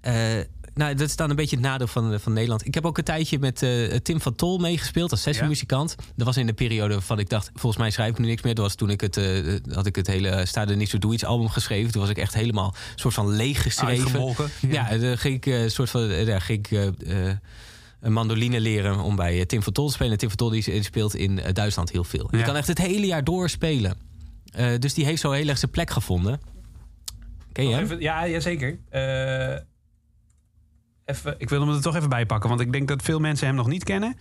eh, 0.00 0.38
nou, 0.76 0.94
dat 0.94 1.08
is 1.08 1.16
dan 1.16 1.30
een 1.30 1.36
beetje 1.36 1.56
het 1.56 1.64
nadeel 1.64 1.86
van, 1.86 2.20
van 2.20 2.32
Nederland. 2.32 2.66
Ik 2.66 2.74
heb 2.74 2.86
ook 2.86 2.98
een 2.98 3.04
tijdje 3.04 3.38
met 3.38 3.62
eh, 3.62 3.94
Tim 3.96 4.20
van 4.20 4.34
Tol 4.34 4.58
meegespeeld 4.58 5.10
als 5.10 5.22
sessiemuzikant. 5.22 5.94
Dat 6.16 6.26
was 6.26 6.36
in 6.36 6.46
de 6.46 6.52
periode 6.52 6.94
waarvan 6.94 7.18
ik 7.18 7.28
dacht, 7.28 7.50
volgens 7.54 7.76
mij 7.76 7.90
schrijf 7.90 8.10
ik 8.10 8.18
nu 8.18 8.26
niks 8.26 8.42
meer. 8.42 8.54
Dat 8.54 8.64
was 8.64 8.74
toen 8.74 8.90
ik 8.90 9.00
het, 9.00 9.16
eh, 9.16 9.54
had 9.72 9.86
ik 9.86 9.96
het 9.96 10.06
hele 10.06 10.46
Sta 10.46 10.66
er 10.68 10.76
niet 10.76 10.90
zo 10.90 10.98
doe 10.98 11.12
iets 11.14 11.24
album 11.24 11.48
geschreven. 11.48 11.92
Toen 11.92 12.00
was 12.00 12.10
ik 12.10 12.18
echt 12.18 12.34
helemaal 12.34 12.74
soort 12.94 13.14
van 13.14 13.28
leeg 13.30 13.62
geschreven. 13.62 14.04
Uitgemolken. 14.04 14.48
Ja, 14.68 14.96
dan 14.98 15.18
ging 15.18 15.34
ik 15.34 15.46
eh, 15.46 15.68
soort 15.68 15.90
van, 15.90 16.10
eh, 16.10 16.26
daar 16.26 16.40
ging 16.40 16.58
ik 16.58 16.70
eh, 16.70 17.28
eh, 17.28 17.36
een 18.00 18.12
mandoline 18.12 18.60
leren 18.60 18.98
om 19.00 19.16
bij 19.16 19.38
eh, 19.38 19.46
Tim 19.46 19.62
van 19.62 19.72
Tol 19.72 19.86
te 19.86 19.92
spelen. 19.92 20.12
En 20.12 20.18
Tim 20.18 20.28
van 20.28 20.36
Tol 20.38 20.50
die, 20.50 20.82
speelt 20.82 21.14
in 21.14 21.40
eh, 21.40 21.52
Duitsland 21.52 21.90
heel 21.90 22.04
veel. 22.04 22.28
Ja. 22.30 22.36
Die 22.36 22.46
kan 22.46 22.56
echt 22.56 22.68
het 22.68 22.78
hele 22.78 23.06
jaar 23.06 23.24
door 23.24 23.48
spelen. 23.48 23.96
Eh, 24.52 24.68
dus 24.78 24.94
die 24.94 25.04
heeft 25.04 25.20
zo 25.20 25.30
heel 25.30 25.48
erg 25.48 25.58
zijn 25.58 25.70
plek 25.70 25.90
gevonden. 25.90 26.40
Ken 27.52 27.68
je 27.68 27.74
hem? 27.74 27.84
even, 27.84 28.00
ja, 28.00 28.24
ja, 28.24 28.40
zeker. 28.40 28.78
Eh, 28.88 29.56
even, 31.06 31.34
ik 31.38 31.48
wil 31.48 31.60
hem 31.60 31.70
er 31.74 31.80
toch 31.82 31.96
even 31.96 32.08
bij 32.08 32.26
pakken, 32.26 32.48
want 32.48 32.60
ik 32.60 32.72
denk 32.72 32.88
dat 32.88 33.02
veel 33.02 33.18
mensen 33.18 33.46
hem 33.46 33.56
nog 33.56 33.66
niet 33.66 33.84
kennen. 33.84 34.16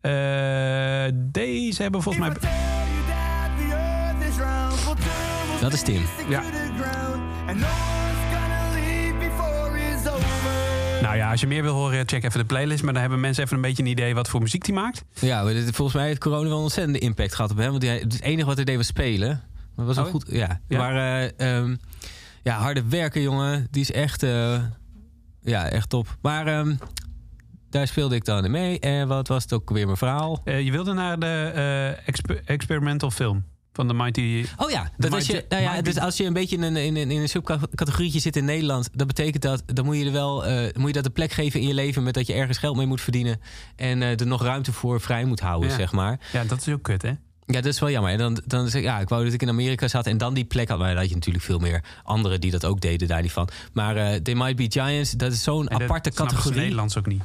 Eh, 0.00 1.12
deze 1.14 1.82
hebben 1.82 2.02
volgens 2.02 2.26
mij. 2.28 2.36
Dat 5.60 5.72
is 5.72 5.82
Tim. 5.82 6.02
Ja. 6.28 6.42
Nou 11.02 11.16
ja, 11.16 11.30
als 11.30 11.40
je 11.40 11.46
meer 11.46 11.62
wil 11.62 11.74
horen, 11.74 12.08
check 12.08 12.24
even 12.24 12.38
de 12.40 12.44
playlist. 12.46 12.82
Maar 12.82 12.92
dan 12.92 13.02
hebben 13.02 13.20
mensen 13.20 13.44
even 13.44 13.56
een 13.56 13.62
beetje 13.62 13.82
een 13.82 13.88
idee 13.88 14.14
wat 14.14 14.28
voor 14.28 14.40
muziek 14.40 14.64
die 14.64 14.74
maakt. 14.74 15.04
Ja, 15.20 15.42
maar 15.42 15.52
dit- 15.52 15.74
volgens 15.76 15.96
mij 15.96 16.06
heeft 16.06 16.20
corona 16.20 16.48
wel 16.48 16.56
een 16.56 16.62
ontzettende 16.62 16.98
impact 16.98 17.34
gehad 17.34 17.50
op 17.50 17.56
hem. 17.56 17.70
Want 17.70 17.82
hij, 17.82 17.96
het 17.98 18.20
enige 18.20 18.46
wat 18.46 18.56
hij 18.56 18.64
deed 18.64 18.76
was 18.76 18.86
spelen. 18.86 19.42
Dat 19.76 19.86
was 19.86 19.96
wel 19.96 20.04
Oh, 20.04 20.10
goed. 20.10 20.24
Ja, 20.28 20.60
ja? 20.68 20.78
maar 20.78 21.22
eh, 21.36 21.56
ehm, 21.58 21.76
ja, 22.42 22.56
harde 22.58 22.82
werken, 22.88 23.22
jongen. 23.22 23.66
Die 23.70 23.82
is 23.82 23.92
echt, 23.92 24.22
eh, 24.22 24.58
ja, 25.42 25.68
echt 25.68 25.88
top. 25.88 26.16
Maar 26.22 26.46
ehm, 26.46 26.74
daar 27.70 27.86
speelde 27.86 28.14
ik 28.14 28.24
dan 28.24 28.44
in 28.44 28.50
mee. 28.50 28.78
En 28.80 29.08
wat 29.08 29.28
was 29.28 29.42
het 29.42 29.52
ook 29.52 29.70
weer 29.70 29.84
mijn 29.86 29.96
verhaal? 29.98 30.40
Eh, 30.44 30.60
je 30.60 30.70
wilde 30.70 30.92
naar 30.92 31.18
de 31.18 31.50
eh, 31.54 32.08
exper- 32.08 32.42
experimental 32.44 33.10
film 33.10 33.44
van 33.72 33.88
de 33.88 33.94
Mighty. 33.94 34.44
Oh 34.56 34.70
ja, 34.70 34.90
dat 34.96 35.12
als 35.12 35.26
je, 35.26 35.44
nou 35.48 35.62
ja 35.62 35.82
dus 35.82 35.98
als 35.98 36.16
je 36.16 36.24
een 36.24 36.32
beetje 36.32 36.56
in 36.56 36.62
een, 36.62 36.76
in 36.76 36.96
een, 36.96 37.10
in 37.10 37.20
een 37.20 37.28
subcategorietje 37.28 38.20
zit 38.20 38.36
in 38.36 38.44
Nederland, 38.44 38.88
dat 38.92 39.06
betekent 39.06 39.42
dat 39.42 39.62
dan 39.66 39.84
moet 39.84 39.96
je 39.96 40.04
er 40.04 40.12
wel 40.12 40.44
eh, 40.46 40.74
moet 40.74 40.86
je 40.86 40.92
dat 40.92 41.04
een 41.06 41.12
plek 41.12 41.32
geven 41.32 41.60
in 41.60 41.66
je 41.66 41.74
leven 41.74 42.02
met 42.02 42.14
dat 42.14 42.26
je 42.26 42.32
ergens 42.32 42.58
geld 42.58 42.76
mee 42.76 42.86
moet 42.86 43.00
verdienen 43.00 43.40
en 43.76 44.02
er 44.02 44.26
nog 44.26 44.42
ruimte 44.42 44.72
voor 44.72 45.00
vrij 45.00 45.24
moet 45.24 45.40
houden, 45.40 45.70
Ja. 45.70 45.76
zeg 45.76 45.92
maar. 45.92 46.20
Ja, 46.32 46.44
dat 46.44 46.60
is 46.66 46.68
ook 46.74 46.82
kut, 46.82 47.02
hè? 47.02 47.12
Ja, 47.52 47.60
dat 47.60 47.72
is 47.72 47.80
wel 47.80 47.90
jammer. 47.90 48.12
En 48.12 48.18
dan, 48.18 48.40
dan 48.46 48.68
zeg 48.68 48.80
ik, 48.80 48.86
ja, 48.86 48.98
ik 49.00 49.08
wou 49.08 49.24
dat 49.24 49.32
ik 49.32 49.42
in 49.42 49.48
Amerika 49.48 49.88
zat 49.88 50.06
en 50.06 50.18
dan 50.18 50.34
die 50.34 50.44
plek 50.44 50.68
had. 50.68 50.78
Maar 50.78 50.88
dan 50.88 50.96
had 50.98 51.08
je 51.08 51.14
natuurlijk 51.14 51.44
veel 51.44 51.58
meer 51.58 51.84
anderen 52.04 52.40
die 52.40 52.50
dat 52.50 52.64
ook 52.64 52.80
deden, 52.80 53.08
daar 53.08 53.22
niet 53.22 53.32
van. 53.32 53.48
Maar 53.72 53.96
eh 53.96 54.14
They 54.20 54.34
Might 54.34 54.56
Be 54.56 54.66
Giants, 54.68 55.10
dat 55.10 55.32
is 55.32 55.42
zo'n 55.42 55.66
dat 55.66 55.82
aparte 55.82 56.10
categorie. 56.10 56.60
Nederlands 56.60 56.98
ook 56.98 57.06
niet. 57.06 57.22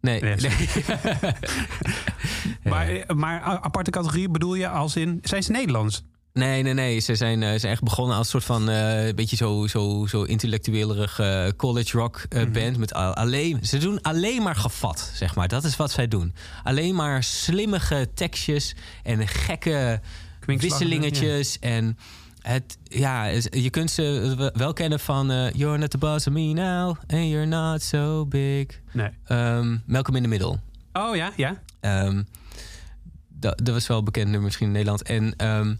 Nee, 0.00 0.20
Nee, 0.20 0.36
nee. 0.36 0.50
Maar, 2.72 2.88
eh, 2.88 3.14
maar 3.16 3.42
a- 3.42 3.60
aparte 3.60 3.90
categorie 3.90 4.28
bedoel 4.28 4.54
je 4.54 4.68
als 4.68 4.96
in. 4.96 5.18
Zijn 5.22 5.42
ze 5.42 5.50
Nederlands? 5.50 6.02
Nee, 6.38 6.62
nee, 6.62 6.74
nee. 6.74 7.00
Ze 7.00 7.14
zijn, 7.14 7.42
eh, 7.42 7.52
ze 7.52 7.58
zijn 7.58 7.72
echt 7.72 7.82
begonnen 7.82 8.16
als 8.16 8.24
een 8.26 8.40
soort 8.40 8.44
van 8.44 8.68
een 8.68 9.14
beetje 9.14 9.36
zo, 9.36 9.66
zo, 9.66 10.06
zo 10.08 10.22
intellectuelerig 10.22 11.18
eh, 11.18 11.46
college 11.56 11.98
rock 11.98 12.22
Mhm. 12.34 12.52
band. 12.52 12.76
Met 12.78 12.94
al- 12.94 13.14
alleen, 13.14 13.58
ze 13.66 13.78
doen 13.78 14.02
alleen 14.02 14.42
maar 14.42 14.56
gevat, 14.56 15.10
zeg 15.14 15.34
maar. 15.34 15.48
Dat 15.48 15.64
is 15.64 15.76
wat 15.76 15.90
zij 15.90 16.08
doen. 16.08 16.34
Alleen 16.62 16.94
maar 16.94 17.22
slimmige 17.22 18.08
tekstjes 18.14 18.74
en 19.02 19.28
gekke 19.28 20.00
wisselingetjes. 20.46 21.58
En 21.58 21.98
het, 22.40 22.78
ja, 22.82 23.24
je 23.50 23.70
kunt 23.70 23.90
ze 23.90 24.50
wel 24.54 24.72
kennen 24.72 25.00
van 25.00 25.26
You're 25.54 25.78
not 25.78 25.90
the 25.90 25.98
boss 25.98 26.26
of 26.26 26.32
me 26.32 26.52
now 26.52 26.88
and 27.06 27.28
you're 27.28 27.46
not 27.46 27.82
so 27.82 28.26
big. 28.26 28.66
Nee. 28.92 29.10
Malcolm 29.86 30.16
in 30.16 30.22
the 30.22 30.28
Middle. 30.28 30.58
Oh 30.92 31.16
ja, 31.16 31.32
ja. 31.36 31.62
Ehm, 31.80 32.22
dat, 33.28 33.60
dat 33.64 33.74
was 33.74 33.86
wel 33.86 34.02
bekend 34.02 34.24
nummer 34.24 34.42
misschien 34.44 34.66
in 34.66 34.72
Nederland. 34.72 35.02
En, 35.02 35.36
ehm, 35.36 35.74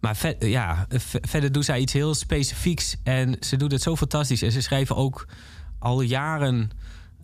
maar 0.00 0.16
ve- 0.16 0.36
ja, 0.38 0.86
v- 0.88 1.14
verder 1.20 1.52
doet 1.52 1.64
zij 1.64 1.78
iets 1.80 1.92
heel 1.92 2.14
specifieks. 2.14 2.96
En 3.02 3.36
ze 3.40 3.56
doet 3.56 3.72
het 3.72 3.82
zo 3.82 3.96
fantastisch. 3.96 4.42
En 4.42 4.52
ze 4.52 4.60
schrijven 4.60 4.96
ook 4.96 5.26
al 5.78 6.00
jaren 6.00 6.70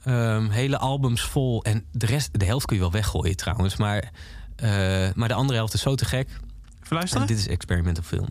ehm, 0.04 0.48
hele 0.50 0.78
albums 0.78 1.22
vol. 1.22 1.64
En 1.64 1.84
de 1.92 2.06
rest, 2.06 2.38
de 2.38 2.44
helft 2.44 2.66
kun 2.66 2.76
je 2.76 2.82
wel 2.82 2.92
weggooien 2.92 3.36
trouwens. 3.36 3.76
Maar, 3.76 4.10
eh, 4.56 4.68
maar 5.14 5.28
de 5.28 5.34
andere 5.34 5.58
helft 5.58 5.74
is 5.74 5.80
zo 5.80 5.94
te 5.94 6.04
gek. 6.04 6.28
Even 6.28 6.40
En 6.88 6.96
luisteren. 6.96 7.26
dit 7.26 7.38
is 7.38 7.48
experimental 7.48 8.04
film. 8.04 8.26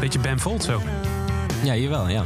Beetje 0.00 0.18
Ben 0.18 0.40
Folds 0.40 0.68
ook. 0.70 0.82
Ja, 1.62 1.74
jawel, 1.76 2.08
ja. 2.08 2.24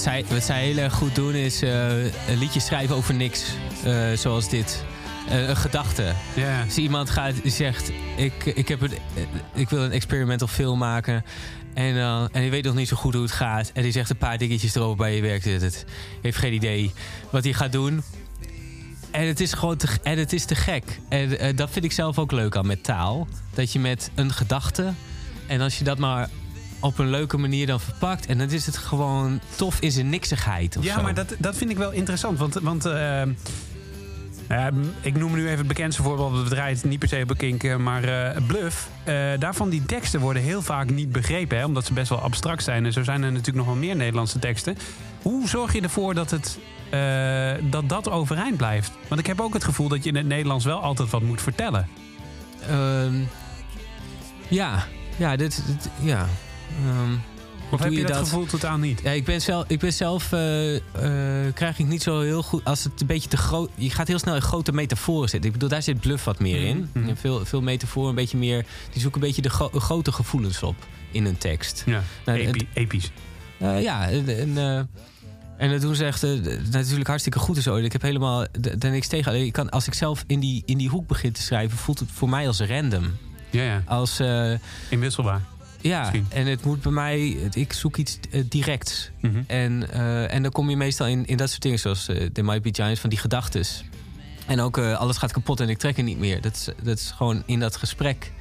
Wat 0.00 0.08
zij, 0.08 0.24
wat 0.28 0.42
zij 0.42 0.64
heel 0.64 0.76
erg 0.76 0.94
goed 0.94 1.14
doen 1.14 1.34
is 1.34 1.62
eh, 1.62 2.04
een 2.04 2.38
liedje 2.38 2.60
schrijven 2.60 2.96
over 2.96 3.14
niks. 3.14 3.44
Eh, 3.84 4.12
zoals 4.12 4.48
dit. 4.48 4.84
Eh, 5.28 5.48
een 5.48 5.56
gedachte. 5.56 6.12
Als 6.64 6.76
iemand 6.76 7.10
gaat 7.10 7.34
zegt: 7.44 7.92
ik, 8.16 8.44
ik, 8.44 8.68
heb 8.68 8.82
eh, 8.82 8.90
ik 9.54 9.68
wil 9.68 9.82
een 9.82 9.92
experimental 9.92 10.48
film 10.48 10.78
maken. 10.78 11.24
En, 11.74 11.94
dan 11.94 12.28
en 12.32 12.40
die 12.40 12.50
weet 12.50 12.64
nog 12.64 12.74
niet 12.74 12.88
zo 12.88 12.96
goed 12.96 13.12
hoe 13.14 13.22
het 13.22 13.32
gaat. 13.32 13.70
En 13.74 13.82
die 13.82 13.92
zegt 13.92 14.10
een 14.10 14.16
paar 14.16 14.38
dingetjes 14.38 14.74
erover 14.74 14.96
bij 14.96 15.14
je 15.14 15.22
werk. 15.22 15.44
Het, 15.44 15.62
het 15.62 15.84
heeft 16.22 16.38
geen 16.38 16.52
idee 16.52 16.92
wat 17.30 17.44
hij 17.44 17.52
gaat 17.52 17.72
doen. 17.72 18.02
En 19.10 19.26
het 19.26 19.40
is 19.40 19.52
gewoon 19.52 19.76
te, 19.76 19.88
en 20.02 20.18
het 20.18 20.32
is 20.32 20.44
te 20.44 20.54
gek. 20.54 20.84
En 21.08 21.56
dat 21.56 21.70
vind 21.70 21.84
ik 21.84 21.92
zelf 21.92 22.18
ook 22.18 22.32
leuk 22.32 22.56
aan 22.56 22.66
met 22.66 22.84
taal. 22.84 23.28
Dat 23.54 23.72
je 23.72 23.78
met 23.78 24.10
een 24.14 24.32
gedachte. 24.32 24.92
En 25.46 25.60
als 25.60 25.78
je 25.78 25.84
dat 25.84 25.98
maar 25.98 26.28
op 26.80 26.98
een 26.98 27.10
leuke 27.10 27.36
manier 27.38 27.66
dan 27.66 27.80
verpakt. 27.80 28.26
En 28.26 28.38
dan 28.38 28.50
is 28.50 28.66
het 28.66 28.76
gewoon 28.76 29.40
tof 29.56 29.80
in 29.80 29.90
zijn 29.90 30.08
niksigheid. 30.08 30.76
Ja, 30.80 30.94
zo. 30.94 31.02
maar 31.02 31.14
dat, 31.14 31.34
dat 31.38 31.56
vind 31.56 31.70
ik 31.70 31.76
wel 31.76 31.90
interessant. 31.90 32.38
Want, 32.38 32.54
want 32.54 32.84
eh, 32.84 34.66
ik 35.00 35.16
noem 35.16 35.32
nu 35.34 35.44
even 35.46 35.58
het 35.58 35.66
bekendste 35.66 36.02
voorbeeld. 36.02 36.36
Het 36.36 36.48
draait 36.48 36.84
niet 36.84 36.98
per 36.98 37.08
se 37.08 37.18
een 37.26 37.36
kink, 37.36 37.62
eh, 37.62 37.76
maar 37.76 38.04
eh, 38.04 38.42
Bluff. 38.46 38.88
daarvan 39.38 39.68
die 39.70 39.84
teksten 39.84 40.20
worden 40.20 40.42
heel 40.42 40.62
vaak 40.62 40.90
niet 40.90 41.12
begrepen. 41.12 41.58
Hè, 41.58 41.64
omdat 41.64 41.84
ze 41.86 41.92
best 41.92 42.08
wel 42.08 42.18
abstract 42.18 42.64
zijn. 42.64 42.84
En 42.86 42.92
zo 42.92 43.02
zijn 43.02 43.22
er 43.22 43.30
natuurlijk 43.30 43.56
nog 43.56 43.66
wel 43.66 43.74
meer 43.74 43.96
Nederlandse 43.96 44.38
teksten. 44.38 44.76
Hoe 45.22 45.48
zorg 45.48 45.72
je 45.72 45.80
ervoor 45.80 46.14
dat 46.14 46.30
het, 46.30 46.58
dat, 47.70 47.88
dat 47.88 48.10
overeind 48.10 48.56
blijft? 48.56 48.90
Want 49.08 49.20
ik 49.20 49.26
heb 49.26 49.40
ook 49.40 49.54
het 49.54 49.64
gevoel 49.64 49.88
dat 49.88 50.02
je 50.02 50.08
in 50.08 50.16
het 50.16 50.26
Nederlands 50.26 50.64
wel 50.64 50.80
altijd 50.80 51.10
wat 51.10 51.22
moet 51.22 51.42
vertellen. 51.42 51.88
Ehm, 52.68 53.14
ja, 54.48 54.84
ja, 55.16 55.36
dit, 55.36 55.62
dit- 55.66 55.90
ja. 56.00 56.26
Hoe 56.78 57.78
Of 57.78 57.84
heb 57.84 57.92
je 57.92 58.04
dat, 58.06 58.16
gevoel 58.18 58.46
totaal 58.46 58.76
niet? 58.78 59.00
Ja, 59.02 59.10
ik 59.10 59.24
ben 59.24 59.40
zelf, 59.40 59.64
ik 59.68 59.78
ben 59.78 59.92
zelf 59.92 60.32
eh, 60.32 60.76
eh, 60.76 60.82
krijg 61.54 61.78
ik 61.78 61.86
niet 61.86 62.02
zo 62.02 62.20
heel 62.20 62.42
goed 62.42 62.64
als 62.64 62.84
het 62.84 63.00
een 63.00 63.06
beetje 63.06 63.28
te 63.28 63.36
groot. 63.36 63.70
Je 63.74 63.90
gaat 63.90 64.08
heel 64.08 64.18
snel 64.18 64.34
in 64.34 64.42
grote 64.42 64.72
metaforen 64.72 65.28
zitten. 65.28 65.46
Ik 65.48 65.52
bedoel, 65.52 65.68
daar 65.68 65.82
zit 65.82 66.00
bluff 66.00 66.24
wat 66.24 66.38
meer 66.38 66.62
in. 66.66 66.88
Mhm. 66.92 67.08
En 67.08 67.16
veel, 67.16 67.44
veel 67.44 67.62
metaforen, 67.62 68.08
een 68.08 68.14
beetje 68.14 68.36
meer. 68.38 68.64
Die 68.92 69.00
zoeken 69.02 69.20
een 69.20 69.26
beetje 69.26 69.42
de 69.42 69.50
gro- 69.50 69.70
grote 69.74 70.12
gevoelens 70.12 70.62
op 70.62 70.76
in 71.10 71.24
een 71.24 71.38
tekst. 71.38 71.82
Ja, 71.86 72.02
Nou, 72.24 72.38
epi- 72.38 72.68
episch. 72.72 73.10
Eh, 73.58 73.82
ja, 73.82 74.08
en, 74.10 74.38
en, 74.38 74.58
eh, 74.58 74.80
en 75.56 75.70
dat 75.70 75.80
doen 75.80 75.94
ze 75.94 76.04
echt 76.04 76.22
natuurlijk 76.70 77.08
hartstikke 77.08 77.38
goed 77.38 77.56
en 77.56 77.62
zo. 77.62 77.76
Ik 77.76 77.92
heb 77.92 78.02
helemaal 78.02 78.46
daar 78.78 78.90
niks 78.90 79.06
tegen. 79.08 79.32
Alleen, 79.32 79.46
Ik 79.46 79.52
kan, 79.52 79.70
als 79.70 79.86
ik 79.86 79.94
zelf 79.94 80.24
in 80.26 80.40
die, 80.40 80.62
in 80.66 80.78
die 80.78 80.88
hoek 80.88 81.06
begin 81.06 81.32
te 81.32 81.42
schrijven, 81.42 81.78
voelt 81.78 81.98
het 81.98 82.08
voor 82.12 82.28
mij 82.28 82.46
als 82.46 82.60
random. 82.60 83.16
Ja, 83.50 83.62
ja. 83.62 83.82
Als, 83.86 84.20
Inwisselbaar. 84.88 85.40
Ja, 85.80 86.00
Misschien. 86.00 86.26
en 86.28 86.46
het 86.46 86.64
moet 86.64 86.82
bij 86.82 86.92
mij, 86.92 87.36
het- 87.42 87.56
ik 87.56 87.72
zoek 87.72 87.96
iets 87.96 88.18
eh, 88.30 88.42
directs. 88.48 89.10
Mhm. 89.20 89.42
En, 89.46 89.90
eh, 89.92 90.34
en 90.34 90.42
dan 90.42 90.52
kom 90.52 90.70
je 90.70 90.76
meestal 90.76 91.06
in, 91.06 91.26
in 91.26 91.36
dat 91.36 91.50
soort 91.50 91.62
dingen, 91.62 91.78
zoals 91.78 92.08
eh 92.08 92.26
The 92.32 92.42
Might 92.42 92.62
Be 92.62 92.70
Giants, 92.72 93.00
van 93.00 93.10
die 93.10 93.18
gedachtes. 93.18 93.84
En 94.46 94.60
ook 94.60 94.78
alles 94.78 95.16
gaat 95.16 95.32
kapot 95.32 95.60
en 95.60 95.68
ik 95.68 95.78
trek 95.78 95.96
er 95.96 96.02
niet 96.02 96.18
meer. 96.18 96.40
Dat 96.40 96.54
is, 96.54 96.68
dat 96.82 96.98
is 96.98 97.10
gewoon 97.16 97.42
in 97.46 97.60
dat 97.60 97.76
gesprek. 97.76 98.32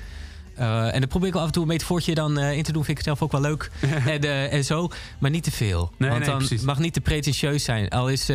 En 0.55 0.99
dan 0.99 1.07
probeer 1.07 1.27
ik 1.27 1.33
wel 1.33 1.41
af 1.41 1.47
en 1.47 1.53
toe 1.53 1.61
een 1.63 1.69
metafoortje 1.69 2.13
dan 2.15 2.39
in 2.39 2.63
te 2.63 2.71
doen. 2.71 2.83
Vind 2.85 2.97
ik 2.97 3.03
zelf 3.03 3.21
ook 3.21 3.31
wel 3.31 3.41
leuk. 3.41 3.71
en, 4.05 4.49
en 4.51 4.65
zo, 4.65 4.89
maar 5.19 5.29
niet 5.31 5.43
te 5.43 5.51
veel. 5.51 5.91
Nee, 5.97 6.09
Want 6.09 6.21
nee, 6.21 6.29
dan 6.29 6.37
precies. 6.37 6.61
mag 6.61 6.79
niet 6.79 6.93
te 6.93 7.01
pretentieus 7.01 7.63
zijn. 7.63 7.89
Al, 7.89 8.09
is, 8.09 8.29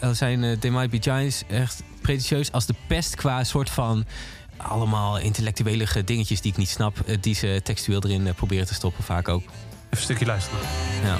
al 0.00 0.14
zijn 0.14 0.58
They 0.58 0.70
Might 0.70 0.90
Be 0.90 0.98
Giants 1.02 1.42
echt 1.48 1.82
pretentieus 2.00 2.52
als 2.52 2.66
de 2.66 2.74
pest 2.86 3.14
qua 3.14 3.44
soort 3.44 3.70
van... 3.70 4.04
Allemaal 4.56 5.18
intellectuele 5.18 5.86
dingetjes 6.04 6.40
die 6.40 6.52
ik 6.52 6.58
niet 6.58 6.68
snap. 6.68 7.00
eh, 7.06 7.16
die 7.20 7.34
ze 7.34 7.60
textueel 7.62 8.02
erin 8.04 8.26
eh, 8.26 8.34
proberen 8.34 8.66
te 8.66 8.74
stoppen, 8.74 9.04
vaak 9.04 9.28
ook. 9.28 9.42
Even 9.42 9.52
een 9.90 9.96
stukje 9.96 10.26
luisteren. 10.26 10.60
Ja. 11.02 11.18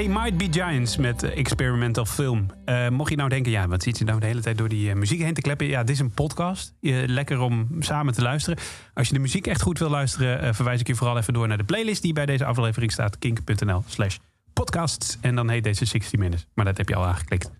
They 0.00 0.08
Might 0.08 0.36
Be 0.36 0.60
Giants 0.60 0.96
met 0.96 1.22
eh, 1.22 1.38
Experimental 1.38 2.04
Film. 2.04 2.46
Eh, 2.64 2.88
mocht 2.88 3.10
je 3.10 3.16
nou 3.16 3.28
denken, 3.28 3.52
ja, 3.52 3.68
wat 3.68 3.82
zit 3.82 3.98
je 3.98 4.04
nou 4.04 4.20
de 4.20 4.26
hele 4.26 4.40
tijd 4.40 4.58
door 4.58 4.68
die 4.68 4.90
eh, 4.90 4.96
muziek 4.96 5.20
heen 5.20 5.34
te 5.34 5.40
kleppen? 5.40 5.66
Ja, 5.66 5.80
dit 5.80 5.94
is 5.94 5.98
een 5.98 6.10
podcast. 6.10 6.74
Lekker 6.80 7.38
om 7.38 7.68
samen 7.78 8.14
te 8.14 8.22
luisteren. 8.22 8.58
Als 8.94 9.08
je 9.08 9.14
de 9.14 9.20
muziek 9.20 9.46
echt 9.46 9.62
goed 9.62 9.78
wil 9.78 9.90
luisteren, 9.90 10.54
verwijs 10.54 10.80
ik 10.80 10.86
je 10.86 10.94
vooral 10.94 11.18
even 11.18 11.32
door 11.32 11.48
naar 11.48 11.56
de 11.56 11.64
playlist 11.64 12.02
die 12.02 12.12
bij 12.12 12.26
deze 12.26 12.44
aflevering 12.44 12.92
staat. 12.92 13.18
kink.nl 13.18 13.82
slash 13.86 14.16
podcasts. 14.52 15.18
En 15.20 15.34
dan 15.34 15.48
heet 15.48 15.64
deze 15.64 15.84
60 15.84 16.18
Minutes. 16.18 16.46
Maar 16.54 16.64
dat 16.64 16.76
heb 16.76 16.88
je 16.88 16.94
al 16.94 17.06
aangeklikt. 17.06 17.50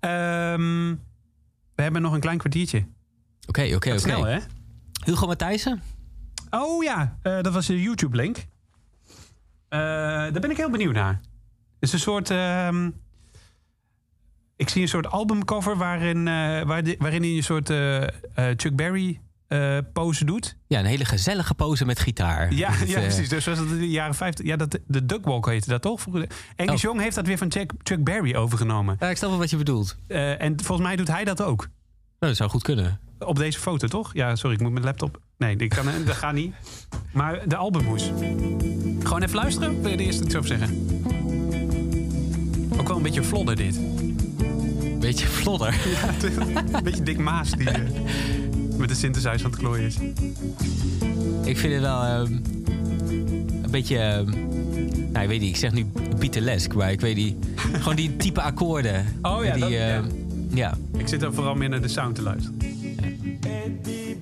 Ehm, 0.00 0.94
we 1.74 1.82
hebben 1.82 2.02
nog 2.02 2.12
een 2.12 2.20
klein 2.20 2.38
kwartiertje. 2.38 2.84
Oké, 3.46 3.62
oké, 3.62 3.74
oké. 3.74 3.98
Snel, 3.98 4.24
hè? 4.24 4.38
Hugo 5.04 5.26
Matthijssen? 5.26 5.82
Oh 6.50 6.82
ja, 6.82 7.18
dat 7.22 7.52
was 7.52 7.68
een 7.68 7.80
YouTube-link. 7.80 8.36
Daar 9.68 10.40
ben 10.40 10.50
ik 10.50 10.56
heel 10.56 10.70
benieuwd 10.70 10.94
naar. 10.94 11.20
Het 11.82 11.92
is 11.92 11.92
een 11.92 12.12
soort. 12.12 12.30
ehm, 12.30 12.90
ik 14.56 14.68
zie 14.68 14.82
een 14.82 14.88
soort 14.88 15.10
albumcover 15.10 15.76
waarin, 15.76 16.16
eh, 16.18 16.62
waar 16.62 16.82
waarin 16.98 17.22
hij 17.22 17.30
een 17.30 17.42
soort 17.42 17.70
eh, 17.70 18.02
eh, 18.02 18.08
Chuck 18.56 18.76
Berry 18.76 19.20
pose 19.92 20.24
doet. 20.24 20.56
Ja, 20.66 20.78
een 20.78 20.84
hele 20.84 21.04
gezellige 21.04 21.54
pose 21.54 21.84
met 21.84 21.98
gitaar. 21.98 22.52
Ja, 22.52 22.70
ja 22.86 23.00
precies. 23.00 23.28
Dus 23.28 23.44
zoals 23.44 23.58
dat 23.58 23.68
in 23.68 23.78
de 23.78 23.90
jaren 23.90 24.14
50. 24.14 24.46
Ja, 24.46 24.56
dat, 24.56 24.78
de 24.86 25.06
Duckwalk 25.06 25.46
heette 25.46 25.68
dat 25.68 25.82
toch? 25.82 26.06
Angus 26.56 26.74
Oh. 26.74 26.76
Young 26.80 27.00
heeft 27.00 27.14
dat 27.14 27.26
weer 27.26 27.38
van 27.38 27.50
Chuck, 27.52 27.72
Chuck 27.82 28.04
Berry 28.04 28.34
overgenomen. 28.34 28.96
Ja, 29.00 29.08
ik 29.10 29.16
snap 29.16 29.30
wel 29.30 29.38
wat 29.38 29.50
je 29.50 29.56
bedoelt. 29.56 29.96
En 30.08 30.54
volgens 30.64 30.86
mij 30.86 30.96
doet 30.96 31.08
hij 31.08 31.24
dat 31.24 31.42
ook. 31.42 31.58
Nou, 31.58 31.68
dat 32.18 32.36
zou 32.36 32.50
goed 32.50 32.62
kunnen. 32.62 33.00
Op 33.18 33.36
deze 33.36 33.58
foto, 33.58 33.88
toch? 33.88 34.10
Ja, 34.14 34.36
sorry, 34.36 34.56
ik 34.56 34.62
moet 34.62 34.72
mijn 34.72 34.84
laptop. 34.84 35.20
Nee, 35.38 35.56
die 35.56 35.68
kan, 35.68 35.86
dat 36.06 36.16
gaat 36.16 36.34
niet. 36.34 36.54
Maar 37.12 37.48
de 37.48 37.56
albumhoes. 37.56 38.10
Gewoon 39.02 39.22
even 39.22 39.34
luisteren? 39.36 39.82
Wil 39.82 39.90
je 39.90 39.96
de 39.96 40.04
eerste 40.04 40.24
iets 40.24 40.34
over 40.36 40.48
zeggen? 40.48 41.00
Ook 42.82 42.88
wel 42.88 42.96
een 42.96 43.02
beetje 43.02 43.22
vlodder 43.22 43.56
dit. 43.56 43.80
Beetje 45.00 45.26
vlodder. 45.26 45.74
Een 46.72 46.82
beetje 46.84 47.02
Dick 47.02 47.18
Maas 47.18 47.50
die 47.50 47.70
eh, 47.70 47.80
met 48.76 48.88
de 48.88 48.94
synthesizer 48.94 49.44
aan 49.44 49.50
het 49.50 49.56
klooien 49.60 49.86
is. 49.86 49.96
Ik 51.44 51.58
vind 51.58 51.72
het 51.72 51.82
wel 51.82 52.02
ehm, 52.02 52.32
een 53.62 53.70
beetje... 53.70 53.98
ehm, 53.98 54.24
nou, 55.12 55.22
ik 55.22 55.28
weet 55.28 55.40
niet, 55.40 55.48
ik 55.50 55.56
zeg 55.56 55.72
nu 55.72 55.86
Beatlesk, 56.18 56.74
maar 56.74 56.90
ik 56.92 57.00
weet 57.00 57.16
niet... 57.16 57.36
gewoon 57.72 57.96
die 57.96 58.16
type 58.16 58.40
akkoorden. 58.50 59.06
Oh 59.22 59.44
ja, 59.44 59.52
die, 59.52 59.60
dat- 59.62 59.70
ja. 59.70 59.78
ehm, 59.96 60.04
ja. 60.54 60.74
Ik 60.96 61.08
zit 61.08 61.22
er 61.22 61.34
vooral 61.34 61.54
meer 61.54 61.68
naar 61.68 61.80
de 61.82 61.88
sound 61.88 62.14
te 62.14 62.22
luisteren. 62.22 62.58
Eddie 63.40 64.16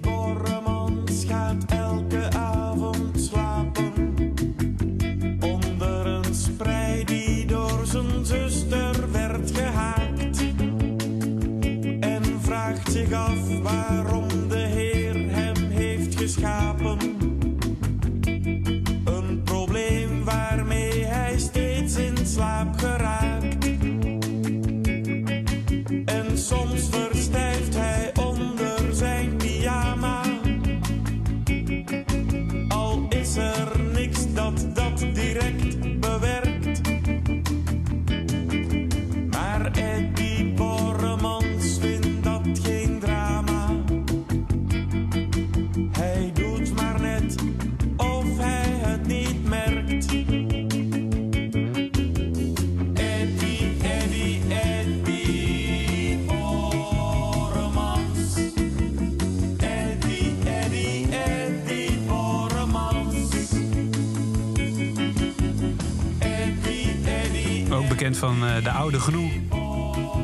van 68.20 68.46
eh, 68.46 68.64
de 68.64 68.70
oude 68.70 69.00
Gnoe 69.00 69.30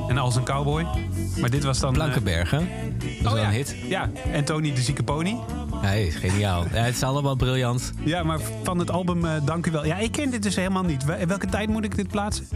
en 0.09 0.19
als 0.19 0.37
een 0.37 0.45
cowboy. 0.45 0.87
Maar 1.41 1.51
dit 1.51 1.65
was 1.65 1.79
dan... 1.79 1.89
eh, 1.91 1.95
Blankenberg, 1.97 2.51
hè? 2.51 2.59
Dat 2.59 3.23
wel 3.23 3.33
oh 3.33 3.39
ja. 3.39 3.47
een 3.47 3.53
hit. 3.53 3.77
Ja, 3.89 4.11
en 4.33 4.45
Tony 4.45 4.75
de 4.75 4.81
zieke 4.81 5.03
pony. 5.03 5.37
Nee, 5.83 6.11
geniaal. 6.11 6.65
Ja, 6.65 6.69
het 6.83 6.95
is 6.95 7.03
allemaal 7.03 7.37
briljant. 7.37 7.93
Ja, 8.05 8.23
maar 8.23 8.39
van 8.63 8.79
het 8.79 8.91
album 8.91 9.25
eh, 9.25 9.33
Dank 9.45 9.67
u 9.67 9.71
wel. 9.71 9.87
Ja, 9.87 9.97
ik 9.99 10.13
ken 10.13 10.31
dit 10.31 10.43
dus 10.43 10.57
helemaal 10.57 10.83
niet. 10.83 11.05
Wel- 11.05 11.17
In 11.19 11.29
welke 11.29 11.47
tijd 11.47 11.69
moet 11.69 11.85
ik 11.85 11.97
dit 11.97 12.09
plaatsen? 12.09 12.47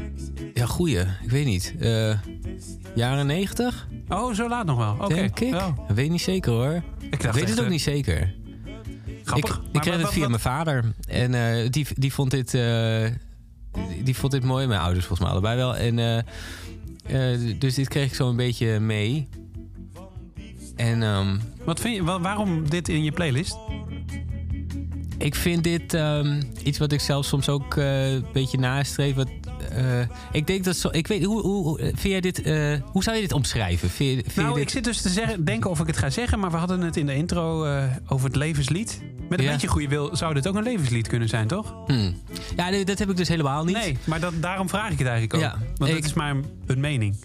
Ja, 0.54 0.66
goeie. 0.66 0.98
Ik 1.00 1.30
weet 1.30 1.44
niet. 1.44 1.74
Jaren 2.94 3.26
negentig? 3.26 3.88
Oh, 4.08 4.34
zo 4.34 4.48
laat 4.48 4.66
nog 4.66 4.76
wel. 4.76 4.96
Oké. 5.00 5.14
Denk 5.14 5.40
ik. 5.40 5.50
Wel. 5.50 5.84
Weet 5.94 6.10
niet 6.10 6.20
zeker 6.20 6.52
hoor. 6.52 6.82
Ik 7.10 7.22
weet 7.22 7.48
het 7.48 7.60
ook 7.60 7.68
niet 7.68 7.80
zeker. 7.82 8.34
Grappig. 9.24 9.62
Ik, 9.72 9.80
kreeg 9.80 9.96
het 9.96 10.08
via 10.08 10.20
wat- 10.20 10.28
mijn 10.28 10.40
vader. 10.40 10.84
En 11.08 11.32
die, 11.70 11.86
die, 11.94 12.12
vond 12.12 12.30
dit, 12.30 12.54
die 14.04 14.16
vond 14.16 14.32
dit 14.32 14.44
mooi. 14.44 14.66
Mijn 14.66 14.80
ouders 14.80 15.06
volgens 15.06 15.28
mij 15.28 15.30
allebei 15.38 15.56
wel. 15.56 15.76
En, 15.76 15.98
eh, 15.98 16.18
eh, 17.34 17.58
dus 17.58 17.74
dit 17.74 17.88
kreeg 17.88 18.06
ik 18.06 18.14
zo 18.14 18.28
een 18.28 18.36
beetje 18.36 18.80
mee. 18.80 19.28
En 20.76 21.02
ehm, 21.02 21.36
Wat 21.64 21.80
vind 21.80 21.96
je, 21.96 22.04
wa- 22.04 22.20
waarom 22.20 22.70
dit 22.70 22.88
in 22.88 23.04
je 23.04 23.12
playlist? 23.12 23.56
ik 25.18 25.34
vind 25.34 25.64
dit 25.64 25.94
ehm, 25.94 26.42
iets 26.64 26.78
wat 26.78 26.92
ik 26.92 27.00
zelf 27.00 27.24
soms 27.26 27.48
ook 27.48 27.76
eh, 27.76 28.12
een 28.12 28.24
beetje 28.32 28.58
nastreef. 28.58 29.14
Wat, 29.14 29.28
eh, 29.70 30.00
ik 30.32 30.46
denk 30.46 30.64
dat 30.64 30.76
zo. 30.76 30.88
Ik 30.92 31.06
weet, 31.06 31.24
hoe, 31.24 31.40
hoe, 31.42 31.78
vind 31.78 32.00
jij 32.02 32.20
dit, 32.20 32.42
eh, 32.42 32.76
hoe 32.92 33.02
zou 33.02 33.16
je 33.16 33.22
dit 33.22 33.32
omschrijven? 33.32 33.90
Vind 33.90 34.10
je, 34.10 34.22
vind 34.22 34.34
je 34.34 34.40
Nou, 34.40 34.54
dit, 34.54 34.62
ik 34.62 34.68
zit 34.68 34.84
dus 34.84 35.00
te 35.00 35.08
zeggen, 35.08 35.44
denken 35.44 35.70
of 35.70 35.80
ik 35.80 35.86
het 35.86 35.96
ga 35.96 36.10
zeggen, 36.10 36.38
maar 36.38 36.50
we 36.50 36.56
hadden 36.56 36.80
het 36.80 36.96
in 36.96 37.06
de 37.06 37.14
intro 37.14 37.64
eh, 37.64 37.84
over 38.08 38.26
het 38.26 38.36
levenslied. 38.36 39.02
Met 39.28 39.38
een 39.38 39.44
Ja. 39.44 39.50
beetje 39.52 39.66
goede 39.68 39.88
wil 39.88 40.16
zou 40.16 40.34
dit 40.34 40.48
ook 40.48 40.54
een 40.54 40.62
levenslied 40.62 41.08
kunnen 41.08 41.28
zijn, 41.28 41.46
toch? 41.46 41.74
Hmm. 41.86 42.14
Ja, 42.56 42.68
nee, 42.68 42.84
dat 42.84 42.98
heb 42.98 43.10
ik 43.10 43.16
dus 43.16 43.28
helemaal 43.28 43.64
niet. 43.64 43.76
Nee, 43.76 43.98
maar 44.04 44.20
dat, 44.20 44.32
daarom 44.40 44.68
vraag 44.68 44.90
ik 44.90 44.98
het 44.98 45.06
eigenlijk 45.08 45.34
ook. 45.34 45.40
Ja, 45.40 45.58
Want 45.76 45.90
ik- 45.90 45.96
het 45.96 46.04
is 46.04 46.12
maar 46.12 46.36
een, 46.66 46.80
mening. 46.80 47.16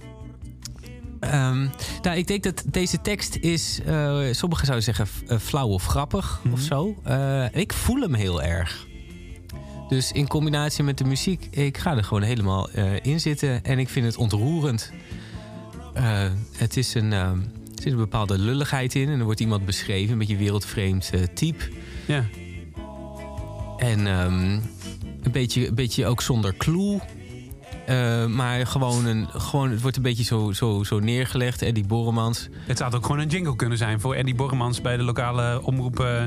Ehm, 1.19 1.67
nou, 2.01 2.17
ik 2.17 2.27
denk 2.27 2.43
dat 2.43 2.63
deze 2.71 3.01
tekst 3.01 3.35
is, 3.35 3.79
eh, 3.85 4.19
sommigen 4.31 4.65
zouden 4.65 4.83
zeggen 4.95 5.07
eh, 5.27 5.37
flauw 5.37 5.67
of 5.67 5.85
grappig 5.85 6.41
of 6.51 6.59
zo. 6.59 6.95
Eh, 7.03 7.45
ik 7.55 7.73
voel 7.73 8.01
hem 8.01 8.13
heel 8.13 8.43
erg. 8.43 8.87
Dus 9.87 10.11
in 10.11 10.27
combinatie 10.27 10.83
met 10.83 10.97
de 10.97 11.03
muziek, 11.03 11.47
ik 11.51 11.77
ga 11.77 11.97
er 11.97 12.03
gewoon 12.03 12.23
helemaal 12.23 12.69
eh, 12.69 12.93
in 13.01 13.19
zitten. 13.19 13.63
En 13.63 13.79
ik 13.79 13.89
vind 13.89 14.05
het 14.05 14.17
ontroerend. 14.17 14.91
Eh, 15.93 16.27
het 16.57 16.77
is 16.77 16.93
een, 16.93 17.13
ehm, 17.13 17.37
er 17.75 17.81
zit 17.81 17.91
een 17.91 17.97
bepaalde 17.97 18.39
lulligheid 18.39 18.95
in. 18.95 19.09
En 19.09 19.19
er 19.19 19.25
wordt 19.25 19.39
iemand 19.39 19.65
beschreven, 19.65 20.11
een 20.11 20.17
beetje 20.17 20.37
wereldvreemd 20.37 21.09
eh, 21.13 21.21
type. 21.33 21.63
Ja. 22.05 22.25
En 23.77 24.07
ehm, 24.07 24.59
een, 25.21 25.31
beetje, 25.31 25.67
een 25.67 25.75
beetje 25.75 26.05
ook 26.05 26.21
zonder 26.21 26.55
clue. 26.57 26.99
Maar 28.29 28.67
gewoon, 28.67 29.05
een, 29.05 29.27
gewoon, 29.27 29.71
het 29.71 29.81
wordt 29.81 29.97
een 29.97 30.03
beetje 30.03 30.23
zo, 30.23 30.51
zo, 30.51 30.83
zo 30.83 30.99
neergelegd. 30.99 31.61
Eddie 31.61 31.85
Borremans. 31.85 32.49
Het 32.67 32.77
zou 32.77 32.93
ook 32.93 33.05
gewoon 33.05 33.21
een 33.21 33.27
jingle 33.27 33.55
kunnen 33.55 33.77
zijn 33.77 33.99
voor 33.99 34.15
Eddie 34.15 34.35
Borremans 34.35 34.81
bij 34.81 34.97
de 34.97 35.03
lokale 35.03 35.61
omroep 35.63 35.99
eh 35.99 36.23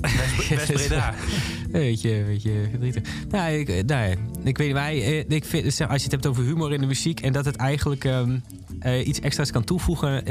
West, 0.00 0.48
West 0.66 0.72
Breda. 0.72 1.14
Een 1.74 1.80
beetje, 1.80 2.14
een 2.14 2.26
beetje 2.26 2.66
verdrietig. 2.70 3.02
Nou, 3.30 3.52
ik, 3.52 3.68
eh, 3.68 3.84
nou, 3.84 4.16
ik 4.44 4.58
weet 4.58 4.66
niet, 4.66 4.76
maar 4.76 4.90
eh, 4.90 5.28
ik 5.28 5.44
vind, 5.44 5.74
zeg, 5.74 5.88
als 5.88 5.96
je 5.96 6.02
het 6.02 6.12
hebt 6.12 6.26
over 6.26 6.44
humor 6.44 6.72
in 6.72 6.80
de 6.80 6.86
muziek... 6.86 7.20
en 7.20 7.32
dat 7.32 7.44
het 7.44 7.56
eigenlijk 7.56 8.04
ehm, 8.04 8.38
eh, 8.78 9.06
iets 9.06 9.20
extra's 9.20 9.50
kan 9.50 9.64
toevoegen... 9.64 10.24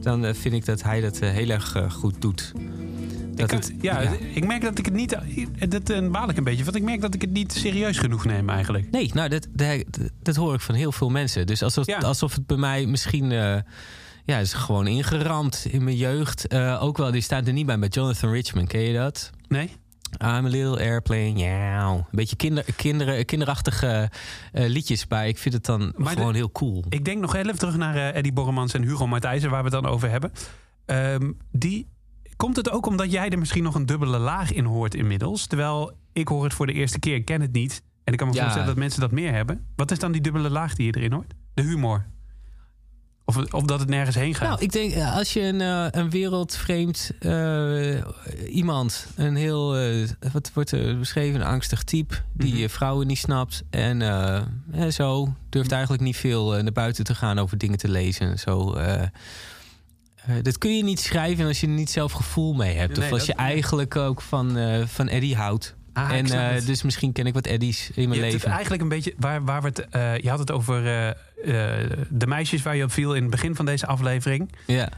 dan 0.00 0.34
vind 0.34 0.54
ik 0.54 0.64
dat 0.64 0.82
hij 0.82 1.00
dat 1.00 1.18
heel 1.18 1.48
erg 1.48 1.76
goed 1.90 2.20
doet. 2.22 2.52
Dat 3.34 3.52
ik, 3.52 3.58
het, 3.58 3.72
ja, 3.80 4.00
ja. 4.00 4.12
ik 4.34 4.46
merk 4.46 4.62
dat 4.62 4.78
ik 4.78 4.84
het 4.84 4.94
niet... 4.94 5.16
Dat 5.68 6.10
baal 6.10 6.30
ik 6.30 6.36
een 6.36 6.44
beetje, 6.44 6.64
want 6.64 6.76
ik 6.76 6.82
merk 6.82 7.00
dat 7.00 7.14
ik 7.14 7.20
het 7.20 7.32
niet 7.32 7.52
serieus 7.52 7.98
genoeg 7.98 8.24
neem 8.24 8.48
eigenlijk. 8.48 8.90
Nee, 8.90 9.10
nou, 9.14 9.28
dat, 9.28 9.46
dat, 9.52 9.84
dat 10.22 10.36
hoor 10.36 10.54
ik 10.54 10.60
van 10.60 10.74
heel 10.74 10.92
veel 10.92 11.10
mensen. 11.10 11.46
Dus 11.46 11.62
alsof, 11.62 11.86
Ja. 11.86 11.98
alsof 11.98 12.34
het 12.34 12.46
bij 12.46 12.56
mij 12.56 12.86
misschien... 12.86 13.30
ja, 14.24 14.38
is 14.38 14.52
gewoon 14.52 14.86
ingeramd 14.86 15.66
in 15.70 15.84
mijn 15.84 15.96
jeugd. 15.96 16.54
Ook 16.80 16.96
wel, 16.96 17.10
die 17.10 17.20
staat 17.20 17.46
er 17.46 17.52
niet 17.52 17.66
bij 17.66 17.78
met 17.78 17.94
Jonathan 17.94 18.30
Richman. 18.30 18.66
Ken 18.66 18.80
je 18.80 18.94
dat? 18.94 19.30
Nee? 19.48 19.70
I'm 20.22 20.44
a 20.46 20.48
little 20.48 20.78
airplane, 20.78 21.36
ja. 21.38 21.88
Een 21.90 22.04
beetje 22.10 22.36
kinder, 22.76 23.24
kinderachtige 23.24 24.10
eh, 24.52 24.66
liedjes, 24.68 25.06
maar 25.08 25.28
ik 25.28 25.38
vind 25.38 25.54
het 25.54 25.64
dan 25.64 25.92
Maar 25.96 26.12
de- 26.12 26.18
gewoon 26.18 26.34
heel 26.34 26.52
cool. 26.52 26.84
Ik 26.88 27.04
denk 27.04 27.20
nog 27.20 27.34
even 27.34 27.58
terug 27.58 27.76
naar 27.76 27.94
eh, 27.94 28.16
Eddie 28.16 28.32
Borremans 28.32 28.74
en 28.74 28.82
Hugo 28.82 29.06
Matthijssen, 29.06 29.50
waar 29.50 29.64
we 29.64 29.70
het 29.74 29.82
dan 29.82 29.92
over 29.92 30.10
hebben. 30.10 30.32
Ehm, 30.86 31.32
die, 31.52 31.86
komt 32.36 32.56
het 32.56 32.70
ook 32.70 32.86
omdat 32.86 33.12
jij 33.12 33.28
er 33.30 33.38
misschien 33.38 33.62
nog 33.62 33.74
een 33.74 33.86
dubbele 33.86 34.18
laag 34.18 34.52
in 34.52 34.64
hoort 34.64 34.94
inmiddels? 34.94 35.46
Terwijl 35.46 35.92
ik 36.12 36.28
hoor 36.28 36.44
het 36.44 36.54
voor 36.54 36.66
de 36.66 36.72
eerste 36.72 36.98
keer, 36.98 37.14
ik 37.14 37.24
ken 37.24 37.40
het 37.40 37.52
niet. 37.52 37.82
En 38.04 38.12
ik 38.12 38.18
kan 38.18 38.28
me 38.28 38.34
Ja. 38.34 38.40
voorstellen 38.40 38.68
dat 38.68 38.76
mensen 38.78 39.00
dat 39.00 39.10
meer 39.10 39.32
hebben. 39.32 39.66
Wat 39.76 39.90
is 39.90 39.98
dan 39.98 40.12
die 40.12 40.20
dubbele 40.20 40.50
laag 40.50 40.74
die 40.74 40.86
je 40.86 40.96
erin 40.96 41.12
hoort? 41.12 41.34
De 41.54 41.62
humor. 41.62 42.06
Of, 43.26 43.36
of 43.52 43.62
dat 43.62 43.80
het 43.80 43.88
nergens 43.88 44.16
heen 44.16 44.34
gaat. 44.34 44.48
Nou, 44.48 44.60
ik 44.62 44.72
denk 44.72 44.92
eh, 44.92 45.16
als 45.16 45.32
je 45.32 45.40
een, 45.40 45.60
eh, 45.60 45.86
een 45.90 46.10
wereldvreemd 46.10 47.10
eh, 47.20 48.00
iemand, 48.54 49.06
een 49.16 49.36
heel, 49.36 49.76
wat 50.32 50.50
wordt 50.54 50.70
er 50.70 50.98
beschreven, 50.98 51.40
een 51.40 51.46
angstig 51.46 51.82
type, 51.82 52.14
die 52.32 52.52
Mhm. 52.54 52.62
eh, 52.62 52.68
vrouwen 52.68 53.06
niet 53.06 53.18
snapt 53.18 53.62
en 53.70 54.02
eh, 54.02 54.42
zo 54.90 55.34
durft 55.48 55.72
eigenlijk 55.72 56.02
niet 56.02 56.16
veel 56.16 56.50
naar 56.62 56.72
buiten 56.72 57.04
te 57.04 57.14
gaan 57.14 57.38
over 57.38 57.58
dingen 57.58 57.78
te 57.78 57.88
lezen. 57.88 58.30
en 58.30 58.38
Zo, 58.38 58.76
dat 60.42 60.58
kun 60.58 60.76
je 60.76 60.82
niet 60.82 61.00
schrijven 61.00 61.46
als 61.46 61.60
je 61.60 61.66
er 61.66 61.72
niet 61.72 61.90
zelf 61.90 62.12
gevoel 62.12 62.54
mee 62.54 62.76
hebt. 62.76 62.96
Nee, 62.96 63.06
of 63.06 63.12
als 63.12 63.26
je 63.26 63.34
eigenlijk 63.34 63.96
ook 63.96 64.20
van, 64.20 64.58
van 64.86 65.08
Eddie 65.08 65.36
houdt. 65.36 65.74
Ah, 65.94 66.10
en 66.12 66.26
eh, 66.26 66.50
het. 66.54 66.66
dus 66.66 66.82
misschien 66.82 67.12
ken 67.12 67.26
ik 67.26 67.34
wat 67.34 67.46
Eddies 67.46 67.90
in 67.94 68.02
Je 68.02 68.08
mijn 68.08 68.20
het 68.22 68.32
leven. 68.32 68.50
eigenlijk 68.50 68.82
een 68.82 68.88
beetje 68.88 69.14
waar, 69.16 69.44
waar 69.44 69.62
we 69.62 69.68
het. 69.68 69.88
eh, 69.88 70.18
je 70.18 70.28
had 70.30 70.38
het 70.38 70.50
over 70.50 70.76
eh, 70.86 71.10
de 72.10 72.26
meisjes 72.26 72.62
waar 72.62 72.76
je 72.76 72.84
op 72.84 72.92
viel 72.92 73.14
in 73.14 73.22
het 73.22 73.30
begin 73.30 73.54
van 73.54 73.64
deze 73.66 73.86
aflevering. 73.86 74.50
Ja. 74.66 74.88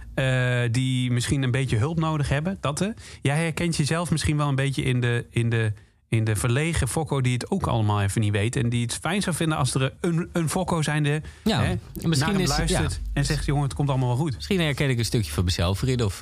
die 0.69 1.11
misschien 1.11 1.43
een 1.43 1.51
beetje 1.51 1.77
hulp 1.77 1.99
nodig 1.99 2.29
hebben. 2.29 2.59
Dat. 2.61 2.91
Jij 3.23 3.37
herkent 3.43 3.77
jezelf 3.77 4.11
misschien 4.11 4.37
wel 4.37 4.49
een 4.49 4.55
beetje 4.55 4.83
in 4.83 5.01
de, 5.01 5.27
in 5.31 5.51
de, 5.51 5.73
in 6.09 6.25
de 6.25 6.37
verlegen 6.37 6.89
fokko 6.89 7.21
die 7.21 7.33
het 7.33 7.51
ook 7.51 7.67
allemaal 7.67 8.03
even 8.03 8.21
niet 8.21 8.33
weet. 8.33 8.57
En 8.57 8.69
die 8.69 8.83
het 8.83 8.95
fijn 8.95 9.23
zou 9.23 9.37
vinden 9.37 9.59
als 9.59 9.75
er 9.75 9.93
een, 10.01 10.29
een 10.33 10.49
fokko 10.49 10.83
zijnde 10.83 11.23
Ja, 11.45 11.63
hè, 11.63 11.75
misschien 11.95 12.19
naar 12.19 12.29
hem 12.29 12.41
is- 12.41 12.49
luistert 12.49 12.93
ja. 12.93 13.11
en 13.13 13.25
zegt: 13.25 13.45
jongen, 13.45 13.63
het 13.65 13.75
komt 13.75 13.89
allemaal 13.89 14.09
wel 14.09 14.17
goed. 14.17 14.35
Misschien 14.35 14.61
herken 14.61 14.91
ik 14.91 14.99
een 14.99 15.05
stukje 15.05 15.33
van 15.33 15.45
mezelf 15.45 15.83
erin. 15.83 16.03
Of, 16.05 16.21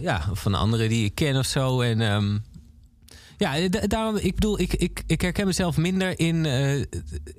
ja, 0.00 0.24
of 0.30 0.40
van 0.40 0.54
anderen 0.54 0.88
die 0.88 1.04
ik 1.04 1.14
ken 1.14 1.36
of 1.36 1.46
zo. 1.46 1.80
En 1.80 2.00
ehm, 2.00 2.38
ja, 3.40 3.68
da- 3.68 3.86
daarom, 3.86 4.16
ik 4.16 4.34
bedoel, 4.34 4.60
ik, 4.60 4.72
ik, 4.74 5.02
ik 5.06 5.20
herken 5.20 5.46
mezelf 5.46 5.76
minder 5.76 6.18
in, 6.18 6.46
eh, 6.46 6.74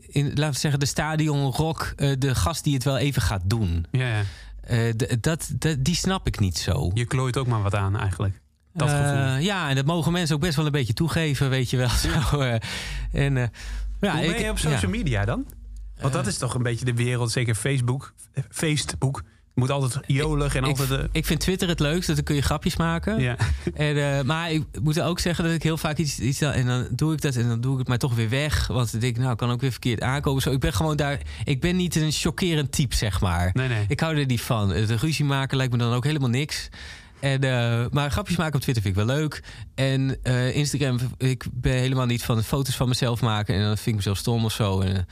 in 0.07 0.25
laten 0.27 0.51
we 0.53 0.59
zeggen, 0.59 0.79
de 0.79 0.85
stadion 0.85 1.51
rock. 1.51 1.93
eh, 1.95 2.11
de 2.19 2.35
gast 2.35 2.63
die 2.63 2.73
het 2.73 2.83
wel 2.83 2.97
even 2.97 3.21
gaat 3.21 3.41
doen. 3.45 3.85
Ja, 3.91 4.07
ja. 4.07 4.23
Eh, 4.61 4.93
dat, 5.21 5.51
dat, 5.57 5.75
die 5.79 5.95
snap 5.95 6.27
ik 6.27 6.39
niet 6.39 6.57
zo. 6.57 6.91
Je 6.93 7.05
klooit 7.05 7.37
ook 7.37 7.47
maar 7.47 7.61
wat 7.61 7.75
aan 7.75 7.97
eigenlijk. 7.99 8.39
Dat 8.73 8.89
Eh, 8.89 8.95
gevoel. 8.97 9.37
Ja, 9.37 9.69
en 9.69 9.75
dat 9.75 9.85
mogen 9.85 10.11
mensen 10.11 10.35
ook 10.35 10.41
best 10.41 10.55
wel 10.55 10.65
een 10.65 10.71
beetje 10.71 10.93
toegeven, 10.93 11.49
weet 11.49 11.69
je 11.69 11.77
wel. 11.77 11.89
Zo, 12.29 12.39
eh, 12.39 12.53
en, 13.11 13.37
eh, 13.37 13.47
ja, 14.01 14.11
Hoe 14.17 14.25
ben 14.25 14.39
ik- 14.39 14.49
op 14.49 14.57
social 14.57 14.91
media 14.91 15.25
dan? 15.25 15.45
Want 16.01 16.13
dat 16.13 16.27
is 16.27 16.37
toch 16.37 16.53
een 16.53 16.63
beetje 16.63 16.85
de 16.85 16.93
wereld, 16.93 17.31
zeker 17.31 17.55
Facebook, 17.55 18.13
eh, 18.33 18.43
Facebook. 18.49 19.23
Moet 19.61 19.71
altijd 19.71 19.99
jolig 20.07 20.55
en 20.55 20.63
Ik, 20.63 20.69
altijd... 20.79 20.99
eh, 20.99 21.05
ik 21.11 21.25
vind 21.25 21.39
Twitter 21.39 21.67
het 21.67 21.79
leukst, 21.79 22.05
want 22.05 22.15
dan 22.15 22.23
kun 22.25 22.35
je 22.35 22.41
grapjes 22.41 22.75
maken. 22.75 23.19
ja. 23.19 23.35
En, 23.73 24.17
eh, 24.17 24.23
maar 24.23 24.51
ik 24.51 24.63
moet 24.81 25.01
ook 25.01 25.19
zeggen 25.19 25.43
dat 25.43 25.53
ik 25.53 25.63
heel 25.63 25.77
vaak 25.77 25.97
iets, 25.97 26.19
iets 26.19 26.41
en 26.41 26.65
dan 26.65 26.87
doe 26.91 27.13
ik 27.13 27.21
dat 27.21 27.35
en 27.35 27.47
dan 27.47 27.61
doe 27.61 27.71
ik 27.73 27.79
het 27.79 27.87
maar 27.87 27.97
toch 27.97 28.15
weer 28.15 28.29
weg. 28.29 28.67
Want 28.67 28.91
dan 28.91 28.99
denk 28.99 29.15
ik, 29.15 29.21
nou, 29.21 29.35
kan 29.35 29.51
ook 29.51 29.61
weer 29.61 29.71
verkeerd 29.71 30.01
aankomen. 30.01 30.41
Zo, 30.41 30.51
ik 30.51 30.59
ben 30.59 30.73
gewoon 30.73 30.95
daar. 30.95 31.19
Ik 31.43 31.61
ben 31.61 31.75
niet 31.75 31.95
een 31.95 32.11
chockerend 32.11 32.71
type, 32.71 32.95
zeg 32.95 33.21
maar. 33.21 33.49
Nee, 33.53 33.67
nee. 33.67 33.85
Ik 33.87 33.99
hou 33.99 34.17
er 34.17 34.25
niet 34.25 34.41
van. 34.41 34.67
De 34.69 34.95
ruzie 34.95 35.25
maken 35.25 35.57
lijkt 35.57 35.71
me 35.71 35.77
dan 35.77 35.93
ook 35.93 36.03
helemaal 36.03 36.29
niks. 36.29 36.69
En, 37.21 37.43
eh, 37.43 37.85
maar 37.91 38.11
grapjes 38.11 38.37
maken 38.37 38.55
op 38.55 38.61
Twitter 38.61 38.83
vind 38.83 38.97
ik 38.97 39.05
wel 39.05 39.15
leuk. 39.15 39.43
En 39.75 40.17
eh, 40.23 40.55
Instagram, 40.55 40.99
ik 41.17 41.45
ben 41.51 41.73
helemaal 41.73 42.05
niet 42.05 42.23
van 42.23 42.43
foto's 42.43 42.75
van 42.75 42.87
mezelf 42.87 43.21
maken. 43.21 43.55
En 43.55 43.61
dan 43.61 43.75
vind 43.75 43.87
ik 43.87 43.95
mezelf 43.95 44.17
stom 44.17 44.45
of 44.45 44.51
zo. 44.53 44.81
En, 44.81 44.95
eh, 44.97 45.03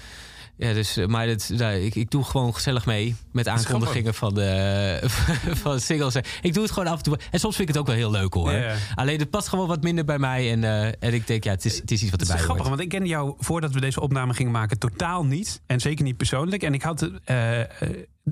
ja, 0.59 0.73
dus, 0.73 0.97
eh, 0.97 1.07
maar 1.07 1.27
dat, 1.27 1.51
nou, 1.53 1.73
ik, 1.73 1.95
ik 1.95 2.11
doe 2.11 2.23
gewoon 2.23 2.53
gezellig 2.53 2.85
mee 2.85 3.15
met 3.31 3.47
aankondigingen 3.47 4.13
van, 4.13 4.33
de, 4.33 4.99
van 5.63 5.79
singles. 5.79 6.15
Ik 6.41 6.53
doe 6.53 6.63
het 6.63 6.71
gewoon 6.71 6.91
af 6.91 6.97
en 6.97 7.03
toe. 7.03 7.19
En 7.31 7.39
soms 7.39 7.55
vind 7.55 7.69
ik 7.69 7.75
het 7.75 7.83
ook 7.83 7.89
wel 7.89 7.95
heel 7.95 8.11
leuk 8.11 8.33
hoor. 8.33 8.53
Alleen 8.95 9.19
het 9.19 9.29
past 9.29 9.47
gewoon 9.47 9.67
wat 9.67 9.83
minder 9.83 10.05
bij 10.05 10.19
mij. 10.19 10.51
En, 10.51 10.63
eh, 10.63 10.85
en 10.85 11.13
ik 11.13 11.27
denk, 11.27 11.43
ja, 11.43 11.51
het 11.51 11.65
is, 11.65 11.77
het 11.79 11.91
is 11.91 12.01
iets 12.01 12.11
wat 12.11 12.19
Het 12.19 12.29
is 12.29 12.35
erbij 12.35 12.45
grappig, 12.45 12.65
hoort. 12.65 12.77
want 12.77 12.91
ik 12.91 12.97
kende 12.97 13.13
jou 13.13 13.33
voordat 13.37 13.73
we 13.73 13.79
deze 13.79 14.01
opname 14.01 14.33
gingen 14.33 14.51
maken 14.51 14.79
totaal 14.79 15.25
niet. 15.25 15.61
En 15.65 15.79
zeker 15.79 16.03
niet 16.03 16.17
persoonlijk. 16.17 16.63
En 16.63 16.73
ik 16.73 16.81
had 16.81 17.11
eh, 17.23 17.59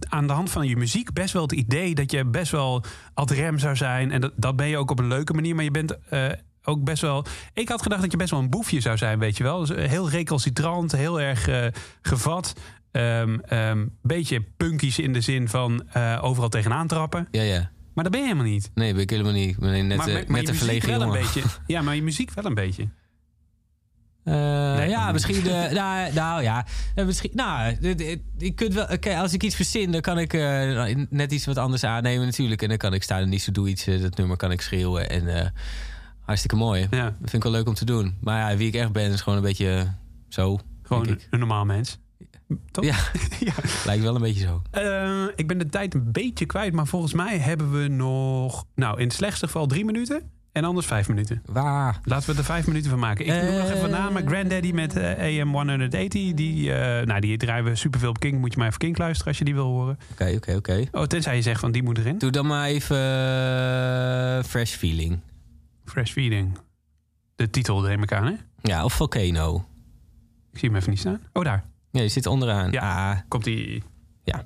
aan 0.10 0.28
de 0.28 0.34
hand 0.34 0.50
van 0.50 0.68
je 0.68 0.78
muziek 0.78 1.14
best 1.14 1.34
wel 1.34 1.42
het 1.42 1.52
idee 1.52 1.96
dat 1.96 2.12
je 2.12 2.26
best 2.26 2.52
wel 2.52 2.84
ad 3.14 3.32
rem 3.32 3.60
zou 3.60 3.76
zijn. 3.76 4.12
En 4.12 4.22
dat, 4.22 4.32
dat 4.36 4.56
ben 4.56 4.68
je 4.68 4.78
ook 4.78 4.92
op 4.92 5.00
een 5.00 5.08
leuke 5.08 5.34
manier. 5.34 5.56
Maar 5.56 5.64
je 5.64 5.72
bent 5.72 5.98
ook 6.68 6.84
best 6.84 7.02
wel. 7.02 7.26
Ik 7.54 7.70
had 7.70 7.82
gedacht 7.82 8.02
dat 8.02 8.12
je 8.12 8.18
best 8.18 8.32
wel 8.32 8.40
een 8.40 8.50
boefje 8.50 8.80
zou 8.82 8.98
zijn, 8.98 9.20
weet 9.20 9.38
je 9.38 9.44
wel. 9.44 9.60
Dus 9.60 9.70
eh, 9.70 9.88
heel 9.90 10.10
recalcitrant, 10.10 10.92
heel 10.92 11.22
erg 11.22 11.48
eh, 11.48 11.66
gevat. 12.02 12.54
Ehm 12.92 13.40
ehm, 13.40 13.86
beetje 14.02 14.42
punkies 14.58 15.00
in 15.00 15.14
de 15.14 15.22
zin 15.22 15.50
van 15.50 15.84
eh, 15.92 16.20
overal 16.22 16.50
tegenaan 16.50 16.88
trappen. 16.88 17.28
Ja, 17.32 17.42
ja. 17.42 17.72
Maar 17.94 18.04
dat 18.04 18.14
ben 18.14 18.22
je 18.22 18.28
helemaal 18.28 18.52
niet. 18.52 18.72
Nee, 18.74 18.94
ben 18.94 19.02
ik 19.02 19.10
helemaal 19.10 19.32
niet. 19.32 19.50
Ik 19.50 19.60
ben 19.60 19.88
net, 19.88 19.98
maar 19.98 20.08
maar- 20.08 20.08
maar 20.08 20.14
net 20.14 20.28
je 20.28 20.34
een 20.36 20.42
muziek 20.42 20.56
verlegen 20.58 20.90
wel 20.90 21.02
een 21.02 21.06
jongen. 21.08 21.22
beetje. 21.22 21.42
Ja, 21.74 21.82
maar 21.82 21.96
je 21.96 22.04
muziek 22.04 22.32
wel 22.34 22.46
een 22.46 22.54
beetje. 22.54 22.88
Nee, 24.24 24.90
ja, 24.90 25.12
misschien. 25.12 25.48
eh, 25.48 25.72
nou, 25.82 26.14
nou 26.14 26.42
ja, 26.44 26.66
misschien. 26.96 27.32
Nou, 27.34 27.76
je 28.38 28.52
kunt 28.56 28.74
wel. 28.74 28.86
Oké, 28.88 29.16
als 29.18 29.34
ik 29.34 29.44
iets 29.44 29.56
verzin, 29.56 29.92
dan 29.92 30.02
kan 30.02 30.20
ik 30.20 30.34
eh, 30.34 30.96
net 31.10 31.32
iets 31.32 31.46
wat 31.46 31.58
anders 31.58 31.84
aannemen, 31.84 32.26
natuurlijk. 32.26 32.62
En 32.62 32.70
dan 32.70 32.78
kan 32.78 32.94
ik 32.94 33.04
staan 33.04 33.22
en 33.22 33.30
niet 33.30 33.42
zo 33.42 33.52
doe 33.52 33.68
iets. 33.68 33.86
dat 33.86 34.18
nummer 34.18 34.38
kan 34.38 34.52
ik 34.52 34.62
schreeuwen. 34.62 35.10
En 35.10 35.54
hartstikke 36.28 36.56
mooi. 36.56 36.88
Ja, 36.92 37.04
Dat 37.04 37.14
vind 37.20 37.34
ik 37.34 37.44
wel 37.44 37.52
leuk 37.52 37.68
om 37.68 37.74
te 37.74 37.86
doen. 37.86 38.16
Maar 38.22 38.52
ja, 38.52 38.58
wie 38.58 38.68
ik 38.68 38.76
echt 38.76 38.92
ben, 38.92 39.12
is 39.12 39.22
gewoon 39.22 39.38
een 39.38 39.46
beetje 39.46 39.70
eh, 39.78 39.82
zo. 40.28 40.60
gewoon 40.84 41.08
een, 41.30 41.40
normaal 41.40 41.66
mens. 41.66 41.98
Toch? 42.72 42.84
Ja. 42.86 42.96
ja. 43.50 43.54
Lijkt 43.86 44.04
wel 44.04 44.16
een 44.16 44.22
beetje 44.22 44.46
zo. 44.48 44.62
Eh, 44.72 45.24
ik 45.36 45.48
ben 45.48 45.58
de 45.58 45.66
tijd 45.70 45.94
een 45.94 46.12
beetje 46.12 46.46
kwijt, 46.46 46.74
maar 46.74 46.88
volgens 46.88 47.14
mij 47.14 47.38
hebben 47.38 47.72
we 47.82 47.88
nog, 47.88 48.66
nou 48.76 48.98
in 49.00 49.04
het 49.06 49.14
slechtste 49.14 49.46
geval 49.46 49.68
drie 49.68 49.86
minuten 49.86 50.22
en 50.52 50.64
anders 50.64 50.86
vijf 50.86 51.08
minuten. 51.08 51.42
Waar? 51.46 52.00
Laten 52.04 52.32
we 52.32 52.38
er 52.38 52.44
vijf 52.46 52.68
minuten 52.68 52.90
van 52.90 53.00
maken. 53.00 53.26
Ik 53.26 53.32
noem 53.44 53.58
nog 53.58 53.70
even 53.70 53.84
Eh. 53.94 54.00
namen. 54.00 54.28
Granddaddy 54.28 54.72
met 54.72 54.96
eh, 54.96 55.42
AM 55.42 55.54
180. 55.54 56.34
Die, 56.34 56.70
nou, 57.06 57.20
die 57.20 57.38
draaien 57.38 57.64
we 57.66 57.76
superveel 57.76 58.10
op 58.10 58.20
King. 58.20 58.40
Moet 58.40 58.52
je 58.52 58.58
maar 58.58 58.68
even 58.68 58.80
King 58.80 58.98
luisteren 58.98 59.28
als 59.28 59.38
je 59.38 59.44
die 59.46 59.54
wil 59.54 59.66
horen. 59.66 59.98
Oké, 60.12 60.34
oké, 60.36 60.56
oké. 60.56 60.86
Oh, 60.92 61.04
tenzij 61.04 61.36
je 61.36 61.42
zegt 61.42 61.60
van 61.60 61.72
die 61.72 61.84
moet 61.84 61.98
erin. 61.98 62.18
Doe 62.18 62.32
dan 62.32 62.46
maar 62.48 62.68
even 62.68 64.46
Fresh 64.46 64.74
Feeling. 64.76 65.20
Fresh 65.88 66.12
Feeding. 66.12 66.58
De 67.36 67.50
titel 67.50 67.82
neem 67.82 68.04
ik 68.04 68.12
aan, 68.12 68.26
hè? 68.26 68.34
Ja, 68.62 68.84
of 68.84 68.94
Volcano. 68.94 69.66
Ik 70.52 70.60
zie 70.60 70.70
hem 70.70 70.78
even 70.78 70.90
niet 70.90 71.00
staan. 71.00 71.22
Oh, 71.34 71.44
daar. 71.44 71.66
Ja, 71.92 72.02
je 72.02 72.08
zit 72.08 72.26
onderaan. 72.26 72.72
Ja. 72.72 73.12
Ah, 73.12 73.20
Komt 73.28 73.44
die. 73.44 73.84
ja. 74.24 74.44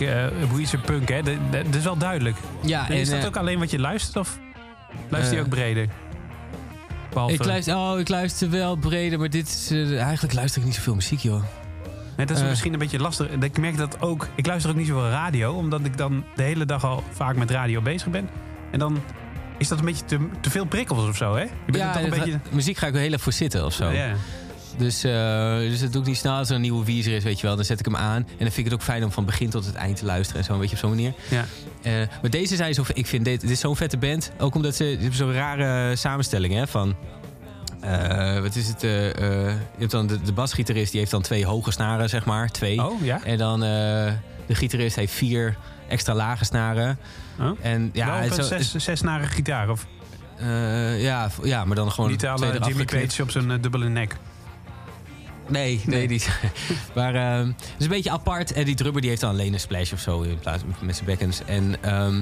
Eh 0.00 0.26
Weezer 0.54 0.78
punk, 0.78 1.08
hè? 1.08 1.22
Dat- 1.22 1.74
is 1.76 1.84
wel 1.84 1.96
duidelijk. 1.96 2.36
Ja, 2.60 2.88
is 2.88 3.08
en, 3.08 3.14
dat 3.14 3.20
eh, 3.22 3.26
ook 3.28 3.36
alleen 3.36 3.58
wat 3.58 3.70
je 3.70 3.78
luistert? 3.78 4.16
Of 4.16 4.38
luister 5.08 5.32
je 5.34 5.38
Eh, 5.40 5.44
ook 5.46 5.50
breder? 5.52 5.88
Behalve, 7.10 7.34
Ik 7.34 7.44
luister, 7.44 7.76
oh, 7.76 7.98
ik 7.98 8.08
luister 8.08 8.50
wel 8.50 8.76
breder, 8.76 9.18
maar 9.18 9.30
dit 9.30 9.48
is, 9.48 9.70
eh, 9.70 10.02
eigenlijk 10.02 10.34
luister 10.34 10.60
ik 10.60 10.66
niet 10.66 10.76
zoveel 10.76 10.94
muziek, 10.94 11.18
joh. 11.18 11.42
Nee, 12.16 12.26
dat 12.26 12.36
is 12.36 12.42
misschien 12.42 12.72
een 12.72 12.78
beetje 12.78 12.98
lastig. 12.98 13.28
Ik 13.28 13.58
merk 13.58 13.76
dat 13.76 14.00
ook. 14.00 14.28
Ik 14.34 14.46
luister 14.46 14.70
ook 14.70 14.76
niet 14.76 14.86
zoveel 14.86 15.08
radio, 15.10 15.52
omdat 15.52 15.84
ik 15.84 15.96
dan 15.96 16.24
de 16.36 16.42
hele 16.42 16.64
dag 16.64 16.84
al 16.84 17.02
vaak 17.12 17.36
met 17.36 17.50
radio 17.50 17.80
bezig 17.80 18.08
ben. 18.08 18.28
En 18.70 18.78
dan 18.78 19.02
is 19.58 19.68
dat 19.68 19.78
een 19.78 19.84
beetje 19.84 20.04
te, 20.04 20.28
te 20.40 20.50
veel 20.50 20.64
prikkels 20.64 21.08
of 21.08 21.16
zo, 21.16 21.34
hè? 21.34 21.42
Je 21.42 21.48
bent 21.66 21.84
er 21.84 21.92
toch 21.92 22.02
een 22.02 22.10
beetje. 22.10 22.40
muziek 22.50 22.76
ga 22.76 22.86
ik 22.86 22.94
er 22.94 23.00
heel 23.00 23.12
erg 23.12 23.20
voor 23.22 23.32
zitten 23.32 23.64
of 23.64 23.72
zo. 23.72 23.90
Ja. 23.90 24.14
Dus, 24.78 25.04
eh, 25.04 25.56
dus 25.58 25.80
dat 25.80 25.92
doe 25.92 26.00
ik 26.02 26.08
niet 26.08 26.16
snel. 26.16 26.34
Als 26.36 26.48
er 26.48 26.54
een 26.54 26.60
nieuwe 26.60 26.84
Weezer 26.84 27.12
is, 27.16 27.24
weet 27.24 27.40
je 27.40 27.46
wel, 27.46 27.56
dan 27.56 27.64
zet 27.64 27.78
ik 27.78 27.84
hem 27.84 27.96
aan. 27.96 28.16
En 28.16 28.24
dan 28.38 28.38
vind 28.38 28.56
ik 28.58 28.64
het 28.64 28.72
ook 28.74 28.82
fijn 28.82 29.04
om 29.04 29.12
van 29.12 29.24
begin 29.24 29.50
tot 29.50 29.66
het 29.66 29.74
eind 29.74 29.96
te 29.96 30.04
luisteren. 30.04 30.40
En 30.40 30.46
zo, 30.46 30.52
een 30.52 30.58
beetje 30.60 30.74
op 30.74 30.80
zo'n 30.80 30.90
manier. 30.90 31.12
Ja. 31.28 31.44
Eh, 31.82 31.92
maar 32.22 32.30
deze 32.30 32.56
zijn 32.56 32.74
zo... 32.74 32.84
Ik 32.92 33.06
vind 33.06 33.24
dit, 33.24 33.40
dit 33.40 33.50
is 33.50 33.60
zo'n 33.60 33.76
vette 33.76 33.96
band. 33.96 34.32
Ook 34.38 34.54
omdat 34.54 34.74
ze... 34.74 35.08
Zo'n 35.10 35.32
rare 35.32 35.96
samenstelling, 35.96 36.54
hè, 36.54 36.66
van... 36.66 36.94
eh, 37.80 38.40
wat 38.40 38.56
is 38.56 38.68
het? 38.68 38.80
je 38.80 39.56
hebt 39.78 39.90
dan 39.90 40.06
de, 40.06 40.22
de 40.22 40.32
basgitarist, 40.32 40.90
die 40.90 40.98
heeft 41.00 41.12
dan 41.12 41.22
twee 41.22 41.46
hoge 41.46 41.70
snaren, 41.70 42.08
zeg 42.08 42.24
maar. 42.24 42.48
Twee. 42.50 42.84
Oh, 42.84 43.04
ja? 43.04 43.24
En 43.24 43.38
dan 43.38 43.60
de 43.60 44.14
gitarist 44.48 44.96
heeft 44.96 45.12
vier 45.12 45.56
extra 45.88 46.14
lage 46.14 46.44
snaren. 46.44 46.98
Oh. 47.40 47.50
En 47.60 47.90
ja, 47.92 48.28
zo- 48.28 48.42
zes, 48.42 48.74
zesnarige 48.74 49.30
gitaar. 49.32 49.70
Of 49.70 49.86
ja, 50.98 51.30
ja, 51.42 51.64
maar 51.64 51.76
dan 51.76 51.92
gewoon 51.92 52.10
niet 52.10 52.26
alle 52.26 52.58
Jimmy. 52.66 52.84
Page 52.84 53.22
op 53.22 53.30
zijn 53.30 53.60
dubbele 53.60 53.88
nek. 53.88 54.16
Nee, 55.50 55.80
nee, 55.86 56.08
niet. 56.08 56.30
maar 56.94 57.14
ehm, 57.14 57.46
het 57.46 57.74
is 57.78 57.84
een 57.84 57.90
beetje 57.90 58.10
apart. 58.10 58.52
En 58.52 58.64
die 58.64 58.74
drummer 58.74 59.00
die 59.00 59.10
heeft 59.10 59.22
dan 59.22 59.30
alleen 59.30 59.52
een 59.52 59.60
splash 59.60 59.92
of 59.92 60.00
zo 60.00 60.20
in 60.22 60.38
plaats 60.38 60.62
met 60.82 60.94
zijn 60.94 61.06
bekkens. 61.06 61.44
En 61.44 61.82
ehm, 61.82 62.16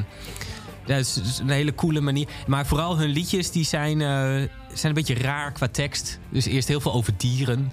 ja, 0.86 0.94
het 0.94 1.06
is, 1.06 1.14
het 1.14 1.24
is 1.26 1.38
een 1.38 1.48
hele 1.50 1.74
coole 1.74 2.00
manier. 2.00 2.28
Maar 2.46 2.66
vooral 2.66 2.98
hun 2.98 3.08
liedjes 3.08 3.50
die 3.50 3.64
zijn, 3.64 4.00
eh, 4.00 4.08
zijn 4.08 4.48
een 4.82 4.94
beetje 4.94 5.14
raar 5.14 5.52
qua 5.52 5.68
tekst. 5.68 6.18
Dus 6.28 6.46
eerst 6.46 6.68
heel 6.68 6.80
veel 6.80 6.92
over 6.92 7.12
dieren. 7.16 7.72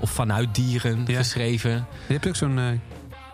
Of 0.00 0.10
vanuit 0.10 0.54
dieren 0.54 1.02
Ja. 1.06 1.16
geschreven. 1.16 1.70
Je 2.06 2.12
hebt 2.12 2.26
ook 2.28 2.36
zo'n 2.36 2.58
eh, 2.58 2.64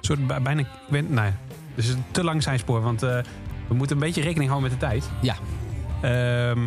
soort 0.01 0.27
bij- 0.27 0.43
bijna... 0.43 0.63
Nou 0.91 1.27
ja, 1.27 1.37
dus 1.75 1.89
een 1.89 2.05
te 2.11 2.25
lang 2.25 2.43
zijspoor. 2.43 2.81
Want 2.81 3.03
eh, 3.03 3.19
we 3.69 3.75
moeten 3.75 3.97
een 3.97 4.03
beetje 4.03 4.23
rekening 4.23 4.51
houden 4.51 4.71
met 4.71 4.81
de 4.81 4.87
tijd. 4.87 5.09
Ja. 5.23 5.37
Ehm, 6.03 6.59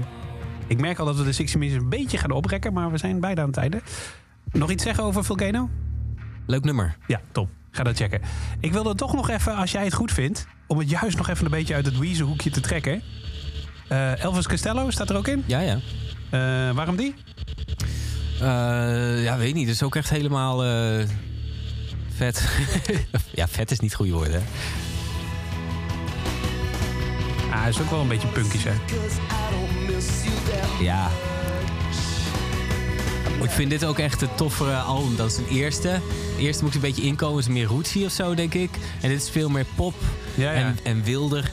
ik 0.67 0.79
merk 0.79 0.99
al 0.99 1.05
dat 1.05 1.15
we 1.17 1.23
de 1.23 1.31
60 1.31 1.59
Minutes 1.59 1.81
een 1.83 1.89
beetje 1.89 2.17
gaan 2.17 2.31
oprekken. 2.31 2.73
Maar 2.73 2.91
we 2.91 2.97
zijn 2.97 3.19
bijna 3.19 3.41
aan 3.41 3.47
het 3.47 3.57
einde. 3.57 3.81
Nog 4.51 4.71
iets 4.71 4.83
zeggen 4.83 5.03
over 5.03 5.23
Volcano? 5.23 5.69
Leuk 6.45 6.63
nummer. 6.63 6.97
Ja, 7.07 7.21
top. 7.31 7.49
Ga 7.71 7.83
dat 7.83 7.97
checken. 7.97 8.21
Ik 8.59 8.71
wilde 8.71 8.95
toch 8.95 9.13
nog 9.13 9.29
even, 9.29 9.55
als 9.55 9.71
jij 9.71 9.83
het 9.83 9.93
goed 9.93 10.11
vindt... 10.11 10.47
om 10.67 10.77
het 10.77 10.89
juist 10.89 11.17
nog 11.17 11.29
even 11.29 11.45
een 11.45 11.51
beetje 11.51 11.73
uit 11.73 11.85
het 11.85 11.97
Weezer 11.97 12.25
hoekje 12.25 12.49
te 12.49 12.59
trekken. 12.59 13.01
Eh, 13.87 14.23
Elvis 14.23 14.47
Costello 14.47 14.89
staat 14.89 15.09
er 15.09 15.17
ook 15.17 15.27
in. 15.27 15.43
Ja, 15.45 15.59
ja. 15.59 15.79
Eh, 16.29 16.75
waarom 16.75 16.95
die? 16.95 17.15
Eh, 18.41 19.23
ja, 19.23 19.37
weet 19.37 19.53
niet. 19.53 19.65
Het 19.65 19.75
is 19.75 19.83
ook 19.83 19.95
echt 19.95 20.09
helemaal 20.09 20.63
eh, 20.65 21.07
vet. 22.15 22.49
ja, 23.33 23.47
vet 23.47 23.71
is 23.71 23.79
niet 23.79 23.91
het 23.91 23.99
goede 23.99 24.13
woord, 24.13 24.31
hè? 24.31 24.39
Ah, 27.51 27.67
is 27.67 27.81
ook 27.81 27.89
wel 27.89 27.99
een 27.99 28.07
beetje 28.07 28.27
punkies, 28.27 28.63
hè? 28.63 28.73
Ja. 30.79 31.09
Ik 33.41 33.49
vind 33.49 33.69
dit 33.69 33.85
ook 33.85 33.97
echt 33.99 34.21
een 34.21 34.35
toffere 34.35 34.75
album 34.75 35.15
dan 35.15 35.29
zijn 35.31 35.47
eerste. 35.47 35.99
De 36.37 36.41
eerste 36.41 36.63
moet 36.63 36.75
een 36.75 36.81
beetje 36.81 37.01
inkomen, 37.01 37.39
is 37.39 37.47
meer 37.47 37.65
rootsy 37.65 38.03
of 38.05 38.11
zo, 38.11 38.35
denk 38.35 38.53
ik. 38.53 38.69
En 39.01 39.09
dit 39.09 39.21
is 39.21 39.29
veel 39.29 39.49
meer 39.49 39.65
pop 39.75 39.93
Ja, 40.35 40.51
ja. 40.51 40.59
En, 40.59 40.77
en 40.83 41.03
wilder. 41.03 41.51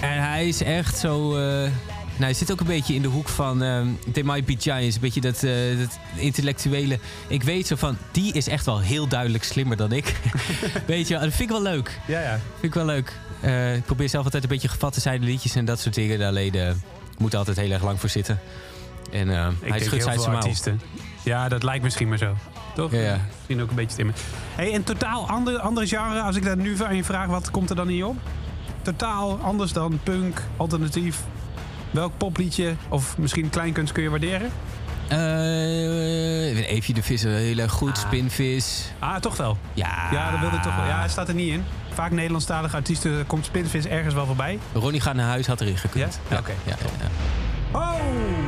En 0.00 0.22
hij 0.22 0.48
is 0.48 0.62
echt 0.62 0.98
zo... 0.98 1.36
eh, 1.36 1.70
nou, 2.18 2.30
hij 2.30 2.34
zit 2.34 2.52
ook 2.52 2.60
een 2.60 2.66
beetje 2.66 2.94
in 2.94 3.02
de 3.02 3.08
hoek 3.08 3.28
van 3.28 3.62
ehm 3.62 3.86
They 4.12 4.22
Might 4.22 4.44
Be 4.44 4.54
Giants. 4.58 4.94
Een 4.94 5.00
beetje 5.00 5.20
dat, 5.20 5.42
eh, 5.42 5.52
dat 5.78 5.98
intellectuele... 6.16 6.98
Ik 7.28 7.42
weet 7.42 7.66
zo 7.66 7.76
van, 7.76 7.96
die 8.12 8.32
is 8.32 8.48
echt 8.48 8.64
wel 8.66 8.80
heel 8.80 9.08
duidelijk 9.08 9.44
slimmer 9.44 9.76
dan 9.76 9.92
ik. 9.92 10.14
weet 10.86 11.08
je 11.08 11.14
wel, 11.14 11.22
dat 11.22 11.32
vind 11.34 11.50
ik 11.50 11.56
wel 11.56 11.62
leuk. 11.72 11.98
Ja, 12.06 12.20
ja. 12.20 12.40
Vind 12.60 12.74
ik 12.74 12.74
wel 12.74 12.84
leuk. 12.84 13.12
Ik 13.76 13.84
probeer 13.84 14.08
zelf 14.08 14.24
altijd 14.24 14.42
een 14.42 14.48
beetje 14.48 14.68
gevat 14.68 14.92
te 14.92 15.00
zijn 15.00 15.20
de 15.20 15.26
liedjes 15.26 15.54
en 15.54 15.64
dat 15.64 15.80
soort 15.80 15.94
dingen. 15.94 16.26
Alleen 16.26 16.54
eh, 16.54 16.68
ik 16.68 17.18
moet 17.18 17.32
er 17.32 17.38
altijd 17.38 17.56
heel 17.56 17.70
erg 17.70 17.82
lang 17.82 18.00
voor 18.00 18.08
zitten. 18.08 18.40
En 19.10 19.28
Ik 19.60 19.70
hij 19.70 19.80
schudt 19.80 20.02
zijn 20.02 20.18
artiesten. 20.18 20.80
Ja, 21.22 21.48
dat 21.48 21.62
lijkt 21.62 21.84
misschien 21.84 22.08
maar 22.08 22.18
zo. 22.18 22.36
Toch? 22.74 22.92
Ja, 22.92 22.98
ja. 23.00 23.18
Misschien 23.36 23.62
ook 23.62 23.68
een 23.70 23.76
beetje 23.76 23.90
stemmen. 23.90 24.14
Hey, 24.54 24.72
en 24.72 24.84
totaal 24.84 25.28
andere, 25.28 25.58
andere 25.60 25.86
genre. 25.86 26.20
Als 26.20 26.36
ik 26.36 26.44
dat 26.44 26.56
nu 26.56 26.82
aan 26.84 26.96
je 26.96 27.04
vraag, 27.04 27.26
wat 27.26 27.50
komt 27.50 27.70
er 27.70 27.76
dan 27.76 27.88
in 27.88 27.96
je 27.96 28.06
op? 28.06 28.16
Totaal 28.82 29.38
anders 29.42 29.72
dan 29.72 30.00
punk, 30.02 30.42
alternatief. 30.56 31.22
Welk 31.90 32.12
popliedje 32.16 32.74
of 32.88 33.18
misschien 33.18 33.50
kleinkunst 33.50 33.92
kun 33.92 34.02
je 34.02 34.10
waarderen? 34.10 34.50
Eh, 35.08 36.70
Evie 36.70 36.94
de 36.94 37.02
Visser, 37.02 37.30
heel 37.30 37.58
erg 37.58 37.72
goed. 37.72 37.96
Ah. 37.96 37.96
Spinvis. 37.96 38.92
Ah, 38.98 39.16
toch 39.16 39.36
wel. 39.36 39.58
Ja. 39.74 40.08
Ja, 40.12 40.30
dat 40.30 40.40
wilde 40.40 40.56
ik 40.56 40.62
toch 40.62 40.76
wel. 40.76 40.84
Ja, 40.84 41.08
staat 41.08 41.28
er 41.28 41.34
niet 41.34 41.52
in. 41.52 41.64
Vaak 41.94 42.10
Nederlandstalige 42.10 42.76
artiesten 42.76 43.26
komt 43.26 43.44
Spinvis 43.44 43.86
ergens 43.86 44.14
wel 44.14 44.26
voorbij. 44.26 44.58
Ronnie 44.72 45.00
gaat 45.00 45.14
naar 45.14 45.28
huis, 45.28 45.46
had 45.46 45.60
erin 45.60 45.76
gekund. 45.78 46.20
Ja? 46.28 46.38
Oké. 46.38 46.52
Ja. 46.64 46.76
Oh! 47.72 48.47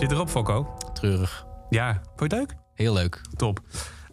Zit 0.00 0.10
erop, 0.10 0.28
Fokko. 0.28 0.76
Treurig. 0.92 1.46
Ja, 1.70 1.92
vond 2.16 2.30
je 2.30 2.36
het 2.36 2.48
leuk? 2.48 2.56
Heel 2.74 2.92
leuk. 2.92 3.20
Top. 3.36 3.60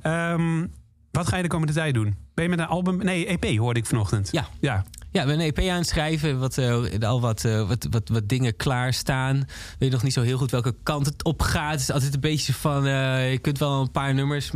Ehm, 0.02 0.68
wat 1.12 1.28
ga 1.28 1.36
je 1.38 1.42
de 1.44 1.50
komende 1.50 1.74
tijd 1.74 1.94
doen? 1.94 2.16
Ben 2.34 2.44
je 2.44 2.50
met 2.50 2.60
een 2.60 2.66
album... 2.68 2.98
Nee, 2.98 3.26
EP 3.26 3.58
hoorde 3.58 3.80
ik 3.80 3.86
vanochtend. 3.86 4.32
Ja. 4.32 4.46
Ja. 4.60 4.84
Ja, 5.18 5.26
we 5.26 5.34
een 5.34 5.40
EP 5.40 5.60
aan 5.60 5.78
het 5.78 5.88
schrijven. 5.88 6.40
Wat, 6.40 6.58
eh, 6.58 7.00
al 7.00 7.22
wat, 7.22 7.46
eh, 7.46 7.68
wat, 7.68 7.88
wat, 7.90 8.10
wat 8.10 8.30
dingen 8.30 8.56
klaarstaan. 8.56 9.48
Weet 9.80 9.92
nog 9.92 10.04
niet 10.04 10.14
zo 10.14 10.22
heel 10.22 10.38
goed 10.38 10.52
welke 10.52 10.76
kant 10.84 11.06
het 11.06 11.24
op 11.24 11.42
gaat. 11.42 11.72
Het 11.72 11.80
is 11.80 11.92
altijd 11.92 12.14
een 12.14 12.20
beetje 12.20 12.54
van... 12.54 12.86
eh, 12.86 13.32
je 13.32 13.38
kunt 13.38 13.58
wel 13.58 13.82
een 13.82 13.92
paar 13.92 14.14
nummers 14.14 14.52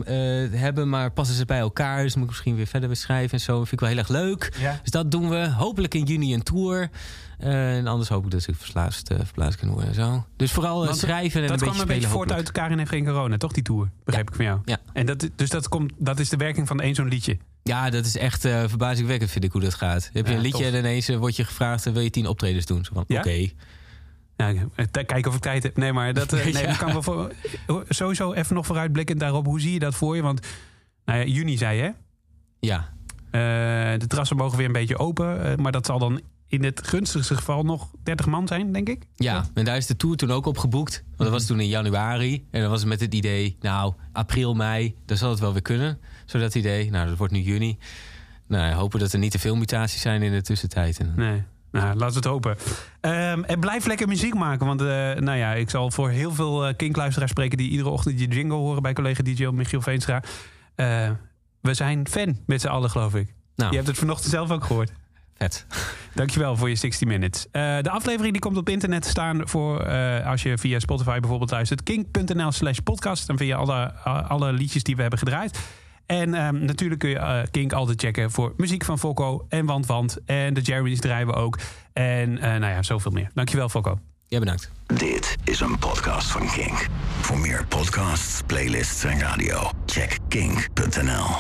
hebben, 0.52 0.90
maar 0.90 1.12
passen 1.12 1.36
ze 1.36 1.46
bij 1.46 1.60
elkaar. 1.60 2.04
Dus 2.04 2.16
moet 2.16 2.24
ik 2.24 2.30
misschien 2.30 2.56
weer 2.56 2.68
verder 2.68 2.90
weer 2.90 2.98
schrijven 2.98 3.32
en 3.38 3.44
zo. 3.44 3.58
Dat 3.58 3.68
vind 3.68 3.72
ik 3.72 3.80
wel 3.80 3.90
heel 3.90 3.98
erg 3.98 4.08
leuk. 4.08 4.54
Ja. 4.60 4.80
Dus 4.82 4.92
dat 4.92 5.12
doen 5.12 5.30
we. 5.30 5.50
Hopelijk 5.50 5.94
in 5.94 6.04
juni 6.04 6.34
een 6.34 6.44
tour. 6.44 6.90
En 7.38 7.88
anders 7.88 8.10
hoop 8.10 8.26
ik 8.26 8.32
dat 8.32 8.48
ik 8.48 8.56
verplaatst, 8.56 9.14
verplaatst 9.14 9.60
kan 9.60 9.70
worden 9.70 9.88
en 9.88 9.96
zo. 9.96 10.26
Dus 10.36 10.52
vooral 10.52 10.86
Want 10.86 10.98
schrijven 10.98 11.42
en 11.42 11.48
dat 11.48 11.62
een 11.62 11.68
kwam 11.68 11.72
beetje 11.72 11.82
een 11.82 11.88
beetje 11.88 12.08
voort 12.08 12.30
hopelijk. 12.30 12.48
uit 12.48 12.52
Karin 12.52 12.78
heeft 12.78 12.90
geen 12.90 13.06
corona, 13.06 13.38
toch? 13.38 13.52
Die 13.52 13.64
tour, 13.64 13.90
begrijp 14.04 14.30
ik 14.30 14.36
van 14.36 14.46
jou. 14.46 14.60
Ja. 14.66 14.78
En 14.94 15.06
dat, 15.06 15.30
dus 15.36 15.50
dat, 15.50 15.68
komt, 15.68 15.92
dat 15.98 16.20
is 16.20 16.30
de 16.30 16.38
werking 16.38 16.68
van 16.68 16.80
één 16.80 16.96
zo'n 16.96 17.08
liedje. 17.08 17.38
Ja, 17.64 17.90
dat 17.90 18.06
is 18.06 18.18
echt 18.18 18.46
eh, 18.46 18.64
verbazingwekkend 18.68 19.32
vind 19.32 19.44
ik 19.44 19.52
hoe 19.52 19.62
dat 19.62 19.74
gaat. 19.74 20.10
Heb 20.14 20.26
je 20.26 20.32
Ja, 20.32 20.38
een 20.38 20.44
liedje 20.44 20.64
tof. 20.64 20.74
en 20.74 20.80
ineens 20.80 21.10
eh, 21.10 21.18
word 21.18 21.36
je 21.36 21.46
gevraagd... 21.46 21.86
eh, 21.86 21.94
wil 21.94 22.02
je 22.02 22.10
tien 22.10 22.28
optredens 22.28 22.66
doen? 22.66 22.86
Zo 22.86 22.92
van, 22.94 23.04
Ja? 23.08 23.20
Oké. 23.20 23.48
Ja, 24.38 24.54
te- 24.92 25.04
kijken 25.04 25.28
of 25.28 25.36
ik 25.36 25.42
tijd 25.42 25.64
heb. 25.64 25.78
Nee, 25.78 25.94
maar 25.94 26.14
dat, 26.14 26.32
nee, 26.32 26.54
Ja. 26.54 26.76
kan 26.76 26.92
wel 26.92 27.04
voor, 27.04 27.32
sowieso 27.90 28.34
even 28.34 28.56
nog 28.56 28.66
vooruitblikkend 28.66 29.20
daarop. 29.20 29.46
Hoe 29.46 29.60
zie 29.62 29.74
je 29.74 29.80
dat 29.80 29.96
voor 29.96 30.16
je? 30.16 30.22
Want 30.22 30.48
nou 31.06 31.20
ja, 31.20 31.26
juni 31.26 31.58
zei 31.58 31.78
je, 31.78 31.84
hè? 31.84 31.90
Ja, 32.60 32.90
de 33.98 34.08
terrassen 34.08 34.38
mogen 34.38 34.58
weer 34.58 34.66
een 34.66 34.72
beetje 34.72 34.98
open. 34.98 35.62
maar 35.62 35.72
dat 35.72 35.86
zal 35.86 36.00
dan 36.00 36.22
in 36.48 36.64
het 36.64 36.88
gunstigste 36.88 37.36
geval 37.36 37.64
nog 37.64 37.92
30 38.04 38.26
man 38.26 38.48
zijn, 38.48 38.72
denk 38.72 38.90
ik. 38.90 39.04
Ja, 39.16 39.46
en 39.54 39.66
daar 39.66 39.78
is 39.78 39.86
de 39.86 39.96
tour 39.96 40.16
toen 40.16 40.32
ook 40.32 40.46
op 40.46 40.58
geboekt. 40.58 41.04
Want 41.06 41.18
dat 41.18 41.30
was 41.30 41.46
toen 41.46 41.60
in 41.60 41.68
januari. 41.68 42.48
En 42.52 42.62
dan 42.62 42.70
was 42.70 42.80
het 42.80 42.90
met 42.90 43.00
het 43.00 43.14
idee, 43.14 43.58
nou, 43.60 43.94
april, 44.12 44.54
mei, 44.54 44.96
dan 45.06 45.18
zal 45.18 45.30
het 45.30 45.40
wel 45.40 45.52
weer 45.54 45.62
kunnen. 45.62 46.00
Zo 46.32 46.40
dat 46.40 46.56
idee. 46.56 46.90
Nou, 46.92 47.08
dat 47.08 47.18
wordt 47.18 47.34
nu 47.34 47.40
juni. 47.40 47.78
Nou, 48.48 48.74
hopen 48.74 49.00
dat 49.00 49.14
er 49.14 49.20
niet 49.20 49.32
te 49.32 49.40
veel 49.40 49.56
mutaties 49.56 50.02
zijn 50.02 50.22
in 50.22 50.32
de 50.32 50.42
tussentijd. 50.42 51.00
En, 51.00 51.14
Nee. 51.16 51.44
Nou, 51.72 51.86
laten 51.88 52.08
we 52.08 52.16
het 52.16 52.26
hopen. 52.26 52.58
Ehm, 53.02 53.44
en 53.44 53.60
blijf 53.60 53.86
lekker 53.86 54.08
muziek 54.08 54.34
maken. 54.34 54.66
Want 54.66 54.82
eh, 54.82 54.88
nou 55.14 55.38
ja, 55.38 55.54
ik 55.54 55.70
zal 55.70 55.92
voor 55.92 56.10
heel 56.10 56.32
veel 56.34 56.68
uh, 56.68 56.74
kinkluisteraars 56.76 57.32
spreken... 57.32 57.58
die 57.58 57.70
iedere 57.70 57.90
ochtend 57.90 58.20
je 58.20 58.28
jingle 58.28 58.56
horen 58.56 58.82
bij 58.82 58.94
collega 58.94 59.24
DJ 59.24 59.46
Michiel 59.46 59.82
Veenstra. 59.82 60.24
Eh, 60.76 61.10
we 61.62 61.74
zijn 61.74 62.08
fan 62.08 62.38
met 62.46 62.62
z'n 62.62 62.68
allen, 62.68 62.90
geloof 62.90 63.16
ik. 63.16 63.34
nou, 63.56 63.70
Je 63.70 63.76
hebt 63.76 63.88
het 63.88 63.98
vanochtend 63.98 64.32
zelf 64.32 64.52
ook 64.52 64.64
gehoord. 64.64 64.92
vet. 65.38 65.66
Dankjewel 66.14 66.58
voor 66.58 66.70
je 66.70 66.76
60 66.76 67.08
minutes. 67.08 67.48
De 67.52 67.90
aflevering 67.90 68.32
die 68.32 68.42
komt 68.42 68.58
op 68.58 68.70
internet 68.70 69.06
staan 69.06 69.48
voor 69.48 69.88
als 70.24 70.44
je 70.44 70.58
via 70.58 70.80
Spotify 70.80 71.20
bijvoorbeeld 71.20 71.52
luistert. 71.52 71.84
kink.nl 71.84 72.52
slash 72.52 72.78
podcast. 72.78 73.28
Dan 73.28 73.38
vind 73.38 73.50
je 73.50 73.56
alle, 73.56 73.94
alle 74.04 74.54
liedjes 74.54 74.84
die 74.84 74.96
we 74.96 75.02
hebben 75.02 75.20
gedraaid. 75.20 75.60
En 76.12 76.34
ehm, 76.34 76.66
natuurlijk 76.66 77.00
kun 77.00 77.10
je 77.10 77.18
eh, 77.18 77.40
Kink 77.52 77.74
altijd 77.74 78.02
checken 78.02 78.32
voor 78.32 78.54
muziek 78.58 78.86
van 78.86 79.00
Fokko 79.00 79.46
en 79.50 79.66
Want 79.66 79.86
Want. 79.86 80.18
En 80.26 80.54
de 80.54 80.62
Jeremy's 80.62 81.00
draaien 81.00 81.28
we 81.28 81.34
ook. 81.34 81.60
En 81.94 82.38
eh, 82.38 82.50
nou 82.50 82.74
ja, 82.74 82.84
zoveel 82.84 83.12
meer. 83.12 83.30
Dankjewel 83.34 83.70
Fokko. 83.70 84.00
Ja, 84.28 84.40
bedankt. 84.40 84.72
Dit 84.86 85.38
is 85.44 85.60
een 85.60 85.80
podcast 85.80 86.32
van 86.32 86.52
Kink. 86.52 86.88
Voor 87.22 87.38
meer 87.38 87.66
podcasts, 87.68 88.42
playlists 88.46 89.04
en 89.04 89.20
radio, 89.20 89.70
check 89.86 90.18
kink.nl. 90.28 91.36